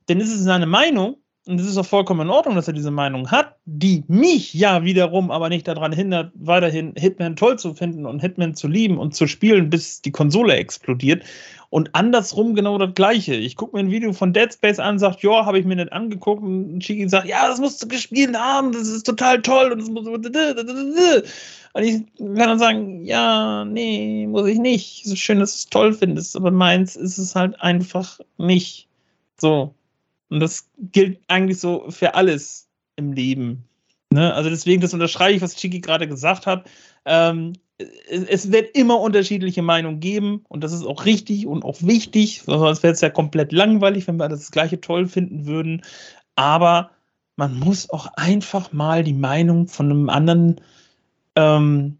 Dann 0.07 0.21
ist 0.21 0.33
es 0.33 0.45
seine 0.45 0.67
Meinung 0.67 1.17
und 1.47 1.61
es 1.61 1.67
ist 1.67 1.77
auch 1.77 1.85
vollkommen 1.85 2.23
in 2.23 2.31
Ordnung, 2.31 2.55
dass 2.55 2.69
er 2.69 2.73
diese 2.73 2.91
Meinung 2.91 3.31
hat, 3.31 3.57
die 3.67 4.03
mich 4.09 4.55
ja 4.55 4.83
wiederum 4.83 5.31
aber 5.31 5.51
nicht 5.51 5.69
daran 5.69 5.93
hindert, 5.93 6.33
weiterhin 6.35 6.95
Hitman 6.97 7.37
toll 7.37 7.59
zu 7.59 7.75
finden 7.75 8.07
und 8.07 8.21
Hitman 8.21 8.55
zu 8.55 8.67
lieben 8.67 8.99
und 8.99 9.15
zu 9.15 9.27
spielen, 9.27 9.69
bis 9.69 10.01
die 10.01 10.11
Konsole 10.11 10.55
explodiert. 10.55 11.23
Und 11.69 11.95
andersrum 11.95 12.55
genau 12.55 12.79
das 12.79 12.95
Gleiche. 12.95 13.35
Ich 13.35 13.57
gucke 13.57 13.77
mir 13.77 13.81
ein 13.81 13.91
Video 13.91 14.13
von 14.13 14.33
Dead 14.33 14.51
Space 14.53 14.79
an, 14.79 14.99
sagt, 14.99 15.23
ja, 15.23 15.45
habe 15.45 15.59
ich 15.59 15.67
mir 15.67 15.77
nicht 15.77 15.93
angeguckt. 15.93 16.43
Und 16.43 16.81
Chiki 16.81 17.09
sagt, 17.09 17.27
ja, 17.27 17.47
das 17.49 17.61
musst 17.61 17.83
du 17.83 17.89
gespielt 17.89 18.35
haben, 18.39 18.73
das 18.73 18.89
ist 18.89 19.05
total 19.05 19.43
toll. 19.43 19.73
Und, 19.73 19.81
das 19.81 19.91
muss 19.91 20.07
und 20.07 21.83
ich 21.83 22.03
kann 22.17 22.37
dann 22.37 22.59
sagen, 22.59 23.05
ja, 23.05 23.65
nee, 23.65 24.27
muss 24.29 24.49
ich 24.49 24.59
nicht. 24.59 25.05
Es 25.05 25.13
ist 25.13 25.19
schön, 25.19 25.41
dass 25.41 25.53
du 25.53 25.57
es 25.57 25.67
toll 25.67 25.93
findest, 25.93 26.37
aber 26.37 26.53
meins 26.53 26.97
ist 26.97 27.19
es 27.19 27.35
halt 27.35 27.61
einfach 27.61 28.21
nicht. 28.39 28.89
So. 29.37 29.75
Und 30.35 30.41
das 30.41 30.69
gilt 30.91 31.21
eigentlich 31.29 31.61
so 31.61 31.89
für 31.91 32.17
alles 32.17 32.67
im 32.97 33.13
Leben. 33.13 33.69
Ne? 34.11 34.35
Also 34.35 34.51
deswegen, 34.51 34.83
das 34.83 34.93
unterschreibe 34.93 35.37
ich, 35.37 35.43
was 35.43 35.55
Chiki 35.55 35.79
gerade 35.79 36.09
gesagt 36.09 36.45
hat. 36.45 36.69
Ähm, 37.05 37.53
es 37.79 38.51
wird 38.51 38.77
immer 38.77 38.99
unterschiedliche 38.99 39.63
Meinungen 39.63 40.01
geben 40.01 40.45
und 40.49 40.65
das 40.65 40.73
ist 40.73 40.85
auch 40.85 41.05
richtig 41.05 41.47
und 41.47 41.65
auch 41.65 41.81
wichtig, 41.83 42.43
sonst 42.47 42.83
wäre 42.83 42.95
es 42.95 43.01
ja 43.01 43.11
komplett 43.11 43.53
langweilig, 43.53 44.09
wenn 44.09 44.17
wir 44.17 44.29
das 44.29 44.51
gleiche 44.51 44.81
toll 44.81 45.07
finden 45.07 45.47
würden. 45.47 45.83
Aber 46.35 46.91
man 47.37 47.57
muss 47.57 47.89
auch 47.91 48.09
einfach 48.15 48.73
mal 48.73 49.05
die 49.05 49.15
Meinung 49.15 49.69
von 49.69 49.89
einem 49.89 50.11
anderen 50.11 50.61
ähm, 51.37 51.99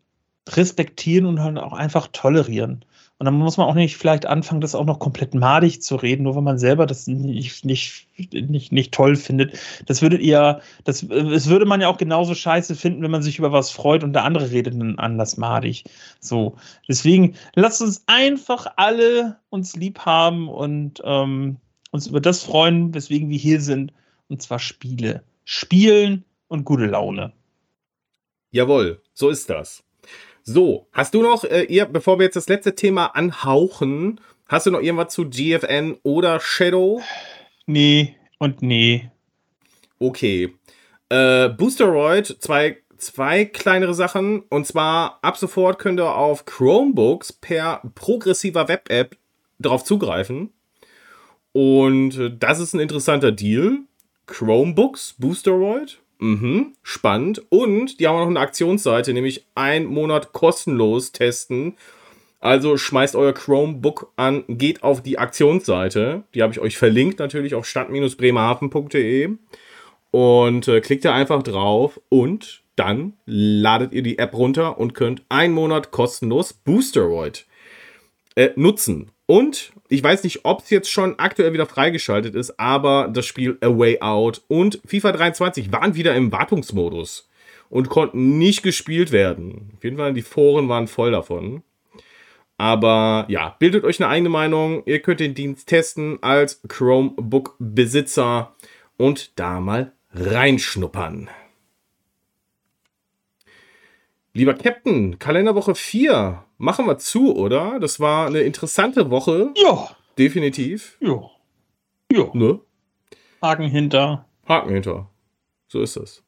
respektieren 0.49 1.27
und 1.27 1.41
halt 1.41 1.59
auch 1.59 1.73
einfach 1.73 2.09
tolerieren. 2.09 2.85
Und 3.25 3.33
dann 3.33 3.39
muss 3.39 3.57
man 3.57 3.67
auch 3.67 3.75
nicht 3.75 3.97
vielleicht 3.97 4.27
anfangen, 4.27 4.61
das 4.61 4.75
auch 4.75 4.85
noch 4.85 4.99
komplett 4.99 5.33
madig 5.33 5.81
zu 5.81 5.97
reden, 5.97 6.25
nur 6.25 6.35
weil 6.35 6.43
man 6.43 6.59
selber 6.59 6.85
das 6.85 7.07
nicht, 7.07 7.65
nicht, 7.65 8.07
nicht, 8.19 8.71
nicht 8.71 8.93
toll 8.93 9.17
findet. 9.17 9.59
Das 9.87 10.03
würdet 10.03 10.21
ihr, 10.21 10.61
das, 10.85 11.07
das 11.09 11.49
würde 11.49 11.65
man 11.65 11.81
ja 11.81 11.89
auch 11.89 11.97
genauso 11.97 12.35
scheiße 12.35 12.77
finden, 12.77 13.03
wenn 13.03 13.11
man 13.11 13.23
sich 13.23 13.39
über 13.39 13.51
was 13.51 13.71
freut 13.71 14.05
und 14.05 14.13
der 14.13 14.25
andere 14.25 14.51
redet 14.51 14.75
dann 14.75 14.99
anders 14.99 15.39
madig. 15.39 15.85
So. 16.21 16.57
Deswegen 16.87 17.35
lasst 17.55 17.81
uns 17.81 18.05
einfach 18.05 18.67
alle 18.77 19.39
uns 19.49 19.75
lieb 19.75 20.01
haben 20.01 20.51
und 20.51 21.01
ähm, 21.03 21.57
uns 21.93 22.07
über 22.07 22.21
das 22.21 22.43
freuen, 22.43 22.93
weswegen 22.93 23.31
wir 23.31 23.39
hier 23.39 23.63
sind. 23.63 23.95
Und 24.29 24.43
zwar 24.43 24.59
Spiele. 24.59 25.23
Spielen 25.47 26.27
und 26.49 26.67
gute 26.67 26.85
Laune. 26.85 27.33
Jawohl, 28.51 29.01
so 29.15 29.31
ist 29.31 29.49
das. 29.49 29.84
So, 30.47 30.89
hast 30.93 31.15
du 31.15 31.23
noch, 31.23 31.45
äh, 31.45 31.63
ihr, 31.63 31.87
bevor 31.87 32.19
wir 32.19 32.25
jetzt 32.25 32.37
das 32.37 32.51
letzte 32.51 32.75
Thema 32.75 33.07
anhauchen, 33.17 34.21
hast 34.47 34.67
du 34.67 34.71
noch 34.71 34.83
irgendwas 34.83 35.15
zu 35.15 35.29
GFN 35.29 35.97
oder 36.03 36.39
Shadow? 36.39 37.01
Nee 37.67 38.15
und 38.39 38.61
nee. 38.61 39.11
Okay. 39.99 40.55
Äh, 41.09 41.49
Boosteroid, 41.49 42.37
zwei, 42.41 42.77
zwei 42.99 43.47
kleinere 43.47 43.95
Sachen. 43.95 44.41
Und 44.51 44.67
zwar 44.67 45.19
ab 45.23 45.39
sofort 45.39 45.79
könnt 45.79 45.99
ihr 45.99 46.15
auf 46.15 46.45
Chromebooks 46.45 47.33
per 47.33 47.81
progressiver 47.95 48.69
Web-App 48.69 49.17
darauf 49.59 49.83
zugreifen. 49.83 50.53
Und 51.53 52.19
äh, 52.19 52.37
das 52.39 52.61
ist 52.61 52.75
ein 52.75 52.81
interessanter 52.81 53.33
Deal. 53.33 53.79
Chromebooks, 54.27 55.15
Boosteroid. 55.19 56.01
Mhm, 56.25 56.73
spannend. 56.83 57.43
Und 57.51 58.01
die 58.01 58.09
haben 58.09 58.17
noch 58.17 58.27
eine 58.27 58.41
Aktionsseite, 58.41 59.13
nämlich 59.13 59.45
ein 59.55 59.85
Monat 59.85 60.33
kostenlos 60.33 61.13
testen. 61.13 61.75
Also 62.41 62.79
schmeißt 62.79 63.15
euer 63.15 63.35
Chromebook 63.35 64.11
an, 64.17 64.45
geht 64.49 64.83
auf 64.83 65.03
die 65.03 65.19
Aktionsseite. 65.19 66.23
Die 66.35 66.41
habe 66.41 66.51
ich 66.55 66.61
euch 66.61 66.79
verlinkt 66.79 67.19
natürlich 67.19 67.55
auf 67.55 67.67
stadt-bremerhaven.de. 67.67 69.37
Und 70.13 70.67
äh, 70.67 70.81
klickt 70.81 71.05
da 71.05 71.13
einfach 71.15 71.43
drauf 71.43 72.01
und 72.09 72.63
dann 72.75 73.13
ladet 73.27 73.93
ihr 73.93 74.03
die 74.03 74.19
App 74.19 74.33
runter 74.33 74.79
und 74.79 74.95
könnt 74.95 75.23
einen 75.29 75.53
Monat 75.53 75.91
kostenlos 75.91 76.55
Boosteroid 76.55 77.45
äh, 78.35 78.49
nutzen. 78.57 79.11
Und 79.27 79.74
ich 79.95 80.03
weiß 80.03 80.25
nicht, 80.25 80.45
ob 80.45 80.63
es 80.63 80.71
jetzt 80.71 80.91
schon 80.91 81.19
aktuell 81.19 81.53
wieder 81.53 81.67
freigeschaltet 81.67 82.35
ist, 82.35 82.59
aber 82.59 83.09
das 83.13 83.27
Spiel 83.27 83.57
A 83.61 83.69
Way 83.69 84.01
Out 84.01 84.43
und 84.49 84.81
FIFA 84.85 85.13
23 85.13 85.73
waren 85.73 85.95
wieder 85.95 86.15
im 86.15 86.33
Wartungsmodus 86.33 87.31
und 87.71 87.89
konnten 87.89 88.39
nicht 88.39 88.63
gespielt 88.63 89.13
werden. 89.13 89.73
Auf 89.77 89.85
jeden 89.85 89.97
Fall, 89.97 90.13
die 90.13 90.23
Foren 90.23 90.69
waren 90.69 90.89
voll 90.89 91.13
davon. 91.13 91.63
Aber 92.57 93.27
ja, 93.29 93.57
bildet 93.59 93.85
euch 93.85 94.01
eine 94.01 94.09
eigene 94.09 94.29
Meinung. 94.29 94.83
Ihr 94.87 95.01
könnt 95.01 95.21
den 95.21 95.35
Dienst 95.35 95.69
testen 95.69 96.19
als 96.23 96.61
Chromebook-Besitzer 96.69 98.55
und 98.97 99.39
da 99.39 99.61
mal 99.61 99.93
reinschnuppern. 100.13 101.29
Lieber 104.33 104.55
Captain, 104.55 105.19
Kalenderwoche 105.21 105.75
4 105.75 106.45
machen 106.59 106.87
wir 106.87 106.99
zu, 106.99 107.35
oder? 107.35 107.79
Das 107.81 108.01
war 108.01 108.27
eine 108.27 108.41
interessante 108.41 109.11
Woche. 109.11 109.53
Ja. 109.57 109.91
Definitiv. 110.19 110.97
Ja. 111.01 111.23
Ja. 112.13 112.31
Ne? 112.33 112.61
Haken 113.43 113.69
hinter. 113.69 114.27
Haken 114.49 114.71
hinter. 114.73 115.11
So 115.69 115.81
ist 115.81 115.97
das. 115.97 116.23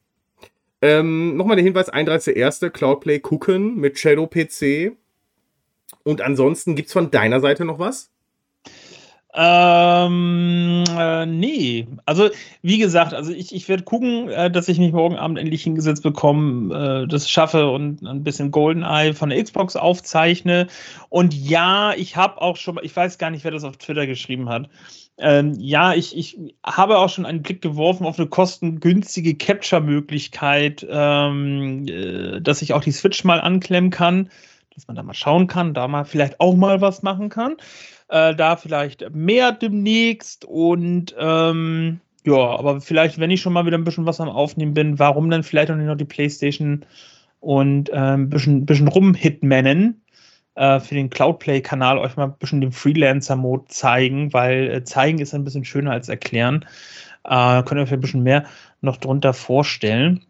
Ähm, 0.81 1.37
Nochmal 1.37 1.55
der 1.55 1.65
Hinweis: 1.65 1.91
31.01. 1.91 2.69
Cloudplay 2.69 3.19
gucken 3.19 3.75
mit 3.75 3.97
Shadow 3.97 4.27
PC. 4.27 4.95
Und 6.03 6.21
ansonsten 6.21 6.75
gibt 6.75 6.87
es 6.87 6.93
von 6.93 7.11
deiner 7.11 7.39
Seite 7.39 7.65
noch 7.65 7.79
was? 7.79 8.11
Ähm, 9.39 10.83
äh, 10.97 11.27
nee. 11.27 11.87
Also, 12.05 12.29
wie 12.63 12.79
gesagt, 12.79 13.13
also 13.13 13.31
ich, 13.31 13.53
ich 13.53 13.69
werde 13.69 13.83
gucken, 13.83 14.29
äh, 14.29 14.49
dass 14.49 14.67
ich 14.67 14.79
mich 14.79 14.91
morgen 14.91 15.15
Abend 15.15 15.37
endlich 15.37 15.61
hingesetzt 15.61 16.01
bekomme, 16.01 17.03
äh, 17.03 17.07
das 17.07 17.29
schaffe 17.29 17.69
und 17.69 18.01
ein 18.01 18.23
bisschen 18.23 18.49
GoldenEye 18.49 19.13
von 19.13 19.29
der 19.29 19.43
Xbox 19.43 19.75
aufzeichne. 19.75 20.65
Und 21.09 21.35
ja, 21.35 21.93
ich 21.93 22.15
habe 22.15 22.41
auch 22.41 22.57
schon, 22.57 22.79
ich 22.81 22.95
weiß 22.95 23.19
gar 23.19 23.29
nicht, 23.29 23.43
wer 23.43 23.51
das 23.51 23.63
auf 23.63 23.77
Twitter 23.77 24.07
geschrieben 24.07 24.49
hat. 24.49 24.69
Ähm, 25.19 25.53
ja, 25.59 25.93
ich, 25.93 26.17
ich 26.17 26.39
habe 26.65 26.97
auch 26.97 27.09
schon 27.09 27.27
einen 27.27 27.43
Blick 27.43 27.61
geworfen 27.61 28.07
auf 28.07 28.17
eine 28.17 28.27
kostengünstige 28.27 29.35
Capture-Möglichkeit, 29.35 30.85
ähm, 30.89 31.85
äh, 31.87 32.41
dass 32.41 32.63
ich 32.63 32.73
auch 32.73 32.81
die 32.81 32.91
Switch 32.91 33.23
mal 33.23 33.39
anklemmen 33.39 33.91
kann 33.91 34.29
dass 34.77 34.87
man 34.87 34.95
da 34.95 35.01
mal 35.01 35.15
schauen 35.15 35.47
kann, 35.47 35.73
da 35.73 35.87
mal 35.87 36.05
vielleicht 36.05 36.39
auch 36.39 36.55
mal 36.55 36.81
was 36.81 37.01
machen 37.01 37.29
kann. 37.29 37.57
Äh, 38.09 38.35
da 38.35 38.55
vielleicht 38.55 39.09
mehr 39.13 39.51
demnächst 39.51 40.45
und 40.45 41.13
ähm, 41.19 41.99
ja, 42.25 42.35
aber 42.35 42.81
vielleicht, 42.81 43.19
wenn 43.19 43.31
ich 43.31 43.41
schon 43.41 43.53
mal 43.53 43.65
wieder 43.65 43.77
ein 43.77 43.83
bisschen 43.83 44.05
was 44.05 44.19
am 44.21 44.29
Aufnehmen 44.29 44.73
bin, 44.73 44.99
warum 44.99 45.29
dann 45.29 45.43
vielleicht 45.43 45.71
auch 45.71 45.75
nicht 45.75 45.87
noch 45.87 45.97
die 45.97 46.05
Playstation 46.05 46.85
und 47.39 47.89
äh, 47.89 47.95
ein 47.95 48.29
bisschen, 48.29 48.65
bisschen 48.65 48.87
rumhitmannen 48.87 50.01
äh, 50.55 50.79
für 50.79 50.95
den 50.95 51.09
Cloudplay-Kanal 51.09 51.97
euch 51.97 52.15
mal 52.17 52.25
ein 52.25 52.37
bisschen 52.37 52.61
den 52.61 52.71
Freelancer-Mode 52.71 53.65
zeigen, 53.67 54.33
weil 54.33 54.71
äh, 54.71 54.83
zeigen 54.83 55.19
ist 55.19 55.33
ein 55.33 55.43
bisschen 55.43 55.65
schöner 55.65 55.91
als 55.91 56.09
erklären. 56.09 56.65
Äh, 57.23 57.63
könnt 57.63 57.79
ihr 57.79 57.83
euch 57.83 57.93
ein 57.93 58.01
bisschen 58.01 58.23
mehr 58.23 58.45
noch 58.81 58.97
drunter 58.97 59.33
vorstellen. 59.33 60.25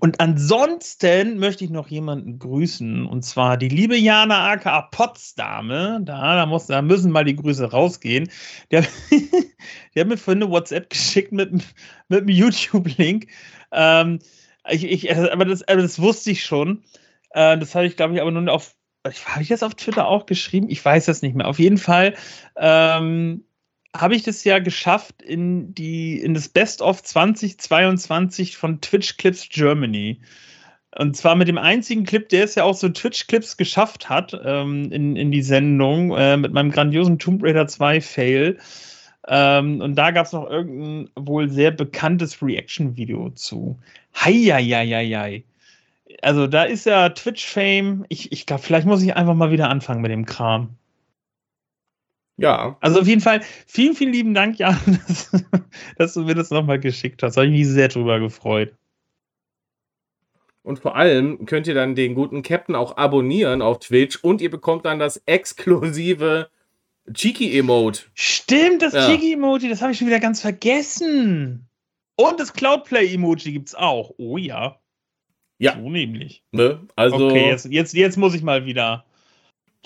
Und 0.00 0.20
ansonsten 0.20 1.38
möchte 1.38 1.64
ich 1.64 1.70
noch 1.70 1.88
jemanden 1.88 2.40
grüßen, 2.40 3.06
und 3.06 3.24
zwar 3.24 3.56
die 3.56 3.68
liebe 3.68 3.96
Jana 3.96 4.50
aka 4.50 4.82
Potsdame. 4.82 6.00
Da, 6.02 6.34
da, 6.34 6.46
muss, 6.46 6.66
da 6.66 6.82
müssen 6.82 7.12
mal 7.12 7.24
die 7.24 7.36
Grüße 7.36 7.70
rausgehen. 7.70 8.28
Die 8.70 8.78
hat, 8.78 8.88
die 9.10 10.00
hat 10.00 10.08
mir 10.08 10.16
vorhin 10.16 10.42
eine 10.42 10.50
WhatsApp 10.50 10.90
geschickt 10.90 11.30
mit, 11.30 11.52
mit 12.08 12.20
einem 12.20 12.28
YouTube-Link. 12.28 13.28
Ähm, 13.70 14.18
ich, 14.68 14.84
ich, 14.84 15.16
aber, 15.16 15.44
das, 15.44 15.60
das 15.60 16.00
wusste 16.00 16.32
ich 16.32 16.44
schon. 16.44 16.82
Äh, 17.30 17.56
das 17.56 17.74
habe 17.76 17.86
ich, 17.86 17.96
glaube 17.96 18.14
ich, 18.14 18.20
aber 18.20 18.32
nur 18.32 18.52
auf. 18.52 18.74
Habe 19.04 19.42
ich 19.42 19.48
das 19.48 19.62
auf 19.62 19.76
Twitter 19.76 20.08
auch 20.08 20.26
geschrieben? 20.26 20.68
Ich 20.68 20.84
weiß 20.84 21.04
das 21.04 21.22
nicht 21.22 21.36
mehr. 21.36 21.46
Auf 21.46 21.60
jeden 21.60 21.78
Fall 21.78 22.14
ähm, 22.56 23.44
habe 24.00 24.14
ich 24.14 24.22
das 24.22 24.44
ja 24.44 24.58
geschafft 24.58 25.22
in 25.22 25.74
die 25.74 26.20
in 26.20 26.34
das 26.34 26.48
Best 26.48 26.82
of 26.82 27.02
2022 27.02 28.56
von 28.56 28.80
Twitch 28.80 29.16
Clips 29.16 29.48
Germany. 29.48 30.20
Und 30.98 31.14
zwar 31.14 31.34
mit 31.36 31.48
dem 31.48 31.58
einzigen 31.58 32.04
Clip, 32.04 32.26
der 32.28 32.44
es 32.44 32.54
ja 32.54 32.64
auch 32.64 32.74
so 32.74 32.88
Twitch-Clips 32.88 33.58
geschafft 33.58 34.08
hat 34.08 34.38
ähm, 34.44 34.90
in, 34.90 35.14
in 35.14 35.30
die 35.30 35.42
Sendung, 35.42 36.16
äh, 36.16 36.38
mit 36.38 36.52
meinem 36.52 36.70
grandiosen 36.70 37.18
Tomb 37.18 37.42
Raider 37.42 37.66
2 37.66 38.00
Fail. 38.00 38.58
Ähm, 39.28 39.82
und 39.82 39.96
da 39.96 40.10
gab 40.10 40.24
es 40.26 40.32
noch 40.32 40.48
irgendein 40.48 41.10
wohl 41.14 41.50
sehr 41.50 41.70
bekanntes 41.70 42.40
Reaction-Video 42.40 43.30
zu. 43.30 43.78
Heieieiei. 44.14 45.44
Also 46.22 46.46
da 46.46 46.62
ist 46.62 46.86
ja 46.86 47.10
Twitch-Fame. 47.10 48.06
Ich, 48.08 48.32
ich 48.32 48.46
glaube, 48.46 48.62
vielleicht 48.62 48.86
muss 48.86 49.02
ich 49.02 49.14
einfach 49.16 49.34
mal 49.34 49.50
wieder 49.50 49.68
anfangen 49.68 50.00
mit 50.00 50.12
dem 50.12 50.24
Kram. 50.24 50.70
Ja. 52.36 52.76
Also 52.80 53.00
auf 53.00 53.06
jeden 53.06 53.20
Fall 53.20 53.40
vielen, 53.66 53.94
vielen 53.94 54.12
lieben 54.12 54.34
Dank, 54.34 54.58
Jan, 54.58 54.78
dass, 55.06 55.30
dass 55.96 56.14
du 56.14 56.22
mir 56.22 56.34
das 56.34 56.50
nochmal 56.50 56.78
geschickt 56.78 57.22
hast. 57.22 57.36
Da 57.36 57.42
habe 57.42 57.50
ich 57.50 57.58
mich 57.58 57.68
sehr 57.68 57.88
drüber 57.88 58.20
gefreut. 58.20 58.74
Und 60.62 60.80
vor 60.80 60.96
allem 60.96 61.46
könnt 61.46 61.68
ihr 61.68 61.74
dann 61.74 61.94
den 61.94 62.14
guten 62.14 62.42
Captain 62.42 62.74
auch 62.74 62.96
abonnieren 62.96 63.62
auf 63.62 63.78
Twitch 63.78 64.16
und 64.16 64.40
ihr 64.40 64.50
bekommt 64.50 64.84
dann 64.84 64.98
das 64.98 65.22
exklusive 65.24 66.50
Cheeky-Emote. 67.12 68.02
Stimmt, 68.14 68.82
das 68.82 68.92
ja. 68.92 69.06
Cheeky-Emoji, 69.06 69.68
das 69.68 69.80
habe 69.80 69.92
ich 69.92 69.98
schon 69.98 70.08
wieder 70.08 70.18
ganz 70.18 70.40
vergessen. 70.40 71.68
Und 72.16 72.40
das 72.40 72.52
Cloudplay-Emoji 72.52 73.52
gibt 73.52 73.68
es 73.68 73.74
auch. 73.76 74.12
Oh 74.16 74.38
ja. 74.38 74.80
Ja. 75.58 75.74
So 75.74 75.88
nämlich. 75.88 76.42
Ne? 76.50 76.80
Also 76.96 77.28
okay, 77.28 77.48
jetzt, 77.48 77.66
jetzt, 77.66 77.94
jetzt 77.94 78.16
muss 78.16 78.34
ich 78.34 78.42
mal 78.42 78.66
wieder 78.66 79.04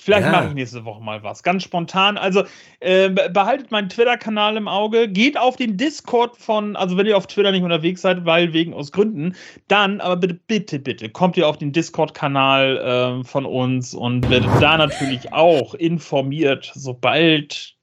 Vielleicht 0.00 0.26
ja. 0.26 0.32
mache 0.32 0.48
ich 0.48 0.54
nächste 0.54 0.84
Woche 0.84 1.02
mal 1.02 1.22
was. 1.22 1.42
Ganz 1.42 1.62
spontan. 1.62 2.16
Also 2.16 2.44
äh, 2.80 3.10
behaltet 3.10 3.70
meinen 3.70 3.88
Twitter-Kanal 3.88 4.56
im 4.56 4.66
Auge. 4.66 5.08
Geht 5.08 5.38
auf 5.38 5.56
den 5.56 5.76
Discord 5.76 6.36
von, 6.36 6.74
also 6.76 6.96
wenn 6.96 7.06
ihr 7.06 7.16
auf 7.16 7.26
Twitter 7.26 7.52
nicht 7.52 7.62
unterwegs 7.62 8.00
seid, 8.00 8.24
weil 8.24 8.52
wegen 8.52 8.72
aus 8.72 8.92
Gründen, 8.92 9.34
dann 9.68 10.00
aber 10.00 10.16
bitte, 10.16 10.38
bitte, 10.46 10.78
bitte, 10.78 11.08
kommt 11.10 11.36
ihr 11.36 11.46
auf 11.46 11.58
den 11.58 11.72
Discord-Kanal 11.72 13.20
äh, 13.20 13.24
von 13.24 13.44
uns 13.44 13.94
und 13.94 14.28
werdet 14.30 14.50
da 14.60 14.78
natürlich 14.78 15.32
auch 15.32 15.74
informiert, 15.74 16.72
sobald 16.74 17.76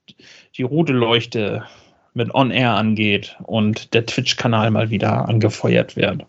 die 0.56 0.62
rote 0.62 0.92
Leuchte 0.92 1.64
mit 2.14 2.34
On 2.34 2.50
Air 2.50 2.72
angeht 2.72 3.36
und 3.44 3.94
der 3.94 4.06
Twitch-Kanal 4.06 4.72
mal 4.72 4.90
wieder 4.90 5.28
angefeuert 5.28 5.94
wird. 5.94 6.24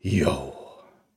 Jo. 0.00 0.54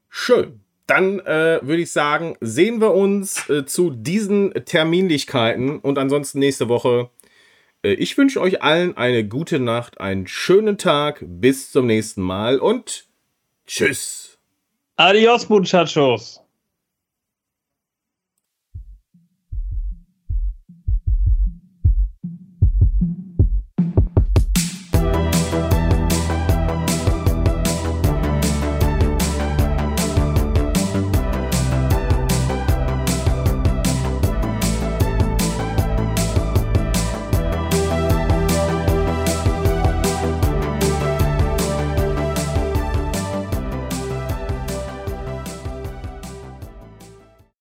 Schön 0.10 0.63
dann 0.88 1.20
äh, 1.20 1.60
würde 1.62 1.82
ich 1.82 1.92
sagen, 1.92 2.36
sehen 2.42 2.82
wir 2.82 2.94
uns 2.94 3.50
äh, 3.50 3.66
zu 3.66 3.90
diesen 3.92 4.54
Terminlichkeiten 4.66 5.80
und 5.80 5.98
ansonsten 5.98 6.40
nächste 6.40 6.70
Woche. 6.70 7.10
Äh, 7.84 7.94
ich 7.94 8.18
wünsche 8.18 8.42
euch 8.42 8.62
allen 8.62 8.98
eine 8.98 9.26
gute 9.26 9.60
Nacht, 9.60 10.02
einen 10.02 10.28
schönen 10.28 10.78
Tag, 10.78 11.24
bis 11.26 11.72
zum 11.72 11.88
nächsten 11.88 12.22
Mal 12.22 12.60
und 12.60 13.06
tschüss. 13.66 14.38
Adios, 14.96 15.50
muchachos. 15.50 16.43